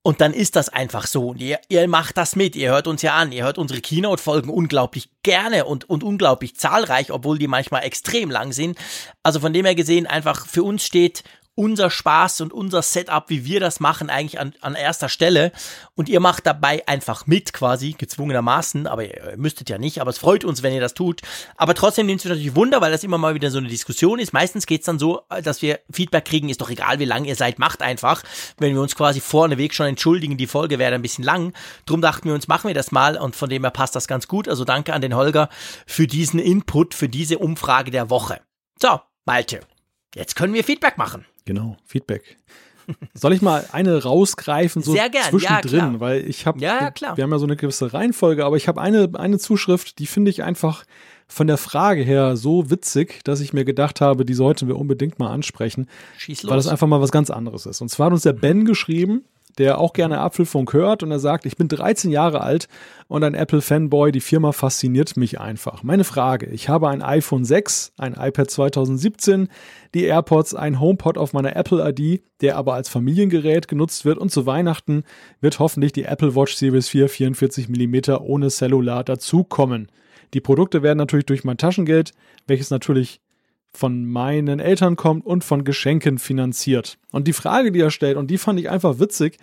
Und 0.03 0.20
dann 0.20 0.35
ist 0.35 0.57
das 0.57 0.70
einfach 0.70 1.07
so. 1.07 1.28
Und 1.28 1.41
ihr, 1.41 1.61
ihr 1.68 1.87
macht 1.87 2.16
das 2.16 2.35
mit, 2.35 2.57
ihr 2.57 2.72
hört 2.72 2.89
uns 2.89 3.01
ja 3.01 3.14
an, 3.14 3.30
ihr 3.30 3.45
hört 3.45 3.59
unsere 3.59 3.80
Keynote-Folgen 3.80 4.51
unglaublich 4.51 5.09
gerne 5.22 5.66
und, 5.66 5.89
und 5.89 6.03
unglaublich 6.03 6.57
zahlreich, 6.57 7.12
obwohl 7.12 7.39
die 7.39 7.47
manchmal 7.47 7.85
extrem 7.85 8.28
lang 8.28 8.53
sind. 8.53 8.76
Also 9.22 9.39
von 9.39 9.53
dem 9.53 9.66
her 9.66 9.76
gesehen, 9.76 10.09
einfach 10.09 10.49
für 10.49 10.64
uns 10.64 10.85
steht 10.85 11.22
unser 11.55 11.91
Spaß 11.91 12.41
und 12.41 12.53
unser 12.53 12.81
Setup, 12.81 13.29
wie 13.29 13.45
wir 13.45 13.61
das 13.61 13.79
machen, 13.79 14.09
eigentlich 14.09 14.41
an, 14.41 14.55
an 14.61 14.75
erster 14.75 15.09
Stelle. 15.09 15.53
Und 15.95 16.09
ihr 16.09 16.21
macht 16.21 16.47
dabei 16.47 16.87
einfach 16.89 17.27
mit, 17.27 17.53
quasi, 17.53 17.93
gezwungenermaßen. 17.93 18.87
Aber 18.87 19.05
ihr 19.05 19.37
müsstet 19.37 19.69
ja 19.69 19.77
nicht, 19.77 20.01
aber 20.01 20.11
es 20.11 20.19
freut 20.19 20.45
uns, 20.45 20.63
wenn 20.63 20.73
ihr 20.73 20.81
das 20.81 20.95
tut. 20.95 21.21
Aber 21.57 21.75
trotzdem 21.75 22.07
nimmt 22.07 22.21
es 22.21 22.25
natürlich 22.25 22.57
Wunder, 22.57 22.81
weil 22.81 22.91
das 22.91 23.05
immer 23.05 23.19
mal 23.19 23.35
wieder 23.35 23.51
so 23.51 23.59
eine 23.59 23.69
Diskussion 23.69 24.19
ist. 24.19 24.33
Meistens 24.33 24.67
geht 24.67 24.81
es 24.81 24.87
dann 24.87 24.99
so, 24.99 25.23
dass 25.43 25.61
wir 25.61 25.81
Feedback 25.91 26.25
kriegen, 26.25 26.49
ist 26.49 26.61
doch 26.61 26.71
egal, 26.71 26.99
wie 26.99 27.05
lang 27.05 27.25
ihr 27.25 27.37
seid, 27.37 27.59
macht 27.59 27.83
einfach. 27.83 28.23
Wenn 28.59 28.75
wir 28.75 28.81
uns 28.81 28.97
quasi 28.97 29.21
vorneweg 29.21 29.75
schon 29.75 29.87
entschuldigen, 29.87 30.39
die 30.39 30.47
Folge 30.47 30.79
wäre 30.79 30.95
ein 30.95 31.03
bisschen 31.03 31.25
lang. 31.25 31.53
Drum 31.85 32.01
dachten 32.01 32.29
wir 32.29 32.35
uns, 32.35 32.49
machen 32.49 32.69
wir 32.69 32.75
das 32.75 32.93
mal 32.93 33.19
und 33.19 33.37
von 33.37 33.51
dem 33.51 33.63
her 33.63 33.71
passt 33.71 33.95
das 33.95 34.09
ganz 34.09 34.27
gut. 34.27 34.49
Also 34.49 34.65
danke 34.65 34.95
an 34.95 35.03
den 35.03 35.15
Holger 35.15 35.51
für 35.87 36.07
diesen 36.07 36.41
Input, 36.41 36.95
für 36.95 37.11
diese 37.11 37.39
Umfrage 37.39 37.91
der 37.91 38.09
Woche. 38.09 38.41
So, 38.81 39.01
Malte, 39.27 39.61
jetzt 40.15 40.35
können 40.35 40.55
wir 40.55 40.65
Feedback 40.65 40.97
machen. 40.97 41.27
Genau, 41.45 41.76
Feedback. 41.84 42.36
Soll 43.14 43.32
ich 43.32 43.43
mal 43.43 43.64
eine 43.72 44.03
rausgreifen, 44.03 44.82
so 44.82 44.93
Sehr 44.93 45.09
gern, 45.09 45.30
zwischendrin, 45.30 45.95
ja, 45.95 46.01
weil 46.01 46.28
ich 46.28 46.47
habe, 46.47 46.59
ja, 46.61 46.80
ja, 46.80 46.90
klar. 46.90 47.16
wir 47.16 47.24
haben 47.24 47.30
ja 47.30 47.38
so 47.38 47.47
eine 47.47 47.57
gewisse 47.57 47.93
Reihenfolge, 47.93 48.45
aber 48.45 48.57
ich 48.57 48.68
habe 48.68 48.80
eine, 48.80 49.11
eine 49.14 49.38
Zuschrift, 49.38 49.99
die 49.99 50.07
finde 50.07 50.30
ich 50.30 50.43
einfach 50.43 50.84
von 51.28 51.47
der 51.47 51.57
Frage 51.57 52.03
her 52.03 52.36
so 52.36 52.70
witzig, 52.70 53.22
dass 53.24 53.40
ich 53.40 53.53
mir 53.53 53.64
gedacht 53.64 54.01
habe, 54.01 54.24
die 54.24 54.34
sollten 54.34 54.68
wir 54.68 54.76
unbedingt 54.76 55.18
mal 55.18 55.30
ansprechen, 55.30 55.88
Schieß 56.18 56.43
los. 56.43 56.51
weil 56.51 56.57
das 56.57 56.68
einfach 56.68 56.86
mal 56.86 57.01
was 57.01 57.12
ganz 57.12 57.30
anderes 57.30 57.66
ist. 57.66 57.80
Und 57.80 57.88
zwar 57.88 58.07
hat 58.07 58.12
uns 58.12 58.22
der 58.22 58.34
Ben 58.34 58.64
geschrieben, 58.64 59.24
der 59.59 59.79
auch 59.79 59.93
gerne 59.93 60.19
Apfelfunk 60.21 60.73
hört 60.73 61.03
und 61.03 61.11
er 61.11 61.19
sagt, 61.19 61.47
ich 61.47 61.57
bin 61.57 61.69
13 61.69 62.11
Jahre 62.11 62.41
alt 62.41 62.69
und 63.09 63.25
ein 63.25 63.35
Apple-Fanboy, 63.35 64.13
die 64.13 64.21
Firma 64.21 64.53
fasziniert 64.53 65.17
mich 65.17 65.41
einfach. 65.41 65.83
Meine 65.83 66.05
Frage, 66.05 66.47
ich 66.47 66.69
habe 66.69 66.89
ein 66.89 67.03
iPhone 67.03 67.45
6, 67.45 67.93
ein 67.99 68.15
iPad 68.15 68.51
2017, 68.51 69.49
die 69.95 70.05
AirPods, 70.05 70.55
ein 70.55 70.81
HomePod 70.81 71.19
auf 71.19 71.33
meiner 71.33 71.57
Apple-ID, 71.57 72.23
der 72.41 72.57
aber 72.57 72.75
als 72.75 72.89
Familiengerät 72.89 73.69
genutzt 73.69 74.05
wird 74.05 74.19
und 74.19 74.31
zu 74.31 74.47
Weihnachten 74.47 75.05
wird 75.41 75.59
hoffentlich 75.59 75.93
die 75.93 76.05
Apple 76.05 76.35
Watch 76.35 76.55
Series 76.55 76.89
4 76.89 77.09
44 77.09 77.69
mm 77.69 78.15
ohne 78.21 78.49
Cellular 78.49 79.05
dazukommen. 79.05 79.89
Die 80.35 80.41
Produkte 80.41 80.83
werden 80.83 80.99
natürlich 80.99 81.27
durch 81.27 81.45
mein 81.45 81.59
Taschengeld, 81.59 82.13
welches 82.47 82.71
natürlich 82.71 83.21
von 83.73 84.05
meinen 84.05 84.61
Eltern 84.61 84.97
kommt 84.97 85.25
und 85.25 85.45
von 85.45 85.64
Geschenken 85.64 86.18
finanziert. 86.18 86.99
Und 87.11 87.27
die 87.27 87.33
Frage, 87.33 87.73
die 87.73 87.81
er 87.81 87.91
stellt, 87.91 88.16
und 88.16 88.31
die 88.31 88.39
fand 88.39 88.61
ich 88.61 88.70
einfach 88.70 88.99
witzig, 88.99 89.39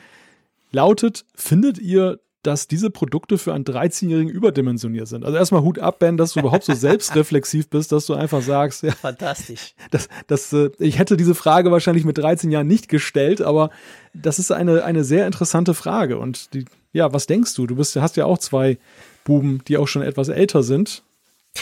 lautet, 0.71 1.25
findet 1.36 1.80
ihr, 1.80 2.19
dass 2.43 2.67
diese 2.67 2.89
Produkte 2.89 3.38
für 3.38 3.53
einen 3.53 3.65
13-Jährigen 3.65 4.32
überdimensioniert 4.32 5.07
sind? 5.07 5.25
Also 5.25 5.38
erstmal 5.38 5.61
Hut 5.61 5.80
ab, 5.80 5.99
Ben, 5.99 6.15
dass 6.15 6.34
du 6.34 6.39
überhaupt 6.39 6.63
so 6.63 6.73
selbstreflexiv 6.75 7.69
bist, 7.69 7.91
dass 7.91 8.05
du 8.05 8.13
einfach 8.13 8.41
sagst, 8.41 8.84
ja, 8.84 8.91
fantastisch. 8.91 9.73
Das, 9.91 10.07
das, 10.27 10.53
äh, 10.53 10.69
ich 10.80 10.99
hätte 10.99 11.17
diese 11.17 11.36
Frage 11.36 11.71
wahrscheinlich 11.71 12.05
mit 12.05 12.17
13 12.17 12.49
Jahren 12.51 12.67
nicht 12.67 12.88
gestellt, 12.88 13.41
aber 13.41 13.71
das 14.13 14.39
ist 14.39 14.51
eine, 14.51 14.84
eine 14.84 15.03
sehr 15.03 15.25
interessante 15.25 15.73
Frage. 15.73 16.17
Und 16.17 16.53
die, 16.53 16.65
ja, 16.93 17.11
was 17.11 17.27
denkst 17.27 17.55
du? 17.55 17.67
Du 17.67 17.75
bist, 17.75 17.95
hast 17.97 18.15
ja 18.15 18.25
auch 18.25 18.38
zwei 18.38 18.77
Buben, 19.25 19.61
die 19.67 19.77
auch 19.77 19.88
schon 19.88 20.01
etwas 20.01 20.30
älter 20.30 20.63
sind. 20.63 21.03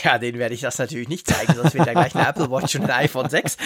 Ja, 0.04 0.18
denen 0.18 0.38
werde 0.38 0.54
ich 0.54 0.62
das 0.62 0.78
natürlich 0.78 1.08
nicht 1.08 1.28
zeigen, 1.28 1.54
sonst 1.56 1.74
wird 1.74 1.88
er 1.88 1.94
gleich 1.94 2.16
eine 2.16 2.28
Apple 2.28 2.52
Watch 2.52 2.76
und 2.76 2.84
ein 2.84 2.92
iPhone 2.92 3.30
6. 3.30 3.58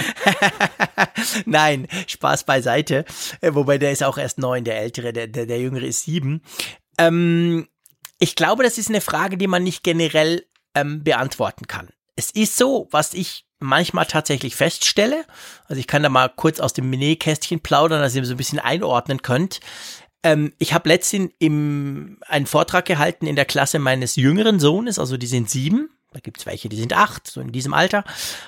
Nein, 1.46 1.88
Spaß 2.08 2.46
beiseite. 2.46 3.06
Äh, 3.42 3.54
wobei 3.54 3.78
der 3.78 3.92
ist 3.92 4.04
auch 4.04 4.18
erst 4.18 4.38
neun, 4.38 4.64
der 4.64 4.80
ältere, 4.80 5.14
der, 5.14 5.28
der, 5.28 5.46
der 5.46 5.60
jüngere 5.60 5.84
ist 5.84 6.04
sieben. 6.04 6.42
Ähm, 6.98 7.68
ich 8.20 8.36
glaube, 8.36 8.64
das 8.64 8.78
ist 8.78 8.90
eine 8.90 9.02
Frage, 9.02 9.38
die 9.38 9.48
man 9.48 9.64
nicht 9.64 9.84
generell 9.84 10.46
ähm, 10.76 11.04
beantworten 11.04 11.68
kann. 11.68 11.90
Es 12.16 12.32
ist 12.32 12.56
so, 12.56 12.88
was 12.92 13.14
ich 13.14 13.46
manchmal 13.60 14.06
tatsächlich 14.06 14.56
feststelle. 14.56 15.26
Also 15.66 15.80
ich 15.80 15.88
kann 15.88 16.04
da 16.04 16.10
mal 16.10 16.30
kurz 16.30 16.60
aus 16.60 16.74
dem 16.74 16.90
Nähkästchen 16.90 17.62
plaudern, 17.62 18.02
dass 18.02 18.16
ihr 18.16 18.26
so 18.26 18.34
ein 18.34 18.38
bisschen 18.38 18.60
einordnen 18.60 19.22
könnt. 19.22 19.60
Ähm, 20.24 20.54
ich 20.60 20.74
habe 20.74 20.90
letztens 20.90 21.32
im, 21.40 22.20
einen 22.28 22.48
Vortrag 22.48 22.86
gehalten 22.86 23.28
in 23.28 23.36
der 23.36 23.46
Klasse 23.46 23.80
meines 23.80 24.16
jüngeren 24.16 24.60
Sohnes, 24.60 25.00
also 25.00 25.18
die 25.18 25.28
sind 25.28 25.50
sieben 25.50 25.90
Da 26.14 26.20
gibt's 26.20 26.46
welche, 26.46 26.68
die 26.68 26.76
sind 26.76 26.92
acht, 26.92 27.26
so 27.28 27.40
in 27.40 27.54
diesem 27.54 27.74
Alter. 27.74 28.04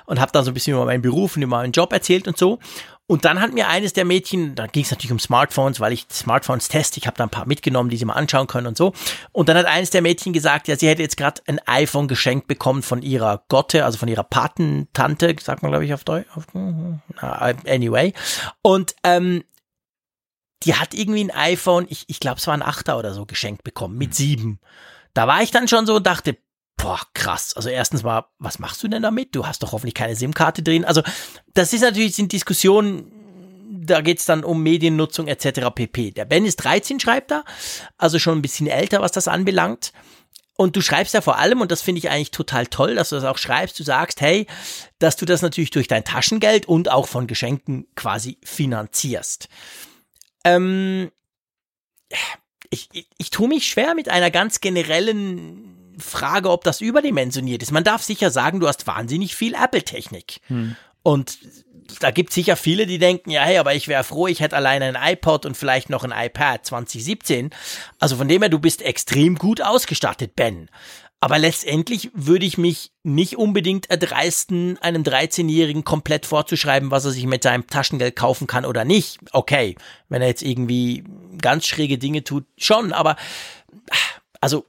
Und 0.06 0.20
habe 0.20 0.34
dann 0.34 0.44
so 0.44 0.52
ein 0.52 0.54
bisschen 0.54 0.74
über 0.74 0.84
meinen 0.84 1.02
Beruf 1.02 1.38
und 1.38 1.44
über 1.44 1.58
meinen 1.58 1.72
Job 1.72 1.94
erzählt 1.94 2.28
und 2.28 2.38
so. 2.38 2.60
Und 3.06 3.26
dann 3.26 3.42
hat 3.42 3.54
mir 3.54 3.68
eines 3.68 3.94
der 3.94 4.06
Mädchen, 4.06 4.56
da 4.56 4.66
ging 4.68 4.84
es 4.84 4.92
natürlich 4.92 5.12
um 5.12 5.20
Smartphones, 5.20 5.80
weil 5.80 5.94
ich 5.94 6.06
Smartphones 6.12 6.68
teste, 6.70 7.00
ich 7.00 7.08
habe 7.08 7.18
da 7.18 7.24
ein 7.24 7.30
paar 7.30 7.46
mitgenommen, 7.46 7.90
die 7.90 7.98
sie 7.98 8.06
mal 8.06 8.14
anschauen 8.14 8.48
können 8.48 8.68
und 8.68 8.78
so. 8.78 8.94
Und 9.32 9.50
dann 9.50 9.58
hat 9.58 9.66
eines 9.66 9.90
der 9.90 10.02
Mädchen 10.02 10.34
gesagt, 10.34 10.68
ja, 10.68 10.78
sie 10.78 10.88
hätte 10.88 11.02
jetzt 11.02 11.18
gerade 11.18 11.42
ein 11.48 11.60
iPhone 11.68 12.08
geschenkt 12.08 12.48
bekommen 12.48 12.82
von 12.82 13.02
ihrer 13.02 13.44
Gotte, 13.50 13.84
also 13.84 13.98
von 13.98 14.08
ihrer 14.08 14.24
Patentante, 14.24 15.36
sagt 15.42 15.64
man 15.64 15.72
glaube 15.72 15.86
ich 15.86 15.94
auf 15.94 16.04
Deutsch. 16.04 16.28
Anyway. 17.66 18.14
Und 18.62 18.96
ähm, 19.04 19.44
die 20.64 20.76
hat 20.76 20.94
irgendwie 20.94 21.26
ein 21.26 21.32
iPhone, 21.32 21.86
ich, 21.90 22.06
ich 22.08 22.20
glaube 22.20 22.40
es 22.40 22.48
war 22.48 22.54
ein 22.54 22.62
Achter 22.62 22.98
oder 22.98 23.14
so, 23.14 23.26
geschenkt 23.26 23.64
bekommen, 23.64 23.98
mit 23.98 24.16
sieben. 24.16 24.60
Da 25.14 25.28
war 25.28 25.44
ich 25.44 25.52
dann 25.52 25.68
schon 25.68 25.86
so 25.86 25.96
und 25.96 26.08
dachte, 26.08 26.38
boah, 26.78 27.02
krass. 27.14 27.54
Also 27.56 27.70
erstens 27.70 28.04
mal, 28.04 28.26
was 28.40 28.60
machst 28.60 28.84
du 28.84 28.88
denn 28.88 29.04
damit? 29.04 29.36
Du 29.36 29.46
hast 29.46 29.64
doch 29.64 29.72
hoffentlich 29.72 29.96
keine 29.96 30.16
SIM-Karte 30.16 30.64
drin. 30.64 30.86
Also 30.86 31.02
das 31.54 31.74
ist 31.74 31.82
natürlich, 31.82 32.16
sind 32.16 32.32
Diskussionen, 32.32 33.12
da 33.86 34.02
geht's 34.02 34.26
dann 34.26 34.44
um 34.44 34.62
Mediennutzung 34.64 35.28
etc. 35.28 35.70
pp. 35.74 36.12
Der 36.12 36.26
Ben 36.26 36.46
ist 36.46 36.58
13, 36.58 37.00
schreibt 37.00 37.32
er, 37.32 37.44
also 37.98 38.20
schon 38.20 38.38
ein 38.38 38.42
bisschen 38.42 38.68
älter, 38.68 39.02
was 39.02 39.12
das 39.12 39.28
anbelangt. 39.28 39.92
Und 40.56 40.76
du 40.76 40.82
schreibst 40.82 41.14
ja 41.16 41.22
vor 41.22 41.40
allem, 41.40 41.62
und 41.62 41.72
das 41.72 41.82
finde 41.82 42.00
ich 42.00 42.10
eigentlich 42.10 42.32
total 42.32 42.68
toll, 42.68 42.96
dass 42.96 43.10
du 43.10 43.16
das 43.16 43.24
auch 43.24 43.40
schreibst, 43.40 43.80
du 43.80 43.84
sagst, 43.84 44.22
hey, 44.22 44.46
dass 45.00 45.16
du 45.16 45.26
das 45.26 45.42
natürlich 45.42 45.72
durch 45.72 45.88
dein 45.88 46.06
Taschengeld 46.06 46.68
und 46.68 46.92
auch 46.92 47.08
von 47.08 47.26
Geschenken 47.26 47.88
quasi 47.96 48.38
finanzierst. 48.44 49.50
Ähm, 50.44 51.12
ich, 52.70 52.90
ich, 52.94 53.08
ich 53.18 53.30
tue 53.32 53.48
mich 53.48 53.68
schwer 53.68 53.96
mit 53.96 54.10
einer 54.10 54.30
ganz 54.30 54.62
generellen 54.62 55.83
Frage, 56.00 56.50
ob 56.50 56.64
das 56.64 56.82
überdimensioniert 56.82 57.62
ist. 57.62 57.72
Man 57.72 57.84
darf 57.84 58.04
sicher 58.04 58.32
sagen, 58.32 58.60
du 58.60 58.68
hast 58.68 58.88
wahnsinnig 58.88 59.36
viel 59.36 59.56
Apple-Technik. 59.56 60.40
Hm. 60.48 60.76
Und 61.04 61.38
da 62.00 62.12
gibt 62.12 62.30
es 62.30 62.36
sicher 62.36 62.56
viele, 62.56 62.86
die 62.86 62.98
denken, 62.98 63.30
ja, 63.30 63.44
hey, 63.44 63.58
aber 63.58 63.76
ich 63.76 63.88
wäre 63.88 64.04
froh, 64.04 64.28
ich 64.28 64.40
hätte 64.40 64.56
alleine 64.56 64.86
ein 64.86 65.14
iPod 65.14 65.46
und 65.46 65.58
vielleicht 65.58 65.90
noch 65.90 66.04
ein 66.04 66.14
iPad 66.14 66.66
2017. 66.66 67.50
Also 68.00 68.16
von 68.16 68.28
dem 68.28 68.42
her, 68.42 68.50
du 68.50 68.60
bist 68.60 68.82
extrem 68.82 69.36
gut 69.36 69.62
ausgestattet, 69.62 70.36
Ben. 70.36 70.70
Aber 71.20 71.40
letztendlich 71.40 72.12
würde 72.14 72.46
ich 72.46 72.58
mich 72.58 72.92
nicht 73.04 73.38
unbedingt 73.38 73.90
erdreisten, 73.90 74.78
einem 74.80 75.04
13-Jährigen 75.04 75.86
komplett 75.86 76.26
vorzuschreiben, 76.26 76.92
was 76.92 77.06
er 77.06 77.12
sich 77.12 77.26
mit 77.26 77.44
seinem 77.44 77.66
Taschengeld 77.68 78.18
kaufen 78.18 78.46
kann 78.46 78.66
oder 78.66 78.84
nicht. 78.84 79.20
Okay, 79.32 79.78
wenn 80.10 80.22
er 80.22 80.28
jetzt 80.28 80.42
irgendwie 80.42 81.06
ganz 81.42 81.66
schräge 81.66 81.98
Dinge 81.98 82.26
tut, 82.26 82.46
schon. 82.58 82.92
Aber 82.92 83.16
also, 84.42 84.66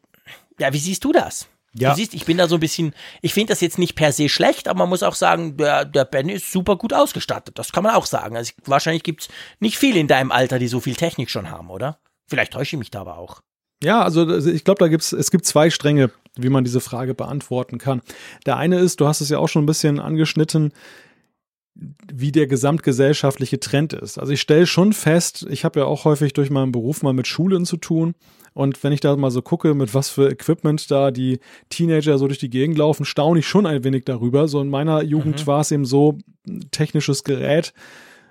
ja, 0.59 0.72
wie 0.72 0.78
siehst 0.78 1.05
du 1.05 1.12
das? 1.12 1.48
Ja. 1.76 1.90
Du 1.90 1.96
siehst, 1.96 2.14
ich 2.14 2.24
bin 2.24 2.36
da 2.36 2.46
so 2.46 2.57
ein 2.57 2.61
bisschen, 2.61 2.94
ich 3.20 3.34
finde 3.34 3.52
das 3.52 3.61
jetzt 3.61 3.78
nicht 3.78 3.96
per 3.96 4.12
se 4.12 4.28
schlecht, 4.28 4.68
aber 4.68 4.78
man 4.80 4.88
muss 4.88 5.02
auch 5.02 5.16
sagen, 5.16 5.57
der, 5.57 5.84
der 5.84 6.05
Ben 6.05 6.28
ist 6.28 6.52
super 6.52 6.76
gut 6.76 6.92
ausgestattet. 6.92 7.59
Das 7.59 7.72
kann 7.72 7.82
man 7.82 7.94
auch 7.94 8.07
sagen. 8.07 8.36
Also 8.36 8.52
wahrscheinlich 8.64 9.02
gibt's 9.02 9.28
nicht 9.59 9.76
viele 9.76 9.98
in 9.98 10.07
deinem 10.07 10.30
Alter, 10.30 10.61
die 10.61 10.68
so 10.68 10.78
viel 10.78 10.94
Technik 10.94 11.30
schon 11.30 11.50
haben, 11.50 11.70
oder? 11.70 11.98
Vielleicht 12.28 12.52
täusche 12.52 12.76
ich 12.76 12.78
mich 12.78 12.90
da 12.92 13.00
aber 13.00 13.18
auch. 13.18 13.40
Ja, 13.82 14.02
also 14.02 14.46
ich 14.46 14.64
glaube, 14.64 14.78
da 14.78 14.88
gibt's 14.88 15.12
es 15.12 15.32
gibt 15.32 15.46
zwei 15.46 15.68
Stränge, 15.68 16.11
wie 16.36 16.48
man 16.48 16.64
diese 16.64 16.80
Frage 16.80 17.12
beantworten 17.12 17.78
kann. 17.78 18.02
Der 18.46 18.57
eine 18.57 18.78
ist, 18.78 19.00
du 19.00 19.09
hast 19.09 19.20
es 19.20 19.28
ja 19.28 19.38
auch 19.38 19.48
schon 19.48 19.64
ein 19.64 19.66
bisschen 19.66 19.98
angeschnitten, 19.98 20.72
wie 21.75 22.33
der 22.33 22.47
gesamtgesellschaftliche 22.47 23.59
Trend 23.59 23.93
ist. 23.93 24.18
Also 24.18 24.33
ich 24.33 24.41
stelle 24.41 24.66
schon 24.66 24.93
fest, 24.93 25.47
ich 25.51 25.64
habe 25.64 25.81
ja 25.81 25.87
auch 25.87 26.05
häufig 26.05 26.33
durch 26.33 26.51
meinen 26.51 26.72
Beruf 26.72 27.03
mal 27.03 27.12
mit 27.12 27.27
Schulen 27.27 27.64
zu 27.64 27.77
tun. 27.77 28.14
Und 28.53 28.85
wenn 28.85 28.93
ich 28.93 29.01
da 29.01 29.16
mal 29.16 29.33
so 29.33 29.43
gucke, 29.43 29.75
mit 29.75 29.95
was 29.95 30.09
für 30.09 30.31
Equipment 30.31 30.89
da 30.91 31.11
die 31.11 31.41
Teenager 31.70 32.18
so 32.18 32.29
durch 32.29 32.39
die 32.39 32.51
Gegend 32.51 32.79
laufen, 32.79 33.05
staune 33.05 33.41
ich 33.41 33.49
schon 33.49 33.66
ein 33.66 33.83
wenig 33.83 34.05
darüber. 34.05 34.47
So 34.47 34.61
in 34.61 34.68
meiner 34.68 35.03
Jugend 35.03 35.41
mhm. 35.41 35.47
war 35.49 35.61
es 35.61 35.72
eben 35.72 35.85
so, 35.85 36.18
technisches 36.70 37.25
Gerät, 37.25 37.75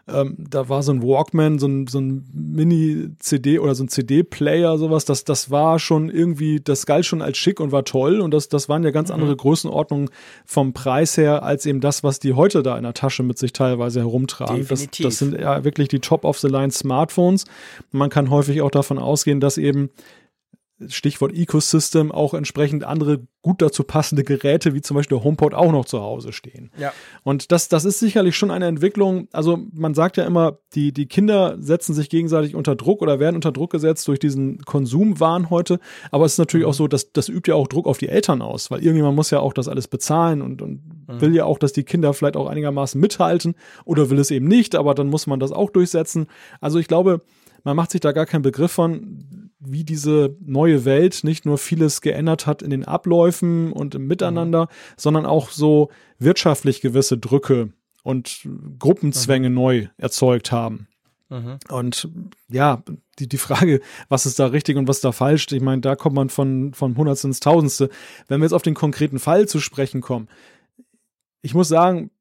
ähm, 0.05 0.35
da 0.37 0.67
war 0.67 0.83
so 0.83 0.91
ein 0.91 1.01
Walkman, 1.01 1.59
so 1.59 1.67
ein, 1.67 1.87
so 1.87 1.99
ein 1.99 2.25
Mini-CD 2.33 3.59
oder 3.59 3.73
so 3.73 3.85
ein 3.85 3.87
CD-Player, 3.87 4.77
sowas, 4.77 5.05
das, 5.05 5.23
das 5.23 5.49
war 5.49 5.79
schon 5.79 6.09
irgendwie, 6.09 6.59
das 6.59 6.85
galt 6.85 7.05
schon 7.05 7.21
als 7.21 7.37
schick 7.37 7.61
und 7.61 7.71
war 7.71 7.85
toll 7.85 8.19
und 8.19 8.33
das, 8.33 8.49
das 8.49 8.67
waren 8.67 8.83
ja 8.83 8.91
ganz 8.91 9.09
mhm. 9.09 9.15
andere 9.15 9.35
Größenordnungen 9.37 10.09
vom 10.45 10.73
Preis 10.73 11.15
her, 11.15 11.43
als 11.43 11.65
eben 11.65 11.79
das, 11.79 12.03
was 12.03 12.19
die 12.19 12.33
heute 12.33 12.63
da 12.63 12.77
in 12.77 12.83
der 12.83 12.93
Tasche 12.93 13.23
mit 13.23 13.37
sich 13.37 13.53
teilweise 13.53 14.01
herumtragen. 14.01 14.65
Das, 14.67 14.89
das 14.91 15.17
sind 15.19 15.39
ja 15.39 15.63
wirklich 15.63 15.87
die 15.87 15.99
Top-of-the-Line 15.99 16.71
Smartphones. 16.71 17.45
Man 17.91 18.09
kann 18.09 18.29
häufig 18.29 18.61
auch 18.61 18.71
davon 18.71 18.99
ausgehen, 18.99 19.39
dass 19.39 19.57
eben 19.57 19.89
Stichwort 20.89 21.33
Ecosystem, 21.33 22.11
auch 22.11 22.33
entsprechend 22.33 22.83
andere 22.83 23.21
gut 23.43 23.61
dazu 23.61 23.83
passende 23.83 24.23
Geräte, 24.23 24.73
wie 24.73 24.81
zum 24.81 24.95
Beispiel 24.95 25.17
der 25.17 25.25
HomePod, 25.25 25.53
auch 25.53 25.71
noch 25.71 25.83
zu 25.85 26.01
Hause 26.01 26.31
stehen. 26.31 26.71
Ja. 26.77 26.93
Und 27.23 27.51
das, 27.51 27.67
das 27.67 27.83
ist 27.83 27.99
sicherlich 27.99 28.37
schon 28.37 28.51
eine 28.51 28.67
Entwicklung. 28.67 29.27
Also 29.33 29.59
man 29.73 29.93
sagt 29.93 30.15
ja 30.15 30.23
immer, 30.23 30.59
die, 30.73 30.93
die 30.93 31.07
Kinder 31.07 31.57
setzen 31.59 31.93
sich 31.93 32.09
gegenseitig 32.09 32.55
unter 32.55 32.75
Druck 32.75 33.01
oder 33.01 33.19
werden 33.19 33.35
unter 33.35 33.51
Druck 33.51 33.71
gesetzt 33.71 34.07
durch 34.07 34.19
diesen 34.19 34.59
Konsumwahn 34.63 35.49
heute. 35.49 35.79
Aber 36.09 36.25
es 36.25 36.33
ist 36.33 36.37
natürlich 36.37 36.65
mhm. 36.65 36.69
auch 36.69 36.75
so, 36.75 36.87
dass 36.87 37.11
das 37.11 37.27
übt 37.27 37.51
ja 37.51 37.55
auch 37.55 37.67
Druck 37.67 37.85
auf 37.85 37.97
die 37.97 38.07
Eltern 38.07 38.41
aus, 38.41 38.71
weil 38.71 38.79
irgendjemand 38.79 39.17
muss 39.17 39.29
ja 39.29 39.41
auch 39.41 39.53
das 39.53 39.67
alles 39.67 39.89
bezahlen 39.89 40.41
und, 40.41 40.61
und 40.61 40.81
mhm. 41.07 41.21
will 41.21 41.35
ja 41.35 41.43
auch, 41.43 41.59
dass 41.59 41.73
die 41.73 41.83
Kinder 41.83 42.13
vielleicht 42.13 42.37
auch 42.37 42.47
einigermaßen 42.47 42.99
mithalten 42.99 43.55
oder 43.83 44.09
will 44.09 44.19
es 44.19 44.31
eben 44.31 44.47
nicht, 44.47 44.73
aber 44.73 44.95
dann 44.95 45.09
muss 45.09 45.27
man 45.27 45.41
das 45.41 45.51
auch 45.51 45.69
durchsetzen. 45.69 46.27
Also 46.61 46.79
ich 46.79 46.87
glaube, 46.87 47.21
man 47.65 47.75
macht 47.75 47.91
sich 47.91 48.01
da 48.01 48.11
gar 48.11 48.25
keinen 48.25 48.41
Begriff 48.41 48.71
von, 48.71 49.42
wie 49.65 49.83
diese 49.83 50.35
neue 50.39 50.85
Welt 50.85 51.23
nicht 51.23 51.45
nur 51.45 51.57
vieles 51.57 52.01
geändert 52.01 52.47
hat 52.47 52.61
in 52.61 52.69
den 52.69 52.85
Abläufen 52.85 53.71
und 53.71 53.95
im 53.95 54.07
Miteinander, 54.07 54.63
mhm. 54.63 54.67
sondern 54.97 55.25
auch 55.25 55.49
so 55.49 55.89
wirtschaftlich 56.19 56.81
gewisse 56.81 57.17
Drücke 57.17 57.69
und 58.03 58.47
Gruppenzwänge 58.79 59.49
mhm. 59.49 59.55
neu 59.55 59.87
erzeugt 59.97 60.51
haben. 60.51 60.87
Mhm. 61.29 61.57
Und 61.69 62.09
ja, 62.49 62.83
die, 63.19 63.27
die 63.27 63.37
Frage, 63.37 63.81
was 64.09 64.25
ist 64.25 64.39
da 64.39 64.47
richtig 64.47 64.77
und 64.77 64.87
was 64.87 65.01
da 65.01 65.11
falsch, 65.11 65.47
ich 65.51 65.61
meine, 65.61 65.81
da 65.81 65.95
kommt 65.95 66.15
man 66.15 66.29
von, 66.29 66.73
von 66.73 66.95
Hundertste 66.95 67.27
ins 67.27 67.39
Tausendste. 67.39 67.89
Wenn 68.27 68.39
wir 68.39 68.45
jetzt 68.45 68.53
auf 68.53 68.61
den 68.61 68.75
konkreten 68.75 69.19
Fall 69.19 69.47
zu 69.47 69.59
sprechen 69.59 70.01
kommen, 70.01 70.27
ich 71.41 71.53
muss 71.53 71.67
sagen, 71.67 72.11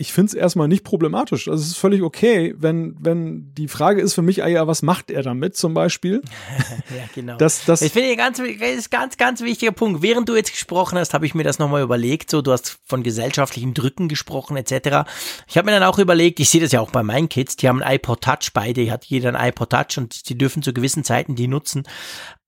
ich 0.00 0.14
finde 0.14 0.28
es 0.28 0.34
erstmal 0.34 0.66
nicht 0.66 0.82
problematisch. 0.82 1.46
Also 1.46 1.62
es 1.62 1.68
ist 1.68 1.76
völlig 1.76 2.00
okay, 2.00 2.54
wenn, 2.56 2.96
wenn 2.98 3.52
die 3.52 3.68
Frage 3.68 4.00
ist 4.00 4.14
für 4.14 4.22
mich, 4.22 4.42
ah 4.42 4.46
ja, 4.46 4.66
was 4.66 4.80
macht 4.80 5.10
er 5.10 5.22
damit 5.22 5.58
zum 5.58 5.74
Beispiel? 5.74 6.22
ja, 6.96 7.04
genau. 7.14 7.36
Das, 7.36 7.66
das 7.66 7.82
ich 7.82 7.92
finde 7.92 8.16
ganz, 8.16 8.38
ist 8.38 8.90
ganz, 8.90 9.18
ganz 9.18 9.42
wichtiger 9.42 9.72
Punkt. 9.72 10.00
Während 10.00 10.26
du 10.26 10.34
jetzt 10.34 10.52
gesprochen 10.52 10.96
hast, 10.96 11.12
habe 11.12 11.26
ich 11.26 11.34
mir 11.34 11.44
das 11.44 11.58
nochmal 11.58 11.82
überlegt. 11.82 12.30
So, 12.30 12.40
du 12.40 12.50
hast 12.50 12.78
von 12.86 13.02
gesellschaftlichen 13.02 13.74
Drücken 13.74 14.08
gesprochen, 14.08 14.56
etc. 14.56 15.06
Ich 15.46 15.58
habe 15.58 15.66
mir 15.66 15.78
dann 15.78 15.82
auch 15.82 15.98
überlegt, 15.98 16.40
ich 16.40 16.48
sehe 16.48 16.62
das 16.62 16.72
ja 16.72 16.80
auch 16.80 16.90
bei 16.90 17.02
meinen 17.02 17.28
Kids, 17.28 17.56
die 17.56 17.68
haben 17.68 17.82
ein 17.82 17.96
iPod 17.96 18.22
Touch, 18.22 18.54
beide 18.54 18.90
hat 18.90 19.04
jeder 19.04 19.34
ein 19.34 19.48
iPod 19.50 19.68
Touch 19.68 19.98
und 19.98 20.30
die 20.30 20.38
dürfen 20.38 20.62
zu 20.62 20.72
gewissen 20.72 21.04
Zeiten 21.04 21.34
die 21.34 21.46
nutzen. 21.46 21.82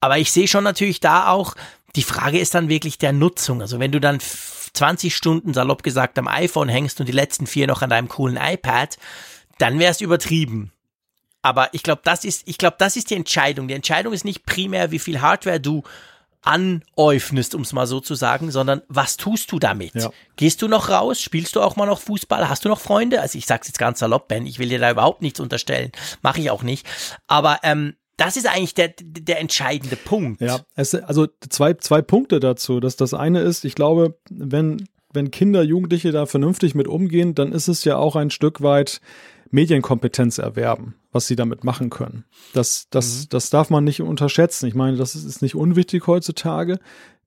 Aber 0.01 0.17
ich 0.17 0.33
sehe 0.33 0.49
schon 0.49 0.65
natürlich 0.65 1.01
da 1.01 1.29
auch, 1.29 1.55
die 1.97 2.03
Frage 2.03 2.38
ist 2.38 2.55
dann 2.55 2.68
wirklich 2.68 2.99
der 2.99 3.12
Nutzung. 3.12 3.61
Also 3.61 3.78
wenn 3.78 3.93
du 3.93 4.01
dann 4.01 4.18
20 4.20 5.14
Stunden 5.14 5.53
salopp 5.53 5.82
gesagt 5.82 6.18
am 6.18 6.28
iPhone 6.28 6.68
hängst 6.68 7.01
und 7.01 7.07
die 7.07 7.12
letzten 7.12 7.47
vier 7.47 7.66
noch 7.66 7.82
an 7.82 7.90
deinem 7.90 8.09
coolen 8.09 8.38
iPad, 8.40 8.97
dann 9.59 9.78
wäre 9.78 9.90
es 9.90 10.01
übertrieben. 10.01 10.72
Aber 11.43 11.74
ich 11.74 11.82
glaube, 11.82 12.03
das 12.05 12.24
ist, 12.24 12.47
ich 12.47 12.57
glaube, 12.57 12.76
das 12.78 12.97
ist 12.97 13.11
die 13.11 13.16
Entscheidung. 13.16 13.68
Die 13.68 13.74
Entscheidung 13.74 14.12
ist 14.12 14.24
nicht 14.24 14.47
primär, 14.47 14.90
wie 14.90 15.01
viel 15.01 15.20
Hardware 15.20 15.61
du 15.61 15.82
anäufnest, 16.43 17.55
um 17.55 17.62
es 17.62 17.72
mal 17.72 17.86
so 17.86 18.01
zu 18.01 18.14
sagen, 18.14 18.51
sondern 18.51 18.82
was 18.88 19.16
tust 19.16 19.53
du 19.53 19.59
damit? 19.59 19.95
Ja. 19.95 20.11
Gehst 20.36 20.62
du 20.62 20.68
noch 20.68 20.88
raus? 20.88 21.20
Spielst 21.20 21.55
du 21.55 21.61
auch 21.61 21.76
mal 21.76 21.86
noch 21.86 22.01
Fußball? 22.01 22.49
Hast 22.49 22.64
du 22.64 22.68
noch 22.68 22.80
Freunde? 22.80 23.20
Also 23.20 23.38
ich 23.38 23.47
sag's 23.47 23.68
jetzt 23.68 23.78
ganz 23.78 24.01
salopp, 24.01 24.28
Ben, 24.28 24.47
ich 24.47 24.59
will 24.59 24.68
dir 24.68 24.78
da 24.78 24.90
überhaupt 24.90 25.22
nichts 25.22 25.40
unterstellen. 25.40 25.93
Mache 26.22 26.40
ich 26.40 26.51
auch 26.51 26.62
nicht. 26.62 26.86
Aber 27.28 27.61
ähm, 27.62 27.97
das 28.17 28.37
ist 28.37 28.47
eigentlich 28.47 28.75
der, 28.75 28.93
der 29.01 29.41
entscheidende 29.41 29.97
Punkt. 29.97 30.41
Ja, 30.41 30.61
es, 30.75 30.95
also 30.95 31.27
zwei, 31.49 31.75
zwei 31.75 32.03
Punkte 32.03 32.41
dazu. 32.41 32.81
Das, 32.81 32.97
das 32.97 33.15
eine 33.15 33.41
ist, 33.41 33.65
ich 33.65 33.75
glaube, 33.75 34.19
wenn, 34.31 34.89
wenn 35.13 35.31
Kinder, 35.31 35.63
Jugendliche 35.63 36.13
da 36.13 36.27
vernünftig 36.27 36.75
mit 36.75 36.89
umgehen, 36.89 37.35
dann 37.35 37.53
ist 37.53 37.69
es 37.69 37.85
ja 37.85 37.97
auch 37.97 38.17
ein 38.17 38.31
Stück 38.31 38.63
weit 38.63 39.01
Medienkompetenz 39.51 40.39
erwerben, 40.39 40.95
was 41.13 41.27
sie 41.27 41.37
damit 41.37 41.63
machen 41.63 41.91
können. 41.91 42.25
Das, 42.55 42.89
das, 42.91 43.25
mhm. 43.25 43.27
das 43.31 43.51
darf 43.51 43.71
man 43.71 43.85
nicht 43.85 44.01
unterschätzen. 44.01 44.67
Ich 44.67 44.75
meine, 44.75 44.97
das 44.97 45.15
ist 45.15 45.43
nicht 45.43 45.55
unwichtig 45.55 46.07
heutzutage 46.07 46.79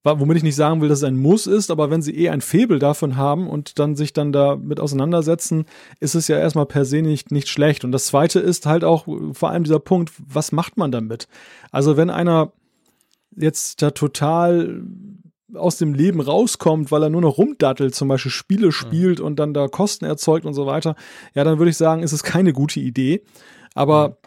womit 0.06 0.38
ich 0.38 0.44
nicht 0.44 0.56
sagen 0.56 0.82
will, 0.82 0.90
dass 0.90 1.00
es 1.00 1.04
ein 1.04 1.18
Muss 1.18 1.48
ist, 1.48 1.72
aber 1.72 1.90
wenn 1.90 2.02
sie 2.02 2.16
eh 2.16 2.30
ein 2.30 2.42
Febel 2.42 2.80
davon 2.80 3.18
haben 3.18 3.50
und 3.50 3.80
dann 3.80 3.96
sich 3.96 4.14
dann 4.14 4.32
damit 4.32 4.80
auseinandersetzen, 4.80 5.66
ist 6.00 6.16
es 6.16 6.28
ja 6.28 6.38
erstmal 6.38 6.68
per 6.68 6.86
se 6.86 7.02
nicht, 7.02 7.32
nicht 7.32 7.50
schlecht. 7.50 7.84
Und 7.84 7.92
das 7.92 8.06
zweite 8.06 8.40
ist 8.40 8.66
halt 8.66 8.84
auch 8.84 9.08
vor 9.34 9.50
allem 9.50 9.64
dieser 9.64 9.80
Punkt, 9.80 10.12
was 10.18 10.52
macht 10.52 10.78
man 10.78 10.92
damit? 10.92 11.28
Also 11.72 11.98
wenn 11.98 12.10
einer 12.10 12.52
jetzt 13.36 13.82
da 13.82 13.92
total 13.92 14.84
aus 15.54 15.78
dem 15.78 15.94
Leben 15.94 16.22
rauskommt, 16.22 16.92
weil 16.92 17.04
er 17.04 17.10
nur 17.10 17.22
noch 17.22 17.38
rumdattelt, 17.38 17.96
zum 17.96 18.08
Beispiel 18.08 18.32
Spiele 18.32 18.72
spielt 18.72 19.20
und 19.20 19.38
dann 19.38 19.54
da 19.54 19.68
Kosten 19.68 20.06
erzeugt 20.06 20.46
und 20.46 20.54
so 20.54 20.66
weiter, 20.66 20.96
ja, 21.34 21.44
dann 21.44 21.58
würde 21.58 21.72
ich 21.72 21.78
sagen, 21.78 22.04
ist 22.04 22.12
es 22.12 22.24
keine 22.24 22.54
gute 22.54 22.80
Idee. 22.80 23.24
Aber 23.74 24.18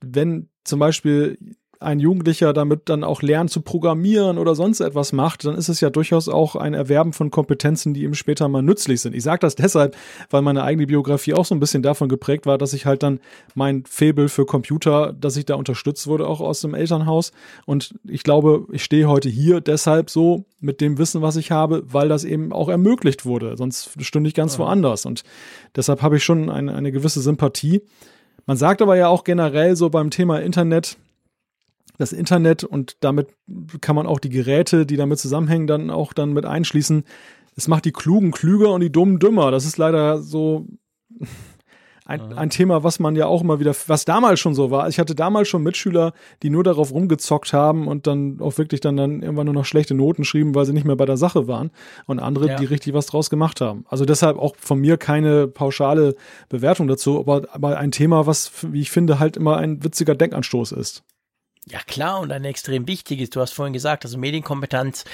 wenn 0.00 0.48
zum 0.64 0.78
Beispiel 0.78 1.38
ein 1.82 2.00
Jugendlicher 2.00 2.52
damit 2.52 2.88
dann 2.88 3.04
auch 3.04 3.22
lernt 3.22 3.50
zu 3.50 3.60
programmieren 3.60 4.38
oder 4.38 4.54
sonst 4.54 4.80
etwas 4.80 5.12
macht, 5.12 5.44
dann 5.44 5.54
ist 5.54 5.68
es 5.68 5.80
ja 5.80 5.90
durchaus 5.90 6.28
auch 6.28 6.56
ein 6.56 6.74
Erwerben 6.74 7.12
von 7.12 7.30
Kompetenzen, 7.30 7.94
die 7.94 8.04
ihm 8.04 8.14
später 8.14 8.48
mal 8.48 8.62
nützlich 8.62 9.00
sind. 9.00 9.14
Ich 9.14 9.22
sage 9.22 9.40
das 9.40 9.54
deshalb, 9.54 9.96
weil 10.30 10.42
meine 10.42 10.62
eigene 10.62 10.86
Biografie 10.86 11.34
auch 11.34 11.44
so 11.44 11.54
ein 11.54 11.60
bisschen 11.60 11.82
davon 11.82 12.08
geprägt 12.08 12.46
war, 12.46 12.58
dass 12.58 12.72
ich 12.72 12.86
halt 12.86 13.02
dann 13.02 13.20
mein 13.54 13.84
Faible 13.86 14.28
für 14.28 14.46
Computer, 14.46 15.12
dass 15.12 15.36
ich 15.36 15.44
da 15.44 15.54
unterstützt 15.54 16.06
wurde, 16.06 16.26
auch 16.26 16.40
aus 16.40 16.60
dem 16.60 16.74
Elternhaus. 16.74 17.32
Und 17.66 17.94
ich 18.04 18.22
glaube, 18.22 18.66
ich 18.72 18.84
stehe 18.84 19.08
heute 19.08 19.28
hier 19.28 19.60
deshalb 19.60 20.10
so 20.10 20.44
mit 20.60 20.80
dem 20.80 20.98
Wissen, 20.98 21.22
was 21.22 21.36
ich 21.36 21.50
habe, 21.50 21.82
weil 21.86 22.08
das 22.08 22.24
eben 22.24 22.52
auch 22.52 22.68
ermöglicht 22.68 23.24
wurde. 23.24 23.56
Sonst 23.56 23.90
stünde 24.00 24.28
ich 24.28 24.34
ganz 24.34 24.54
ja. 24.54 24.60
woanders. 24.60 25.06
Und 25.06 25.24
deshalb 25.76 26.02
habe 26.02 26.16
ich 26.16 26.24
schon 26.24 26.48
eine, 26.48 26.74
eine 26.74 26.92
gewisse 26.92 27.20
Sympathie. 27.20 27.82
Man 28.46 28.56
sagt 28.56 28.82
aber 28.82 28.96
ja 28.96 29.08
auch 29.08 29.24
generell 29.24 29.76
so 29.76 29.90
beim 29.90 30.10
Thema 30.10 30.40
Internet, 30.40 30.96
das 31.98 32.12
Internet 32.12 32.64
und 32.64 32.96
damit 33.00 33.28
kann 33.80 33.96
man 33.96 34.06
auch 34.06 34.18
die 34.18 34.30
Geräte, 34.30 34.86
die 34.86 34.96
damit 34.96 35.18
zusammenhängen, 35.18 35.66
dann 35.66 35.90
auch 35.90 36.12
dann 36.12 36.32
mit 36.32 36.46
einschließen. 36.46 37.04
Es 37.56 37.68
macht 37.68 37.84
die 37.84 37.92
Klugen 37.92 38.30
klüger 38.30 38.72
und 38.72 38.80
die 38.80 38.92
Dummen 38.92 39.18
dümmer. 39.18 39.50
Das 39.50 39.66
ist 39.66 39.76
leider 39.76 40.22
so 40.22 40.66
ein, 42.04 42.32
ein 42.32 42.50
Thema, 42.50 42.82
was 42.82 42.98
man 42.98 43.14
ja 43.14 43.26
auch 43.26 43.42
immer 43.42 43.60
wieder, 43.60 43.74
was 43.86 44.04
damals 44.04 44.40
schon 44.40 44.54
so 44.54 44.70
war. 44.70 44.88
Ich 44.88 44.98
hatte 44.98 45.14
damals 45.14 45.48
schon 45.48 45.62
Mitschüler, 45.62 46.12
die 46.42 46.50
nur 46.50 46.64
darauf 46.64 46.92
rumgezockt 46.92 47.52
haben 47.52 47.86
und 47.86 48.06
dann 48.06 48.40
auch 48.40 48.58
wirklich 48.58 48.80
dann, 48.80 48.96
dann 48.96 49.22
irgendwann 49.22 49.46
nur 49.46 49.54
noch 49.54 49.64
schlechte 49.64 49.94
Noten 49.94 50.24
schrieben, 50.24 50.54
weil 50.54 50.64
sie 50.64 50.72
nicht 50.72 50.86
mehr 50.86 50.96
bei 50.96 51.06
der 51.06 51.16
Sache 51.16 51.46
waren. 51.46 51.70
Und 52.06 52.18
andere, 52.18 52.48
ja. 52.48 52.56
die 52.56 52.64
richtig 52.64 52.94
was 52.94 53.06
draus 53.06 53.30
gemacht 53.30 53.60
haben. 53.60 53.84
Also 53.88 54.04
deshalb 54.04 54.38
auch 54.38 54.56
von 54.56 54.80
mir 54.80 54.96
keine 54.96 55.46
pauschale 55.46 56.16
Bewertung 56.48 56.88
dazu, 56.88 57.20
aber, 57.20 57.42
aber 57.52 57.78
ein 57.78 57.92
Thema, 57.92 58.26
was, 58.26 58.50
wie 58.72 58.80
ich 58.80 58.90
finde, 58.90 59.18
halt 59.18 59.36
immer 59.36 59.58
ein 59.58 59.84
witziger 59.84 60.14
Denkanstoß 60.14 60.72
ist. 60.72 61.04
Ja 61.66 61.78
klar 61.86 62.20
und 62.20 62.32
ein 62.32 62.44
extrem 62.44 62.86
wichtiges. 62.88 63.30
Du 63.30 63.40
hast 63.40 63.52
vorhin 63.52 63.72
gesagt, 63.72 64.04
also 64.04 64.18
Medienkompetenz 64.18 65.04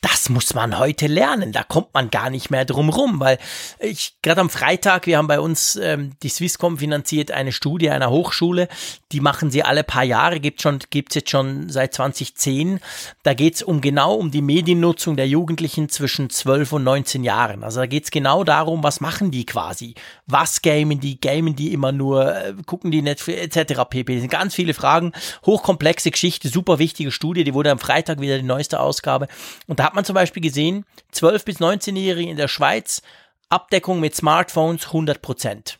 das 0.00 0.28
muss 0.28 0.54
man 0.54 0.78
heute 0.78 1.08
lernen. 1.08 1.50
Da 1.50 1.64
kommt 1.64 1.92
man 1.92 2.10
gar 2.10 2.30
nicht 2.30 2.50
mehr 2.50 2.64
drum 2.64 2.88
rum, 2.88 3.18
weil 3.18 3.38
ich 3.80 4.16
gerade 4.22 4.40
am 4.40 4.50
Freitag, 4.50 5.06
wir 5.06 5.18
haben 5.18 5.26
bei 5.26 5.40
uns 5.40 5.74
ähm, 5.74 6.12
die 6.22 6.28
Swisscom 6.28 6.78
finanziert 6.78 7.32
eine 7.32 7.50
Studie 7.50 7.90
einer 7.90 8.10
Hochschule, 8.10 8.68
die 9.10 9.20
machen 9.20 9.50
sie 9.50 9.64
alle 9.64 9.82
paar 9.82 10.04
Jahre, 10.04 10.38
gibt 10.38 10.62
schon 10.62 10.78
gibt's 10.90 11.16
jetzt 11.16 11.30
schon 11.30 11.68
seit 11.68 11.94
2010. 11.94 12.78
Da 13.24 13.34
geht's 13.34 13.60
um 13.60 13.80
genau 13.80 14.14
um 14.14 14.30
die 14.30 14.42
Mediennutzung 14.42 15.16
der 15.16 15.26
Jugendlichen 15.26 15.88
zwischen 15.88 16.30
12 16.30 16.74
und 16.74 16.84
19 16.84 17.24
Jahren. 17.24 17.64
Also 17.64 17.80
da 17.80 17.86
geht's 17.86 18.12
genau 18.12 18.44
darum, 18.44 18.84
was 18.84 19.00
machen 19.00 19.32
die 19.32 19.46
quasi? 19.46 19.94
Was 20.26 20.62
gamen 20.62 21.00
die? 21.00 21.20
Gamen 21.20 21.56
die 21.56 21.72
immer 21.72 21.90
nur? 21.90 22.36
Äh, 22.36 22.54
gucken 22.66 22.92
die 22.92 23.02
Netflix 23.02 23.56
etc. 23.56 23.82
pp. 23.90 24.14
Das 24.14 24.20
sind 24.20 24.30
ganz 24.30 24.54
viele 24.54 24.74
Fragen, 24.74 25.12
hochkomplexe 25.44 26.12
Geschichte, 26.12 26.48
super 26.48 26.78
wichtige 26.78 27.10
Studie. 27.10 27.42
Die 27.42 27.54
wurde 27.54 27.72
am 27.72 27.80
Freitag 27.80 28.20
wieder 28.20 28.36
die 28.36 28.44
neueste 28.44 28.78
Ausgabe 28.78 29.26
und 29.66 29.80
da 29.80 29.87
hat 29.88 29.94
man 29.94 30.04
zum 30.04 30.14
Beispiel 30.14 30.42
gesehen, 30.42 30.84
12- 31.14 31.46
bis 31.46 31.60
19-Jährige 31.60 32.30
in 32.30 32.36
der 32.36 32.48
Schweiz, 32.48 33.00
Abdeckung 33.48 34.00
mit 34.00 34.14
Smartphones 34.14 34.88
100%. 34.88 35.76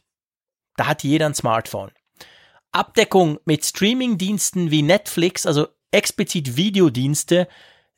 Da 0.77 0.87
hat 0.87 1.05
jeder 1.05 1.27
ein 1.27 1.35
Smartphone. 1.35 1.91
Abdeckung 2.73 3.39
mit 3.45 3.67
Streamingdiensten 3.67 4.71
wie 4.71 4.81
Netflix, 4.81 5.45
also 5.45 5.69
explizit 5.91 6.57
Videodienste, 6.57 7.49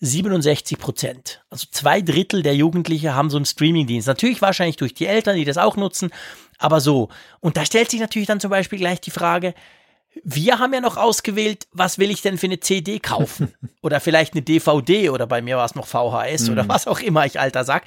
67% 0.02 1.38
Also 1.48 1.68
zwei 1.70 2.00
Drittel 2.00 2.42
der 2.42 2.56
Jugendlichen 2.56 3.14
haben 3.14 3.30
so 3.30 3.36
einen 3.36 3.46
Streamingdienst. 3.46 4.08
Natürlich 4.08 4.42
wahrscheinlich 4.42 4.78
durch 4.78 4.94
die 4.94 5.06
Eltern, 5.06 5.36
die 5.36 5.44
das 5.44 5.58
auch 5.58 5.76
nutzen, 5.76 6.10
aber 6.58 6.80
so. 6.80 7.08
Und 7.38 7.56
da 7.56 7.64
stellt 7.64 7.92
sich 7.92 8.00
natürlich 8.00 8.26
dann 8.26 8.40
zum 8.40 8.50
Beispiel 8.50 8.80
gleich 8.80 9.00
die 9.00 9.12
Frage, 9.12 9.54
wir 10.24 10.58
haben 10.58 10.74
ja 10.74 10.80
noch 10.80 10.96
ausgewählt, 10.96 11.66
was 11.72 11.98
will 11.98 12.10
ich 12.10 12.22
denn 12.22 12.38
für 12.38 12.46
eine 12.46 12.60
CD 12.60 12.98
kaufen? 12.98 13.54
oder 13.82 14.00
vielleicht 14.00 14.34
eine 14.34 14.42
DVD 14.42 15.10
oder 15.10 15.26
bei 15.26 15.42
mir 15.42 15.56
war 15.56 15.64
es 15.64 15.74
noch 15.74 15.86
VHS 15.86 16.46
mhm. 16.46 16.52
oder 16.52 16.68
was 16.68 16.86
auch 16.86 17.00
immer 17.00 17.26
ich 17.26 17.40
alter 17.40 17.64
sag. 17.64 17.84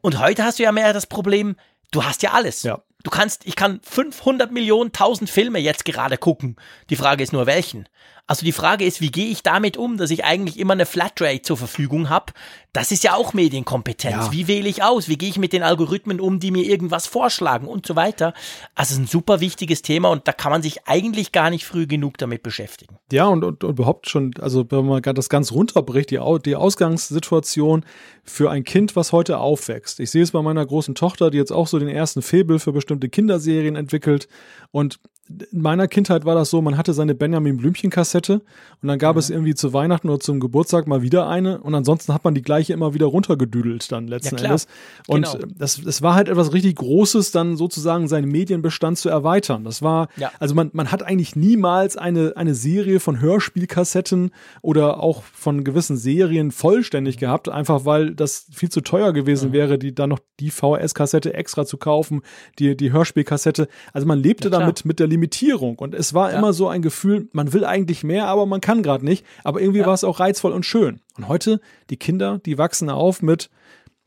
Und 0.00 0.18
heute 0.18 0.44
hast 0.44 0.58
du 0.58 0.62
ja 0.62 0.72
mehr 0.72 0.92
das 0.92 1.06
Problem, 1.06 1.56
du 1.90 2.04
hast 2.04 2.22
ja 2.22 2.32
alles. 2.32 2.62
Ja. 2.62 2.80
Du 3.06 3.10
kannst, 3.10 3.46
ich 3.46 3.54
kann 3.54 3.78
500 3.84 4.50
Millionen, 4.50 4.88
1000 4.88 5.30
Filme 5.30 5.60
jetzt 5.60 5.84
gerade 5.84 6.18
gucken. 6.18 6.56
Die 6.90 6.96
Frage 6.96 7.22
ist 7.22 7.32
nur 7.32 7.46
welchen. 7.46 7.88
Also 8.28 8.44
die 8.44 8.50
Frage 8.50 8.84
ist, 8.84 9.00
wie 9.00 9.12
gehe 9.12 9.28
ich 9.28 9.44
damit 9.44 9.76
um, 9.76 9.98
dass 9.98 10.10
ich 10.10 10.24
eigentlich 10.24 10.58
immer 10.58 10.72
eine 10.72 10.86
Flatrate 10.86 11.42
zur 11.42 11.56
Verfügung 11.56 12.08
habe? 12.08 12.32
Das 12.72 12.90
ist 12.90 13.04
ja 13.04 13.14
auch 13.14 13.32
Medienkompetenz. 13.34 14.26
Ja. 14.26 14.32
Wie 14.32 14.48
wähle 14.48 14.68
ich 14.68 14.82
aus? 14.82 15.08
Wie 15.08 15.16
gehe 15.16 15.28
ich 15.28 15.38
mit 15.38 15.52
den 15.52 15.62
Algorithmen 15.62 16.20
um, 16.20 16.40
die 16.40 16.50
mir 16.50 16.64
irgendwas 16.64 17.06
vorschlagen 17.06 17.68
und 17.68 17.86
so 17.86 17.94
weiter? 17.94 18.34
Also 18.74 18.90
es 18.90 18.90
ist 18.92 18.98
ein 18.98 19.06
super 19.06 19.40
wichtiges 19.40 19.82
Thema 19.82 20.08
und 20.10 20.26
da 20.26 20.32
kann 20.32 20.50
man 20.50 20.60
sich 20.60 20.88
eigentlich 20.88 21.30
gar 21.30 21.50
nicht 21.50 21.64
früh 21.64 21.86
genug 21.86 22.18
damit 22.18 22.42
beschäftigen. 22.42 22.98
Ja, 23.12 23.26
und, 23.28 23.44
und, 23.44 23.62
und 23.62 23.70
überhaupt 23.70 24.10
schon, 24.10 24.32
also 24.40 24.66
wenn 24.70 24.86
man 24.86 25.00
das 25.02 25.28
ganz 25.28 25.52
runterbricht, 25.52 26.10
die, 26.10 26.20
die 26.44 26.56
Ausgangssituation 26.56 27.84
für 28.24 28.50
ein 28.50 28.64
Kind, 28.64 28.96
was 28.96 29.12
heute 29.12 29.38
aufwächst. 29.38 30.00
Ich 30.00 30.10
sehe 30.10 30.24
es 30.24 30.32
bei 30.32 30.42
meiner 30.42 30.66
großen 30.66 30.96
Tochter, 30.96 31.30
die 31.30 31.38
jetzt 31.38 31.52
auch 31.52 31.68
so 31.68 31.78
den 31.78 31.88
ersten 31.88 32.22
Febel 32.22 32.58
für 32.58 32.72
bestimmte 32.72 32.95
Kinderserien 33.00 33.76
entwickelt. 33.76 34.28
Und 34.70 34.98
in 35.28 35.60
meiner 35.60 35.88
Kindheit 35.88 36.24
war 36.24 36.34
das 36.34 36.50
so, 36.50 36.62
man 36.62 36.76
hatte 36.76 36.92
seine 36.92 37.14
Benjamin 37.14 37.56
Blümchen 37.56 37.90
Kassette 37.90 38.42
und 38.82 38.88
dann 38.88 38.98
gab 38.98 39.16
ja. 39.16 39.20
es 39.20 39.30
irgendwie 39.30 39.54
zu 39.54 39.72
Weihnachten 39.72 40.08
oder 40.08 40.20
zum 40.20 40.38
Geburtstag 40.38 40.86
mal 40.86 41.02
wieder 41.02 41.28
eine 41.28 41.58
und 41.60 41.74
ansonsten 41.74 42.14
hat 42.14 42.24
man 42.24 42.34
die 42.34 42.42
gleiche 42.42 42.72
immer 42.72 42.94
wieder 42.94 43.06
runtergedüdelt 43.06 43.90
dann 43.90 44.06
letzten 44.06 44.36
ja, 44.36 44.44
Endes. 44.44 44.66
Und 45.08 45.32
genau. 45.32 45.46
das, 45.56 45.80
das 45.82 46.02
war 46.02 46.14
halt 46.14 46.28
etwas 46.28 46.52
richtig 46.52 46.76
Großes, 46.76 47.32
dann 47.32 47.56
sozusagen 47.56 48.06
seinen 48.06 48.30
Medienbestand 48.30 48.98
zu 48.98 49.08
erweitern. 49.08 49.64
Das 49.64 49.82
war, 49.82 50.08
ja. 50.16 50.30
also 50.38 50.54
man, 50.54 50.70
man 50.72 50.92
hat 50.92 51.02
eigentlich 51.02 51.34
niemals 51.34 51.96
eine, 51.96 52.34
eine 52.36 52.54
Serie 52.54 53.00
von 53.00 53.20
Hörspielkassetten 53.20 54.30
oder 54.62 55.02
auch 55.02 55.22
von 55.22 55.64
gewissen 55.64 55.96
Serien 55.96 56.52
vollständig 56.52 57.18
gehabt, 57.18 57.48
einfach 57.48 57.84
weil 57.84 58.14
das 58.14 58.46
viel 58.52 58.68
zu 58.68 58.80
teuer 58.80 59.12
gewesen 59.12 59.50
mhm. 59.50 59.54
wäre, 59.54 59.78
die 59.78 59.94
dann 59.94 60.10
noch 60.10 60.20
die 60.38 60.50
VHS-Kassette 60.50 61.34
extra 61.34 61.66
zu 61.66 61.78
kaufen, 61.78 62.22
die, 62.58 62.76
die 62.76 62.92
Hörspielkassette. 62.92 63.68
Also 63.92 64.06
man 64.06 64.18
lebte 64.18 64.50
damit 64.50 64.84
mit 64.84 65.00
der 65.00 65.06
Limitierung. 65.16 65.78
Und 65.78 65.94
es 65.94 66.14
war 66.14 66.30
ja. 66.30 66.38
immer 66.38 66.52
so 66.52 66.68
ein 66.68 66.82
Gefühl, 66.82 67.28
man 67.32 67.52
will 67.52 67.64
eigentlich 67.64 68.04
mehr, 68.04 68.26
aber 68.26 68.46
man 68.46 68.60
kann 68.60 68.82
gerade 68.82 69.04
nicht. 69.04 69.24
Aber 69.42 69.60
irgendwie 69.60 69.80
ja. 69.80 69.86
war 69.86 69.94
es 69.94 70.04
auch 70.04 70.20
reizvoll 70.20 70.52
und 70.52 70.64
schön. 70.64 71.00
Und 71.16 71.28
heute, 71.28 71.60
die 71.90 71.96
Kinder, 71.96 72.40
die 72.44 72.58
wachsen 72.58 72.90
auf 72.90 73.22
mit 73.22 73.50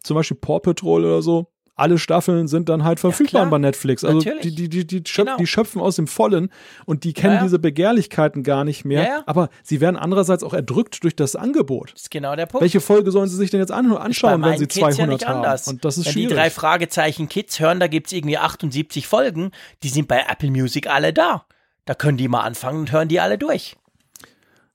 zum 0.02 0.16
Beispiel 0.16 0.38
Paw 0.38 0.60
Patrol 0.60 1.04
oder 1.04 1.22
so 1.22 1.48
alle 1.80 1.98
Staffeln 1.98 2.48
sind 2.48 2.70
dann 2.70 2.84
halt 2.84 3.00
verfügbar 3.00 3.44
ja, 3.44 3.50
bei 3.50 3.58
Netflix. 3.58 4.04
Also 4.04 4.20
die, 4.20 4.56
die, 4.56 4.70
die, 4.70 4.86
die, 4.86 5.04
schöpf, 5.06 5.26
genau. 5.26 5.38
die, 5.38 5.48
schöpfen 5.48 5.82
aus 5.82 5.96
dem 5.96 6.08
Vollen 6.08 6.52
und 6.86 7.04
die 7.04 7.14
kennen 7.14 7.34
ja, 7.34 7.40
ja. 7.40 7.44
diese 7.44 7.60
Begehrlichkeiten 7.60 8.44
gar 8.44 8.64
nicht 8.64 8.86
mehr. 8.86 9.24
Aber 9.26 9.50
sie 9.64 9.82
werden 9.82 9.96
andererseits 9.96 10.44
auch 10.44 10.54
erdrückt 10.54 11.04
durch 11.04 11.16
das 11.16 11.36
Angebot. 11.36 11.94
Das 11.94 12.04
ist 12.04 12.12
genau 12.12 12.36
der 12.36 12.46
Punkt. 12.46 12.62
Welche 12.62 12.82
Folge 12.82 13.12
sollen 13.12 13.30
sie 13.30 13.36
sich 13.36 13.50
denn 13.50 13.60
jetzt 13.60 13.72
anschauen, 13.72 14.44
wenn 14.44 14.58
sie 14.58 14.68
Kids 14.68 14.76
200 14.96 15.28
haben? 15.28 15.38
Anders. 15.38 15.68
Und 15.68 15.86
das 15.86 15.98
ist 15.98 16.06
wenn 16.06 16.14
schwierig. 16.14 16.30
die 16.30 16.36
drei 16.36 16.50
Fragezeichen 16.50 17.30
Kids 17.30 17.60
hören, 17.60 17.80
da 17.80 17.88
gibt 17.88 18.08
es 18.08 18.14
irgendwie 18.14 18.38
78 18.38 19.08
Folgen, 19.08 19.52
die 19.84 19.90
sind 19.90 20.08
bei 20.08 20.26
Apple 20.30 20.52
Music 20.52 20.88
alle 20.88 21.14
da. 21.14 21.46
Da 21.86 21.96
können 21.96 22.18
die 22.18 22.28
mal 22.28 22.42
anfangen 22.42 22.82
und 22.82 22.92
hören 22.92 23.08
die 23.08 23.20
alle 23.20 23.38
durch. 23.38 23.76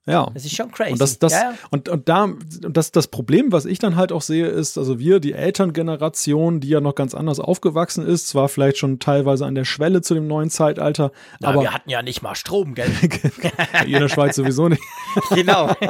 Ja. 0.07 0.29
Das 0.33 0.45
ist 0.45 0.55
schon 0.55 0.71
crazy. 0.71 0.91
Und 0.91 1.01
das, 1.01 1.17
das, 1.17 1.33
ja. 1.33 1.55
Und, 1.71 1.89
und 1.89 2.07
da, 2.07 2.25
und 2.25 2.37
das, 2.77 2.91
das 2.91 3.07
Problem, 3.07 3.51
was 3.51 3.65
ich 3.65 3.79
dann 3.79 3.95
halt 3.95 4.11
auch 4.11 4.21
sehe, 4.21 4.45
ist, 4.45 4.77
also 4.77 4.99
wir, 4.99 5.19
die 5.19 5.33
Elterngeneration, 5.33 6.59
die 6.59 6.69
ja 6.69 6.79
noch 6.79 6.93
ganz 6.93 7.15
anders 7.15 7.39
aufgewachsen 7.39 8.05
ist, 8.05 8.27
zwar 8.27 8.47
vielleicht 8.47 8.77
schon 8.77 8.99
teilweise 8.99 9.47
an 9.47 9.55
der 9.55 9.65
Schwelle 9.65 10.01
zu 10.01 10.13
dem 10.13 10.27
neuen 10.27 10.51
Zeitalter, 10.51 11.11
Na, 11.39 11.49
aber. 11.49 11.61
Wir 11.61 11.73
hatten 11.73 11.89
ja 11.89 12.03
nicht 12.03 12.21
mal 12.21 12.35
Strom, 12.35 12.75
gell? 12.75 12.91
in 13.85 13.93
der 13.93 14.09
Schweiz 14.09 14.35
sowieso 14.35 14.69
nicht. 14.69 14.83
genau. 15.31 15.73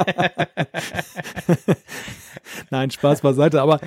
Nein, 2.70 2.90
Spaß 2.90 3.20
beiseite, 3.20 3.62
aber 3.62 3.80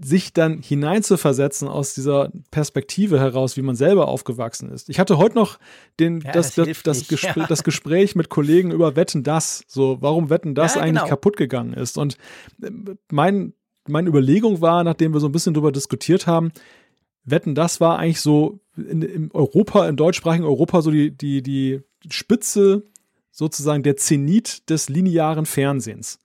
sich 0.00 0.32
dann 0.32 0.60
hineinzuversetzen 0.60 1.68
aus 1.68 1.94
dieser 1.94 2.30
Perspektive 2.50 3.20
heraus, 3.20 3.56
wie 3.56 3.62
man 3.62 3.76
selber 3.76 4.08
aufgewachsen 4.08 4.70
ist. 4.70 4.88
Ich 4.88 4.98
hatte 4.98 5.18
heute 5.18 5.36
noch 5.36 5.58
den, 6.00 6.20
ja, 6.20 6.32
das, 6.32 6.54
das, 6.54 6.66
das, 6.66 6.82
das, 6.82 7.08
Gespr 7.08 7.40
ja. 7.40 7.46
das, 7.46 7.64
Gespräch 7.64 8.14
mit 8.14 8.28
Kollegen 8.28 8.70
über 8.70 8.96
Wetten 8.96 9.22
das, 9.22 9.64
so 9.66 9.98
warum 10.00 10.30
Wetten 10.30 10.54
das 10.54 10.74
ja, 10.74 10.82
eigentlich 10.82 11.02
genau. 11.02 11.08
kaputt 11.08 11.36
gegangen 11.36 11.74
ist. 11.74 11.98
Und 11.98 12.16
äh, 12.62 12.70
mein, 13.10 13.52
meine 13.86 14.08
Überlegung 14.08 14.60
war, 14.60 14.84
nachdem 14.84 15.12
wir 15.12 15.20
so 15.20 15.28
ein 15.28 15.32
bisschen 15.32 15.54
darüber 15.54 15.72
diskutiert 15.72 16.26
haben, 16.26 16.52
Wetten 17.24 17.54
das 17.54 17.80
war 17.80 17.98
eigentlich 17.98 18.20
so 18.20 18.60
in, 18.76 19.02
in 19.02 19.30
Europa, 19.32 19.88
im 19.88 19.96
deutschsprachigen 19.96 20.44
Europa 20.44 20.82
so 20.82 20.90
die, 20.90 21.10
die, 21.10 21.42
die 21.42 21.80
Spitze 22.08 22.84
sozusagen 23.30 23.82
der 23.82 23.96
Zenit 23.96 24.68
des 24.70 24.88
linearen 24.88 25.46
Fernsehens 25.46 26.18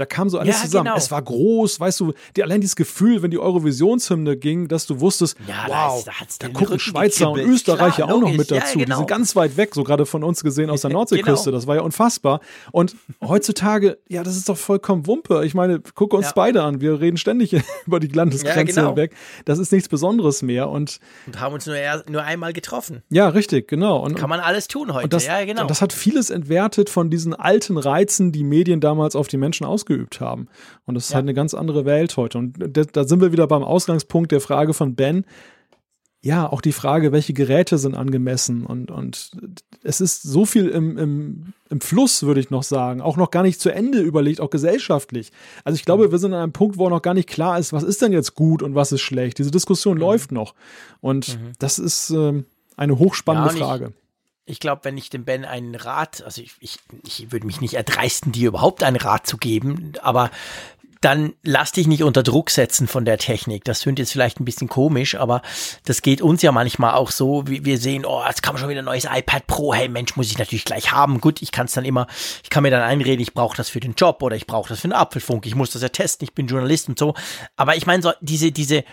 Da 0.00 0.06
kam 0.06 0.30
so 0.30 0.38
alles 0.38 0.56
Ja, 0.56 0.62
zusammen. 0.64 0.84
genau. 0.86 0.96
Es 0.96 1.10
war 1.10 1.20
groß, 1.20 1.78
weißt 1.78 2.00
du, 2.00 2.14
die, 2.36 2.42
allein 2.42 2.60
dieses 2.62 2.74
Gefühl, 2.76 3.22
wenn 3.22 3.30
die 3.30 3.38
Eurovisionshymne 3.38 4.36
ging, 4.36 4.66
dass 4.68 4.86
du 4.86 5.00
wusstest, 5.00 5.36
Ja, 5.46 5.66
da 5.68 5.88
wow, 5.90 6.04
da 6.04 6.12
da 6.38 6.48
gucken 6.48 6.78
Schweizer 6.78 7.30
und. 7.30 7.40
Österreicher 7.40 8.04
Klar, 8.04 8.14
auch 8.14 8.20
noch 8.20 8.32
mit 8.32 8.50
Ja, 8.50 8.60
dazu. 8.60 8.78
Die 8.78 8.84
genau. 8.84 8.96
sind 8.98 9.08
ganz 9.08 9.36
weit 9.36 9.56
weg, 9.56 9.74
so 9.74 9.84
gerade 9.84 10.06
von 10.06 10.24
uns 10.24 10.42
gesehen 10.42 10.70
aus 10.70 10.80
der 10.82 10.90
Nordseeküste. 10.92 11.46
Genau. 11.50 11.56
Das 11.56 11.66
war 11.66 11.76
ja 11.76 11.82
unfassbar. 11.82 12.40
Und 12.72 12.96
heutzutage, 13.22 13.98
ja, 14.08 14.22
das 14.22 14.36
ist 14.36 14.48
doch 14.48 14.56
vollkommen 14.56 15.06
Wumpe. 15.06 15.44
Ich 15.44 15.54
meine, 15.54 15.80
guck 15.94 16.14
uns 16.14 16.26
Ja. 16.26 16.32
beide 16.34 16.62
an. 16.62 16.80
Wir 16.80 17.00
reden 17.00 17.16
ständig 17.16 17.54
über 17.86 18.00
die 18.00 18.08
Landesgrenze 18.08 18.58
Ja, 18.76 18.82
genau. 18.82 18.88
hinweg. 18.90 19.12
Das 19.44 19.58
ist 19.58 19.72
nichts 19.72 19.88
Besonderes 19.88 20.42
mehr. 20.42 20.68
Und 20.68 20.98
Und 21.26 21.40
haben 21.40 21.54
uns 21.54 21.66
nur, 21.66 21.76
nur 22.08 22.22
einmal 22.22 22.52
getroffen. 22.52 23.02
ja, 23.10 23.28
richtig, 23.28 23.68
genau. 23.68 23.98
Und, 24.04 24.16
Kann 24.16 24.28
man 24.30 24.40
alles 24.40 24.68
tun 24.68 24.92
heute. 24.92 25.04
und 25.04 25.12
das, 25.12 25.26
ja, 25.26 25.44
genau. 25.44 25.62
und 25.62 25.70
das 25.70 25.82
hat 25.82 25.92
vieles 25.92 26.30
entwertet 26.30 26.88
von 26.90 27.10
diesen 27.10 27.34
alten 27.34 27.76
Reizen, 27.76 28.32
die 28.32 28.44
Medien 28.44 28.80
damals 28.80 29.16
auf 29.16 29.28
die 29.28 29.36
Menschen 29.36 29.66
ausgeübt 29.66 29.89
haben. 30.20 30.48
Und 30.86 30.94
das 30.94 31.04
ist 31.04 31.10
Ja. 31.10 31.16
halt 31.16 31.24
eine 31.24 31.34
ganz 31.34 31.54
andere 31.54 31.84
Welt 31.84 32.16
heute. 32.16 32.38
Und 32.38 32.56
da, 32.92 33.04
sind 33.04 33.20
wir 33.20 33.32
wieder 33.32 33.46
beim 33.46 33.62
Ausgangspunkt 33.62 34.32
der 34.32 34.40
Frage 34.40 34.72
von 34.74 34.94
Ben. 34.94 35.24
Ja, 36.22 36.46
auch 36.52 36.60
die 36.60 36.72
Frage, 36.72 37.12
welche 37.12 37.32
Geräte 37.32 37.78
sind 37.78 37.94
angemessen 37.94 38.66
und, 38.66 38.90
und 38.90 39.30
es 39.82 40.02
ist 40.02 40.22
so 40.22 40.44
viel 40.44 40.68
im, 40.68 40.98
im, 40.98 41.54
im 41.70 41.80
Fluss, 41.80 42.24
würde 42.24 42.40
ich 42.40 42.50
noch 42.50 42.62
sagen, 42.62 43.00
auch 43.00 43.16
noch 43.16 43.30
gar 43.30 43.42
nicht 43.42 43.58
zu 43.58 43.70
Ende 43.70 44.00
überlegt, 44.00 44.38
auch 44.42 44.50
gesellschaftlich. 44.50 45.32
Also 45.64 45.76
ich 45.76 45.82
Mhm. 45.82 45.86
glaube, 45.86 46.12
wir 46.12 46.18
sind 46.18 46.34
an 46.34 46.42
einem 46.42 46.52
Punkt, 46.52 46.76
wo 46.76 46.90
noch 46.90 47.00
gar 47.00 47.14
nicht 47.14 47.26
klar 47.28 47.58
ist, 47.58 47.72
was 47.72 47.84
ist 47.84 48.02
denn 48.02 48.12
jetzt 48.12 48.34
gut 48.34 48.62
und 48.62 48.74
was 48.74 48.92
ist 48.92 49.00
schlecht. 49.00 49.38
Diese 49.38 49.50
Diskussion 49.50 49.94
Mhm. 49.94 50.00
läuft 50.02 50.30
noch. 50.30 50.54
Und 51.00 51.38
das 51.58 51.78
ist 51.78 52.10
ähm, 52.10 52.44
eine 52.76 52.98
hochspannende 52.98 53.58
Ja, 53.58 53.64
Frage. 53.64 53.94
Ich 54.50 54.60
glaube, 54.60 54.84
wenn 54.84 54.98
ich 54.98 55.10
dem 55.10 55.24
Ben 55.24 55.44
einen 55.44 55.74
Rat, 55.74 56.22
also 56.22 56.42
ich, 56.42 56.52
ich, 56.60 56.78
ich 57.04 57.32
würde 57.32 57.46
mich 57.46 57.60
nicht 57.60 57.74
erdreisten, 57.74 58.32
dir 58.32 58.48
überhaupt 58.48 58.82
einen 58.82 58.96
Rat 58.96 59.26
zu 59.26 59.36
geben, 59.36 59.92
aber 60.02 60.30
dann 61.00 61.32
lass 61.42 61.72
dich 61.72 61.86
nicht 61.86 62.02
unter 62.02 62.22
Druck 62.22 62.50
setzen 62.50 62.86
von 62.86 63.06
der 63.06 63.16
Technik. 63.16 63.64
Das 63.64 63.80
klingt 63.80 63.98
jetzt 63.98 64.12
vielleicht 64.12 64.38
ein 64.38 64.44
bisschen 64.44 64.68
komisch, 64.68 65.14
aber 65.14 65.40
das 65.86 66.02
geht 66.02 66.20
uns 66.20 66.42
ja 66.42 66.52
manchmal 66.52 66.92
auch 66.92 67.10
so, 67.10 67.44
wie 67.46 67.64
wir 67.64 67.78
sehen, 67.78 68.04
oh, 68.04 68.22
jetzt 68.26 68.42
kam 68.42 68.58
schon 68.58 68.68
wieder 68.68 68.82
ein 68.82 68.84
neues 68.84 69.06
iPad 69.10 69.46
Pro, 69.46 69.72
hey 69.72 69.88
Mensch, 69.88 70.16
muss 70.16 70.30
ich 70.30 70.38
natürlich 70.38 70.66
gleich 70.66 70.92
haben. 70.92 71.22
Gut, 71.22 71.40
ich 71.40 71.52
kann 71.52 71.66
es 71.66 71.72
dann 71.72 71.86
immer, 71.86 72.06
ich 72.42 72.50
kann 72.50 72.62
mir 72.62 72.70
dann 72.70 72.82
einreden, 72.82 73.22
ich 73.22 73.32
brauche 73.32 73.56
das 73.56 73.70
für 73.70 73.80
den 73.80 73.94
Job 73.94 74.22
oder 74.22 74.36
ich 74.36 74.46
brauche 74.46 74.68
das 74.68 74.80
für 74.80 74.88
den 74.88 74.92
Apfelfunk, 74.92 75.46
ich 75.46 75.54
muss 75.54 75.70
das 75.70 75.80
ja 75.80 75.88
testen, 75.88 76.26
ich 76.26 76.34
bin 76.34 76.48
Journalist 76.48 76.90
und 76.90 76.98
so. 76.98 77.14
Aber 77.56 77.76
ich 77.76 77.86
meine, 77.86 78.02
so 78.02 78.12
diese, 78.20 78.52
diese, 78.52 78.84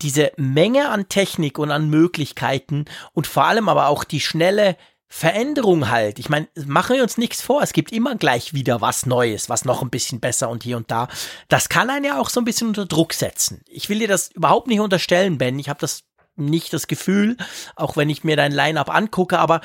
diese 0.00 0.32
Menge 0.36 0.88
an 0.88 1.10
Technik 1.10 1.58
und 1.58 1.70
an 1.70 1.90
Möglichkeiten 1.90 2.86
und 3.12 3.26
vor 3.26 3.44
allem 3.44 3.68
aber 3.68 3.88
auch 3.88 4.04
die 4.04 4.20
schnelle 4.20 4.76
Veränderung 5.12 5.90
halt. 5.90 6.20
Ich 6.20 6.28
meine, 6.28 6.46
machen 6.66 6.94
wir 6.94 7.02
uns 7.02 7.18
nichts 7.18 7.42
vor. 7.42 7.62
Es 7.62 7.72
gibt 7.72 7.90
immer 7.90 8.14
gleich 8.14 8.54
wieder 8.54 8.80
was 8.80 9.06
Neues, 9.06 9.48
was 9.48 9.64
noch 9.64 9.82
ein 9.82 9.90
bisschen 9.90 10.20
besser 10.20 10.48
und 10.48 10.62
hier 10.62 10.76
und 10.76 10.90
da. 10.90 11.08
Das 11.48 11.68
kann 11.68 11.90
einen 11.90 12.04
ja 12.04 12.20
auch 12.20 12.30
so 12.30 12.40
ein 12.40 12.44
bisschen 12.44 12.68
unter 12.68 12.86
Druck 12.86 13.12
setzen. 13.12 13.60
Ich 13.66 13.88
will 13.88 13.98
dir 13.98 14.08
das 14.08 14.30
überhaupt 14.30 14.68
nicht 14.68 14.78
unterstellen, 14.78 15.36
Ben. 15.36 15.58
Ich 15.58 15.68
habe 15.68 15.80
das 15.80 16.04
nicht 16.36 16.72
das 16.72 16.86
Gefühl, 16.86 17.36
auch 17.74 17.96
wenn 17.96 18.08
ich 18.08 18.22
mir 18.22 18.36
dein 18.36 18.52
Line-up 18.52 18.88
angucke, 18.88 19.40
aber 19.40 19.60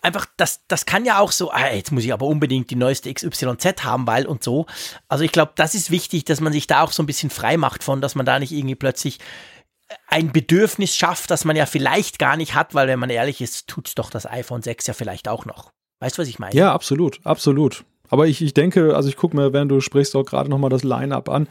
einfach, 0.00 0.26
das, 0.36 0.60
das 0.68 0.86
kann 0.86 1.04
ja 1.04 1.18
auch 1.18 1.32
so, 1.32 1.50
ah, 1.50 1.72
jetzt 1.72 1.90
muss 1.90 2.04
ich 2.04 2.12
aber 2.12 2.26
unbedingt 2.26 2.70
die 2.70 2.76
neueste 2.76 3.12
XYZ 3.12 3.82
haben, 3.82 4.06
weil 4.06 4.26
und 4.26 4.44
so. 4.44 4.66
Also 5.08 5.24
ich 5.24 5.32
glaube, 5.32 5.52
das 5.56 5.74
ist 5.74 5.90
wichtig, 5.90 6.24
dass 6.24 6.40
man 6.40 6.52
sich 6.52 6.68
da 6.68 6.82
auch 6.82 6.92
so 6.92 7.02
ein 7.02 7.06
bisschen 7.06 7.30
frei 7.30 7.56
macht 7.56 7.82
von, 7.82 8.00
dass 8.00 8.14
man 8.14 8.26
da 8.26 8.38
nicht 8.38 8.52
irgendwie 8.52 8.76
plötzlich 8.76 9.18
ein 10.08 10.32
Bedürfnis 10.32 10.96
schafft, 10.96 11.30
das 11.30 11.44
man 11.44 11.56
ja 11.56 11.66
vielleicht 11.66 12.18
gar 12.18 12.36
nicht 12.36 12.54
hat, 12.54 12.74
weil 12.74 12.88
wenn 12.88 12.98
man 12.98 13.10
ehrlich 13.10 13.40
ist, 13.40 13.66
tut's 13.68 13.94
doch 13.94 14.10
das 14.10 14.26
iPhone 14.26 14.62
6 14.62 14.86
ja 14.86 14.94
vielleicht 14.94 15.28
auch 15.28 15.44
noch. 15.46 15.70
Weißt 16.00 16.16
du, 16.18 16.22
was 16.22 16.28
ich 16.28 16.38
meine? 16.38 16.54
Ja, 16.54 16.72
absolut, 16.72 17.20
absolut. 17.24 17.84
Aber 18.08 18.26
ich, 18.26 18.42
ich 18.42 18.54
denke, 18.54 18.96
also 18.96 19.08
ich 19.08 19.16
gucke 19.16 19.36
mir, 19.36 19.52
während 19.52 19.70
du 19.70 19.80
sprichst, 19.80 20.16
auch 20.16 20.24
gerade 20.24 20.50
nochmal 20.50 20.70
das 20.70 20.82
Line-Up 20.82 21.28
an. 21.28 21.46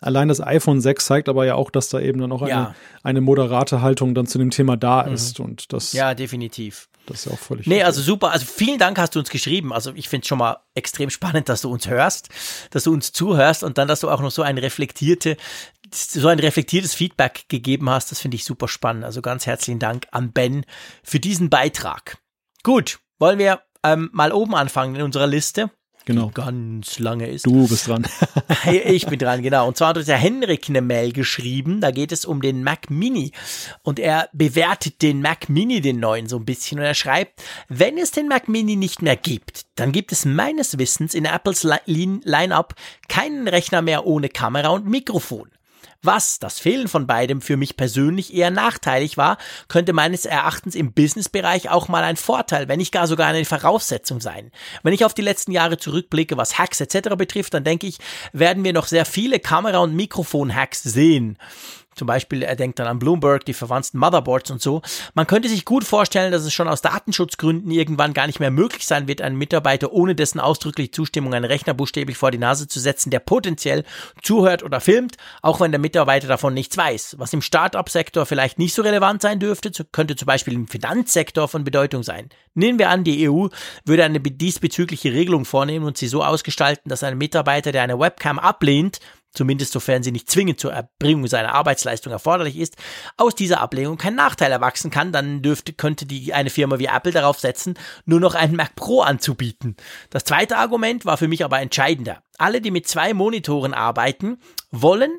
Allein 0.00 0.28
das 0.28 0.40
iPhone 0.40 0.80
6 0.80 1.04
zeigt 1.04 1.28
aber 1.28 1.44
ja 1.44 1.54
auch, 1.54 1.70
dass 1.70 1.90
da 1.90 2.00
eben 2.00 2.18
dann 2.20 2.32
auch 2.32 2.40
eine, 2.40 2.50
Ja. 2.50 2.74
eine 3.02 3.20
moderate 3.20 3.82
Haltung 3.82 4.14
dann 4.14 4.26
zu 4.26 4.38
dem 4.38 4.50
Thema 4.50 4.76
da 4.78 5.02
ist. 5.02 5.38
Und 5.38 5.70
das, 5.72 5.92
Ja, 5.92 6.14
definitiv. 6.14 6.87
Das 7.08 7.20
ist 7.20 7.24
ja 7.26 7.32
auch 7.32 7.38
völlig. 7.38 7.66
Nee, 7.66 7.82
also 7.82 8.02
super. 8.02 8.30
Also 8.30 8.46
vielen 8.46 8.78
Dank 8.78 8.98
hast 8.98 9.14
du 9.14 9.18
uns 9.18 9.30
geschrieben. 9.30 9.72
Also 9.72 9.92
ich 9.94 10.08
finde 10.08 10.22
es 10.24 10.28
schon 10.28 10.38
mal 10.38 10.58
extrem 10.74 11.10
spannend, 11.10 11.48
dass 11.48 11.62
du 11.62 11.70
uns 11.70 11.88
hörst, 11.88 12.28
dass 12.70 12.84
du 12.84 12.92
uns 12.92 13.12
zuhörst 13.12 13.64
und 13.64 13.78
dann, 13.78 13.88
dass 13.88 14.00
du 14.00 14.10
auch 14.10 14.20
noch 14.20 14.30
so 14.30 14.42
ein 14.42 14.58
reflektierte, 14.58 15.36
so 15.92 16.28
ein 16.28 16.38
reflektiertes 16.38 16.94
Feedback 16.94 17.46
gegeben 17.48 17.88
hast. 17.88 18.10
Das 18.10 18.20
finde 18.20 18.36
ich 18.36 18.44
super 18.44 18.68
spannend. 18.68 19.04
Also 19.04 19.22
ganz 19.22 19.46
herzlichen 19.46 19.78
Dank 19.78 20.06
an 20.12 20.32
Ben 20.32 20.64
für 21.02 21.20
diesen 21.20 21.50
Beitrag. 21.50 22.18
Gut, 22.62 22.98
wollen 23.18 23.38
wir 23.38 23.62
ähm, 23.82 24.10
mal 24.12 24.32
oben 24.32 24.54
anfangen 24.54 24.96
in 24.96 25.02
unserer 25.02 25.26
Liste, 25.26 25.70
genau. 26.08 26.30
ganz 26.34 26.98
lange 26.98 27.28
ist. 27.28 27.46
Du 27.46 27.68
bist 27.68 27.86
dran. 27.86 28.06
Ich 28.84 29.06
bin 29.06 29.18
dran, 29.18 29.42
genau. 29.42 29.68
Und 29.68 29.76
zwar 29.76 29.88
hat 29.90 29.96
uns 29.98 30.06
der 30.06 30.16
Henrik 30.16 30.68
eine 30.68 30.80
Mail 30.82 31.12
geschrieben. 31.12 31.80
Da 31.80 31.90
geht 31.90 32.12
es 32.12 32.24
um 32.24 32.42
den 32.42 32.62
Mac 32.64 32.90
Mini. 32.90 33.32
Und 33.82 33.98
er 34.00 34.28
bewertet 34.32 35.00
den 35.02 35.20
Mac 35.22 35.48
Mini, 35.48 35.80
den 35.80 36.00
neuen, 36.00 36.26
so 36.28 36.36
ein 36.36 36.44
bisschen. 36.44 36.78
Und 36.78 36.84
er 36.84 36.94
schreibt, 36.94 37.42
wenn 37.68 37.96
es 37.98 38.10
den 38.10 38.28
Mac 38.28 38.48
Mini 38.48 38.76
nicht 38.76 39.00
mehr 39.02 39.16
gibt, 39.16 39.66
dann 39.76 39.92
gibt 39.92 40.12
es 40.12 40.24
meines 40.24 40.78
Wissens 40.78 41.14
in 41.14 41.24
Apples 41.24 41.62
Li- 41.62 42.20
Line-Up 42.24 42.74
keinen 43.08 43.46
Rechner 43.48 43.80
mehr 43.82 44.06
ohne 44.06 44.28
Kamera 44.28 44.68
und 44.70 44.86
Mikrofon. 44.86 45.50
Was, 46.02 46.38
das 46.38 46.60
Fehlen 46.60 46.86
von 46.86 47.08
beidem 47.08 47.40
für 47.40 47.56
mich 47.56 47.76
persönlich 47.76 48.32
eher 48.32 48.52
nachteilig 48.52 49.16
war, 49.16 49.36
könnte 49.66 49.92
meines 49.92 50.26
Erachtens 50.26 50.76
im 50.76 50.92
Businessbereich 50.92 51.70
auch 51.70 51.88
mal 51.88 52.04
ein 52.04 52.16
Vorteil, 52.16 52.68
wenn 52.68 52.78
nicht 52.78 52.92
gar 52.92 53.08
sogar 53.08 53.26
eine 53.26 53.44
Voraussetzung 53.44 54.20
sein. 54.20 54.52
Wenn 54.84 54.92
ich 54.92 55.04
auf 55.04 55.12
die 55.12 55.22
letzten 55.22 55.50
Jahre 55.50 55.76
zurückblicke, 55.76 56.36
was 56.36 56.56
Hacks 56.56 56.80
etc. 56.80 57.16
betrifft, 57.16 57.52
dann 57.52 57.64
denke 57.64 57.88
ich, 57.88 57.98
werden 58.32 58.62
wir 58.62 58.72
noch 58.72 58.86
sehr 58.86 59.04
viele 59.04 59.40
Kamera- 59.40 59.78
und 59.78 59.96
Mikrofon-Hacks 59.96 60.84
sehen. 60.84 61.36
Zum 61.98 62.06
Beispiel, 62.06 62.42
er 62.42 62.54
denkt 62.54 62.78
dann 62.78 62.86
an 62.86 63.00
Bloomberg, 63.00 63.44
die 63.44 63.54
verwandten 63.54 63.98
Motherboards 63.98 64.52
und 64.52 64.62
so. 64.62 64.82
Man 65.14 65.26
könnte 65.26 65.48
sich 65.48 65.64
gut 65.64 65.82
vorstellen, 65.82 66.30
dass 66.30 66.44
es 66.44 66.52
schon 66.52 66.68
aus 66.68 66.80
Datenschutzgründen 66.80 67.70
irgendwann 67.72 68.14
gar 68.14 68.28
nicht 68.28 68.38
mehr 68.38 68.52
möglich 68.52 68.86
sein 68.86 69.08
wird, 69.08 69.20
einen 69.20 69.36
Mitarbeiter 69.36 69.92
ohne 69.92 70.14
dessen 70.14 70.38
ausdrückliche 70.38 70.92
Zustimmung 70.92 71.34
einen 71.34 71.44
Rechner 71.44 71.74
buchstäblich 71.74 72.16
vor 72.16 72.30
die 72.30 72.38
Nase 72.38 72.68
zu 72.68 72.78
setzen, 72.78 73.10
der 73.10 73.18
potenziell 73.18 73.84
zuhört 74.22 74.62
oder 74.62 74.80
filmt, 74.80 75.16
auch 75.42 75.60
wenn 75.60 75.72
der 75.72 75.80
Mitarbeiter 75.80 76.28
davon 76.28 76.54
nichts 76.54 76.76
weiß. 76.76 77.16
Was 77.18 77.32
im 77.32 77.42
Start-up-Sektor 77.42 78.26
vielleicht 78.26 78.60
nicht 78.60 78.74
so 78.74 78.82
relevant 78.82 79.20
sein 79.20 79.40
dürfte, 79.40 79.72
könnte 79.90 80.14
zum 80.14 80.26
Beispiel 80.26 80.54
im 80.54 80.68
Finanzsektor 80.68 81.48
von 81.48 81.64
Bedeutung 81.64 82.04
sein. 82.04 82.30
Nehmen 82.54 82.78
wir 82.78 82.90
an, 82.90 83.04
die 83.04 83.28
EU 83.28 83.48
würde 83.84 84.04
eine 84.04 84.20
diesbezügliche 84.20 85.12
Regelung 85.12 85.44
vornehmen 85.44 85.84
und 85.84 85.98
sie 85.98 86.08
so 86.08 86.22
ausgestalten, 86.22 86.88
dass 86.88 87.02
ein 87.02 87.18
Mitarbeiter, 87.18 87.72
der 87.72 87.82
eine 87.82 87.98
Webcam 87.98 88.38
ablehnt, 88.38 89.00
zumindest 89.38 89.72
sofern 89.72 90.02
sie 90.02 90.10
nicht 90.10 90.28
zwingend 90.28 90.58
zur 90.58 90.72
Erbringung 90.72 91.28
seiner 91.28 91.54
Arbeitsleistung 91.54 92.12
erforderlich 92.12 92.58
ist, 92.58 92.76
aus 93.16 93.36
dieser 93.36 93.60
Ablehnung 93.60 93.96
kein 93.96 94.16
Nachteil 94.16 94.50
erwachsen 94.50 94.90
kann, 94.90 95.12
dann 95.12 95.42
dürfte, 95.42 95.72
könnte 95.72 96.06
die 96.06 96.34
eine 96.34 96.50
Firma 96.50 96.80
wie 96.80 96.86
Apple 96.86 97.12
darauf 97.12 97.38
setzen, 97.38 97.78
nur 98.04 98.18
noch 98.18 98.34
einen 98.34 98.56
Mac 98.56 98.74
Pro 98.74 99.00
anzubieten. 99.00 99.76
Das 100.10 100.24
zweite 100.24 100.56
Argument 100.56 101.06
war 101.06 101.16
für 101.16 101.28
mich 101.28 101.44
aber 101.44 101.60
entscheidender. 101.60 102.20
Alle, 102.36 102.60
die 102.60 102.72
mit 102.72 102.88
zwei 102.88 103.14
Monitoren 103.14 103.74
arbeiten, 103.74 104.38
wollen, 104.72 105.18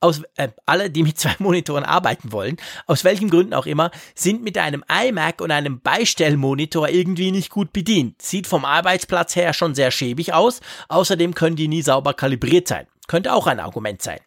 aus, 0.00 0.22
äh, 0.36 0.48
alle, 0.66 0.90
die 0.90 1.04
mit 1.04 1.18
zwei 1.18 1.34
Monitoren 1.38 1.84
arbeiten 1.84 2.32
wollen, 2.32 2.56
aus 2.86 3.04
welchen 3.04 3.30
Gründen 3.30 3.54
auch 3.54 3.66
immer, 3.66 3.92
sind 4.16 4.42
mit 4.42 4.58
einem 4.58 4.84
iMac 4.88 5.40
und 5.40 5.52
einem 5.52 5.80
Beistellmonitor 5.80 6.88
irgendwie 6.88 7.30
nicht 7.30 7.50
gut 7.50 7.72
bedient. 7.72 8.20
Sieht 8.20 8.48
vom 8.48 8.64
Arbeitsplatz 8.64 9.36
her 9.36 9.52
schon 9.52 9.76
sehr 9.76 9.92
schäbig 9.92 10.32
aus, 10.32 10.60
außerdem 10.88 11.34
können 11.34 11.56
die 11.56 11.68
nie 11.68 11.82
sauber 11.82 12.14
kalibriert 12.14 12.66
sein. 12.66 12.86
Könnte 13.10 13.32
auch 13.32 13.48
ein 13.48 13.58
Argument 13.58 14.00
sein. 14.00 14.20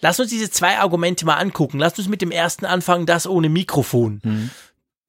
Lass 0.00 0.20
uns 0.20 0.28
diese 0.28 0.50
zwei 0.50 0.76
Argumente 0.76 1.24
mal 1.24 1.36
angucken. 1.36 1.78
Lass 1.78 1.98
uns 1.98 2.06
mit 2.06 2.20
dem 2.20 2.30
ersten 2.30 2.66
anfangen, 2.66 3.06
das 3.06 3.26
ohne 3.26 3.48
Mikrofon. 3.48 4.20
Mhm. 4.22 4.50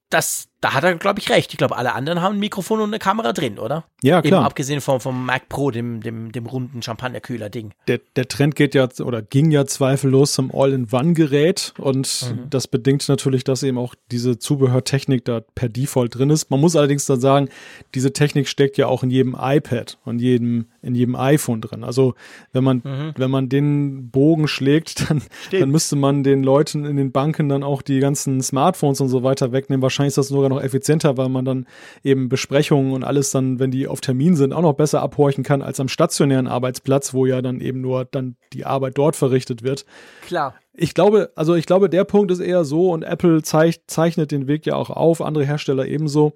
Das, 0.09 0.47
da 0.61 0.73
hat 0.73 0.83
er, 0.83 0.95
glaube 0.95 1.19
ich, 1.19 1.29
recht. 1.29 1.51
Ich 1.53 1.57
glaube, 1.57 1.77
alle 1.77 1.93
anderen 1.93 2.21
haben 2.21 2.35
ein 2.35 2.39
Mikrofon 2.39 2.79
und 2.81 2.89
eine 2.89 2.99
Kamera 2.99 3.31
drin, 3.33 3.59
oder? 3.59 3.85
Ja, 4.01 4.19
Eben 4.19 4.27
klar. 4.29 4.45
abgesehen 4.45 4.81
vom, 4.81 4.99
vom 4.99 5.25
Mac 5.25 5.47
Pro, 5.49 5.71
dem, 5.71 6.01
dem, 6.01 6.31
dem 6.31 6.45
runden 6.45 6.81
Champagnerkühler-Ding. 6.81 7.71
der, 7.87 7.99
der 8.15 8.27
Trend 8.27 8.55
geht 8.55 8.75
ja 8.75 8.87
oder 9.03 9.21
ging 9.21 9.51
ja 9.51 9.65
zweifellos 9.65 10.33
zum 10.33 10.51
All-in-One-Gerät 10.53 11.73
und 11.77 11.99
Mhm. 12.29 12.49
das 12.49 12.67
bedingt 12.67 13.07
natürlich, 13.07 13.43
dass 13.43 13.63
eben 13.63 13.77
auch 13.77 13.95
diese 14.11 14.37
Zubehörtechnik 14.39 15.25
da 15.25 15.41
per 15.55 15.69
Default 15.69 16.15
drin 16.15 16.29
ist. 16.29 16.49
Man 16.51 16.59
muss 16.59 16.75
allerdings 16.75 17.05
dann 17.05 17.19
sagen, 17.21 17.49
diese 17.95 18.11
Technik 18.13 18.47
steckt 18.47 18.77
ja 18.77 18.87
auch 18.87 19.03
in 19.03 19.09
jedem 19.09 19.35
iPad 19.39 19.97
und 20.05 20.19
jedem, 20.19 20.65
in 20.81 20.95
jedem 20.95 21.15
iPhone 21.15 21.61
drin. 21.61 21.83
Also 21.83 22.15
wenn 22.51 22.63
man, 22.63 22.81
Mhm. 22.83 23.13
wenn 23.17 23.31
man 23.31 23.49
den 23.49 24.09
Bogen 24.09 24.47
schlägt, 24.47 24.89
dann, 25.09 25.21
dann 25.51 25.69
müsste 25.69 25.95
man 25.95 26.23
den 26.23 26.43
Leuten 26.43 26.85
in 26.85 26.97
den 26.97 27.11
Banken 27.11 27.49
dann 27.49 27.63
auch 27.63 27.81
die 27.81 27.99
ganzen 27.99 28.41
Smartphones 28.41 29.01
und 29.01 29.09
so 29.09 29.23
weiter 29.23 29.51
wegnehmen. 29.51 29.81
Wahrscheinlich 29.81 30.09
ist 30.11 30.17
das 30.17 30.31
sogar 30.49 30.59
noch 30.59 30.63
effizienter, 30.63 31.17
weil 31.17 31.29
man 31.29 31.45
dann 31.45 31.65
eben 32.03 32.29
Besprechungen 32.29 32.93
und 32.93 33.03
alles 33.03 33.31
dann, 33.31 33.59
wenn 33.59 33.71
die 33.71 33.87
auf 33.87 34.01
Termin 34.01 34.35
sind, 34.35 34.53
auch 34.53 34.61
noch 34.61 34.73
besser 34.73 35.01
abhorchen 35.01 35.43
kann 35.43 35.61
als 35.61 35.79
am 35.79 35.87
stationären 35.87 36.47
Arbeitsplatz, 36.47 37.13
wo 37.13 37.25
ja 37.25 37.41
dann 37.41 37.61
eben 37.61 37.81
nur 37.81 38.05
dann 38.05 38.35
die 38.53 38.65
Arbeit 38.65 38.97
dort 38.97 39.15
verrichtet 39.15 39.63
wird. 39.63 39.85
Klar. 40.25 40.55
Ich 40.73 40.93
glaube, 40.93 41.31
also 41.35 41.55
ich 41.55 41.65
glaube, 41.65 41.89
der 41.89 42.03
Punkt 42.03 42.31
ist 42.31 42.39
eher 42.39 42.63
so 42.63 42.91
und 42.91 43.03
Apple 43.03 43.41
zeich, 43.43 43.81
zeichnet 43.87 44.31
den 44.31 44.47
Weg 44.47 44.65
ja 44.65 44.75
auch 44.75 44.89
auf, 44.89 45.21
andere 45.21 45.45
Hersteller 45.45 45.85
ebenso. 45.85 46.33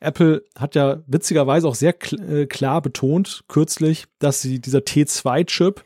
Apple 0.00 0.42
hat 0.58 0.74
ja 0.74 0.98
witzigerweise 1.06 1.68
auch 1.68 1.76
sehr 1.76 1.92
kl 1.92 2.42
äh, 2.42 2.46
klar 2.46 2.82
betont 2.82 3.44
kürzlich, 3.46 4.06
dass 4.18 4.42
sie 4.42 4.60
dieser 4.60 4.80
T2-Chip 4.80 5.84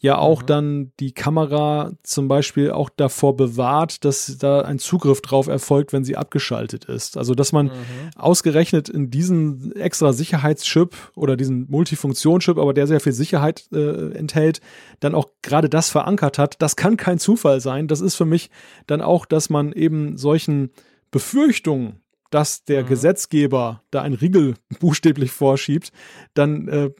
ja 0.00 0.16
auch 0.18 0.42
mhm. 0.42 0.46
dann 0.46 0.92
die 1.00 1.12
Kamera 1.12 1.92
zum 2.02 2.28
Beispiel 2.28 2.70
auch 2.70 2.88
davor 2.88 3.36
bewahrt, 3.36 4.04
dass 4.04 4.38
da 4.38 4.60
ein 4.60 4.78
Zugriff 4.78 5.20
drauf 5.20 5.48
erfolgt, 5.48 5.92
wenn 5.92 6.04
sie 6.04 6.16
abgeschaltet 6.16 6.84
ist. 6.84 7.16
Also 7.16 7.34
dass 7.34 7.52
man 7.52 7.66
mhm. 7.66 7.72
ausgerechnet 8.16 8.88
in 8.88 9.10
diesen 9.10 9.72
extra 9.72 10.12
Sicherheitschip 10.12 10.94
oder 11.16 11.36
diesen 11.36 11.68
Multifunktionschip, 11.68 12.58
aber 12.58 12.74
der 12.74 12.86
sehr 12.86 13.00
viel 13.00 13.12
Sicherheit 13.12 13.66
äh, 13.72 14.12
enthält, 14.12 14.60
dann 15.00 15.14
auch 15.14 15.26
gerade 15.42 15.68
das 15.68 15.90
verankert 15.90 16.38
hat. 16.38 16.62
Das 16.62 16.76
kann 16.76 16.96
kein 16.96 17.18
Zufall 17.18 17.60
sein. 17.60 17.88
Das 17.88 18.00
ist 18.00 18.14
für 18.14 18.24
mich 18.24 18.50
dann 18.86 19.00
auch, 19.00 19.26
dass 19.26 19.50
man 19.50 19.72
eben 19.72 20.16
solchen 20.16 20.70
Befürchtungen 21.10 22.00
dass 22.30 22.64
der 22.64 22.82
mhm. 22.82 22.88
Gesetzgeber 22.88 23.82
da 23.90 24.02
ein 24.02 24.12
Riegel 24.12 24.54
buchstäblich 24.80 25.30
vorschiebt, 25.30 25.92
dann 26.34 26.68
äh, 26.68 26.90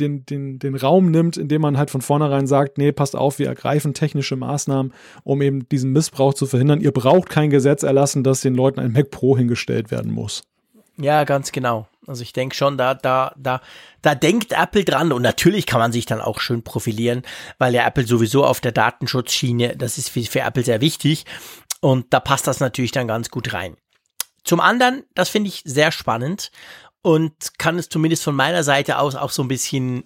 den, 0.00 0.26
den, 0.26 0.58
den 0.58 0.74
Raum 0.74 1.10
nimmt, 1.10 1.36
indem 1.36 1.62
man 1.62 1.78
halt 1.78 1.90
von 1.90 2.00
vornherein 2.00 2.46
sagt, 2.46 2.78
nee, 2.78 2.92
passt 2.92 3.14
auf, 3.14 3.38
wir 3.38 3.46
ergreifen 3.46 3.94
technische 3.94 4.36
Maßnahmen, 4.36 4.92
um 5.24 5.42
eben 5.42 5.68
diesen 5.68 5.92
Missbrauch 5.92 6.34
zu 6.34 6.46
verhindern. 6.46 6.80
Ihr 6.80 6.92
braucht 6.92 7.28
kein 7.28 7.50
Gesetz 7.50 7.82
erlassen, 7.82 8.24
dass 8.24 8.40
den 8.40 8.54
Leuten 8.54 8.80
ein 8.80 8.92
Mac 8.92 9.10
Pro 9.10 9.36
hingestellt 9.36 9.90
werden 9.90 10.12
muss. 10.12 10.42
Ja, 10.96 11.24
ganz 11.24 11.52
genau. 11.52 11.88
Also 12.06 12.22
ich 12.22 12.32
denke 12.32 12.56
schon, 12.56 12.76
da, 12.76 12.94
da, 12.94 13.32
da, 13.36 13.60
da 14.02 14.14
denkt 14.14 14.52
Apple 14.52 14.84
dran 14.84 15.12
und 15.12 15.22
natürlich 15.22 15.66
kann 15.66 15.80
man 15.80 15.92
sich 15.92 16.06
dann 16.06 16.20
auch 16.20 16.40
schön 16.40 16.62
profilieren, 16.62 17.22
weil 17.58 17.74
ja 17.74 17.86
Apple 17.86 18.06
sowieso 18.06 18.44
auf 18.44 18.60
der 18.60 18.72
Datenschutzschiene, 18.72 19.76
das 19.76 19.98
ist 19.98 20.08
für, 20.08 20.22
für 20.22 20.40
Apple 20.40 20.64
sehr 20.64 20.80
wichtig 20.80 21.24
und 21.80 22.12
da 22.12 22.20
passt 22.20 22.46
das 22.46 22.60
natürlich 22.60 22.92
dann 22.92 23.06
ganz 23.06 23.30
gut 23.30 23.52
rein. 23.52 23.76
Zum 24.44 24.60
anderen, 24.60 25.04
das 25.14 25.28
finde 25.28 25.48
ich 25.48 25.62
sehr 25.64 25.92
spannend 25.92 26.50
und 27.02 27.58
kann 27.58 27.78
es 27.78 27.88
zumindest 27.88 28.24
von 28.24 28.34
meiner 28.34 28.62
Seite 28.62 28.98
aus 28.98 29.14
auch 29.14 29.30
so 29.30 29.42
ein 29.42 29.48
bisschen 29.48 30.04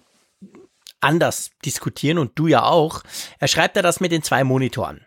anders 1.01 1.51
diskutieren 1.63 2.17
und 2.17 2.37
du 2.37 2.47
ja 2.47 2.63
auch. 2.63 3.03
Er 3.39 3.47
schreibt 3.47 3.77
da 3.77 3.81
das 3.81 3.99
mit 3.99 4.11
den 4.11 4.23
zwei 4.23 4.43
Monitoren. 4.43 5.05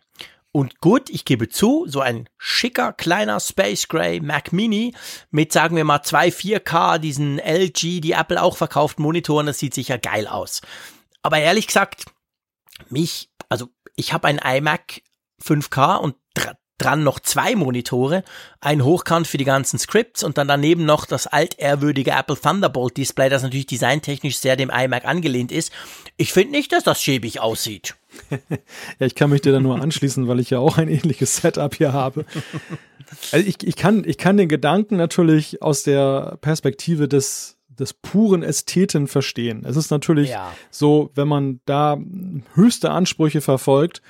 Und 0.53 0.81
gut, 0.81 1.11
ich 1.11 1.25
gebe 1.25 1.49
zu, 1.49 1.85
so 1.87 2.01
ein 2.01 2.29
schicker 2.39 2.93
kleiner 2.93 3.39
Space 3.39 3.87
Gray 3.87 4.21
Mac 4.21 4.53
Mini 4.53 4.95
mit 5.31 5.53
sagen 5.53 5.77
wir 5.77 5.85
mal 5.85 6.03
zwei 6.03 6.29
4K, 6.29 6.99
diesen 6.99 7.39
LG, 7.39 8.01
die 8.01 8.13
Apple 8.13 8.43
auch 8.43 8.57
verkauft, 8.57 8.99
Monitoren, 8.99 9.47
das 9.47 9.59
sieht 9.59 9.75
sicher 9.75 9.99
geil 9.99 10.27
aus. 10.27 10.63
Aber 11.23 11.39
ehrlich 11.39 11.67
gesagt, 11.67 12.07
mich, 12.89 13.31
also 13.49 13.69
ich 13.95 14.13
habe 14.13 14.29
ein 14.29 14.39
iMac 14.39 15.03
5K 15.43 15.97
und 15.97 16.17
dran 16.79 17.05
noch 17.05 17.21
zwei 17.21 17.55
Monitore, 17.55 18.25
ein 18.61 18.85
Hochkant 18.85 19.27
für 19.27 19.37
die 19.37 19.45
ganzen 19.45 19.79
Scripts 19.79 20.23
und 20.23 20.39
dann 20.39 20.49
daneben 20.49 20.85
noch 20.85 21.07
das 21.07 21.27
altehrwürdige 21.27 22.13
Apple 22.13 22.37
Thunderbolt 22.41 22.97
Display, 22.97 23.29
das 23.29 23.43
natürlich 23.43 23.67
designtechnisch 23.67 24.39
sehr 24.39 24.57
dem 24.57 24.71
iMac 24.71 25.05
angelehnt 25.05 25.53
ist. 25.53 25.73
Ich 26.17 26.33
finde 26.33 26.53
nicht, 26.53 26.73
dass 26.73 26.85
das 26.85 27.03
schäbig 27.03 27.41
aussieht. 27.41 27.97
ja, 28.31 29.07
ich 29.07 29.15
kann 29.15 29.31
mich 29.31 29.43
dir 29.43 29.53
da 29.53 29.61
nur 29.61 29.81
anschließen, 29.81 30.29
weil 30.29 30.41
ich 30.41 30.51
ja 30.51 30.59
auch 30.59 30.79
ein 30.79 30.89
ähnliches 30.89 31.37
Setup 31.37 31.75
hier 31.75 31.93
habe. 31.93 32.25
Also 33.33 33.47
ich, 33.47 33.67
ich, 33.67 33.77
kann, 33.77 34.05
ich 34.07 34.19
kann 34.19 34.37
den 34.37 34.49
Gedanken 34.49 34.97
natürlich 34.97 35.63
aus 35.63 35.83
der 35.83 36.39
Perspektive 36.41 37.09
des 37.09 37.59
des 37.79 37.95
puren 37.95 38.43
Ästheten 38.43 39.07
verstehen. 39.07 39.65
Es 39.65 39.77
ist 39.77 39.91
natürlich 39.91 40.31
ja. 40.31 40.53
so, 40.71 41.11
wenn 41.15 41.29
man 41.29 41.61
da 41.65 41.97
höchste 42.55 42.91
Ansprüche 42.91 43.41
verfolgt, 43.41 44.03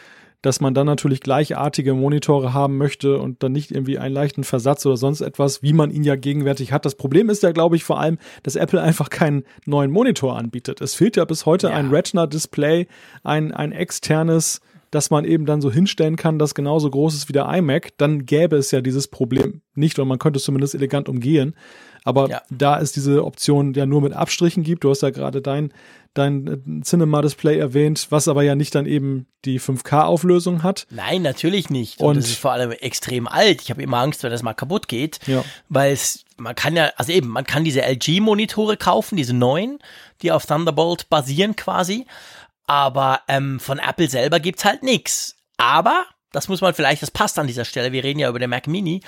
dass 0.43 0.61
man 0.61 0.75
dann 0.75 0.87
natürlich 0.87 1.21
gleichartige 1.21 1.95
Monitore 1.95 2.53
haben 2.55 2.77
möchte 2.77 3.19
und 3.19 3.43
dann 3.43 3.53
nicht 3.53 3.71
irgendwie 3.71 3.99
einen 3.99 4.15
leichten 4.15 4.45
Versatz 4.45 4.87
oder 4.87 4.97
sonst 4.97 5.21
etwas, 5.21 5.63
wie 5.63 5.73
man 5.73 5.91
ihn 5.91 6.05
ja 6.05 6.17
gegenwärtig 6.17 6.73
hat. 6.73 6.85
Das 6.85 6.95
Problem 6.95 7.29
ist 7.29 7.43
ja, 7.43 7.53
glaube 7.53 7.77
ich, 7.77 7.85
vor 7.85 7.99
allem, 7.99 8.19
dass 8.43 8.57
Apple 8.57 8.81
einfach 8.81 9.11
keinen 9.11 9.45
neuen 9.67 9.91
Monitor 9.91 10.39
anbietet. 10.39 10.81
Es 10.81 10.95
fehlt 10.95 11.17
ja 11.17 11.25
bis 11.25 11.47
heute 11.47 11.69
ja. 11.69 11.75
ein 11.75 11.91
Retina-Display, 11.91 12.87
ein, 13.25 13.53
ein 13.53 13.73
externes 13.73 14.61
dass 14.91 15.11
man 15.11 15.25
eben 15.25 15.47
dann 15.47 15.61
so 15.61 15.71
hinstellen 15.71 16.17
kann, 16.17 16.39
das 16.39 16.55
genauso 16.55 16.91
groß 16.91 17.15
ist 17.15 17.29
wie 17.29 17.33
der 17.33 17.49
iMac, 17.49 17.97
dann 17.99 18.27
gäbe 18.27 18.57
es 18.57 18.71
ja 18.71 18.81
dieses 18.81 19.09
Problem 19.09 19.63
nicht 19.75 19.99
oder 19.99 20.07
man 20.07 20.19
könnte 20.19 20.39
es 20.39 20.45
zumindest 20.45 20.75
elegant 20.75 21.09
umgehen. 21.09 21.55
Aber 22.05 22.29
ja. 22.29 22.43
da 22.51 22.81
es 22.81 22.93
diese 22.93 23.25
Option 23.25 23.75
ja 23.75 23.85
nur 23.85 24.01
mit 24.01 24.13
Abstrichen 24.13 24.63
gibt, 24.63 24.85
du 24.85 24.91
hast 24.91 25.03
ja 25.03 25.11
gerade 25.11 25.43
dein 25.43 25.73
dein 26.15 26.47
äh, 26.47 26.83
Cinema-Display 26.83 27.59
erwähnt, 27.59 28.07
was 28.11 28.29
aber 28.29 28.43
ja 28.43 28.55
nicht 28.55 28.75
dann 28.75 28.87
eben 28.87 29.27
die 29.45 29.61
5K-Auflösung 29.61 30.63
hat. 30.63 30.87
Nein, 30.91 31.23
natürlich 31.23 31.71
nicht. 31.71 32.01
Und, 32.01 32.09
Und 32.09 32.17
es 32.17 32.29
ist 32.31 32.39
vor 32.39 32.53
allem 32.53 32.73
extrem 32.73 33.29
alt. 33.29 33.63
Ich 33.63 33.71
habe 33.71 33.83
immer 33.83 33.99
Angst, 33.99 34.23
wenn 34.23 34.31
das 34.31 34.43
mal 34.43 34.55
kaputt 34.55 34.89
geht, 34.89 35.21
ja. 35.27 35.45
weil 35.69 35.93
es 35.93 36.25
man 36.37 36.55
kann 36.55 36.77
ja, 36.77 36.93
also 36.97 37.13
eben, 37.13 37.29
man 37.29 37.45
kann 37.45 37.65
diese 37.65 37.83
LG-Monitore 37.83 38.77
kaufen, 38.77 39.17
diese 39.17 39.35
neuen, 39.35 39.81
die 40.23 40.31
auf 40.31 40.47
Thunderbolt 40.47 41.09
basieren 41.09 41.57
quasi. 41.57 42.07
Aber 42.69 43.23
ähm, 43.27 43.59
von 43.59 43.81
Apple 43.81 44.09
selber 44.09 44.39
gibt's 44.39 44.65
halt 44.65 44.85
nix. 44.85 45.35
Aber 45.57 46.07
das 46.33 46.49
muss 46.49 46.61
man 46.61 46.75
vielleicht, 46.75 47.03
das 47.03 47.11
passt 47.11 47.39
an 47.39 47.47
dieser 47.47 47.65
Stelle, 47.65 47.93
wir 47.93 48.05
reden 48.05 48.21
ja 48.21 48.29
über 48.29 48.39
den 48.39 48.51
Mac 48.51 48.67
Mini, 48.67 49.01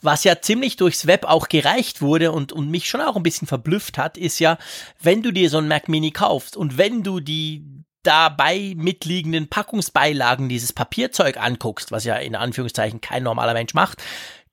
was 0.00 0.22
ja 0.24 0.40
ziemlich 0.40 0.76
durchs 0.76 1.06
Web 1.06 1.24
auch 1.24 1.48
gereicht 1.48 2.00
wurde 2.00 2.30
und, 2.30 2.52
und 2.52 2.70
mich 2.70 2.88
schon 2.88 3.00
auch 3.00 3.16
ein 3.16 3.22
bisschen 3.22 3.48
verblüfft 3.48 3.98
hat, 3.98 4.16
ist 4.16 4.38
ja, 4.38 4.58
wenn 5.02 5.22
du 5.22 5.32
dir 5.32 5.50
so 5.50 5.58
ein 5.58 5.68
Mac 5.68 5.88
Mini 5.88 6.12
kaufst 6.12 6.56
und 6.56 6.78
wenn 6.78 7.02
du 7.02 7.18
die 7.18 7.64
dabei 8.04 8.74
mitliegenden 8.76 9.48
Packungsbeilagen 9.48 10.48
dieses 10.48 10.72
Papierzeug 10.72 11.36
anguckst, 11.36 11.90
was 11.90 12.04
ja 12.04 12.14
in 12.14 12.36
Anführungszeichen 12.36 13.00
kein 13.00 13.24
normaler 13.24 13.54
Mensch 13.54 13.74
macht, 13.74 14.00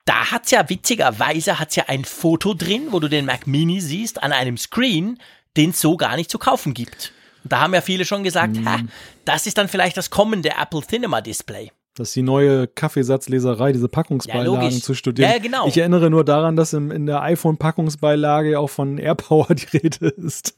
da 0.06 0.32
hat's 0.32 0.52
ja 0.52 0.68
witzigerweise 0.68 1.60
hat's 1.60 1.76
ja 1.76 1.86
ein 1.88 2.06
Foto 2.06 2.56
drin, 2.56 2.88
wo 2.90 3.00
du 3.00 3.08
den 3.08 3.26
Mac 3.26 3.46
Mini 3.46 3.82
siehst 3.82 4.22
an 4.24 4.32
einem 4.32 4.58
Screen, 4.58 5.20
den 5.58 5.70
es 5.70 5.80
so 5.80 5.96
gar 5.96 6.16
nicht 6.16 6.32
zu 6.32 6.40
kaufen 6.40 6.74
gibt. 6.74 7.14
Und 7.46 7.52
da 7.52 7.62
haben 7.62 7.76
ja 7.76 7.82
viele 7.82 8.06
schon 8.06 8.24
gesagt, 8.24 8.58
ha, 8.66 8.80
das 9.24 9.46
ist 9.46 9.60
dann 9.60 9.68
vielleicht 9.68 9.98
das 9.98 10.10
kommende 10.10 10.50
Apple 10.60 10.82
Cinema 10.82 11.22
Display. 11.22 11.72
Das 11.94 12.10
ist 12.10 12.16
die 12.16 12.24
neue 12.24 12.68
Kaffeesatzleserei, 12.68 13.72
diese 13.72 13.88
Packungsbeilagen 13.88 14.70
ja, 14.70 14.82
zu 14.82 14.96
studieren. 14.96 15.32
Ja, 15.32 15.38
genau. 15.38 15.68
Ich 15.68 15.78
erinnere 15.78 16.10
nur 16.10 16.26
daran, 16.26 16.56
dass 16.56 16.74
im, 16.74 16.92
in 16.92 17.06
der 17.06 17.22
iPhone-Packungsbeilage 17.22 18.60
auch 18.60 18.70
von 18.70 18.98
AirPower 18.98 19.48
die 19.56 19.78
Rede 19.78 20.08
ist. 20.08 20.56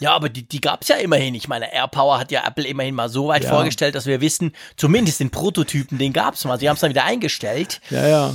Ja, 0.00 0.14
aber 0.14 0.28
die, 0.28 0.46
die 0.46 0.60
gab 0.60 0.82
es 0.82 0.88
ja 0.88 0.96
immerhin. 0.96 1.34
Ich 1.34 1.48
meine, 1.48 1.72
AirPower 1.72 2.20
hat 2.20 2.30
ja 2.30 2.46
Apple 2.46 2.64
immerhin 2.64 2.94
mal 2.94 3.08
so 3.08 3.26
weit 3.26 3.44
ja. 3.44 3.50
vorgestellt, 3.50 3.94
dass 3.94 4.04
wir 4.04 4.20
wissen, 4.20 4.52
zumindest 4.76 5.18
den 5.18 5.30
Prototypen, 5.30 5.98
den 5.98 6.12
gab 6.12 6.34
es 6.34 6.44
mal. 6.44 6.60
Sie 6.60 6.68
haben 6.68 6.74
es 6.74 6.80
dann 6.80 6.90
wieder 6.90 7.04
eingestellt. 7.04 7.80
Ja, 7.90 8.06
ja. 8.06 8.34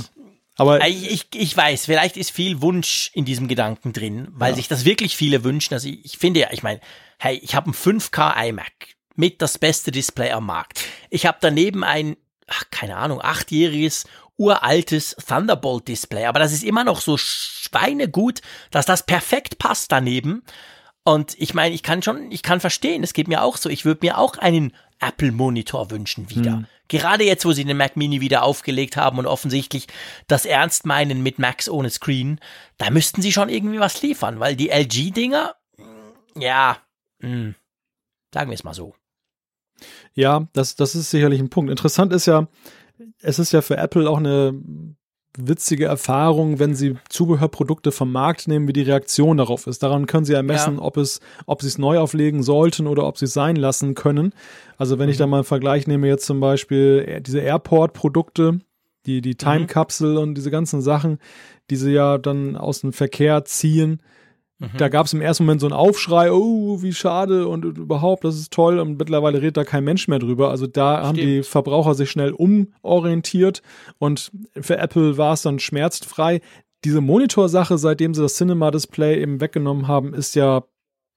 Aber 0.56 0.86
ich, 0.86 1.10
ich, 1.10 1.26
ich 1.34 1.56
weiß, 1.56 1.86
vielleicht 1.86 2.16
ist 2.16 2.30
viel 2.30 2.60
Wunsch 2.60 3.10
in 3.14 3.24
diesem 3.24 3.48
Gedanken 3.48 3.92
drin, 3.92 4.28
weil 4.30 4.50
ja. 4.50 4.56
sich 4.56 4.68
das 4.68 4.84
wirklich 4.84 5.16
viele 5.16 5.42
wünschen. 5.42 5.74
Also 5.74 5.88
ich, 5.88 6.04
ich 6.04 6.18
finde 6.18 6.40
ja, 6.40 6.48
ich 6.52 6.62
meine, 6.62 6.80
hey, 7.18 7.40
ich 7.42 7.54
habe 7.54 7.70
ein 7.70 7.74
5K 7.74 8.48
iMac 8.48 8.94
mit 9.16 9.42
das 9.42 9.58
beste 9.58 9.90
Display 9.90 10.30
am 10.30 10.46
Markt. 10.46 10.84
Ich 11.10 11.26
habe 11.26 11.38
daneben 11.40 11.82
ein 11.82 12.16
ach, 12.46 12.64
keine 12.70 12.96
Ahnung, 12.96 13.20
achtjähriges, 13.22 14.06
uraltes 14.36 15.16
Thunderbolt-Display. 15.26 16.26
Aber 16.26 16.38
das 16.38 16.52
ist 16.52 16.64
immer 16.64 16.84
noch 16.84 17.00
so 17.00 17.16
schweinegut, 17.16 18.40
dass 18.70 18.86
das 18.86 19.06
perfekt 19.06 19.58
passt 19.58 19.92
daneben. 19.92 20.42
Und 21.04 21.34
ich 21.38 21.54
meine, 21.54 21.74
ich 21.74 21.82
kann 21.82 22.02
schon, 22.02 22.30
ich 22.32 22.42
kann 22.42 22.60
verstehen, 22.60 23.02
es 23.02 23.12
geht 23.12 23.28
mir 23.28 23.42
auch 23.42 23.56
so. 23.56 23.68
Ich 23.68 23.84
würde 23.84 24.04
mir 24.04 24.18
auch 24.18 24.38
einen 24.38 24.74
Apple-Monitor 25.00 25.90
wünschen 25.90 26.30
wieder. 26.30 26.52
Hm. 26.52 26.66
Gerade 26.88 27.24
jetzt, 27.24 27.44
wo 27.44 27.52
sie 27.52 27.64
den 27.64 27.76
Mac 27.76 27.96
Mini 27.96 28.20
wieder 28.20 28.42
aufgelegt 28.42 28.96
haben 28.96 29.18
und 29.18 29.26
offensichtlich 29.26 29.86
das 30.26 30.44
ernst 30.44 30.86
meinen 30.86 31.22
mit 31.22 31.38
Macs 31.38 31.68
ohne 31.68 31.90
Screen, 31.90 32.40
da 32.78 32.90
müssten 32.90 33.22
sie 33.22 33.32
schon 33.32 33.48
irgendwie 33.48 33.80
was 33.80 34.02
liefern, 34.02 34.40
weil 34.40 34.54
die 34.56 34.68
LG-Dinger, 34.70 35.54
ja, 36.36 36.78
mh, 37.20 37.28
hm, 37.28 37.54
sagen 38.32 38.50
wir 38.50 38.54
es 38.54 38.64
mal 38.64 38.74
so. 38.74 38.94
Ja, 40.14 40.46
das, 40.52 40.76
das 40.76 40.94
ist 40.94 41.10
sicherlich 41.10 41.40
ein 41.40 41.50
Punkt. 41.50 41.70
Interessant 41.70 42.12
ist 42.12 42.26
ja, 42.26 42.48
es 43.20 43.38
ist 43.38 43.52
ja 43.52 43.62
für 43.62 43.76
Apple 43.76 44.08
auch 44.08 44.18
eine 44.18 44.60
witzige 45.36 45.86
Erfahrung, 45.86 46.58
wenn 46.58 46.74
sie 46.74 46.96
Zubehörprodukte 47.08 47.92
vom 47.92 48.12
Markt 48.12 48.46
nehmen, 48.46 48.68
wie 48.68 48.72
die 48.72 48.82
Reaktion 48.82 49.36
darauf 49.36 49.66
ist. 49.66 49.82
Daran 49.82 50.06
können 50.06 50.24
sie 50.24 50.32
ermessen, 50.32 50.76
ja. 50.76 50.82
ob 50.82 50.96
es, 50.96 51.20
ob 51.46 51.62
sie 51.62 51.68
es 51.68 51.78
neu 51.78 51.98
auflegen 51.98 52.42
sollten 52.42 52.86
oder 52.86 53.06
ob 53.06 53.18
sie 53.18 53.24
es 53.24 53.32
sein 53.32 53.56
lassen 53.56 53.94
können. 53.94 54.32
Also 54.78 54.98
wenn 54.98 55.06
mhm. 55.06 55.12
ich 55.12 55.18
da 55.18 55.26
mal 55.26 55.38
einen 55.38 55.44
Vergleich 55.44 55.86
nehme, 55.86 56.06
jetzt 56.06 56.26
zum 56.26 56.40
Beispiel 56.40 57.20
diese 57.20 57.40
Airport-Produkte, 57.40 58.60
die, 59.06 59.20
die 59.20 59.34
Time-Capsule 59.34 60.12
mhm. 60.12 60.18
und 60.18 60.34
diese 60.34 60.50
ganzen 60.50 60.80
Sachen, 60.80 61.18
die 61.70 61.76
sie 61.76 61.92
ja 61.92 62.18
dann 62.18 62.56
aus 62.56 62.80
dem 62.80 62.92
Verkehr 62.92 63.44
ziehen, 63.44 64.00
Mhm. 64.58 64.70
Da 64.78 64.88
gab 64.88 65.06
es 65.06 65.12
im 65.12 65.20
ersten 65.20 65.44
Moment 65.44 65.60
so 65.60 65.66
einen 65.66 65.74
Aufschrei, 65.74 66.30
oh, 66.30 66.80
wie 66.82 66.92
schade 66.92 67.48
und, 67.48 67.64
überhaupt, 67.64 68.24
das 68.24 68.36
ist 68.36 68.52
toll 68.52 68.78
und 68.78 68.98
mittlerweile 68.98 69.38
redet 69.38 69.56
da 69.56 69.64
kein 69.64 69.84
Mensch 69.84 70.06
mehr 70.08 70.18
drüber. 70.18 70.50
Also 70.50 70.66
da 70.66 70.96
Stimmt. 70.96 71.06
haben 71.06 71.16
die 71.16 71.42
Verbraucher 71.42 71.94
sich 71.94 72.10
schnell 72.10 72.32
umorientiert 72.32 73.62
und 73.98 74.30
für 74.60 74.78
Apple 74.78 75.18
war 75.18 75.32
es 75.32 75.42
dann 75.42 75.58
schmerzfrei. 75.58 76.40
Diese 76.84 77.00
Monitorsache, 77.00 77.78
seitdem 77.78 78.14
sie 78.14 78.22
das 78.22 78.36
Cinema-Display 78.36 79.20
eben 79.20 79.40
weggenommen 79.40 79.88
haben, 79.88 80.14
ist 80.14 80.34
ja 80.34 80.64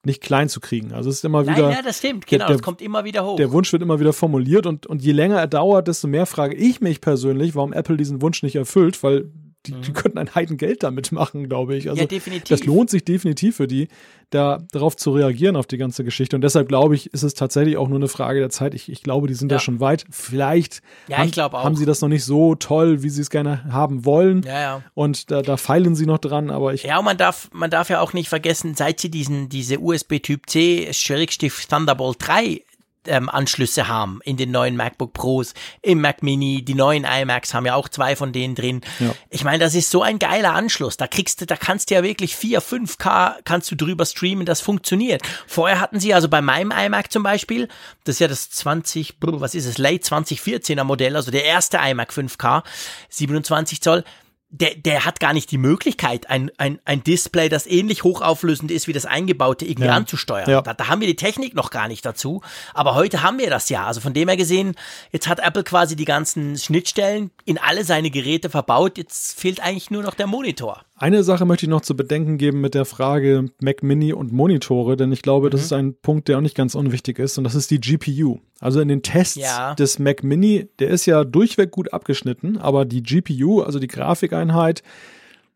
nicht 0.06 0.22
klein 0.22 0.50
zu 0.50 0.60
kriegen. 0.60 0.94
Also 0.94 1.10
es 1.10 1.18
ist 1.18 1.26
immer 1.26 1.46
wieder. 1.46 1.70
Ja, 1.70 1.82
das 1.82 2.00
stimmt, 2.00 2.26
genau, 2.26 2.48
der, 2.48 2.56
das 2.56 2.64
kommt 2.64 2.82
immer 2.82 3.04
wieder 3.04 3.26
hoch. 3.26 3.36
Der 3.36 3.52
Wunsch 3.52 3.72
wird 3.72 3.84
immer 3.84 4.00
wieder 4.00 4.14
formuliert 4.14 4.66
und, 4.66 4.88
und 4.88 5.04
je 5.04 5.12
länger 5.12 5.38
er 5.38 5.48
dauert, 5.48 5.88
desto 5.88 6.08
mehr 6.08 6.26
frage 6.26 6.56
ich 6.56 6.82
mich 6.82 7.02
persönlich, 7.02 7.56
warum 7.56 7.74
Apple 7.74 7.98
diesen 7.98 8.22
Wunsch 8.22 8.42
nicht 8.42 8.56
erfüllt, 8.56 9.04
weil 9.04 9.32
die, 9.68 9.82
die 9.82 9.94
könnten 9.94 10.18
ein 10.18 10.34
Heidengeld 10.36 10.84
damit 10.84 11.12
machen, 11.12 11.48
glaube 11.48 11.76
ich. 11.76 11.90
Also 11.90 12.02
Ja, 12.02 12.08
definitiv. 12.08 12.50
das 12.50 12.66
lohnt 12.66 12.90
sich 12.90 13.04
definitiv 13.06 13.58
für 13.58 13.68
die, 13.68 13.88
da 14.30 14.64
darauf 14.72 14.96
zu 14.98 15.12
reagieren 15.12 15.56
auf 15.56 15.68
die 15.68 15.78
ganze 15.78 16.04
Geschichte. 16.04 16.36
Und 16.36 16.42
deshalb 16.42 16.68
glaube 16.68 16.96
ich, 16.96 17.14
ist 17.14 17.24
es 17.24 17.34
tatsächlich 17.34 17.78
auch 17.78 17.88
nur 17.88 17.98
eine 17.98 18.08
Frage 18.08 18.40
der 18.40 18.50
Zeit. 18.50 18.74
Ich, 18.74 18.90
ich 18.92 19.02
glaube, 19.04 19.28
die 19.28 19.34
sind 19.34 19.52
ja, 19.52 19.56
Ja. 19.58 19.60
schon 19.62 19.80
weit. 19.80 20.06
Vielleicht 20.10 20.82
Ja, 21.08 21.18
haben, 21.20 21.32
haben 21.64 21.76
sie 21.76 21.86
das 21.86 22.02
noch 22.02 22.10
nicht 22.10 22.24
so 22.26 22.56
toll, 22.56 23.04
wie 23.04 23.10
sie 23.10 23.22
es 23.22 23.30
gerne 23.30 23.64
haben 23.72 24.04
wollen. 24.06 24.44
Ja, 24.44 24.60
ja. 24.60 24.82
Und 24.94 25.32
da, 25.32 25.42
da 25.42 25.56
feilen 25.58 25.96
sie 25.96 26.06
noch 26.06 26.18
dran, 26.20 26.50
aber 26.50 26.74
ich 26.74 26.84
Ja, 26.84 27.00
und 27.00 27.06
man 27.06 27.18
darf, 27.18 27.50
man 27.54 27.70
darf 27.70 27.90
ja 27.90 28.02
auch 28.02 28.14
nicht 28.14 28.30
vergessen, 28.30 28.76
seit 28.76 29.00
sie 29.00 29.10
diesen, 29.10 29.50
diese 29.50 29.80
USB 29.80 30.20
Typ 30.22 30.50
C 30.50 30.90
Schrägstift 30.92 31.70
Thunderbolt 31.70 32.18
3 32.20 32.62
ähm, 33.08 33.30
Anschlüsse 33.30 33.88
haben 33.88 34.20
in 34.24 34.38
den 34.38 34.52
neuen 34.52 34.76
MacBook 34.76 35.14
Pros, 35.14 35.54
im 35.82 36.02
Mac 36.02 36.24
Mini, 36.24 36.64
die 36.64 36.74
neuen 36.74 37.06
iMacs 37.06 37.54
haben 37.54 37.66
ja 37.66 37.76
auch 37.76 37.90
zwei 37.90 38.16
von 38.16 38.32
denen 38.32 38.56
drin. 38.56 38.82
Ja. 39.00 39.14
Ich 39.30 39.44
meine, 39.44 39.60
das 39.60 39.76
ist 39.76 39.90
so 39.90 40.02
ein 40.02 40.20
geiler 40.20 40.54
Anschluss. 40.54 40.98
Da 40.98 41.08
kriegst 41.08 41.42
du, 41.42 41.46
da 41.46 41.56
kannst 41.56 41.90
du 41.90 41.96
ja 41.96 42.04
wirklich 42.04 42.36
4, 42.36 42.62
5K 42.62 43.36
kannst 43.44 43.72
du 43.72 43.76
drüber 43.76 44.06
streamen, 44.06 44.46
das 44.46 44.62
funktioniert. 44.62 45.22
Vorher 45.48 45.80
hatten 45.80 46.00
sie 46.00 46.14
also 46.14 46.30
bei 46.30 46.42
meinem 46.42 46.72
iMac 46.72 47.12
zum 47.12 47.24
Beispiel, 47.24 47.68
das 48.04 48.16
ist 48.16 48.20
ja 48.20 48.28
das 48.28 48.50
20, 48.50 49.20
brr, 49.20 49.42
was 49.42 49.56
ist 49.56 49.66
es, 49.66 49.78
Late 49.78 50.04
2014er 50.04 50.84
Modell, 50.84 51.16
also 51.16 51.32
der 51.32 51.46
erste 51.46 51.78
iMac 51.78 52.12
5K, 52.12 52.64
27 53.10 53.82
Zoll, 53.82 54.04
der, 54.50 54.76
der 54.76 55.04
hat 55.04 55.20
gar 55.20 55.34
nicht 55.34 55.52
die 55.52 55.58
Möglichkeit, 55.58 56.30
ein, 56.30 56.50
ein, 56.58 56.80
ein 56.86 57.04
Display, 57.04 57.50
das 57.50 57.68
ähnlich 57.68 58.04
hochauflösend 58.04 58.72
ist 58.72 58.88
wie 58.88 58.94
das 58.94 59.06
eingebaute, 59.06 59.66
irgendwie 59.66 59.88
Ja. 59.88 59.96
anzusteuern. 59.96 60.50
Ja. 60.50 60.62
Da, 60.62 60.74
da 60.74 60.88
haben 60.88 61.02
wir 61.02 61.08
die 61.08 61.18
Technik 61.18 61.54
noch 61.54 61.70
gar 61.70 61.88
nicht 61.90 62.06
dazu. 62.06 62.42
Aber 62.74 62.96
heute 62.96 63.24
haben 63.24 63.40
wir 63.40 63.50
das 63.50 63.68
ja. 63.68 63.86
Also 63.86 64.00
von 64.00 64.14
dem 64.14 64.30
her 64.30 64.38
gesehen, 64.38 64.76
jetzt 65.12 65.28
hat 65.28 65.40
Apple 65.40 65.64
quasi 65.66 65.98
die 65.98 66.06
ganzen 66.06 66.58
Schnittstellen 66.58 67.32
in 67.44 67.58
alle 67.58 67.84
seine 67.84 68.10
Geräte 68.10 68.50
verbaut. 68.50 68.98
Jetzt 68.98 69.38
fehlt 69.40 69.60
eigentlich 69.60 69.92
nur 69.92 70.02
noch 70.04 70.14
der 70.16 70.28
Monitor. 70.28 70.82
Eine 71.00 71.24
Sache 71.24 71.46
möchte 71.46 71.66
ich 71.66 71.70
noch 71.70 71.82
zu 71.82 71.96
bedenken 71.96 72.38
geben 72.40 72.60
mit 72.60 72.74
der 72.74 72.86
Frage 72.86 73.46
Mac 73.62 73.84
Mini 73.84 74.14
und 74.14 74.32
Monitore, 74.34 74.98
denn 74.98 75.12
ich 75.12 75.22
glaube, 75.22 75.48
Mhm. 75.48 75.52
das 75.52 75.62
ist 75.62 75.74
ein 75.74 75.94
Punkt, 75.94 76.28
der 76.28 76.38
auch 76.38 76.42
nicht 76.42 76.56
ganz 76.56 76.74
unwichtig 76.74 77.20
ist, 77.20 77.38
und 77.38 77.44
das 77.44 77.54
ist 77.54 77.70
die 77.70 77.80
GPU. 77.80 78.40
Also 78.60 78.82
in 78.82 78.88
den 78.88 79.04
Tests 79.04 79.36
Ja. 79.36 79.76
des 79.76 80.00
Mac 80.00 80.24
Mini, 80.24 80.70
der 80.80 80.90
ist 80.90 81.06
ja 81.06 81.24
durchweg 81.24 81.70
gut 81.70 81.94
abgeschnitten, 81.94 82.58
aber 82.58 82.84
die 82.86 83.04
GPU, 83.04 83.62
also 83.62 83.78
die 83.78 83.88
Grafikeinheit, 83.88 84.82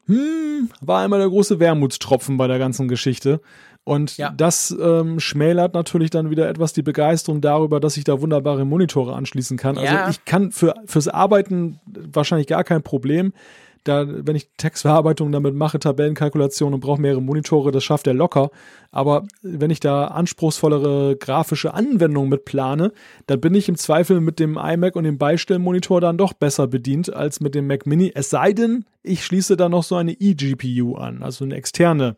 hm, 0.05 0.69
war 0.81 1.01
einmal 1.03 1.19
der 1.19 1.29
große 1.29 1.59
Wermutstropfen 1.59 2.37
bei 2.37 2.47
der 2.47 2.59
ganzen 2.59 2.87
Geschichte. 2.87 3.41
Und 3.83 4.17
Ja. 4.17 4.29
das 4.35 4.75
ähm, 4.79 5.19
schmälert 5.19 5.73
natürlich 5.73 6.11
dann 6.11 6.29
wieder 6.29 6.47
etwas 6.47 6.73
die 6.73 6.83
Begeisterung 6.83 7.41
darüber, 7.41 7.79
dass 7.79 7.97
ich 7.97 8.03
da 8.03 8.21
wunderbare 8.21 8.63
Monitore 8.63 9.15
anschließen 9.15 9.57
kann. 9.57 9.75
Ja. 9.75 9.81
Also 10.05 10.11
ich 10.11 10.23
kann 10.25 10.51
für, 10.51 10.75
fürs 10.85 11.07
Arbeiten 11.07 11.79
wahrscheinlich 12.13 12.45
gar 12.45 12.63
kein 12.63 12.83
Problem. 12.83 13.33
Da, 13.83 14.05
wenn 14.07 14.35
ich 14.35 14.49
Textverarbeitung 14.57 15.31
damit 15.31 15.55
mache, 15.55 15.79
Tabellenkalkulation 15.79 16.73
und 16.73 16.81
brauche 16.81 17.01
mehrere 17.01 17.21
Monitore, 17.21 17.71
das 17.71 17.83
schafft 17.83 18.05
er 18.07 18.13
locker. 18.13 18.51
Aber 18.91 19.25
wenn 19.41 19.71
ich 19.71 19.79
da 19.79 20.07
anspruchsvollere 20.07 21.15
grafische 21.17 21.73
Anwendungen 21.73 22.29
mit 22.29 22.45
plane, 22.45 22.91
dann 23.27 23.41
bin 23.41 23.55
ich 23.55 23.69
im 23.69 23.75
Zweifel 23.75 24.21
mit 24.21 24.39
dem 24.39 24.57
iMac 24.57 24.95
und 24.95 25.05
dem 25.05 25.17
Beistellmonitor 25.17 26.01
dann 26.01 26.17
doch 26.17 26.33
besser 26.33 26.67
bedient 26.67 27.13
als 27.13 27.39
mit 27.39 27.55
dem 27.55 27.67
Mac 27.67 27.87
Mini. 27.87 28.11
Es 28.13 28.29
sei 28.29 28.53
denn, 28.53 28.85
ich 29.01 29.25
schließe 29.25 29.57
da 29.57 29.69
noch 29.69 29.83
so 29.83 29.95
eine 29.95 30.11
eGPU 30.19 30.95
an, 30.95 31.23
also 31.23 31.45
eine 31.45 31.55
externe, 31.55 32.15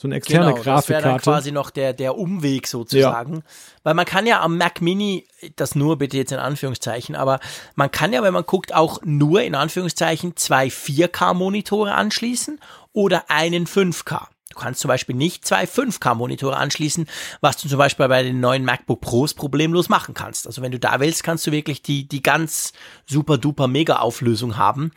so 0.00 0.08
eine 0.08 0.16
externe 0.16 0.54
Genau, 0.54 0.62
das 0.62 0.88
wäre 0.88 1.02
dann 1.02 1.10
Grafikkarte. 1.12 1.22
quasi 1.22 1.52
noch 1.52 1.68
der, 1.68 1.92
der 1.92 2.16
Umweg 2.16 2.66
sozusagen. 2.66 3.42
Weil 3.82 3.92
man 3.92 4.06
kann 4.06 4.26
ja 4.26 4.40
am 4.40 4.56
Mac 4.56 4.80
Mini, 4.80 5.28
das 5.56 5.74
nur 5.74 5.98
bitte 5.98 6.16
jetzt 6.16 6.32
in 6.32 6.38
Anführungszeichen, 6.38 7.14
aber 7.14 7.38
man 7.74 7.90
kann 7.90 8.14
ja, 8.14 8.22
wenn 8.22 8.32
man 8.32 8.46
guckt, 8.46 8.74
auch 8.74 9.00
nur 9.04 9.42
in 9.42 9.54
Anführungszeichen 9.54 10.36
zwei 10.36 10.68
4K-Monitore 10.68 11.92
anschließen 11.92 12.58
oder 12.94 13.24
einen 13.28 13.66
5K. 13.66 14.28
Du 14.48 14.58
kannst 14.58 14.80
zum 14.80 14.88
Beispiel 14.88 15.14
nicht 15.14 15.44
zwei 15.44 15.64
5K-Monitore 15.64 16.56
anschließen, 16.56 17.06
was 17.42 17.58
du 17.58 17.68
zum 17.68 17.76
Beispiel 17.76 18.08
bei 18.08 18.22
den 18.22 18.40
neuen 18.40 18.64
MacBook 18.64 19.02
Pros 19.02 19.34
problemlos 19.34 19.90
machen 19.90 20.14
kannst. 20.14 20.46
Also 20.46 20.62
wenn 20.62 20.72
du 20.72 20.78
da 20.78 20.98
willst, 20.98 21.24
kannst 21.24 21.46
du 21.46 21.52
wirklich 21.52 21.82
die, 21.82 22.08
die 22.08 22.22
ganz 22.22 22.72
super 23.06 23.36
duper 23.36 23.68
mega 23.68 23.96
Auflösung 23.96 24.56
haben. 24.56 24.92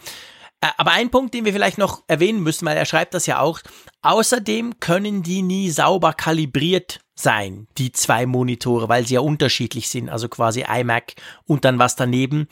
Äh, 0.64 0.68
Aber 0.78 0.92
ein 0.92 1.12
Punkt, 1.12 1.34
den 1.34 1.46
wir 1.46 1.52
vielleicht 1.54 1.78
noch 1.78 2.04
erwähnen 2.08 2.42
müssen, 2.42 2.66
weil 2.66 2.78
er 2.78 2.86
schreibt 2.86 3.14
das 3.14 3.26
ja 3.26 3.40
auch, 3.40 3.60
außerdem 4.02 4.80
können 4.80 5.22
die 5.22 5.42
nie 5.42 5.70
sauber 5.70 6.14
kalibriert 6.14 7.02
sein, 7.16 7.68
die 7.78 7.92
zwei 7.92 8.26
Monitore, 8.26 8.90
weil 8.90 9.06
sie 9.06 9.16
ja 9.16 9.20
unterschiedlich 9.20 9.90
sind, 9.90 10.10
also 10.10 10.30
quasi 10.30 10.66
iMac 10.68 11.14
und 11.46 11.66
dann 11.66 11.78
was 11.78 11.96
daneben. 11.96 12.48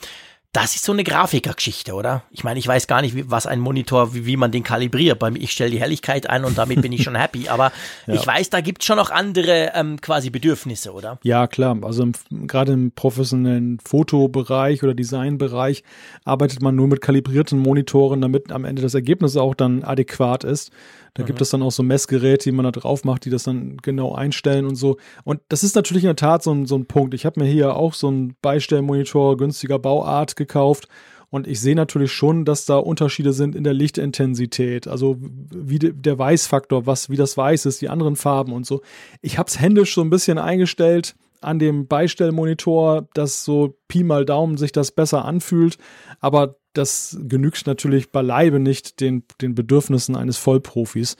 Das 0.54 0.74
ist 0.74 0.84
so 0.84 0.92
eine 0.92 1.02
Grafikergeschichte, 1.02 1.94
oder? 1.94 2.24
Ich 2.30 2.44
meine, 2.44 2.58
ich 2.58 2.68
weiß 2.68 2.86
gar 2.86 3.00
nicht, 3.00 3.16
wie, 3.16 3.30
was 3.30 3.46
ein 3.46 3.58
Monitor, 3.58 4.12
wie, 4.14 4.26
wie 4.26 4.36
man 4.36 4.50
den 4.50 4.62
kalibriert. 4.62 5.18
Bei 5.18 5.30
mir, 5.30 5.38
ich 5.38 5.52
stelle 5.52 5.70
die 5.70 5.80
Helligkeit 5.80 6.28
ein 6.28 6.44
und 6.44 6.58
damit 6.58 6.82
bin 6.82 6.92
ich 6.92 7.02
schon 7.04 7.14
happy. 7.14 7.48
Aber 7.48 7.72
ich 8.06 8.26
weiß, 8.26 8.50
da 8.50 8.60
gibt's 8.60 8.84
schon 8.84 8.98
noch 8.98 9.10
andere 9.10 9.72
ähm, 9.74 9.98
quasi 10.02 10.28
Bedürfnisse, 10.28 10.92
oder? 10.92 11.18
Ja, 11.22 11.46
klar. 11.46 11.78
Also 11.80 12.06
gerade 12.30 12.72
im 12.72 12.92
professionellen 12.92 13.78
Fotobereich 13.82 14.82
oder 14.82 14.92
Designbereich 14.92 15.84
arbeitet 16.26 16.60
man 16.60 16.74
nur 16.74 16.86
mit 16.86 17.00
kalibrierten 17.00 17.58
Monitoren, 17.58 18.20
damit 18.20 18.52
am 18.52 18.66
Ende 18.66 18.82
das 18.82 18.92
Ergebnis 18.92 19.38
auch 19.38 19.54
dann 19.54 19.82
adäquat 19.82 20.44
ist. 20.44 20.70
Da 21.14 21.24
gibt 21.24 21.42
es 21.42 21.50
dann 21.50 21.62
auch 21.62 21.72
so 21.72 21.82
Messgeräte, 21.82 22.44
die 22.44 22.52
man 22.52 22.64
da 22.64 22.70
drauf 22.70 23.04
macht, 23.04 23.26
die 23.26 23.30
das 23.30 23.42
dann 23.42 23.76
genau 23.78 24.14
einstellen 24.14 24.64
und 24.64 24.76
so. 24.76 24.96
Und 25.24 25.40
das 25.48 25.62
ist 25.62 25.76
natürlich 25.76 26.04
in 26.04 26.08
der 26.08 26.16
Tat 26.16 26.42
so 26.42 26.52
ein, 26.52 26.64
so 26.64 26.74
ein 26.74 26.86
Punkt. 26.86 27.12
Ich 27.12 27.26
habe 27.26 27.40
mir 27.40 27.46
hier 27.46 27.76
auch 27.76 27.92
so 27.92 28.08
einen 28.08 28.34
Beistellmonitor 28.40 29.36
günstiger 29.36 29.78
Bauart 29.78 30.36
gekauft. 30.36 30.88
Und 31.28 31.46
ich 31.46 31.60
sehe 31.60 31.74
natürlich 31.74 32.12
schon, 32.12 32.44
dass 32.44 32.66
da 32.66 32.76
Unterschiede 32.76 33.32
sind 33.32 33.54
in 33.54 33.64
der 33.64 33.72
Lichtintensität, 33.72 34.86
also 34.86 35.16
wie 35.18 35.78
de, 35.78 35.92
der 35.94 36.18
Weißfaktor, 36.18 36.84
was, 36.86 37.08
wie 37.08 37.16
das 37.16 37.38
Weiß 37.38 37.64
ist, 37.64 37.80
die 37.80 37.88
anderen 37.88 38.16
Farben 38.16 38.52
und 38.52 38.66
so. 38.66 38.82
Ich 39.22 39.38
habe 39.38 39.48
es 39.48 39.58
händisch 39.58 39.94
so 39.94 40.02
ein 40.02 40.10
bisschen 40.10 40.36
eingestellt 40.38 41.14
an 41.40 41.58
dem 41.58 41.86
Beistellmonitor, 41.86 43.08
dass 43.14 43.44
so 43.44 43.78
Pi 43.88 44.04
mal 44.04 44.26
Daumen 44.26 44.58
sich 44.58 44.72
das 44.72 44.92
besser 44.92 45.24
anfühlt, 45.24 45.78
aber 46.20 46.56
das 46.72 47.18
genügt 47.20 47.66
natürlich 47.66 48.10
beileibe 48.10 48.58
nicht 48.58 49.00
den, 49.00 49.24
den 49.40 49.54
Bedürfnissen 49.54 50.16
eines 50.16 50.38
Vollprofis. 50.38 51.16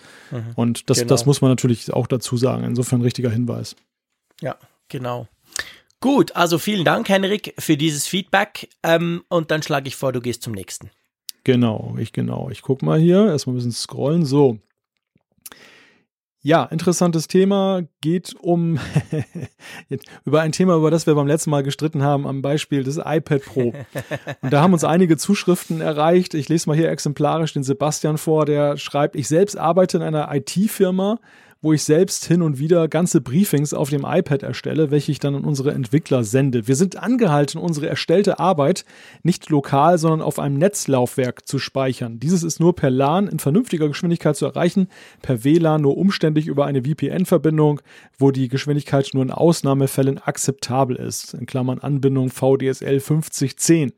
Und 0.56 0.88
das, 0.88 0.98
genau. 0.98 1.08
das 1.08 1.26
muss 1.26 1.40
man 1.40 1.50
natürlich 1.50 1.92
auch 1.92 2.06
dazu 2.06 2.36
sagen. 2.36 2.64
Insofern 2.64 3.02
richtiger 3.02 3.30
Hinweis. 3.30 3.76
Ja, 4.40 4.56
genau. 4.88 5.28
Gut, 6.00 6.34
also 6.34 6.58
vielen 6.58 6.84
Dank, 6.84 7.08
Henrik, 7.08 7.54
für 7.58 7.76
dieses 7.76 8.06
Feedback. 8.06 8.68
Ähm, 8.82 9.22
und 9.28 9.50
dann 9.50 9.62
schlage 9.62 9.86
ich 9.86 9.94
vor, 9.94 10.12
du 10.12 10.20
gehst 10.20 10.42
zum 10.42 10.52
nächsten. 10.52 10.90
Genau, 11.44 11.94
ich 11.98 12.12
genau. 12.12 12.50
Ich 12.50 12.62
guck 12.62 12.82
mal 12.82 12.98
hier, 12.98 13.26
erstmal 13.26 13.54
ein 13.54 13.56
bisschen 13.56 13.72
scrollen. 13.72 14.24
So. 14.24 14.58
Ja, 16.44 16.64
interessantes 16.64 17.28
Thema. 17.28 17.82
Geht 18.00 18.34
um 18.40 18.80
über 20.24 20.40
ein 20.40 20.50
Thema, 20.50 20.74
über 20.74 20.90
das 20.90 21.06
wir 21.06 21.14
beim 21.14 21.28
letzten 21.28 21.50
Mal 21.50 21.62
gestritten 21.62 22.02
haben, 22.02 22.26
am 22.26 22.42
Beispiel 22.42 22.82
des 22.82 22.96
iPad 22.96 23.44
Pro. 23.44 23.72
Und 24.40 24.52
da 24.52 24.60
haben 24.60 24.72
uns 24.72 24.82
einige 24.82 25.16
Zuschriften 25.16 25.80
erreicht. 25.80 26.34
Ich 26.34 26.48
lese 26.48 26.68
mal 26.68 26.76
hier 26.76 26.90
exemplarisch 26.90 27.52
den 27.52 27.62
Sebastian 27.62 28.18
vor, 28.18 28.44
der 28.44 28.76
schreibt, 28.76 29.14
ich 29.14 29.28
selbst 29.28 29.56
arbeite 29.56 29.98
in 29.98 30.02
einer 30.02 30.34
IT-Firma, 30.34 31.20
wo 31.62 31.72
ich 31.72 31.84
selbst 31.84 32.26
hin 32.26 32.42
und 32.42 32.58
wieder 32.58 32.88
ganze 32.88 33.20
Briefings 33.20 33.72
auf 33.72 33.88
dem 33.88 34.04
iPad 34.04 34.42
erstelle, 34.42 34.90
welche 34.90 35.12
ich 35.12 35.20
dann 35.20 35.36
an 35.36 35.44
unsere 35.44 35.72
Entwickler 35.72 36.24
sende. 36.24 36.66
Wir 36.66 36.74
sind 36.74 36.96
angehalten, 36.96 37.60
unsere 37.60 37.88
erstellte 37.88 38.40
Arbeit 38.40 38.84
nicht 39.22 39.48
lokal, 39.48 39.96
sondern 39.96 40.22
auf 40.22 40.40
einem 40.40 40.58
Netzlaufwerk 40.58 41.46
zu 41.46 41.60
speichern. 41.60 42.18
Dieses 42.18 42.42
ist 42.42 42.58
nur 42.58 42.74
per 42.74 42.90
LAN 42.90 43.28
in 43.28 43.38
vernünftiger 43.38 43.86
Geschwindigkeit 43.86 44.36
zu 44.36 44.44
erreichen, 44.44 44.88
per 45.22 45.44
WLAN 45.44 45.82
nur 45.82 45.96
umständlich 45.96 46.48
über 46.48 46.66
eine 46.66 46.82
VPN-Verbindung, 46.82 47.80
wo 48.18 48.32
die 48.32 48.48
Geschwindigkeit 48.48 49.10
nur 49.12 49.22
in 49.22 49.30
Ausnahmefällen 49.30 50.18
akzeptabel 50.18 50.96
ist. 50.96 51.34
In 51.34 51.46
Klammern 51.46 51.78
Anbindung 51.78 52.30
VDSL 52.30 52.98
5010. 52.98 53.92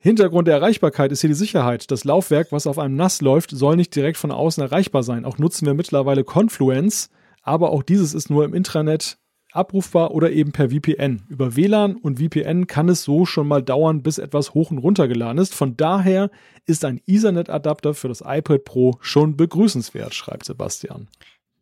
Hintergrund 0.00 0.46
der 0.46 0.54
Erreichbarkeit 0.54 1.10
ist 1.10 1.22
hier 1.22 1.28
die 1.28 1.34
Sicherheit. 1.34 1.90
Das 1.90 2.04
Laufwerk, 2.04 2.52
was 2.52 2.68
auf 2.68 2.78
einem 2.78 2.94
NAS 2.94 3.20
läuft, 3.20 3.50
soll 3.50 3.74
nicht 3.74 3.94
direkt 3.96 4.16
von 4.16 4.30
außen 4.30 4.62
erreichbar 4.62 5.02
sein. 5.02 5.24
Auch 5.24 5.38
nutzen 5.38 5.66
wir 5.66 5.74
mittlerweile 5.74 6.22
Confluence, 6.22 7.10
aber 7.42 7.70
auch 7.70 7.82
dieses 7.82 8.14
ist 8.14 8.30
nur 8.30 8.44
im 8.44 8.54
Intranet 8.54 9.18
abrufbar 9.50 10.12
oder 10.12 10.30
eben 10.30 10.52
per 10.52 10.70
VPN. 10.70 11.22
Über 11.28 11.56
WLAN 11.56 11.96
und 11.96 12.20
VPN 12.20 12.66
kann 12.68 12.88
es 12.88 13.02
so 13.02 13.26
schon 13.26 13.48
mal 13.48 13.62
dauern, 13.62 14.02
bis 14.02 14.18
etwas 14.18 14.54
hoch 14.54 14.70
und 14.70 14.78
runter 14.78 15.08
geladen 15.08 15.38
ist. 15.38 15.54
Von 15.54 15.76
daher 15.76 16.30
ist 16.66 16.84
ein 16.84 17.00
Ethernet-Adapter 17.06 17.94
für 17.94 18.08
das 18.08 18.22
iPad 18.24 18.64
Pro 18.64 18.98
schon 19.00 19.36
begrüßenswert, 19.36 20.14
schreibt 20.14 20.44
Sebastian. 20.44 21.08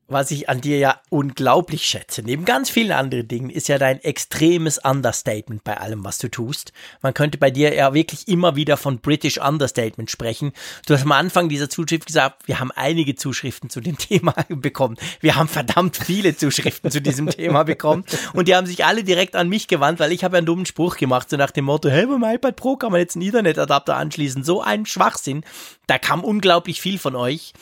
Was 0.09 0.31
ich 0.31 0.49
an 0.49 0.61
dir 0.61 0.79
ja 0.79 1.01
unglaublich 1.11 1.83
schätze, 1.83 2.23
neben 2.23 2.45
ganz 2.45 2.71
vielen 2.71 2.93
anderen 2.93 3.27
Dingen, 3.27 3.51
ist 3.51 3.69
ja 3.69 3.79
dein 3.79 4.01
extremes 4.03 4.79
Understatement 4.79 5.65
bei 5.65 5.77
allem, 5.79 6.05
was 6.05 6.19
du 6.19 6.29
tust. 6.29 6.73
Man 7.03 7.13
könnte 7.13 7.39
bei 7.39 7.51
dir 7.51 7.75
ja 7.75 7.93
wirklich 7.93 8.29
immer 8.29 8.55
wieder 8.55 8.77
von 8.77 9.01
British 9.01 9.39
Understatement 9.39 10.11
sprechen. 10.11 10.53
Du 10.87 10.95
hast 10.95 11.03
am 11.03 11.13
Anfang 11.13 11.49
dieser 11.49 11.69
Zuschrift 11.69 12.07
gesagt, 12.07 12.47
wir 12.47 12.61
haben 12.61 12.71
einige 12.71 13.17
Zuschriften 13.17 13.69
zu 13.69 13.81
dem 13.81 13.99
Thema 13.99 14.35
bekommen. 14.49 14.97
Wir 15.21 15.35
haben 15.35 15.49
verdammt 15.49 15.97
viele 15.97 16.37
Zuschriften 16.37 16.91
zu 16.91 17.03
diesem 17.03 17.29
Thema 17.29 17.65
bekommen 17.65 18.05
und 18.33 18.49
die 18.49 18.55
haben 18.55 18.67
sich 18.67 18.85
alle 18.85 19.03
direkt 19.03 19.35
an 19.35 19.49
mich 19.49 19.67
gewandt, 19.67 19.99
weil 19.99 20.13
ich 20.13 20.23
habe 20.23 20.37
einen 20.37 20.47
dummen 20.47 20.67
Spruch 20.67 20.97
gemacht, 20.97 21.31
so 21.31 21.37
nach 21.37 21.51
dem 21.51 21.65
Motto, 21.65 21.89
hey, 21.89 22.07
beim 22.07 22.23
iPad 22.23 22.55
Pro 22.55 22.77
kann 22.77 22.93
man 22.93 23.01
jetzt 23.01 23.17
einen 23.17 23.27
Ethernet-Adapter 23.27 23.97
anschließen. 23.97 24.45
So 24.45 24.63
ein 24.63 24.87
Schwachsinn. 24.87 25.43
Da 25.87 25.99
kam 25.99 26.23
unglaublich 26.25 26.81
viel 26.81 26.99
von 26.99 27.17
euch 27.17 27.53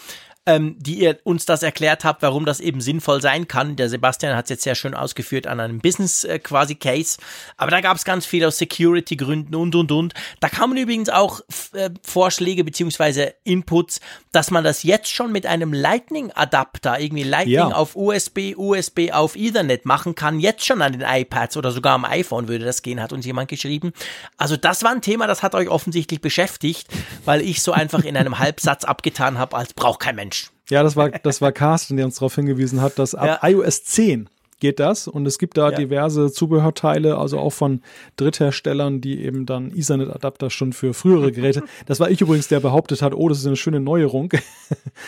ähm, 0.46 0.76
die 0.78 1.00
ihr 1.00 1.18
uns 1.24 1.46
das 1.46 1.62
erklärt 1.62 2.04
habt, 2.04 2.22
warum 2.22 2.44
das 2.44 2.60
eben 2.60 2.80
sinnvoll 2.80 3.22
sein 3.22 3.48
kann. 3.48 3.76
Der 3.76 3.88
Sebastian 3.88 4.36
hat 4.36 4.44
es 4.44 4.50
jetzt 4.50 4.64
sehr 4.64 4.74
schön 4.74 4.94
ausgeführt 4.94 5.46
an 5.46 5.58
einem 5.58 5.80
Business 5.80 6.24
äh, 6.24 6.38
quasi 6.38 6.74
Case. 6.74 7.18
Aber 7.56 7.70
da 7.70 7.80
gab 7.80 7.96
es 7.96 8.04
ganz 8.04 8.26
viel 8.26 8.44
aus 8.44 8.58
Security-Gründen 8.58 9.54
und 9.54 9.74
und 9.74 9.90
und. 9.90 10.14
Da 10.40 10.48
kamen 10.48 10.76
übrigens 10.76 11.08
auch 11.08 11.40
äh, 11.72 11.90
Vorschläge 12.02 12.62
beziehungsweise 12.62 13.34
Inputs, 13.44 14.00
dass 14.32 14.50
man 14.50 14.64
das 14.64 14.82
jetzt 14.82 15.10
schon 15.10 15.32
mit 15.32 15.46
einem 15.46 15.72
Lightning-Adapter, 15.72 17.00
irgendwie 17.00 17.22
Lightning 17.22 17.54
ja. 17.54 17.72
auf 17.72 17.96
USB, 17.96 18.54
USB 18.56 19.12
auf 19.12 19.36
Ethernet 19.36 19.86
machen 19.86 20.14
kann, 20.14 20.40
jetzt 20.40 20.66
schon 20.66 20.82
an 20.82 20.92
den 20.92 21.02
iPads 21.02 21.56
oder 21.56 21.70
sogar 21.70 21.94
am 21.94 22.04
iPhone 22.04 22.48
würde 22.48 22.66
das 22.66 22.82
gehen, 22.82 23.00
hat 23.00 23.12
uns 23.12 23.24
jemand 23.24 23.48
geschrieben. 23.48 23.92
Also 24.36 24.56
das 24.56 24.82
war 24.82 24.90
ein 24.90 25.00
Thema, 25.00 25.26
das 25.26 25.42
hat 25.42 25.54
euch 25.54 25.68
offensichtlich 25.68 26.20
beschäftigt, 26.20 26.88
weil 27.24 27.40
ich 27.40 27.62
so 27.62 27.72
einfach 27.72 28.04
in 28.04 28.16
einem 28.16 28.38
Halbsatz 28.38 28.84
abgetan 28.84 29.38
habe, 29.38 29.56
als 29.56 29.72
braucht 29.72 30.00
kein 30.00 30.16
Mensch. 30.16 30.33
Ja, 30.70 30.82
das 30.82 30.96
war, 30.96 31.10
das 31.10 31.40
war 31.40 31.52
Carsten, 31.52 31.96
der 31.96 32.06
uns 32.06 32.16
darauf 32.16 32.34
hingewiesen 32.34 32.80
hat, 32.80 32.98
dass 32.98 33.14
ab 33.14 33.40
ja. 33.42 33.48
iOS 33.48 33.84
10 33.84 34.28
geht 34.60 34.80
das 34.80 35.08
und 35.08 35.26
es 35.26 35.38
gibt 35.38 35.58
da 35.58 35.70
ja. 35.70 35.76
diverse 35.76 36.32
Zubehörteile, 36.32 37.18
also 37.18 37.38
auch 37.38 37.50
von 37.50 37.82
Drittherstellern, 38.16 39.02
die 39.02 39.22
eben 39.22 39.44
dann 39.44 39.70
Ethernet-Adapter 39.76 40.48
schon 40.48 40.72
für 40.72 40.94
frühere 40.94 41.32
Geräte. 41.32 41.62
Das 41.86 42.00
war 42.00 42.10
ich 42.10 42.20
übrigens, 42.20 42.48
der 42.48 42.60
behauptet 42.60 43.02
hat, 43.02 43.14
oh, 43.14 43.28
das 43.28 43.40
ist 43.40 43.46
eine 43.46 43.56
schöne 43.56 43.80
Neuerung. 43.80 44.32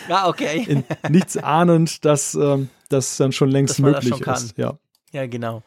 Ja, 0.07 0.27
okay. 0.27 0.63
In, 0.67 0.83
nichts 1.09 1.37
ahnend, 1.37 2.05
dass 2.05 2.35
ähm, 2.35 2.69
das 2.89 3.17
dann 3.17 3.31
schon 3.31 3.49
längst 3.49 3.79
möglich 3.79 4.09
schon 4.15 4.33
ist. 4.33 4.57
Ja. 4.57 4.77
Ja, 5.11 5.25
genau. 5.25 5.63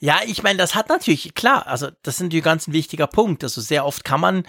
Ja, 0.00 0.16
ich 0.26 0.42
meine, 0.42 0.58
das 0.58 0.74
hat 0.74 0.88
natürlich, 0.88 1.34
klar, 1.34 1.66
also 1.66 1.88
das 2.02 2.16
ist 2.16 2.22
natürlich 2.22 2.44
ganz 2.44 2.66
ein 2.66 2.72
wichtiger 2.72 3.06
Punkt. 3.06 3.44
Also 3.44 3.60
sehr 3.60 3.84
oft 3.84 4.02
kann 4.02 4.20
man 4.20 4.44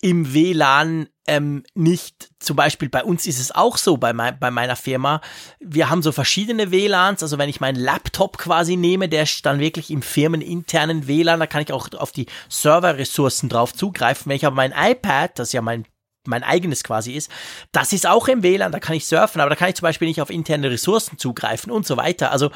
im 0.00 0.34
WLAN 0.34 1.06
ähm, 1.26 1.64
nicht, 1.74 2.30
zum 2.38 2.56
Beispiel 2.56 2.88
bei 2.88 3.02
uns 3.02 3.26
ist 3.26 3.40
es 3.40 3.50
auch 3.50 3.78
so, 3.78 3.96
bei, 3.96 4.12
mein, 4.12 4.38
bei 4.38 4.50
meiner 4.50 4.76
Firma, 4.76 5.20
wir 5.58 5.88
haben 5.88 6.02
so 6.02 6.12
verschiedene 6.12 6.70
WLANs, 6.70 7.22
also 7.22 7.38
wenn 7.38 7.48
ich 7.48 7.60
meinen 7.60 7.80
Laptop 7.80 8.36
quasi 8.38 8.76
nehme, 8.76 9.08
der 9.08 9.22
ist 9.22 9.44
dann 9.46 9.58
wirklich 9.58 9.90
im 9.90 10.02
firmeninternen 10.02 11.06
WLAN, 11.06 11.40
da 11.40 11.46
kann 11.46 11.62
ich 11.62 11.72
auch 11.72 11.92
auf 11.94 12.12
die 12.12 12.26
Serverressourcen 12.48 13.48
drauf 13.48 13.72
zugreifen. 13.72 14.28
Wenn 14.28 14.36
ich 14.36 14.46
aber 14.46 14.56
mein 14.56 14.74
iPad, 14.76 15.38
das 15.38 15.52
ja 15.52 15.62
mein 15.62 15.86
mein 16.26 16.42
eigenes 16.42 16.84
quasi 16.84 17.12
ist, 17.12 17.30
das 17.70 17.92
ist 17.92 18.06
auch 18.06 18.28
im 18.28 18.42
WLAN, 18.42 18.72
da 18.72 18.80
kann 18.80 18.96
ich 18.96 19.06
surfen, 19.06 19.42
aber 19.42 19.50
da 19.50 19.56
kann 19.56 19.68
ich 19.68 19.74
zum 19.74 19.84
Beispiel 19.84 20.08
nicht 20.08 20.22
auf 20.22 20.30
interne 20.30 20.70
Ressourcen 20.70 21.18
zugreifen 21.18 21.70
und 21.70 21.86
so 21.86 21.98
weiter. 21.98 22.30
Also 22.30 22.50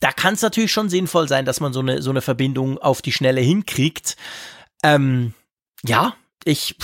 da 0.00 0.12
kann 0.12 0.34
es 0.34 0.42
natürlich 0.42 0.72
schon 0.72 0.90
sinnvoll 0.90 1.26
sein, 1.26 1.46
dass 1.46 1.60
man 1.60 1.72
so 1.72 1.80
eine, 1.80 2.02
so 2.02 2.10
eine 2.10 2.20
Verbindung 2.20 2.78
auf 2.78 3.00
die 3.00 3.12
Schnelle 3.12 3.40
hinkriegt. 3.40 4.16
Ähm, 4.82 5.32
ja, 5.82 6.14
ich, 6.44 6.76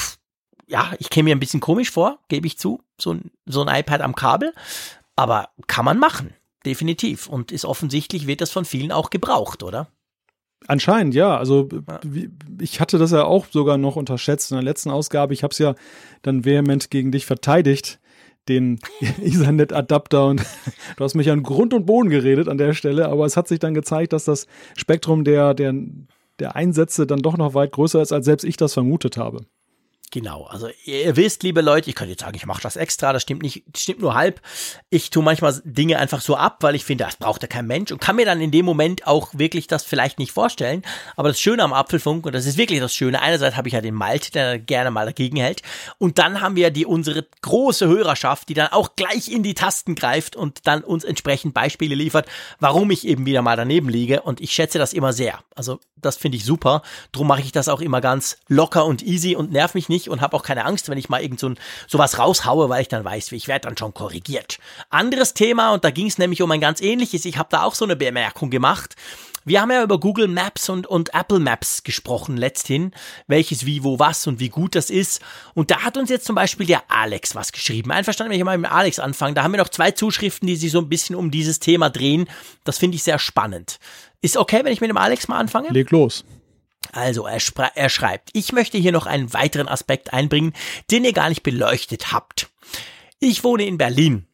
ja, 0.73 0.93
ich 0.99 1.11
käme 1.11 1.29
mir 1.29 1.37
ein 1.37 1.41
bisschen 1.41 1.61
komisch 1.61 1.91
vor, 1.91 2.19
gebe 2.29 2.47
ich 2.47 2.59
zu, 2.59 2.81
so 2.99 3.13
ein, 3.13 3.31
so 3.47 3.63
ein 3.63 3.81
iPad 3.81 4.01
am 4.01 4.15
Kabel, 4.15 4.53
aber 5.17 5.51
kann 5.67 5.85
man 5.85 5.99
machen, 5.99 6.35
definitiv. 6.65 7.29
Und 7.29 7.53
ist 7.53 7.65
offensichtlich, 7.65 8.27
wird 8.27 8.41
das 8.41 8.51
von 8.51 8.65
vielen 8.65 8.91
auch 8.91 9.11
gebraucht, 9.11 9.63
oder? 9.63 9.89
Anscheinend, 10.69 11.15
ja. 11.15 11.37
Also 11.37 11.69
ich 12.61 12.81
hatte 12.81 12.99
das 12.99 13.11
ja 13.11 13.25
auch 13.25 13.47
sogar 13.51 13.77
noch 13.77 13.97
unterschätzt 13.97 14.51
in 14.51 14.57
der 14.57 14.65
letzten 14.65 14.91
Ausgabe. 14.91 15.35
Ich 15.35 15.43
habe 15.43 15.53
es 15.53 15.59
ja 15.59 15.75
dann 16.23 16.45
vehement 16.45 16.91
gegen 16.91 17.13
dich 17.13 17.27
verteidigt, 17.27 18.01
den 18.49 18.81
Ethernet-Adapter 19.21 20.27
und 20.27 20.43
du 20.97 21.05
hast 21.05 21.15
mich 21.15 21.31
an 21.31 21.43
Grund 21.43 21.75
und 21.75 21.85
Boden 21.85 22.09
geredet 22.09 22.49
an 22.49 22.59
der 22.59 22.73
Stelle, 22.73 23.09
aber 23.09 23.27
es 23.27 23.37
hat 23.37 23.47
sich 23.47 23.59
dann 23.59 23.75
gezeigt, 23.75 24.15
dass 24.15 24.25
das 24.25 24.47
Spektrum 24.75 25.25
der, 25.25 25.53
der 25.53 25.75
der 26.39 26.57
Einsätze 26.57 27.07
dann 27.07 27.21
doch 27.21 27.37
noch 27.37 27.55
weit 27.55 27.73
größer 27.73 28.03
ist, 28.03 28.13
als 28.13 28.25
selbst 28.25 28.45
ich 28.45 28.57
das 28.57 28.75
vermutet 28.75 29.17
habe. 29.17 29.45
Genau, 30.15 30.45
also 30.45 30.69
ihr 30.85 31.17
wisst, 31.17 31.43
liebe 31.43 31.63
Leute, 31.63 31.89
ich 31.89 31.97
könnte 31.97 32.11
jetzt 32.11 32.21
sagen, 32.21 32.37
ich 32.37 32.45
mache 32.45 32.61
das 32.61 32.77
extra, 32.77 33.15
das 33.15 33.23
stimmt 33.23 33.41
nicht, 33.41 33.65
stimmt 33.75 34.03
nur 34.03 34.13
halb. 34.13 34.43
Ich 34.91 35.09
tue 35.09 35.23
manchmal 35.23 35.59
Dinge 35.65 35.99
einfach 35.99 36.21
so 36.21 36.37
ab, 36.37 36.59
weil 36.61 36.75
ich 36.75 36.85
finde, 36.85 37.05
das 37.05 37.17
braucht 37.17 37.41
ja 37.41 37.49
kein 37.49 37.67
Mensch 37.67 37.91
und 37.91 37.99
kann 37.99 38.17
mir 38.17 38.27
dann 38.27 38.43
in 38.43 38.51
dem 38.51 38.67
Moment 38.67 39.07
auch 39.07 39.31
wirklich 39.33 39.69
das 39.69 39.85
vielleicht 39.85 40.19
nicht 40.19 40.31
vorstellen. 40.31 40.83
Aber 41.17 41.31
das 41.31 41.41
Schöne 41.41 41.63
am 41.63 41.73
Apfelfunk, 41.73 42.27
und 42.27 42.35
das 42.35 42.45
ist 42.45 42.59
wirklich 42.59 42.79
das 42.79 42.95
Schöne, 42.95 43.23
einerseits 43.23 43.57
habe 43.57 43.69
ich 43.69 43.73
ja 43.73 43.81
den 43.81 43.95
Malte, 43.95 44.31
der 44.33 44.59
gerne 44.59 44.91
mal 44.91 45.07
dagegen 45.07 45.39
hält, 45.39 45.63
und 45.97 46.19
dann 46.19 46.43
haben 46.43 46.57
wir 46.57 46.71
die 46.71 46.85
unsere 46.85 47.27
große 47.41 47.89
Hörerschaft, 47.89 48.51
die 48.51 48.55
dann 48.55 48.69
auch 48.69 48.97
gleich 48.97 49.29
in 49.29 49.43
die 49.43 49.55
Tasten 49.55 49.95
greift 49.95 50.37
und 50.37 50.67
dann 50.67 50.85
uns 50.85 51.05
entsprechend 51.05 51.55
Beispiele 51.55 51.95
liefert, 51.95 52.29
warum 52.61 52.91
ich 52.91 53.07
eben 53.07 53.25
wieder 53.25 53.41
mal 53.41 53.57
daneben 53.57 53.89
liege. 53.89 54.21
Und 54.21 54.43
ich 54.43 54.53
schätze 54.53 54.79
das 54.79 54.93
immer 54.93 55.15
sehr. 55.15 55.39
Also 55.55 55.81
das 56.03 56.17
finde 56.17 56.37
ich 56.37 56.45
super. 56.45 56.83
Drum 57.13 57.29
mache 57.29 57.41
ich 57.41 57.53
das 57.53 57.69
auch 57.69 57.81
immer 57.81 58.01
ganz 58.01 58.37
locker 58.49 58.85
und 58.85 59.03
easy 59.03 59.37
und 59.37 59.53
nerv 59.53 59.75
mich 59.75 59.89
nicht 59.89 60.02
nicht 60.03 60.11
und 60.11 60.21
habe 60.21 60.37
auch 60.37 60.43
keine 60.43 60.65
Angst, 60.65 60.89
wenn 60.89 60.99
ich 60.99 61.09
mal 61.09 61.23
irgend 61.23 61.41
so 61.41 61.49
ein, 61.49 61.59
sowas 61.87 62.19
raushaue, 62.19 62.69
weil 62.69 62.83
ich 62.83 62.89
dann 62.89 63.05
weiß, 63.05 63.31
wie 63.33 63.37
ich 63.37 63.49
werde 63.49 63.69
dann 63.69 63.77
schon 63.77 63.95
korrigiert. 63.95 64.59
Anderes 64.91 65.35
Thema, 65.35 65.73
und 65.73 65.85
da 65.85 65.91
ging 65.91 66.07
es 66.07 66.19
nämlich 66.19 66.43
um 66.43 66.51
ein 66.51 66.61
ganz 66.61 66.81
ähnliches, 66.81 67.25
ich 67.25 67.39
habe 67.39 67.49
da 67.51 67.65
auch 67.65 67.75
so 67.75 67.85
eine 67.85 67.97
Bemerkung 67.97 68.51
gemacht. 68.51 68.97
Wir 69.45 69.61
haben 69.61 69.73
ja 69.73 69.83
über 69.83 69.99
Google 69.99 70.29
Maps 70.29 70.69
und, 70.69 70.87
und 70.87 71.15
Apple 71.15 71.41
Maps 71.41 71.83
gesprochen 71.83 72.37
letzthin, 72.37 72.93
welches 73.27 73.67
wie, 73.67 73.83
wo, 73.83 73.99
was 73.99 74.29
und 74.29 74.39
wie 74.39 74.51
gut 74.51 74.77
das 74.77 74.89
ist. 74.89 75.21
Und 75.55 75.73
da 75.73 75.83
hat 75.83 75.97
uns 75.97 76.11
jetzt 76.11 76.27
zum 76.27 76.37
Beispiel 76.37 76.65
der 76.65 76.85
Alex 76.89 77.35
was 77.35 77.51
geschrieben. 77.51 77.91
Einverstanden, 77.91 78.31
wenn 78.31 78.39
ich 78.39 78.45
mal 78.45 78.57
mit 78.57 78.71
Alex 78.71 79.01
anfange. 79.01 79.35
Da 79.35 79.43
haben 79.43 79.51
wir 79.51 79.59
noch 79.59 79.69
zwei 79.69 79.91
Zuschriften, 79.91 80.47
die 80.47 80.55
sich 80.55 80.71
so 80.71 80.79
ein 80.79 80.89
bisschen 80.89 81.17
um 81.17 81.33
dieses 81.33 81.59
Thema 81.59 81.91
drehen. 81.91 82.29
Das 82.63 82.79
finde 82.79 82.95
ich 82.95 83.03
sehr 83.03 83.19
spannend. 83.19 83.81
Ist 84.21 84.37
okay, 84.37 84.61
wenn 84.63 84.73
ich 84.73 84.81
mit 84.81 84.91
dem 84.91 84.97
Alex 84.97 85.27
mal 85.27 85.39
anfange? 85.39 85.71
Leg 85.71 85.91
los. 85.91 86.25
Also 86.93 87.27
er, 87.27 87.41
er, 87.75 87.89
schreibt, 87.89 88.31
ich 88.35 88.53
möchte 88.53 88.77
hier 88.77 88.93
noch 88.93 89.07
einen 89.07 89.33
weiteren 89.33 89.67
Aspekt 89.67 90.13
einbringen, 90.13 90.53
den 90.91 91.05
ihr 91.05 91.15
gar 91.15 91.31
nicht 91.31 91.43
beleuchtet 91.43 92.13
habt. 92.13 92.51
Ich 93.19 93.43
wohne 93.45 93.65
in 93.65 93.79
Berlin 93.79 94.27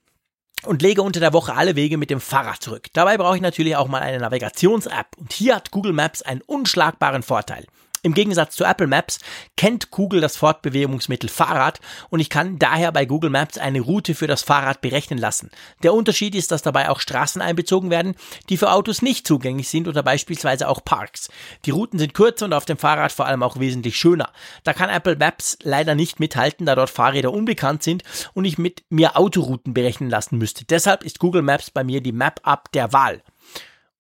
und 0.65 0.83
lege 0.83 1.03
unter 1.03 1.21
der 1.21 1.33
Woche 1.33 1.55
alle 1.55 1.77
Wege 1.77 1.97
mit 1.97 2.11
dem 2.11 2.21
Fahrrad 2.21 2.61
zurück. 2.61 2.89
Dabei 2.93 3.17
brauche 3.17 3.37
ich 3.37 3.43
natürlich 3.43 3.77
auch 3.77 3.87
mal 3.87 4.03
eine 4.03 4.19
Navigations-App 4.19 5.17
und 5.17 5.33
hier 5.33 5.55
hat 5.55 5.71
Google 5.71 5.93
Maps 5.93 6.23
einen 6.23 6.43
unschlagbaren 6.43 7.23
Vorteil. 7.23 7.65
Im 8.03 8.15
Gegensatz 8.15 8.55
zu 8.55 8.65
Apple 8.65 8.87
Maps 8.87 9.19
kennt 9.57 9.91
Google 9.91 10.21
das 10.21 10.37
Fortbewegungsmittel 10.37 11.29
Fahrrad 11.29 11.81
und 12.11 12.21
ich 12.21 12.31
kann 12.31 12.59
daher 12.59 12.93
bei 12.93 13.05
Google 13.07 13.31
Maps 13.31 13.59
eine 13.59 13.81
Route 13.81 14.15
für 14.15 14.29
das 14.29 14.43
Fahrrad 14.43 14.81
berechnen 14.81 15.19
lassen. 15.19 15.51
Der 15.83 15.93
Unterschied 15.93 16.35
ist, 16.35 16.53
dass 16.53 16.63
dabei 16.63 16.91
auch 16.91 17.01
Straßen 17.01 17.43
einbezogen 17.43 17.91
werden, 17.91 18.15
die 18.49 18.57
für 18.57 18.71
Autos 18.71 19.03
nicht 19.03 19.27
zugänglich 19.27 19.69
sind 19.69 19.89
oder 19.89 20.03
beispielsweise 20.03 20.69
auch 20.69 20.85
Parks. 20.85 21.29
Die 21.65 21.71
Routen 21.71 21.99
sind 21.99 22.15
kürzer 22.15 22.47
und 22.47 22.53
auf 22.53 22.67
dem 22.67 22.79
Fahrrad 22.79 23.11
vor 23.11 23.27
allem 23.27 23.43
auch 23.43 23.59
wesentlich 23.59 23.97
schöner. 23.97 24.31
Da 24.63 24.73
kann 24.73 24.91
Apple 24.91 25.17
Maps 25.17 25.59
leider 25.63 25.95
nicht 25.95 26.21
mithalten, 26.21 26.67
da 26.67 26.77
dort 26.77 26.91
Fahrräder 26.91 27.33
unbekannt 27.33 27.83
sind 27.83 28.05
und 28.33 28.45
ich 28.45 28.59
mit 28.59 28.85
mir 28.91 29.17
Autorouten 29.17 29.75
berechnen 29.75 30.09
lassen 30.09 30.39
müsste. 30.39 30.65
Deshalb 30.65 31.03
ist 31.03 31.19
Google 31.19 31.43
Maps 31.43 31.71
bei 31.71 31.83
mir 31.83 32.01
die 32.01 32.13
Map-App 32.13 32.71
der 32.73 32.93
Wahl. 32.93 33.23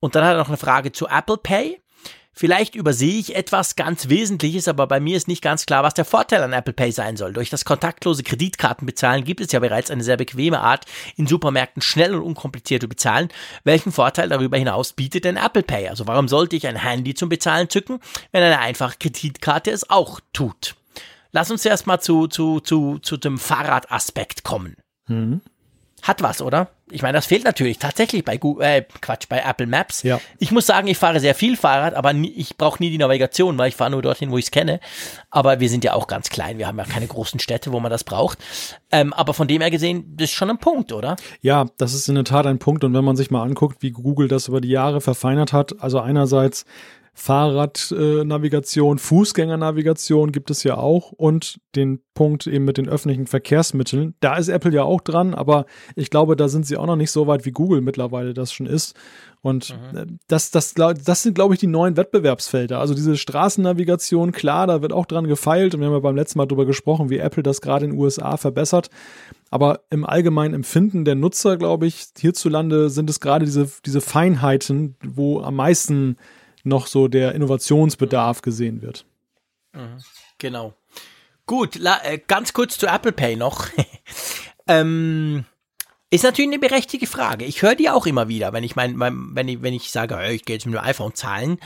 Und 0.00 0.14
dann 0.14 0.24
hat 0.24 0.34
er 0.34 0.38
noch 0.38 0.48
eine 0.48 0.56
Frage 0.56 0.92
zu 0.92 1.08
Apple 1.08 1.38
Pay. 1.38 1.80
Vielleicht 2.38 2.76
übersehe 2.76 3.18
ich 3.18 3.34
etwas 3.34 3.74
ganz 3.74 4.10
Wesentliches, 4.10 4.68
aber 4.68 4.86
bei 4.86 5.00
mir 5.00 5.16
ist 5.16 5.26
nicht 5.26 5.42
ganz 5.42 5.66
klar, 5.66 5.82
was 5.82 5.94
der 5.94 6.04
Vorteil 6.04 6.40
an 6.40 6.52
Apple 6.52 6.72
Pay 6.72 6.92
sein 6.92 7.16
soll. 7.16 7.32
Durch 7.32 7.50
das 7.50 7.64
kontaktlose 7.64 8.22
Kreditkartenbezahlen 8.22 9.24
gibt 9.24 9.40
es 9.40 9.50
ja 9.50 9.58
bereits 9.58 9.90
eine 9.90 10.04
sehr 10.04 10.16
bequeme 10.16 10.60
Art, 10.60 10.84
in 11.16 11.26
Supermärkten 11.26 11.82
schnell 11.82 12.14
und 12.14 12.22
unkompliziert 12.22 12.82
zu 12.82 12.88
bezahlen. 12.88 13.26
Welchen 13.64 13.90
Vorteil 13.90 14.28
darüber 14.28 14.56
hinaus 14.56 14.92
bietet 14.92 15.24
denn 15.24 15.36
Apple 15.36 15.64
Pay? 15.64 15.88
Also 15.88 16.06
warum 16.06 16.28
sollte 16.28 16.54
ich 16.54 16.68
ein 16.68 16.76
Handy 16.76 17.12
zum 17.12 17.28
Bezahlen 17.28 17.70
zücken, 17.70 17.98
wenn 18.30 18.44
eine 18.44 18.60
einfache 18.60 18.98
Kreditkarte 19.00 19.72
es 19.72 19.90
auch 19.90 20.20
tut? 20.32 20.76
Lass 21.32 21.50
uns 21.50 21.64
erstmal 21.64 22.00
zu, 22.00 22.28
zu, 22.28 22.60
zu, 22.60 23.00
zu 23.00 23.16
dem 23.16 23.38
Fahrradaspekt 23.38 24.44
kommen. 24.44 24.76
Mhm. 25.08 25.40
Hat 26.02 26.22
was, 26.22 26.40
oder? 26.40 26.68
Ich 26.90 27.02
meine, 27.02 27.18
das 27.18 27.26
fehlt 27.26 27.44
natürlich 27.44 27.78
tatsächlich 27.78 28.24
bei 28.24 28.38
Google, 28.38 28.64
äh, 28.64 28.84
Quatsch, 29.00 29.28
bei 29.28 29.40
Apple 29.40 29.66
Maps. 29.66 30.02
Ja. 30.02 30.20
Ich 30.38 30.52
muss 30.52 30.66
sagen, 30.66 30.88
ich 30.88 30.96
fahre 30.96 31.20
sehr 31.20 31.34
viel 31.34 31.56
Fahrrad, 31.56 31.94
aber 31.94 32.12
nie, 32.12 32.30
ich 32.30 32.56
brauche 32.56 32.82
nie 32.82 32.90
die 32.90 32.98
Navigation, 32.98 33.58
weil 33.58 33.68
ich 33.68 33.76
fahre 33.76 33.90
nur 33.90 34.00
dorthin, 34.00 34.30
wo 34.30 34.38
ich 34.38 34.46
es 34.46 34.50
kenne. 34.50 34.80
Aber 35.30 35.60
wir 35.60 35.68
sind 35.68 35.84
ja 35.84 35.92
auch 35.92 36.06
ganz 36.06 36.30
klein, 36.30 36.56
wir 36.58 36.66
haben 36.66 36.78
ja 36.78 36.84
keine 36.84 37.06
großen 37.06 37.40
Städte, 37.40 37.72
wo 37.72 37.80
man 37.80 37.90
das 37.90 38.04
braucht. 38.04 38.38
Ähm, 38.90 39.12
aber 39.12 39.34
von 39.34 39.48
dem 39.48 39.60
her 39.60 39.70
gesehen, 39.70 40.14
das 40.16 40.30
ist 40.30 40.36
schon 40.36 40.50
ein 40.50 40.58
Punkt, 40.58 40.92
oder? 40.92 41.16
Ja, 41.42 41.66
das 41.76 41.92
ist 41.92 42.08
in 42.08 42.14
der 42.14 42.24
Tat 42.24 42.46
ein 42.46 42.58
Punkt. 42.58 42.84
Und 42.84 42.94
wenn 42.94 43.04
man 43.04 43.16
sich 43.16 43.30
mal 43.30 43.42
anguckt, 43.42 43.82
wie 43.82 43.90
Google 43.90 44.28
das 44.28 44.48
über 44.48 44.60
die 44.60 44.70
Jahre 44.70 45.00
verfeinert 45.00 45.52
hat, 45.52 45.80
also 45.80 46.00
einerseits 46.00 46.64
Fahrradnavigation, 47.18 48.98
Fußgängernavigation 48.98 50.30
gibt 50.30 50.52
es 50.52 50.62
ja 50.62 50.76
auch 50.76 51.10
und 51.10 51.60
den 51.74 52.00
Punkt 52.14 52.46
eben 52.46 52.64
mit 52.64 52.78
den 52.78 52.88
öffentlichen 52.88 53.26
Verkehrsmitteln. 53.26 54.14
Da 54.20 54.36
ist 54.36 54.46
Apple 54.46 54.72
ja 54.72 54.84
auch 54.84 55.00
dran, 55.00 55.34
aber 55.34 55.66
ich 55.96 56.10
glaube, 56.10 56.36
da 56.36 56.46
sind 56.46 56.64
sie 56.64 56.76
auch 56.76 56.86
noch 56.86 56.94
nicht 56.94 57.10
so 57.10 57.26
weit, 57.26 57.44
wie 57.44 57.50
Google 57.50 57.80
mittlerweile 57.80 58.34
das 58.34 58.52
schon 58.52 58.66
ist. 58.66 58.94
Und 59.40 59.76
mhm. 59.92 60.18
das, 60.28 60.52
das, 60.52 60.74
das 60.74 61.22
sind, 61.22 61.34
glaube 61.34 61.54
ich, 61.54 61.60
die 61.60 61.66
neuen 61.66 61.96
Wettbewerbsfelder. 61.96 62.78
Also 62.78 62.94
diese 62.94 63.16
Straßennavigation, 63.16 64.30
klar, 64.30 64.68
da 64.68 64.80
wird 64.80 64.92
auch 64.92 65.06
dran 65.06 65.26
gefeilt 65.26 65.74
und 65.74 65.80
wir 65.80 65.88
haben 65.88 65.94
ja 65.94 66.00
beim 66.00 66.16
letzten 66.16 66.38
Mal 66.38 66.46
darüber 66.46 66.66
gesprochen, 66.66 67.10
wie 67.10 67.18
Apple 67.18 67.42
das 67.42 67.60
gerade 67.60 67.84
in 67.84 67.92
den 67.92 68.00
USA 68.00 68.36
verbessert. 68.36 68.90
Aber 69.50 69.80
im 69.90 70.04
allgemeinen 70.04 70.54
Empfinden 70.54 71.04
der 71.04 71.16
Nutzer, 71.16 71.56
glaube 71.56 71.86
ich, 71.86 72.06
hierzulande 72.16 72.90
sind 72.90 73.10
es 73.10 73.18
gerade 73.18 73.44
diese, 73.44 73.68
diese 73.84 74.00
Feinheiten, 74.00 74.94
wo 75.04 75.40
am 75.40 75.56
meisten 75.56 76.16
noch 76.68 76.86
so 76.86 77.08
der 77.08 77.34
Innovationsbedarf 77.34 78.42
gesehen 78.42 78.82
wird. 78.82 79.04
Mhm. 79.72 80.02
Genau. 80.38 80.74
Gut, 81.46 81.76
äh, 81.76 82.18
ganz 82.26 82.52
kurz 82.52 82.78
zu 82.78 82.86
Apple 82.86 83.12
Pay 83.12 83.36
noch. 83.36 83.66
ähm, 84.68 85.44
ist 86.10 86.24
natürlich 86.24 86.50
eine 86.50 86.58
berechtigte 86.58 87.06
Frage. 87.06 87.44
Ich 87.44 87.62
höre 87.62 87.74
die 87.74 87.90
auch 87.90 88.06
immer 88.06 88.28
wieder, 88.28 88.52
wenn 88.52 88.64
ich 88.64 88.76
mein, 88.76 88.96
mein 88.96 89.30
wenn 89.34 89.48
ich, 89.48 89.62
wenn 89.62 89.74
ich 89.74 89.90
sage, 89.90 90.18
ich 90.30 90.44
gehe 90.44 90.56
jetzt 90.56 90.66
mit 90.66 90.74
dem 90.74 90.84
iPhone 90.84 91.14
zahlen. 91.14 91.58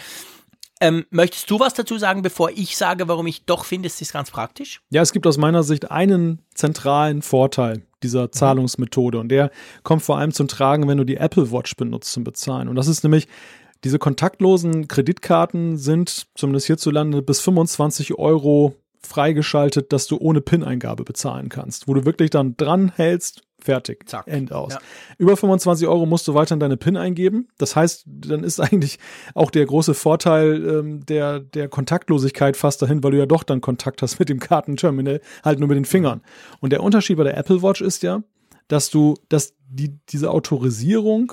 Ähm, 0.80 1.06
möchtest 1.10 1.48
du 1.48 1.60
was 1.60 1.74
dazu 1.74 1.96
sagen, 1.96 2.22
bevor 2.22 2.50
ich 2.50 2.76
sage, 2.76 3.06
warum 3.06 3.28
ich 3.28 3.44
doch 3.44 3.64
finde, 3.64 3.86
es 3.86 4.00
ist 4.00 4.12
ganz 4.12 4.32
praktisch? 4.32 4.80
Ja, 4.90 5.00
es 5.00 5.12
gibt 5.12 5.28
aus 5.28 5.38
meiner 5.38 5.62
Sicht 5.62 5.92
einen 5.92 6.40
zentralen 6.54 7.22
Vorteil 7.22 7.82
dieser 8.02 8.24
mhm. 8.24 8.32
Zahlungsmethode 8.32 9.20
und 9.20 9.28
der 9.28 9.52
kommt 9.84 10.02
vor 10.02 10.18
allem 10.18 10.32
zum 10.32 10.48
Tragen, 10.48 10.88
wenn 10.88 10.98
du 10.98 11.04
die 11.04 11.18
Apple 11.18 11.52
Watch 11.52 11.76
benutzt 11.76 12.12
zum 12.12 12.24
Bezahlen. 12.24 12.68
Und 12.68 12.74
das 12.74 12.88
ist 12.88 13.04
nämlich, 13.04 13.28
diese 13.84 13.98
kontaktlosen 13.98 14.88
Kreditkarten 14.88 15.76
sind 15.76 16.26
zumindest 16.34 16.66
hierzulande 16.66 17.22
bis 17.22 17.40
25 17.40 18.18
Euro 18.18 18.76
freigeschaltet, 19.00 19.92
dass 19.92 20.06
du 20.06 20.16
ohne 20.18 20.40
PIN-Eingabe 20.40 21.04
bezahlen 21.04 21.48
kannst, 21.48 21.88
wo 21.88 21.94
du 21.94 22.04
wirklich 22.04 22.30
dann 22.30 22.56
dran 22.56 22.92
hältst, 22.94 23.42
fertig, 23.58 24.08
Zack. 24.08 24.26
End 24.26 24.52
aus. 24.52 24.74
Ja. 24.74 24.80
Über 25.18 25.36
25 25.36 25.86
Euro 25.86 26.06
musst 26.06 26.26
du 26.28 26.34
weiterhin 26.34 26.60
deine 26.60 26.76
PIN 26.76 26.96
eingeben. 26.96 27.48
Das 27.58 27.76
heißt, 27.76 28.04
dann 28.06 28.44
ist 28.44 28.60
eigentlich 28.60 28.98
auch 29.34 29.50
der 29.50 29.66
große 29.66 29.94
Vorteil 29.94 30.64
ähm, 30.64 31.06
der, 31.06 31.40
der 31.40 31.68
Kontaktlosigkeit 31.68 32.56
fast 32.56 32.82
dahin, 32.82 33.02
weil 33.02 33.12
du 33.12 33.18
ja 33.18 33.26
doch 33.26 33.42
dann 33.42 33.60
Kontakt 33.60 34.02
hast 34.02 34.18
mit 34.18 34.28
dem 34.28 34.40
Kartenterminal, 34.40 35.20
halt 35.44 35.58
nur 35.58 35.68
mit 35.68 35.76
den 35.76 35.84
Fingern. 35.84 36.22
Und 36.60 36.72
der 36.72 36.82
Unterschied 36.82 37.16
bei 37.16 37.24
der 37.24 37.36
Apple 37.36 37.62
Watch 37.62 37.80
ist 37.80 38.02
ja, 38.02 38.22
dass 38.68 38.90
du, 38.90 39.14
dass 39.28 39.54
die, 39.68 39.98
diese 40.08 40.30
Autorisierung 40.30 41.32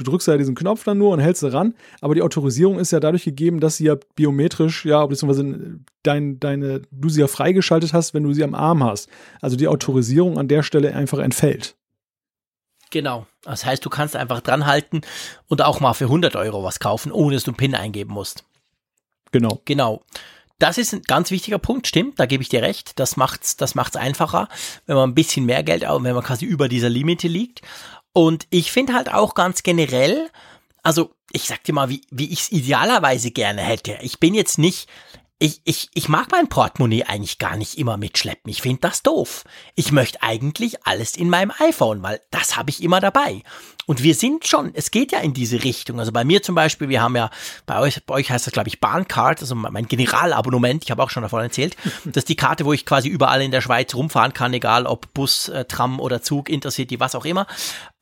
Du 0.00 0.04
drückst 0.04 0.28
ja 0.28 0.38
diesen 0.38 0.54
Knopf 0.54 0.82
dann 0.84 0.96
nur 0.96 1.12
und 1.12 1.20
hältst 1.20 1.40
sie 1.40 1.52
ran, 1.52 1.74
aber 2.00 2.14
die 2.14 2.22
Autorisierung 2.22 2.78
ist 2.78 2.90
ja 2.90 3.00
dadurch 3.00 3.24
gegeben, 3.24 3.60
dass 3.60 3.76
sie 3.76 3.84
ja 3.84 3.96
biometrisch, 4.16 4.86
ja, 4.86 5.04
beziehungsweise 5.04 5.78
dein, 6.02 6.40
deine, 6.40 6.80
du 6.90 7.10
sie 7.10 7.20
ja 7.20 7.26
freigeschaltet 7.26 7.92
hast, 7.92 8.14
wenn 8.14 8.22
du 8.22 8.32
sie 8.32 8.42
am 8.42 8.54
Arm 8.54 8.82
hast. 8.82 9.10
Also 9.42 9.58
die 9.58 9.68
Autorisierung 9.68 10.38
an 10.38 10.48
der 10.48 10.62
Stelle 10.62 10.94
einfach 10.94 11.18
entfällt. 11.18 11.76
Genau. 12.88 13.26
Das 13.42 13.66
heißt, 13.66 13.84
du 13.84 13.90
kannst 13.90 14.16
einfach 14.16 14.40
dranhalten 14.40 15.02
und 15.48 15.60
auch 15.60 15.80
mal 15.80 15.92
für 15.92 16.04
100 16.04 16.34
Euro 16.34 16.64
was 16.64 16.80
kaufen, 16.80 17.12
ohne 17.12 17.34
dass 17.34 17.44
du 17.44 17.50
einen 17.50 17.58
PIN 17.58 17.74
eingeben 17.74 18.14
musst. 18.14 18.44
Genau. 19.32 19.60
Genau. 19.66 20.02
Das 20.58 20.78
ist 20.78 20.94
ein 20.94 21.02
ganz 21.02 21.30
wichtiger 21.30 21.58
Punkt, 21.58 21.86
stimmt, 21.86 22.18
da 22.18 22.24
gebe 22.24 22.42
ich 22.42 22.48
dir 22.48 22.62
recht. 22.62 22.98
Das 22.98 23.18
macht's, 23.18 23.56
das 23.56 23.74
macht's 23.74 23.96
einfacher, 23.96 24.48
wenn 24.86 24.96
man 24.96 25.10
ein 25.10 25.14
bisschen 25.14 25.44
mehr 25.44 25.62
Geld, 25.62 25.82
wenn 25.82 26.14
man 26.14 26.24
quasi 26.24 26.46
über 26.46 26.68
dieser 26.68 26.88
Limite 26.88 27.28
liegt. 27.28 27.60
Und 28.12 28.46
ich 28.50 28.72
finde 28.72 28.94
halt 28.94 29.12
auch 29.12 29.34
ganz 29.34 29.62
generell, 29.62 30.30
also 30.82 31.14
ich 31.32 31.44
sag 31.44 31.62
dir 31.64 31.72
mal, 31.72 31.88
wie, 31.88 32.02
wie 32.10 32.32
ich 32.32 32.40
es 32.40 32.52
idealerweise 32.52 33.30
gerne 33.30 33.62
hätte. 33.62 33.98
Ich 34.02 34.18
bin 34.18 34.34
jetzt 34.34 34.58
nicht 34.58 34.88
ich, 35.42 35.62
ich, 35.64 35.88
ich 35.94 36.10
mag 36.10 36.30
mein 36.30 36.48
Portemonnaie 36.48 37.04
eigentlich 37.04 37.38
gar 37.38 37.56
nicht 37.56 37.78
immer 37.78 37.96
mitschleppen. 37.96 38.50
Ich 38.50 38.60
finde 38.60 38.82
das 38.82 39.02
doof. 39.02 39.44
Ich 39.74 39.90
möchte 39.90 40.22
eigentlich 40.22 40.86
alles 40.86 41.16
in 41.16 41.30
meinem 41.30 41.50
iPhone, 41.58 42.02
weil 42.02 42.20
das 42.30 42.58
habe 42.58 42.68
ich 42.68 42.82
immer 42.82 43.00
dabei. 43.00 43.42
Und 43.86 44.02
wir 44.02 44.14
sind 44.14 44.46
schon, 44.46 44.72
es 44.74 44.90
geht 44.90 45.12
ja 45.12 45.20
in 45.20 45.32
diese 45.32 45.64
Richtung. 45.64 45.98
Also 45.98 46.12
bei 46.12 46.24
mir 46.24 46.42
zum 46.42 46.54
Beispiel, 46.54 46.90
wir 46.90 47.00
haben 47.00 47.16
ja, 47.16 47.30
bei 47.64 47.80
euch, 47.80 48.04
bei 48.04 48.14
euch 48.14 48.30
heißt 48.30 48.46
das, 48.46 48.52
glaube 48.52 48.68
ich, 48.68 48.80
Bahncard, 48.80 49.40
also 49.40 49.54
mein 49.54 49.88
Generalabonnement, 49.88 50.84
ich 50.84 50.90
habe 50.90 51.02
auch 51.02 51.10
schon 51.10 51.22
davon 51.22 51.40
erzählt. 51.40 51.74
Das 52.04 52.22
ist 52.22 52.28
die 52.28 52.36
Karte, 52.36 52.64
wo 52.66 52.72
ich 52.72 52.84
quasi 52.84 53.08
überall 53.08 53.40
in 53.40 53.50
der 53.50 53.60
Schweiz 53.62 53.94
rumfahren 53.94 54.34
kann, 54.34 54.52
egal 54.52 54.86
ob 54.86 55.12
Bus, 55.14 55.48
äh, 55.48 55.64
Tram 55.64 56.00
oder 56.00 56.22
Zug, 56.22 56.50
Intercity, 56.50 57.00
was 57.00 57.14
auch 57.14 57.24
immer. 57.24 57.46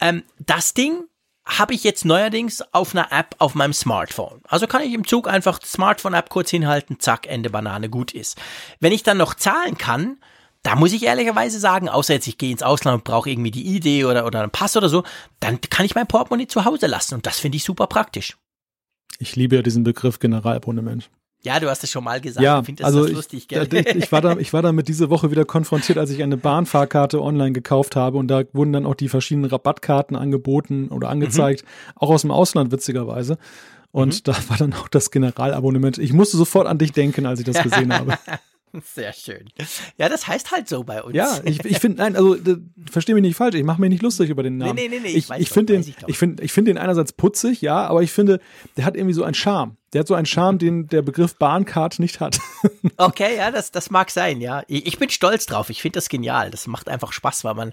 Ähm, 0.01 0.25
das 0.39 0.75
Ding 0.75 1.05
habe 1.49 1.73
ich 1.73 1.83
jetzt 1.83 2.05
neuerdings 2.05 2.63
auf 2.73 2.95
einer 2.95 3.11
App 3.11 3.35
auf 3.39 3.55
meinem 3.55 3.73
Smartphone. 3.73 4.43
Also 4.47 4.67
kann 4.67 4.83
ich 4.83 4.93
im 4.93 5.07
Zug 5.07 5.29
einfach 5.29 5.61
Smartphone-App 5.65 6.29
kurz 6.29 6.51
hinhalten, 6.51 7.01
zack, 7.01 7.27
Ende 7.27 7.49
Banane, 7.49 7.89
gut 7.89 8.13
ist. 8.13 8.39
Wenn 8.81 8.93
ich 8.93 9.03
dann 9.03 9.17
noch 9.17 9.35
zahlen 9.35 9.79
kann, 9.79 10.19
da 10.63 10.77
muss 10.77 10.93
ich 10.93 11.05
ehrlicherweise 11.05 11.59
sagen, 11.59 11.89
außer 11.89 12.13
jetzt 12.13 12.27
ich 12.27 12.37
gehe 12.37 12.53
ins 12.53 12.63
Ausland 12.63 12.99
und 12.99 13.05
brauche 13.05 13.31
irgendwie 13.31 13.51
die 13.51 13.67
Idee 13.75 14.05
oder, 14.05 14.27
oder 14.27 14.43
einen 14.43 14.51
Pass 14.51 14.77
oder 14.77 14.91
so, 14.91 15.05
dann 15.41 15.61
kann 15.63 15.87
ich 15.87 15.95
mein 15.95 16.07
Portemonnaie 16.07 16.49
zu 16.49 16.67
Hause 16.67 16.87
lassen 16.87 17.15
und 17.15 17.27
das 17.27 17.39
finde 17.39 17.57
ich 17.57 17.65
super 17.65 17.87
praktisch. 17.87 18.37
Ich 19.19 19.35
liebe 19.35 19.57
ja 19.57 19.63
diesen 19.63 19.85
Begriff 19.85 20.19
Generalabonnement. 20.19 21.11
Ja, 21.43 21.61
du 21.61 21.71
hast 21.71 21.85
es 21.85 21.91
schon 21.91 22.03
mal 22.03 22.21
gesagt. 22.21 22.45
Ja, 22.45 22.63
ich 22.67 22.85
also 22.85 23.05
das 23.05 23.13
lustig, 23.13 23.47
gell? 23.47 23.69
Ich, 23.73 23.87
ich, 23.87 24.13
war 24.13 24.21
da, 24.21 24.37
ich 24.39 24.53
war 24.53 24.63
damit 24.63 24.89
diese 24.89 25.09
Woche 25.09 25.31
wieder 25.31 25.45
konfrontiert, 25.45 25.97
als 25.97 26.11
ich 26.11 26.23
eine 26.23 26.37
Bahnfahrkarte 26.37 27.23
online 27.23 27.53
gekauft 27.53 27.95
habe 27.95 28.19
und 28.19 28.29
da 28.29 28.43
wurden 28.53 28.73
dann 28.73 28.87
auch 28.87 28.97
die 28.97 29.09
verschiedenen 29.09 29.49
Rabattkarten 29.49 30.17
angeboten 30.17 30.89
oder 30.89 31.09
angezeigt, 31.09 31.63
mhm. 31.63 31.93
auch 31.97 32.11
aus 32.11 32.23
dem 32.23 32.33
Ausland 32.33 32.73
witzigerweise. 32.73 33.39
Und 33.93 34.15
mhm. 34.15 34.21
da 34.25 34.37
war 34.49 34.57
dann 34.57 34.75
auch 34.75 34.89
das 34.89 35.11
Generalabonnement. 35.11 35.99
Ich 35.99 36.13
musste 36.13 36.37
sofort 36.37 36.67
an 36.67 36.79
dich 36.79 36.93
denken, 36.93 37.25
als 37.25 37.39
ich 37.39 37.47
das 37.47 37.63
gesehen 37.63 37.93
habe. 37.93 38.19
Sehr 38.95 39.13
schön. 39.13 39.47
Ja, 39.97 40.09
das 40.09 40.27
heißt 40.27 40.53
halt 40.53 40.69
so 40.69 40.85
bei 40.85 41.03
uns. 41.03 41.15
Ja, 41.15 41.41
ich, 41.45 41.65
ich 41.65 41.79
finde, 41.79 41.99
nein, 41.99 42.17
also 42.17 42.37
verstehe 42.91 43.15
mich 43.15 43.23
nicht 43.23 43.37
falsch, 43.37 43.55
ich 43.55 43.65
mache 43.65 43.81
mich 43.81 43.91
nicht 43.91 44.03
lustig 44.03 44.29
über 44.31 44.43
den 44.43 44.59
Namen. 44.59 44.75
Nee, 44.75 44.89
nee, 44.89 44.97
nee, 44.97 45.01
nee 45.05 45.17
ich, 45.17 45.31
ich, 45.31 45.39
ich 45.39 45.49
finde 45.49 45.75
den, 45.75 45.83
ich, 45.83 45.97
ich 46.07 46.19
finde 46.19 46.43
ich 46.43 46.53
find 46.53 46.69
den 46.69 46.77
einerseits 46.77 47.13
putzig, 47.13 47.63
ja, 47.63 47.87
aber 47.87 48.03
ich 48.03 48.13
finde, 48.13 48.41
der 48.77 48.85
hat 48.85 48.97
irgendwie 48.97 49.15
so 49.15 49.25
einen 49.25 49.35
Charme. 49.35 49.77
Der 49.93 50.01
hat 50.01 50.09
so 50.09 50.15
einen 50.15 50.27
Charme, 50.27 50.59
den 50.59 50.87
der 50.87 51.01
Begriff 51.01 51.37
Bahncard 51.37 51.99
nicht 51.99 52.21
hat. 52.21 52.39
okay, 52.99 53.37
ja, 53.39 53.51
das, 53.51 53.71
das 53.71 53.91
mag 53.91 54.11
sein, 54.11 54.41
ja. 54.43 54.63
Ich 54.67 54.99
bin 54.99 55.09
stolz 55.09 55.47
drauf. 55.47 55.71
Ich 55.71 55.81
finde 55.81 55.97
das 55.97 56.11
genial. 56.11 56.51
Das 56.51 56.67
macht 56.67 56.89
einfach 56.89 57.13
Spaß, 57.13 57.45
weil 57.45 57.55
man, 57.55 57.73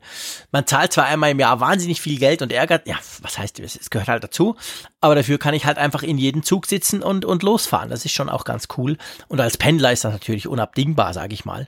man 0.51 0.65
zahlt 0.65 0.93
zwar 0.93 1.05
einmal 1.05 1.31
im 1.31 1.39
Jahr 1.39 1.59
wahnsinnig 1.59 1.99
viel 1.99 2.17
Geld 2.17 2.41
und 2.41 2.53
ärgert, 2.53 2.87
ja, 2.87 2.95
was 3.21 3.37
heißt, 3.37 3.59
es 3.59 3.89
gehört 3.89 4.07
halt 4.07 4.23
dazu, 4.23 4.55
aber 5.01 5.15
dafür 5.15 5.37
kann 5.37 5.53
ich 5.53 5.65
halt 5.65 5.77
einfach 5.77 6.03
in 6.03 6.17
jeden 6.17 6.43
Zug 6.43 6.67
sitzen 6.67 7.03
und, 7.03 7.25
und 7.25 7.43
losfahren. 7.43 7.89
Das 7.89 8.05
ist 8.05 8.13
schon 8.13 8.29
auch 8.29 8.45
ganz 8.45 8.67
cool. 8.77 8.97
Und 9.27 9.41
als 9.41 9.57
Pendler 9.57 9.91
ist 9.91 10.05
das 10.05 10.13
natürlich 10.13 10.47
unabdingbar, 10.47 11.13
sage 11.13 11.33
ich 11.33 11.43
mal. 11.43 11.67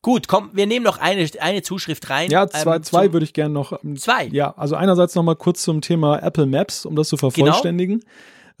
Gut, 0.00 0.26
komm, 0.26 0.50
wir 0.52 0.66
nehmen 0.66 0.84
noch 0.84 0.98
eine, 0.98 1.28
eine 1.38 1.62
Zuschrift 1.62 2.10
rein. 2.10 2.28
Ja, 2.30 2.48
zwei, 2.48 2.76
ähm, 2.76 2.82
zwei 2.82 3.12
würde 3.12 3.24
ich 3.24 3.34
gerne 3.34 3.54
noch. 3.54 3.84
Ähm, 3.84 3.96
zwei? 3.96 4.24
Ja, 4.26 4.52
also 4.56 4.74
einerseits 4.74 5.14
noch 5.14 5.22
mal 5.22 5.36
kurz 5.36 5.62
zum 5.62 5.80
Thema 5.80 6.18
Apple 6.18 6.46
Maps, 6.46 6.84
um 6.84 6.96
das 6.96 7.08
zu 7.08 7.16
vervollständigen. 7.16 8.00
Genau. 8.00 8.12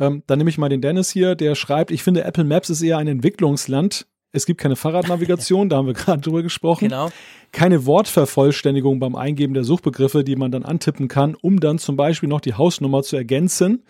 Ähm, 0.02 0.24
dann 0.26 0.38
nehme 0.38 0.50
ich 0.50 0.58
mal 0.58 0.68
den 0.68 0.80
Dennis 0.80 1.12
hier, 1.12 1.36
der 1.36 1.54
schreibt, 1.54 1.92
ich 1.92 2.02
finde, 2.02 2.24
Apple 2.24 2.42
Maps 2.42 2.70
ist 2.70 2.82
eher 2.82 2.98
ein 2.98 3.06
Entwicklungsland. 3.06 4.08
Es 4.32 4.46
gibt 4.46 4.60
keine 4.60 4.74
Fahrradnavigation, 4.74 5.68
da 5.68 5.76
haben 5.76 5.86
wir 5.86 5.94
gerade 5.94 6.20
drüber 6.20 6.42
gesprochen. 6.42 6.88
Genau. 6.88 7.10
Keine 7.52 7.86
Wortvervollständigung 7.86 8.98
beim 8.98 9.14
Eingeben 9.14 9.54
der 9.54 9.62
Suchbegriffe, 9.62 10.24
die 10.24 10.34
man 10.34 10.50
dann 10.50 10.64
antippen 10.64 11.06
kann, 11.06 11.36
um 11.36 11.60
dann 11.60 11.78
zum 11.78 11.94
Beispiel 11.94 12.28
noch 12.28 12.40
die 12.40 12.54
Hausnummer 12.54 13.04
zu 13.04 13.14
ergänzen. 13.14 13.84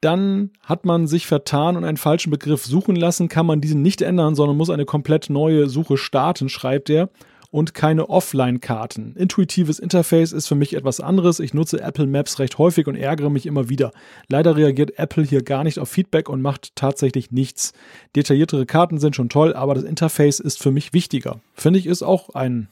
Dann 0.00 0.50
hat 0.62 0.84
man 0.84 1.06
sich 1.06 1.28
vertan 1.28 1.76
und 1.76 1.84
einen 1.84 1.96
falschen 1.96 2.30
Begriff 2.30 2.64
suchen 2.64 2.96
lassen, 2.96 3.28
kann 3.28 3.46
man 3.46 3.60
diesen 3.60 3.82
nicht 3.82 4.02
ändern, 4.02 4.34
sondern 4.34 4.56
muss 4.56 4.68
eine 4.68 4.84
komplett 4.84 5.30
neue 5.30 5.68
Suche 5.68 5.96
starten, 5.96 6.48
schreibt 6.48 6.90
er 6.90 7.08
und 7.54 7.72
keine 7.72 8.10
Offline-Karten. 8.10 9.14
Intuitives 9.14 9.78
Interface 9.78 10.32
ist 10.32 10.48
für 10.48 10.56
mich 10.56 10.74
etwas 10.74 10.98
anderes. 10.98 11.38
Ich 11.38 11.54
nutze 11.54 11.80
Apple 11.80 12.08
Maps 12.08 12.40
recht 12.40 12.58
häufig 12.58 12.88
und 12.88 12.96
ärgere 12.96 13.30
mich 13.30 13.46
immer 13.46 13.68
wieder. 13.68 13.92
Leider 14.26 14.56
reagiert 14.56 14.98
Apple 14.98 15.22
hier 15.22 15.40
gar 15.40 15.62
nicht 15.62 15.78
auf 15.78 15.88
Feedback 15.88 16.28
und 16.28 16.42
macht 16.42 16.74
tatsächlich 16.74 17.30
nichts. 17.30 17.72
Detailliertere 18.16 18.66
Karten 18.66 18.98
sind 18.98 19.14
schon 19.14 19.28
toll, 19.28 19.54
aber 19.54 19.74
das 19.74 19.84
Interface 19.84 20.40
ist 20.40 20.60
für 20.60 20.72
mich 20.72 20.92
wichtiger. 20.92 21.40
Finde 21.52 21.78
ich 21.78 21.86
ist 21.86 22.02
auch 22.02 22.30
ein 22.30 22.66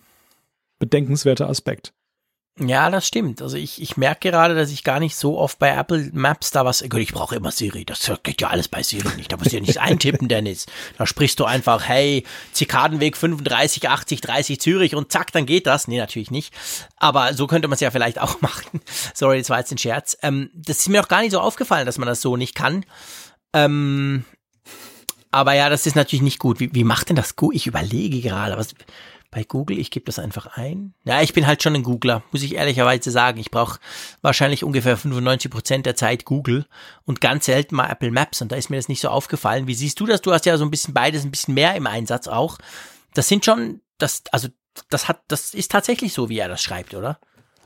bedenkenswerter 0.81 1.49
Aspekt. 1.49 1.93
Ja, 2.59 2.91
das 2.91 3.07
stimmt. 3.07 3.41
Also 3.41 3.57
ich, 3.57 3.81
ich 3.81 3.97
merke 3.97 4.31
gerade, 4.31 4.55
dass 4.55 4.71
ich 4.71 4.85
gar 4.85 5.01
nicht 5.01 5.17
so 5.17 5.39
oft 5.39 5.59
bei 5.59 5.71
Apple 5.71 6.11
Maps 6.13 6.51
da 6.51 6.67
was. 6.67 6.83
Gut, 6.83 7.01
ich 7.01 7.13
brauche 7.13 7.35
immer 7.35 7.51
Siri. 7.51 7.87
Das 7.87 8.13
geht 8.23 8.43
ja 8.43 8.49
alles 8.49 8.69
bei 8.69 8.83
Siri 8.83 9.09
nicht. 9.17 9.33
Da 9.33 9.39
musst 9.39 9.53
du 9.53 9.57
ja 9.57 9.63
nichts 9.63 9.79
eintippen, 9.79 10.29
Dennis. 10.29 10.67
Da 10.99 11.07
sprichst 11.07 11.41
du 11.41 11.47
einfach, 11.47 11.89
hey, 11.89 12.25
Zikadenweg 12.53 13.17
35, 13.17 13.89
80, 13.89 14.21
30 14.21 14.61
Zürich 14.61 14.95
und 14.95 15.11
zack, 15.11 15.33
dann 15.33 15.47
geht 15.47 15.67
das. 15.67 15.89
Nee, 15.89 15.97
natürlich 15.97 16.31
nicht. 16.31 16.53
Aber 16.99 17.33
so 17.33 17.47
könnte 17.47 17.69
man 17.69 17.75
es 17.75 17.81
ja 17.81 17.91
vielleicht 17.91 18.21
auch 18.21 18.41
machen. 18.43 18.83
Sorry, 19.15 19.39
das 19.39 19.49
war 19.49 19.59
jetzt 19.59 19.73
ein 19.73 19.79
Scherz. 19.79 20.19
Ähm, 20.23 20.51
das 20.53 20.81
ist 20.81 20.89
mir 20.91 21.03
auch 21.03 21.09
gar 21.09 21.23
nicht 21.23 21.33
so 21.33 21.41
aufgefallen, 21.41 21.87
dass 21.87 21.97
man 21.97 22.07
das 22.07 22.21
so 22.21 22.37
nicht 22.37 22.55
kann. 22.55 22.85
Ähm, 23.55 24.27
aber 25.31 25.55
ja, 25.55 25.71
das 25.71 25.87
ist 25.87 25.97
natürlich 25.97 26.23
nicht 26.23 26.39
gut. 26.39 26.61
Wie, 26.61 26.75
wie 26.75 26.85
macht 26.85 27.09
denn 27.09 27.17
das 27.17 27.35
gut? 27.35 27.55
Ich 27.55 27.67
überlege 27.67 28.21
gerade, 28.21 28.59
was 28.59 28.75
Bei 29.33 29.45
Google, 29.45 29.79
ich 29.79 29.91
gebe 29.91 30.05
das 30.05 30.19
einfach 30.19 30.59
ein. 30.59 30.93
Ja, 31.05 31.23
ich 31.23 31.33
bin 31.33 31.47
halt 31.47 31.63
schon 31.63 31.75
ein 31.75 31.83
Googler, 31.83 32.23
muss 32.33 32.43
ich 32.43 32.55
ehrlicherweise 32.55 33.11
sagen. 33.11 33.41
Ich 33.41 33.51
brauche 33.51 33.81
wahrscheinlich 34.21 34.63
ungefähr 34.63 34.99
95 34.99 35.51
Prozent 35.51 35.87
der 35.87 35.97
Zeit 35.97 36.27
Google 36.27 36.67
und 37.07 37.23
ganz 37.23 37.47
selten 37.47 37.75
mal 37.75 37.89
Apple 37.89 38.11
Maps. 38.11 38.43
Und 38.43 38.53
da 38.53 38.57
ist 38.57 38.69
mir 38.69 38.77
das 38.77 38.91
nicht 38.91 39.01
so 39.01 39.09
aufgefallen. 39.09 39.67
Wie 39.67 39.75
siehst 39.75 39.99
du 39.99 40.07
das? 40.07 40.21
Du 40.21 40.33
hast 40.33 40.45
ja 40.45 40.59
so 40.59 40.67
ein 40.67 40.71
bisschen 40.71 40.93
beides, 40.93 41.25
ein 41.25 41.31
bisschen 41.31 41.55
mehr 41.55 41.75
im 41.77 41.87
Einsatz 41.87 42.29
auch. 42.29 42.59
Das 43.15 43.27
sind 43.27 43.43
schon, 43.43 43.81
das, 43.97 44.23
also 44.33 44.49
das 44.91 45.09
hat, 45.09 45.23
das 45.29 45.55
ist 45.55 45.71
tatsächlich 45.71 46.13
so, 46.13 46.29
wie 46.29 46.39
er 46.39 46.49
das 46.49 46.63
schreibt, 46.63 46.93
oder? 46.93 47.19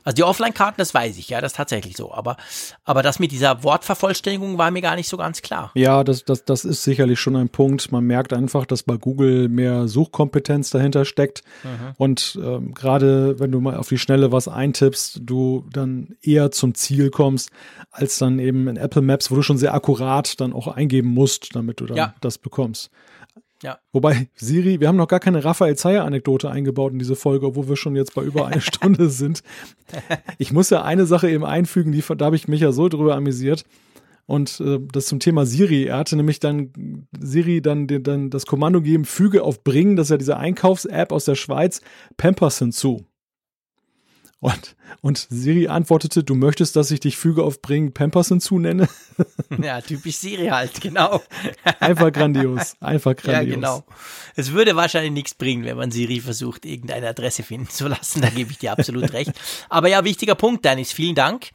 Also 0.07 0.15
die 0.15 0.23
Offline-Karten, 0.23 0.77
das 0.77 0.93
weiß 0.93 1.17
ich, 1.17 1.27
ja, 1.27 1.41
das 1.41 1.51
ist 1.51 1.57
tatsächlich 1.57 1.97
so. 1.97 2.13
Aber, 2.13 2.37
aber 2.85 3.03
das 3.03 3.19
mit 3.19 3.33
dieser 3.33 3.61
Wortvervollständigung 3.63 4.57
war 4.57 4.71
mir 4.71 4.81
gar 4.81 4.95
nicht 4.95 5.09
so 5.09 5.17
ganz 5.17 5.41
klar. 5.41 5.69
Ja, 5.75 6.05
das, 6.05 6.23
das, 6.23 6.45
das 6.45 6.63
ist 6.63 6.83
sicherlich 6.83 7.19
schon 7.19 7.35
ein 7.35 7.49
Punkt. 7.49 7.91
Man 7.91 8.05
merkt 8.05 8.31
einfach, 8.31 8.65
dass 8.65 8.83
bei 8.83 8.95
Google 8.95 9.49
mehr 9.49 9.89
Suchkompetenz 9.89 10.69
dahinter 10.69 11.03
steckt. 11.03 11.43
Mhm. 11.61 11.93
Und 11.97 12.39
ähm, 12.41 12.73
gerade 12.73 13.37
wenn 13.41 13.51
du 13.51 13.59
mal 13.59 13.75
auf 13.75 13.89
die 13.89 13.97
Schnelle 13.97 14.31
was 14.31 14.47
eintippst, 14.47 15.19
du 15.23 15.65
dann 15.73 16.15
eher 16.21 16.51
zum 16.51 16.73
Ziel 16.73 17.09
kommst, 17.09 17.49
als 17.91 18.17
dann 18.17 18.39
eben 18.39 18.69
in 18.69 18.77
Apple 18.77 19.01
Maps, 19.01 19.29
wo 19.29 19.35
du 19.35 19.41
schon 19.41 19.57
sehr 19.57 19.73
akkurat 19.73 20.39
dann 20.39 20.53
auch 20.53 20.69
eingeben 20.69 21.09
musst, 21.09 21.53
damit 21.53 21.81
du 21.81 21.85
dann 21.85 21.97
ja. 21.97 22.15
das 22.21 22.37
bekommst. 22.37 22.91
Ja. 23.63 23.79
Wobei, 23.91 24.29
Siri, 24.35 24.79
wir 24.79 24.87
haben 24.87 24.97
noch 24.97 25.07
gar 25.07 25.19
keine 25.19 25.43
Raphael 25.43 25.75
Zeyer-Anekdote 25.75 26.49
eingebaut 26.49 26.93
in 26.93 26.99
diese 26.99 27.15
Folge, 27.15 27.47
obwohl 27.47 27.67
wir 27.67 27.75
schon 27.75 27.95
jetzt 27.95 28.13
bei 28.13 28.21
über 28.21 28.45
eine 28.47 28.61
Stunde 28.61 29.09
sind. 29.09 29.41
Ich 30.37 30.51
muss 30.51 30.69
ja 30.69 30.83
eine 30.83 31.05
Sache 31.05 31.29
eben 31.29 31.43
einfügen, 31.43 31.91
die, 31.91 32.03
da 32.17 32.25
habe 32.25 32.35
ich 32.35 32.47
mich 32.47 32.61
ja 32.61 32.71
so 32.71 32.87
drüber 32.87 33.15
amüsiert. 33.15 33.65
Und 34.27 34.59
äh, 34.59 34.79
das 34.91 35.05
zum 35.05 35.19
Thema 35.19 35.45
Siri. 35.45 35.85
Er 35.85 35.97
hatte 35.97 36.17
nämlich 36.17 36.39
dann 36.39 37.07
Siri 37.17 37.61
dann, 37.61 37.87
dann 37.87 38.29
das 38.29 38.45
Kommando 38.45 38.81
gegeben, 38.81 39.05
füge 39.05 39.41
auf 39.41 39.63
Bringen, 39.63 39.95
das 39.95 40.07
ist 40.07 40.11
ja 40.11 40.17
diese 40.17 40.37
Einkaufs-App 40.37 41.13
aus 41.13 41.25
der 41.25 41.35
Schweiz, 41.35 41.81
Pampers 42.17 42.59
hinzu. 42.59 43.05
Und, 44.39 44.75
und 45.01 45.25
Siri 45.31 45.67
antwortete, 45.67 46.23
du 46.23 46.35
möchtest, 46.35 46.75
dass 46.75 46.91
ich 46.91 46.99
dich 46.99 47.17
füge 47.17 47.43
auf 47.43 47.61
Bring 47.61 47.91
Pampers 47.91 48.29
hinzunenne? 48.29 48.87
Ja, 49.59 49.81
typisch 49.81 50.17
Siri 50.17 50.47
halt, 50.47 50.79
genau. 50.79 51.23
Einfach 51.79 52.11
grandios, 52.11 52.75
einfach 52.79 53.15
grandios. 53.15 53.47
Ja, 53.47 53.55
genau. 53.55 53.83
Es 54.35 54.51
würde 54.51 54.75
wahrscheinlich 54.75 55.11
nichts 55.11 55.33
bringen, 55.33 55.65
wenn 55.65 55.75
man 55.75 55.89
Siri 55.89 56.19
versucht, 56.19 56.65
irgendeine 56.65 57.07
Adresse 57.07 57.41
finden 57.41 57.67
zu 57.67 57.87
lassen, 57.87 58.21
da 58.21 58.29
gebe 58.29 58.51
ich 58.51 58.59
dir 58.59 58.73
absolut 58.73 59.13
recht. 59.13 59.31
Aber 59.69 59.87
ja, 59.87 60.03
wichtiger 60.03 60.35
Punkt, 60.35 60.65
Dennis, 60.65 60.91
vielen 60.91 61.15
Dank. 61.15 61.49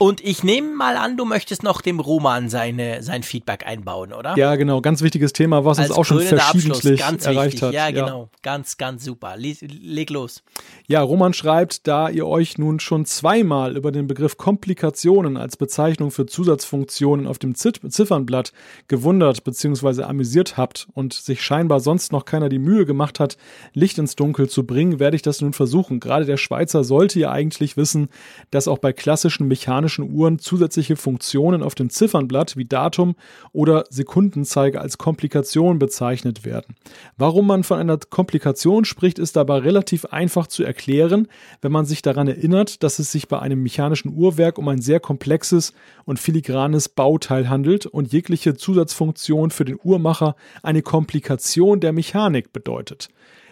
Und 0.00 0.24
ich 0.24 0.44
nehme 0.44 0.76
mal 0.76 0.96
an, 0.96 1.16
du 1.16 1.24
möchtest 1.24 1.64
noch 1.64 1.80
dem 1.80 1.98
Roman 1.98 2.48
seine, 2.48 3.02
sein 3.02 3.24
Feedback 3.24 3.66
einbauen, 3.66 4.12
oder? 4.12 4.36
Ja, 4.36 4.54
genau. 4.54 4.80
Ganz 4.80 5.02
wichtiges 5.02 5.32
Thema, 5.32 5.64
was 5.64 5.80
Als 5.80 5.90
uns 5.90 5.98
auch 5.98 6.04
schon 6.04 6.20
verschiedentlich 6.20 7.00
ganz 7.00 7.26
erreicht 7.26 7.54
wichtig. 7.54 7.62
hat. 7.62 7.74
Ja, 7.74 7.90
genau. 7.90 8.22
Ja. 8.22 8.28
Ganz, 8.42 8.76
ganz 8.76 9.04
super. 9.04 9.34
Leg 9.36 10.10
los. 10.10 10.44
Ja, 10.86 11.02
Roman 11.02 11.32
schreibt, 11.32 11.88
da 11.88 12.08
ihr 12.10 12.28
euch 12.28 12.58
nun 12.58 12.78
schon 12.78 13.06
zweimal 13.06 13.76
über 13.76 13.90
den 13.90 14.06
Begriff 14.06 14.36
Komplikationen 14.36 15.36
als 15.36 15.56
Bezeichnung 15.56 16.12
für 16.12 16.26
Zusatzfunktionen 16.26 17.26
auf 17.26 17.40
dem 17.40 17.56
Ziffernblatt 17.56 18.52
gewundert 18.86 19.42
bzw. 19.42 20.04
amüsiert 20.04 20.56
habt 20.56 20.86
und 20.94 21.12
sich 21.12 21.42
scheinbar 21.42 21.80
sonst 21.80 22.12
noch 22.12 22.24
keiner 22.24 22.48
die 22.48 22.60
Mühe 22.60 22.86
gemacht 22.86 23.18
hat, 23.18 23.36
Licht 23.72 23.98
ins 23.98 24.14
Dunkel 24.14 24.48
zu 24.48 24.64
bringen, 24.64 25.00
werde 25.00 25.16
ich 25.16 25.22
das 25.22 25.40
nun 25.40 25.54
versuchen. 25.54 25.98
Gerade 25.98 26.24
der 26.24 26.36
Schweizer 26.36 26.84
sollte 26.84 27.18
ja 27.18 27.32
eigentlich 27.32 27.76
wissen, 27.76 28.10
dass 28.52 28.68
auch 28.68 28.78
bei 28.78 28.92
klassischen 28.92 29.48
mechanischen 29.48 29.87
mechanischen 29.88 30.10
Uhren 30.12 30.38
zusätzliche 30.38 30.96
Funktionen 30.96 31.62
auf 31.62 31.74
dem 31.74 31.88
Ziffernblatt 31.88 32.56
wie 32.56 32.66
Datum 32.66 33.14
oder 33.52 33.84
Sekundenzeiger 33.88 34.82
als 34.82 34.98
Komplikation 34.98 35.78
bezeichnet 35.78 36.44
werden. 36.44 36.74
Warum 37.16 37.46
man 37.46 37.64
von 37.64 37.78
einer 37.78 37.96
Komplikation 37.96 38.84
spricht, 38.84 39.18
ist 39.18 39.36
dabei 39.36 39.58
relativ 39.58 40.04
einfach 40.06 40.46
zu 40.46 40.62
erklären, 40.62 41.26
wenn 41.62 41.72
man 41.72 41.86
sich 41.86 42.02
daran 42.02 42.28
erinnert, 42.28 42.82
dass 42.82 42.98
es 42.98 43.10
sich 43.10 43.28
bei 43.28 43.38
einem 43.38 43.62
mechanischen 43.62 44.12
Uhrwerk 44.14 44.58
um 44.58 44.68
ein 44.68 44.82
sehr 44.82 45.00
komplexes 45.00 45.72
und 46.04 46.18
filigranes 46.18 46.90
Bauteil 46.90 47.48
handelt 47.48 47.86
und 47.86 48.12
jegliche 48.12 48.54
Zusatzfunktion 48.54 49.50
für 49.50 49.64
den 49.64 49.78
Uhrmacher 49.82 50.36
eine 50.62 50.82
Komplikation 50.82 51.80
der 51.80 51.92
Mechanik 51.92 52.52
bedeutet. 52.52 53.08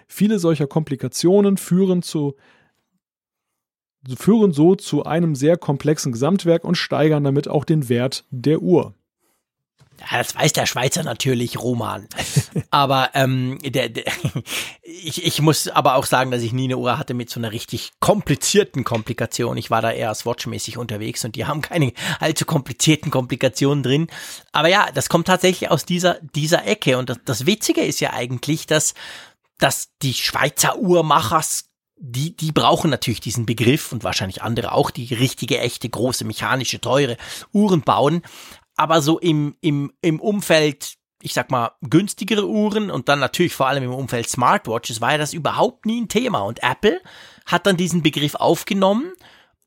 Viele 0.06 0.38
solcher 0.38 0.66
Komplikationen 0.66 1.56
führen 1.56 2.02
zu 2.02 2.36
führen 4.16 4.52
so 4.52 4.74
zu 4.74 5.04
einem 5.04 5.34
sehr 5.34 5.56
komplexen 5.56 6.12
Gesamtwerk 6.12 6.64
und 6.64 6.76
steigern 6.76 7.24
damit 7.24 7.48
auch 7.48 7.64
den 7.64 7.88
Wert 7.88 8.24
der 8.30 8.62
Uhr. 8.62 8.94
Ja, 10.00 10.18
das 10.18 10.34
weiß 10.34 10.52
der 10.52 10.66
Schweizer 10.66 11.02
natürlich, 11.02 11.58
Roman. 11.58 12.06
aber 12.70 13.10
ähm, 13.14 13.58
der, 13.64 13.88
der, 13.88 14.04
ich, 14.82 15.24
ich 15.24 15.40
muss 15.40 15.68
aber 15.68 15.94
auch 15.94 16.04
sagen, 16.04 16.30
dass 16.30 16.42
ich 16.42 16.52
nie 16.52 16.64
eine 16.64 16.76
Uhr 16.76 16.98
hatte 16.98 17.14
mit 17.14 17.30
so 17.30 17.40
einer 17.40 17.52
richtig 17.52 17.92
komplizierten 17.98 18.84
Komplikation. 18.84 19.56
Ich 19.56 19.70
war 19.70 19.80
da 19.80 19.90
eher 19.90 20.14
swatchmäßig 20.14 20.76
unterwegs 20.76 21.24
und 21.24 21.34
die 21.34 21.46
haben 21.46 21.62
keine 21.62 21.92
allzu 22.20 22.44
komplizierten 22.44 23.10
Komplikationen 23.10 23.82
drin. 23.82 24.08
Aber 24.52 24.68
ja, 24.68 24.88
das 24.94 25.08
kommt 25.08 25.28
tatsächlich 25.28 25.70
aus 25.70 25.86
dieser, 25.86 26.18
dieser 26.34 26.66
Ecke. 26.66 26.98
Und 26.98 27.08
das, 27.08 27.18
das 27.24 27.46
Witzige 27.46 27.82
ist 27.82 28.00
ja 28.00 28.12
eigentlich, 28.12 28.66
dass, 28.66 28.94
dass 29.58 29.88
die 30.02 30.14
Schweizer 30.14 30.78
Uhrmachers 30.78 31.70
die, 31.96 32.36
die 32.36 32.52
brauchen 32.52 32.90
natürlich 32.90 33.20
diesen 33.20 33.46
Begriff 33.46 33.92
und 33.92 34.04
wahrscheinlich 34.04 34.42
andere 34.42 34.72
auch, 34.72 34.90
die 34.90 35.12
richtige, 35.14 35.58
echte, 35.58 35.88
große, 35.88 36.24
mechanische, 36.24 36.80
teure 36.80 37.16
Uhren 37.52 37.82
bauen. 37.82 38.22
Aber 38.76 39.00
so 39.00 39.18
im, 39.18 39.56
im, 39.60 39.92
im 40.02 40.20
Umfeld, 40.20 40.96
ich 41.22 41.32
sag 41.32 41.50
mal, 41.50 41.72
günstigere 41.80 42.46
Uhren 42.46 42.90
und 42.90 43.08
dann 43.08 43.18
natürlich 43.18 43.54
vor 43.54 43.68
allem 43.68 43.84
im 43.84 43.94
Umfeld 43.94 44.28
Smartwatches 44.28 45.00
war 45.00 45.12
ja 45.12 45.18
das 45.18 45.32
überhaupt 45.32 45.86
nie 45.86 46.02
ein 46.02 46.08
Thema. 46.08 46.40
Und 46.40 46.62
Apple 46.62 47.00
hat 47.46 47.66
dann 47.66 47.78
diesen 47.78 48.02
Begriff 48.02 48.34
aufgenommen 48.34 49.12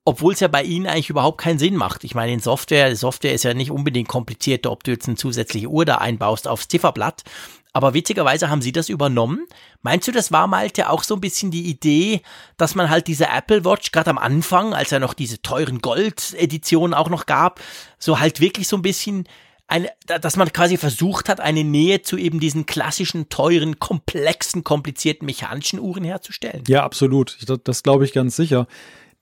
obwohl 0.10 0.34
es 0.34 0.39
ja 0.39 0.47
bei 0.47 0.64
ihnen 0.64 0.88
eigentlich 0.88 1.11
überhaupt 1.11 1.39
keinen 1.39 1.60
Sinn 1.60 1.76
macht. 1.76 2.03
Ich 2.03 2.15
meine, 2.15 2.34
in 2.34 2.39
Software, 2.39 2.95
Software 2.95 3.34
ist 3.34 3.43
ja 3.43 3.53
nicht 3.53 3.69
unbedingt 3.69 4.07
komplizierter, 4.07 4.72
ob 4.72 4.84
du 4.84 4.89
jetzt 4.89 5.07
eine 5.07 5.18
zusätzliche 5.18 5.68
Uhr 5.68 5.85
da 5.85 5.99
einbaust 5.99 6.47
aufs 6.47 6.68
Zifferblatt. 6.68 7.22
Aber 7.71 7.93
witzigerweise 7.93 8.49
haben 8.49 8.61
sie 8.61 8.71
das 8.71 8.89
übernommen. 8.89 9.45
Meinst 9.81 10.07
du, 10.07 10.11
das 10.11 10.31
war 10.31 10.47
Malte 10.47 10.89
auch 10.89 11.03
so 11.03 11.15
ein 11.15 11.21
bisschen 11.21 11.51
die 11.51 11.69
Idee, 11.69 12.21
dass 12.57 12.73
man 12.75 12.89
halt 12.89 13.07
diese 13.07 13.27
Apple 13.27 13.63
Watch 13.63 13.91
gerade 13.91 14.09
am 14.09 14.17
Anfang, 14.17 14.73
als 14.73 14.91
er 14.91 14.99
noch 14.99 15.13
diese 15.13 15.41
teuren 15.41 15.79
Gold-Editionen 15.79 16.93
auch 16.93 17.09
noch 17.09 17.25
gab, 17.25 17.61
so 17.99 18.19
halt 18.19 18.39
wirklich 18.39 18.67
so 18.67 18.75
ein 18.75 18.81
bisschen 18.81 19.27
eine, 19.67 19.91
dass 20.07 20.35
man 20.35 20.51
quasi 20.51 20.77
versucht 20.77 21.29
hat, 21.29 21.39
eine 21.39 21.63
Nähe 21.63 22.01
zu 22.01 22.17
eben 22.17 22.39
diesen 22.39 22.65
klassischen, 22.65 23.29
teuren, 23.29 23.77
komplexen, 23.77 24.63
komplizierten 24.63 25.27
mechanischen 25.27 25.79
Uhren 25.79 26.03
herzustellen. 26.03 26.63
Ja, 26.67 26.83
absolut. 26.83 27.37
Das, 27.47 27.59
das 27.63 27.83
glaube 27.83 28.03
ich 28.03 28.13
ganz 28.13 28.35
sicher. 28.35 28.65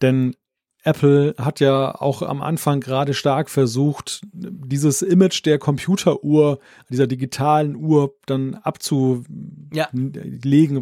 Denn 0.01 0.37
Apple 0.88 1.35
hat 1.38 1.59
ja 1.59 1.93
auch 1.93 2.22
am 2.22 2.41
Anfang 2.41 2.80
gerade 2.80 3.14
stark 3.14 3.49
versucht, 3.49 4.22
dieses 4.31 5.01
Image 5.01 5.45
der 5.45 5.59
Computeruhr, 5.59 6.59
dieser 6.89 7.07
digitalen 7.07 7.76
Uhr 7.76 8.15
dann 8.26 8.55
abzulegen, 8.55 9.26
ja. 9.73 9.89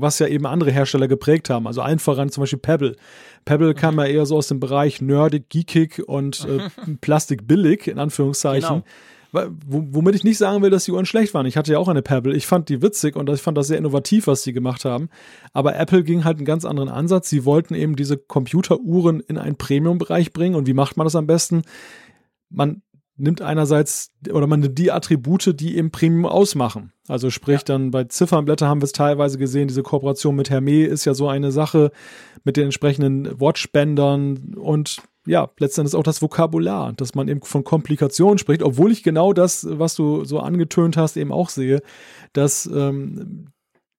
was 0.01 0.19
ja 0.19 0.27
eben 0.27 0.45
andere 0.45 0.71
Hersteller 0.71 1.07
geprägt 1.07 1.49
haben. 1.49 1.65
Also 1.65 1.81
allen 1.81 1.97
voran 1.97 2.29
zum 2.29 2.43
Beispiel 2.43 2.59
Pebble. 2.59 2.95
Pebble 3.45 3.69
mhm. 3.69 3.77
kam 3.77 3.97
ja 3.97 4.05
eher 4.05 4.27
so 4.27 4.37
aus 4.37 4.47
dem 4.47 4.59
Bereich 4.59 5.01
nerdig, 5.01 5.49
geekig 5.49 6.07
und 6.07 6.45
äh, 6.45 6.69
Plastik 7.01 7.47
billig, 7.47 7.87
in 7.87 7.97
Anführungszeichen. 7.97 8.83
Genau 8.83 8.85
womit 9.65 10.15
ich 10.15 10.23
nicht 10.23 10.37
sagen 10.37 10.61
will, 10.61 10.69
dass 10.69 10.85
die 10.85 10.91
Uhren 10.91 11.05
schlecht 11.05 11.33
waren. 11.33 11.45
Ich 11.45 11.57
hatte 11.57 11.71
ja 11.71 11.79
auch 11.79 11.87
eine 11.87 12.01
Pebble. 12.01 12.35
Ich 12.35 12.47
fand 12.47 12.69
die 12.69 12.81
witzig 12.81 13.15
und 13.15 13.29
ich 13.29 13.41
fand 13.41 13.57
das 13.57 13.67
sehr 13.67 13.77
innovativ, 13.77 14.27
was 14.27 14.43
sie 14.43 14.53
gemacht 14.53 14.85
haben. 14.85 15.09
Aber 15.53 15.75
Apple 15.75 16.03
ging 16.03 16.23
halt 16.23 16.37
einen 16.37 16.45
ganz 16.45 16.65
anderen 16.65 16.89
Ansatz. 16.89 17.29
Sie 17.29 17.45
wollten 17.45 17.75
eben 17.75 17.95
diese 17.95 18.17
Computeruhren 18.17 19.19
in 19.19 19.37
einen 19.37 19.57
Premium-Bereich 19.57 20.33
bringen. 20.33 20.55
Und 20.55 20.67
wie 20.67 20.73
macht 20.73 20.97
man 20.97 21.05
das 21.05 21.15
am 21.15 21.27
besten? 21.27 21.63
Man 22.49 22.81
nimmt 23.17 23.41
einerseits 23.41 24.11
oder 24.31 24.47
man 24.47 24.59
nimmt 24.59 24.77
die 24.77 24.91
Attribute, 24.91 25.59
die 25.59 25.77
eben 25.77 25.91
Premium 25.91 26.25
ausmachen. 26.25 26.91
Also 27.07 27.29
sprich 27.29 27.59
ja. 27.59 27.65
dann 27.65 27.91
bei 27.91 28.03
Ziffernblätter 28.05 28.67
haben 28.67 28.81
wir 28.81 28.85
es 28.85 28.91
teilweise 28.91 29.37
gesehen, 29.37 29.67
diese 29.67 29.83
Kooperation 29.83 30.35
mit 30.35 30.51
Hermé 30.51 30.85
ist 30.85 31.05
ja 31.05 31.13
so 31.13 31.27
eine 31.27 31.51
Sache 31.51 31.91
mit 32.43 32.57
den 32.57 32.65
entsprechenden 32.65 33.39
Watchbändern 33.39 34.55
und 34.55 35.01
ja, 35.25 35.49
letztendlich 35.59 35.95
auch 35.95 36.03
das 36.03 36.21
Vokabular, 36.21 36.93
dass 36.93 37.15
man 37.15 37.27
eben 37.27 37.41
von 37.41 37.63
Komplikationen 37.63 38.37
spricht, 38.37 38.63
obwohl 38.63 38.91
ich 38.91 39.03
genau 39.03 39.33
das, 39.33 39.67
was 39.69 39.95
du 39.95 40.23
so 40.25 40.39
angetönt 40.39 40.97
hast, 40.97 41.17
eben 41.17 41.31
auch 41.31 41.49
sehe, 41.49 41.81
dass 42.33 42.65
ähm, 42.67 43.47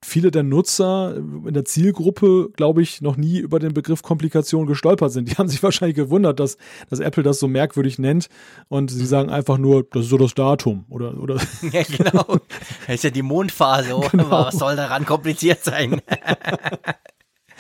viele 0.04 0.30
der 0.30 0.42
Nutzer 0.42 1.16
in 1.16 1.52
der 1.52 1.64
Zielgruppe, 1.64 2.50
glaube 2.54 2.82
ich, 2.82 3.00
noch 3.00 3.16
nie 3.16 3.38
über 3.38 3.58
den 3.58 3.74
Begriff 3.74 4.02
Komplikation 4.02 4.66
gestolpert 4.66 5.12
sind. 5.12 5.28
Die 5.30 5.34
haben 5.34 5.48
sich 5.48 5.62
wahrscheinlich 5.62 5.96
gewundert, 5.96 6.38
dass, 6.38 6.56
dass 6.88 7.00
Apple 7.00 7.22
das 7.22 7.40
so 7.40 7.48
merkwürdig 7.48 7.98
nennt 7.98 8.28
und 8.68 8.90
sie 8.90 9.06
sagen 9.06 9.30
einfach 9.30 9.58
nur, 9.58 9.84
das 9.90 10.04
ist 10.04 10.10
so 10.10 10.18
das 10.18 10.34
Datum 10.34 10.84
oder 10.88 11.18
oder. 11.20 11.36
Ja, 11.72 11.82
genau. 11.82 12.36
Das 12.86 12.96
ist 12.96 13.04
ja 13.04 13.10
die 13.10 13.22
Mondphase, 13.22 13.96
oder? 13.96 14.08
Genau. 14.10 14.30
Was 14.30 14.56
soll 14.56 14.76
daran 14.76 15.04
kompliziert 15.04 15.64
sein? 15.64 16.00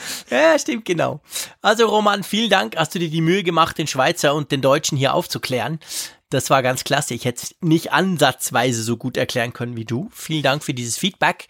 Ja, 0.30 0.58
stimmt, 0.58 0.84
genau. 0.84 1.20
Also 1.62 1.86
Roman, 1.86 2.22
vielen 2.22 2.50
Dank, 2.50 2.76
hast 2.76 2.94
du 2.94 2.98
dir 2.98 3.10
die 3.10 3.20
Mühe 3.20 3.42
gemacht, 3.42 3.78
den 3.78 3.86
Schweizer 3.86 4.34
und 4.34 4.52
den 4.52 4.60
Deutschen 4.60 4.98
hier 4.98 5.14
aufzuklären. 5.14 5.78
Das 6.30 6.50
war 6.50 6.62
ganz 6.62 6.84
klasse. 6.84 7.14
Ich 7.14 7.24
hätte 7.24 7.42
es 7.44 7.54
nicht 7.60 7.92
ansatzweise 7.92 8.82
so 8.82 8.96
gut 8.96 9.16
erklären 9.16 9.52
können 9.52 9.76
wie 9.76 9.84
du. 9.84 10.08
Vielen 10.12 10.42
Dank 10.42 10.64
für 10.64 10.74
dieses 10.74 10.98
Feedback. 10.98 11.46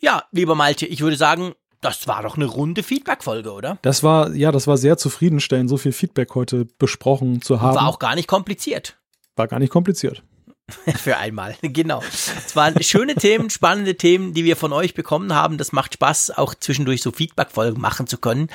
Ja, 0.00 0.24
lieber 0.32 0.54
Malte, 0.54 0.86
ich 0.86 1.00
würde 1.00 1.16
sagen, 1.16 1.54
Das 1.80 2.08
war 2.08 2.22
doch 2.24 2.34
eine 2.36 2.46
runde 2.46 2.82
Feedback-Folge, 2.82 3.52
oder? 3.52 3.78
Das 3.82 4.02
war, 4.02 4.34
ja, 4.34 4.50
das 4.50 4.66
war 4.66 4.76
sehr 4.76 4.96
zufriedenstellend, 4.98 5.70
so 5.70 5.76
viel 5.76 5.92
Feedback 5.92 6.34
heute 6.34 6.64
besprochen 6.78 7.40
zu 7.40 7.60
haben. 7.60 7.76
War 7.76 7.86
auch 7.86 8.00
gar 8.00 8.16
nicht 8.16 8.26
kompliziert. 8.26 8.96
War 9.36 9.46
gar 9.46 9.60
nicht 9.60 9.70
kompliziert. 9.70 10.24
Für 11.02 11.16
einmal, 11.16 11.56
genau. 11.62 12.02
Es 12.02 12.54
waren 12.54 12.80
schöne 12.82 13.14
Themen, 13.14 13.48
spannende 13.48 13.96
Themen, 13.96 14.34
die 14.34 14.44
wir 14.44 14.54
von 14.54 14.72
euch 14.74 14.92
bekommen 14.92 15.34
haben. 15.34 15.56
Das 15.56 15.72
macht 15.72 15.94
Spaß, 15.94 16.36
auch 16.36 16.54
zwischendurch 16.54 17.00
so 17.00 17.10
Feedback-Folgen 17.10 17.80
machen 17.80 18.06
zu 18.06 18.18
können. 18.18 18.48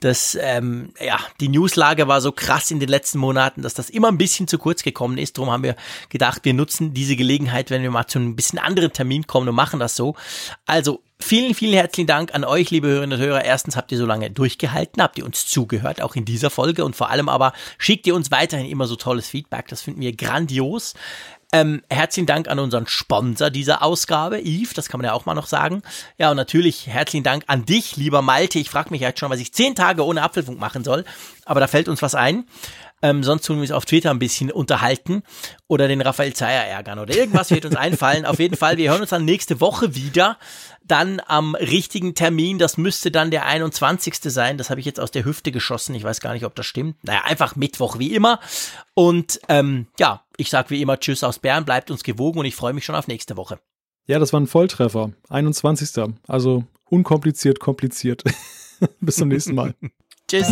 Das, 0.00 0.36
ähm, 0.40 0.94
ja, 1.04 1.18
die 1.40 1.48
Newslage 1.48 2.08
war 2.08 2.22
so 2.22 2.32
krass 2.32 2.70
in 2.70 2.80
den 2.80 2.88
letzten 2.88 3.18
Monaten, 3.18 3.60
dass 3.60 3.74
das 3.74 3.90
immer 3.90 4.08
ein 4.08 4.18
bisschen 4.18 4.48
zu 4.48 4.56
kurz 4.56 4.82
gekommen 4.82 5.18
ist. 5.18 5.36
Darum 5.36 5.50
haben 5.50 5.62
wir 5.62 5.76
gedacht, 6.08 6.44
wir 6.44 6.54
nutzen 6.54 6.94
diese 6.94 7.16
Gelegenheit, 7.16 7.70
wenn 7.70 7.82
wir 7.82 7.90
mal 7.90 8.06
zu 8.06 8.18
einem 8.18 8.34
bisschen 8.34 8.58
anderen 8.58 8.92
Termin 8.92 9.26
kommen 9.26 9.48
und 9.48 9.54
machen 9.54 9.78
das 9.78 9.94
so. 9.94 10.14
Also 10.64 11.02
Vielen, 11.20 11.52
vielen 11.52 11.72
herzlichen 11.72 12.06
Dank 12.06 12.32
an 12.32 12.44
euch, 12.44 12.70
liebe 12.70 12.86
Hörerinnen 12.86 13.18
und 13.18 13.26
Hörer. 13.26 13.44
Erstens 13.44 13.74
habt 13.74 13.90
ihr 13.90 13.98
so 13.98 14.06
lange 14.06 14.30
durchgehalten, 14.30 15.02
habt 15.02 15.18
ihr 15.18 15.26
uns 15.26 15.48
zugehört, 15.48 16.00
auch 16.00 16.14
in 16.14 16.24
dieser 16.24 16.48
Folge 16.48 16.84
und 16.84 16.94
vor 16.94 17.10
allem 17.10 17.28
aber 17.28 17.54
schickt 17.76 18.06
ihr 18.06 18.14
uns 18.14 18.30
weiterhin 18.30 18.66
immer 18.66 18.86
so 18.86 18.94
tolles 18.94 19.28
Feedback. 19.28 19.66
Das 19.66 19.82
finden 19.82 20.00
wir 20.00 20.14
grandios. 20.14 20.94
Ähm, 21.50 21.82
herzlichen 21.88 22.26
Dank 22.26 22.46
an 22.48 22.58
unseren 22.58 22.86
Sponsor 22.86 23.48
dieser 23.48 23.82
Ausgabe, 23.82 24.38
Yves, 24.38 24.74
das 24.74 24.90
kann 24.90 24.98
man 24.98 25.06
ja 25.06 25.14
auch 25.14 25.24
mal 25.24 25.34
noch 25.34 25.46
sagen. 25.46 25.82
Ja, 26.18 26.30
und 26.30 26.36
natürlich 26.36 26.86
herzlichen 26.88 27.24
Dank 27.24 27.44
an 27.46 27.64
dich, 27.64 27.96
lieber 27.96 28.20
Malte. 28.20 28.58
Ich 28.58 28.68
frage 28.68 28.90
mich 28.90 29.00
jetzt 29.00 29.18
schon, 29.18 29.30
was 29.30 29.40
ich 29.40 29.54
zehn 29.54 29.74
Tage 29.74 30.04
ohne 30.04 30.22
Apfelfunk 30.22 30.60
machen 30.60 30.84
soll, 30.84 31.06
aber 31.46 31.60
da 31.60 31.66
fällt 31.66 31.88
uns 31.88 32.02
was 32.02 32.14
ein. 32.14 32.44
Ähm, 33.00 33.22
sonst 33.22 33.46
tun 33.46 33.56
wir 33.56 33.62
uns 33.62 33.70
auf 33.70 33.86
Twitter 33.86 34.10
ein 34.10 34.18
bisschen 34.18 34.50
unterhalten 34.50 35.22
oder 35.68 35.88
den 35.88 36.00
Raphael 36.00 36.34
Zeyer 36.34 36.64
ärgern 36.64 36.98
oder 36.98 37.14
irgendwas 37.16 37.50
wird 37.50 37.64
uns 37.64 37.76
einfallen. 37.76 38.26
Auf 38.26 38.40
jeden 38.40 38.56
Fall, 38.56 38.76
wir 38.76 38.90
hören 38.90 39.00
uns 39.00 39.10
dann 39.10 39.24
nächste 39.24 39.60
Woche 39.60 39.94
wieder. 39.94 40.36
Dann 40.84 41.20
am 41.26 41.54
richtigen 41.54 42.14
Termin, 42.14 42.58
das 42.58 42.76
müsste 42.76 43.10
dann 43.10 43.30
der 43.30 43.46
21. 43.46 44.16
sein. 44.22 44.58
Das 44.58 44.70
habe 44.70 44.80
ich 44.80 44.86
jetzt 44.86 44.98
aus 44.98 45.10
der 45.10 45.24
Hüfte 45.24 45.52
geschossen. 45.52 45.94
Ich 45.94 46.02
weiß 46.02 46.20
gar 46.20 46.32
nicht, 46.32 46.44
ob 46.44 46.54
das 46.54 46.66
stimmt. 46.66 46.96
Naja, 47.04 47.22
einfach 47.24 47.56
Mittwoch 47.56 47.98
wie 47.98 48.14
immer. 48.14 48.40
Und 48.94 49.38
ähm, 49.48 49.86
ja, 49.98 50.22
ich 50.38 50.50
sage 50.50 50.70
wie 50.70 50.80
immer 50.80 50.98
Tschüss 50.98 51.24
aus 51.24 51.40
Bern, 51.40 51.64
bleibt 51.64 51.90
uns 51.90 52.04
gewogen 52.04 52.38
und 52.38 52.44
ich 52.46 52.54
freue 52.54 52.72
mich 52.72 52.84
schon 52.84 52.94
auf 52.94 53.08
nächste 53.08 53.36
Woche. 53.36 53.58
Ja, 54.06 54.18
das 54.18 54.32
war 54.32 54.40
ein 54.40 54.46
Volltreffer. 54.46 55.12
21. 55.28 56.14
Also 56.26 56.64
unkompliziert, 56.84 57.60
kompliziert. 57.60 58.22
Bis 59.00 59.16
zum 59.16 59.28
nächsten 59.28 59.54
Mal. 59.54 59.74
Tschüss. 60.30 60.48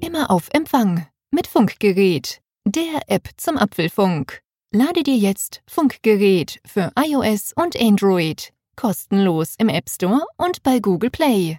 Immer 0.00 0.30
auf 0.30 0.48
Empfang 0.52 1.06
mit 1.30 1.46
Funkgerät, 1.46 2.42
der 2.64 3.02
App 3.06 3.28
zum 3.36 3.56
Apfelfunk. 3.56 4.42
Lade 4.72 5.04
dir 5.04 5.16
jetzt 5.16 5.62
Funkgerät 5.68 6.60
für 6.66 6.92
iOS 6.96 7.52
und 7.54 7.80
Android 7.80 8.52
kostenlos 8.80 9.56
im 9.58 9.68
App 9.68 9.90
Store 9.90 10.22
und 10.38 10.62
bei 10.62 10.80
Google 10.80 11.10
Play. 11.10 11.58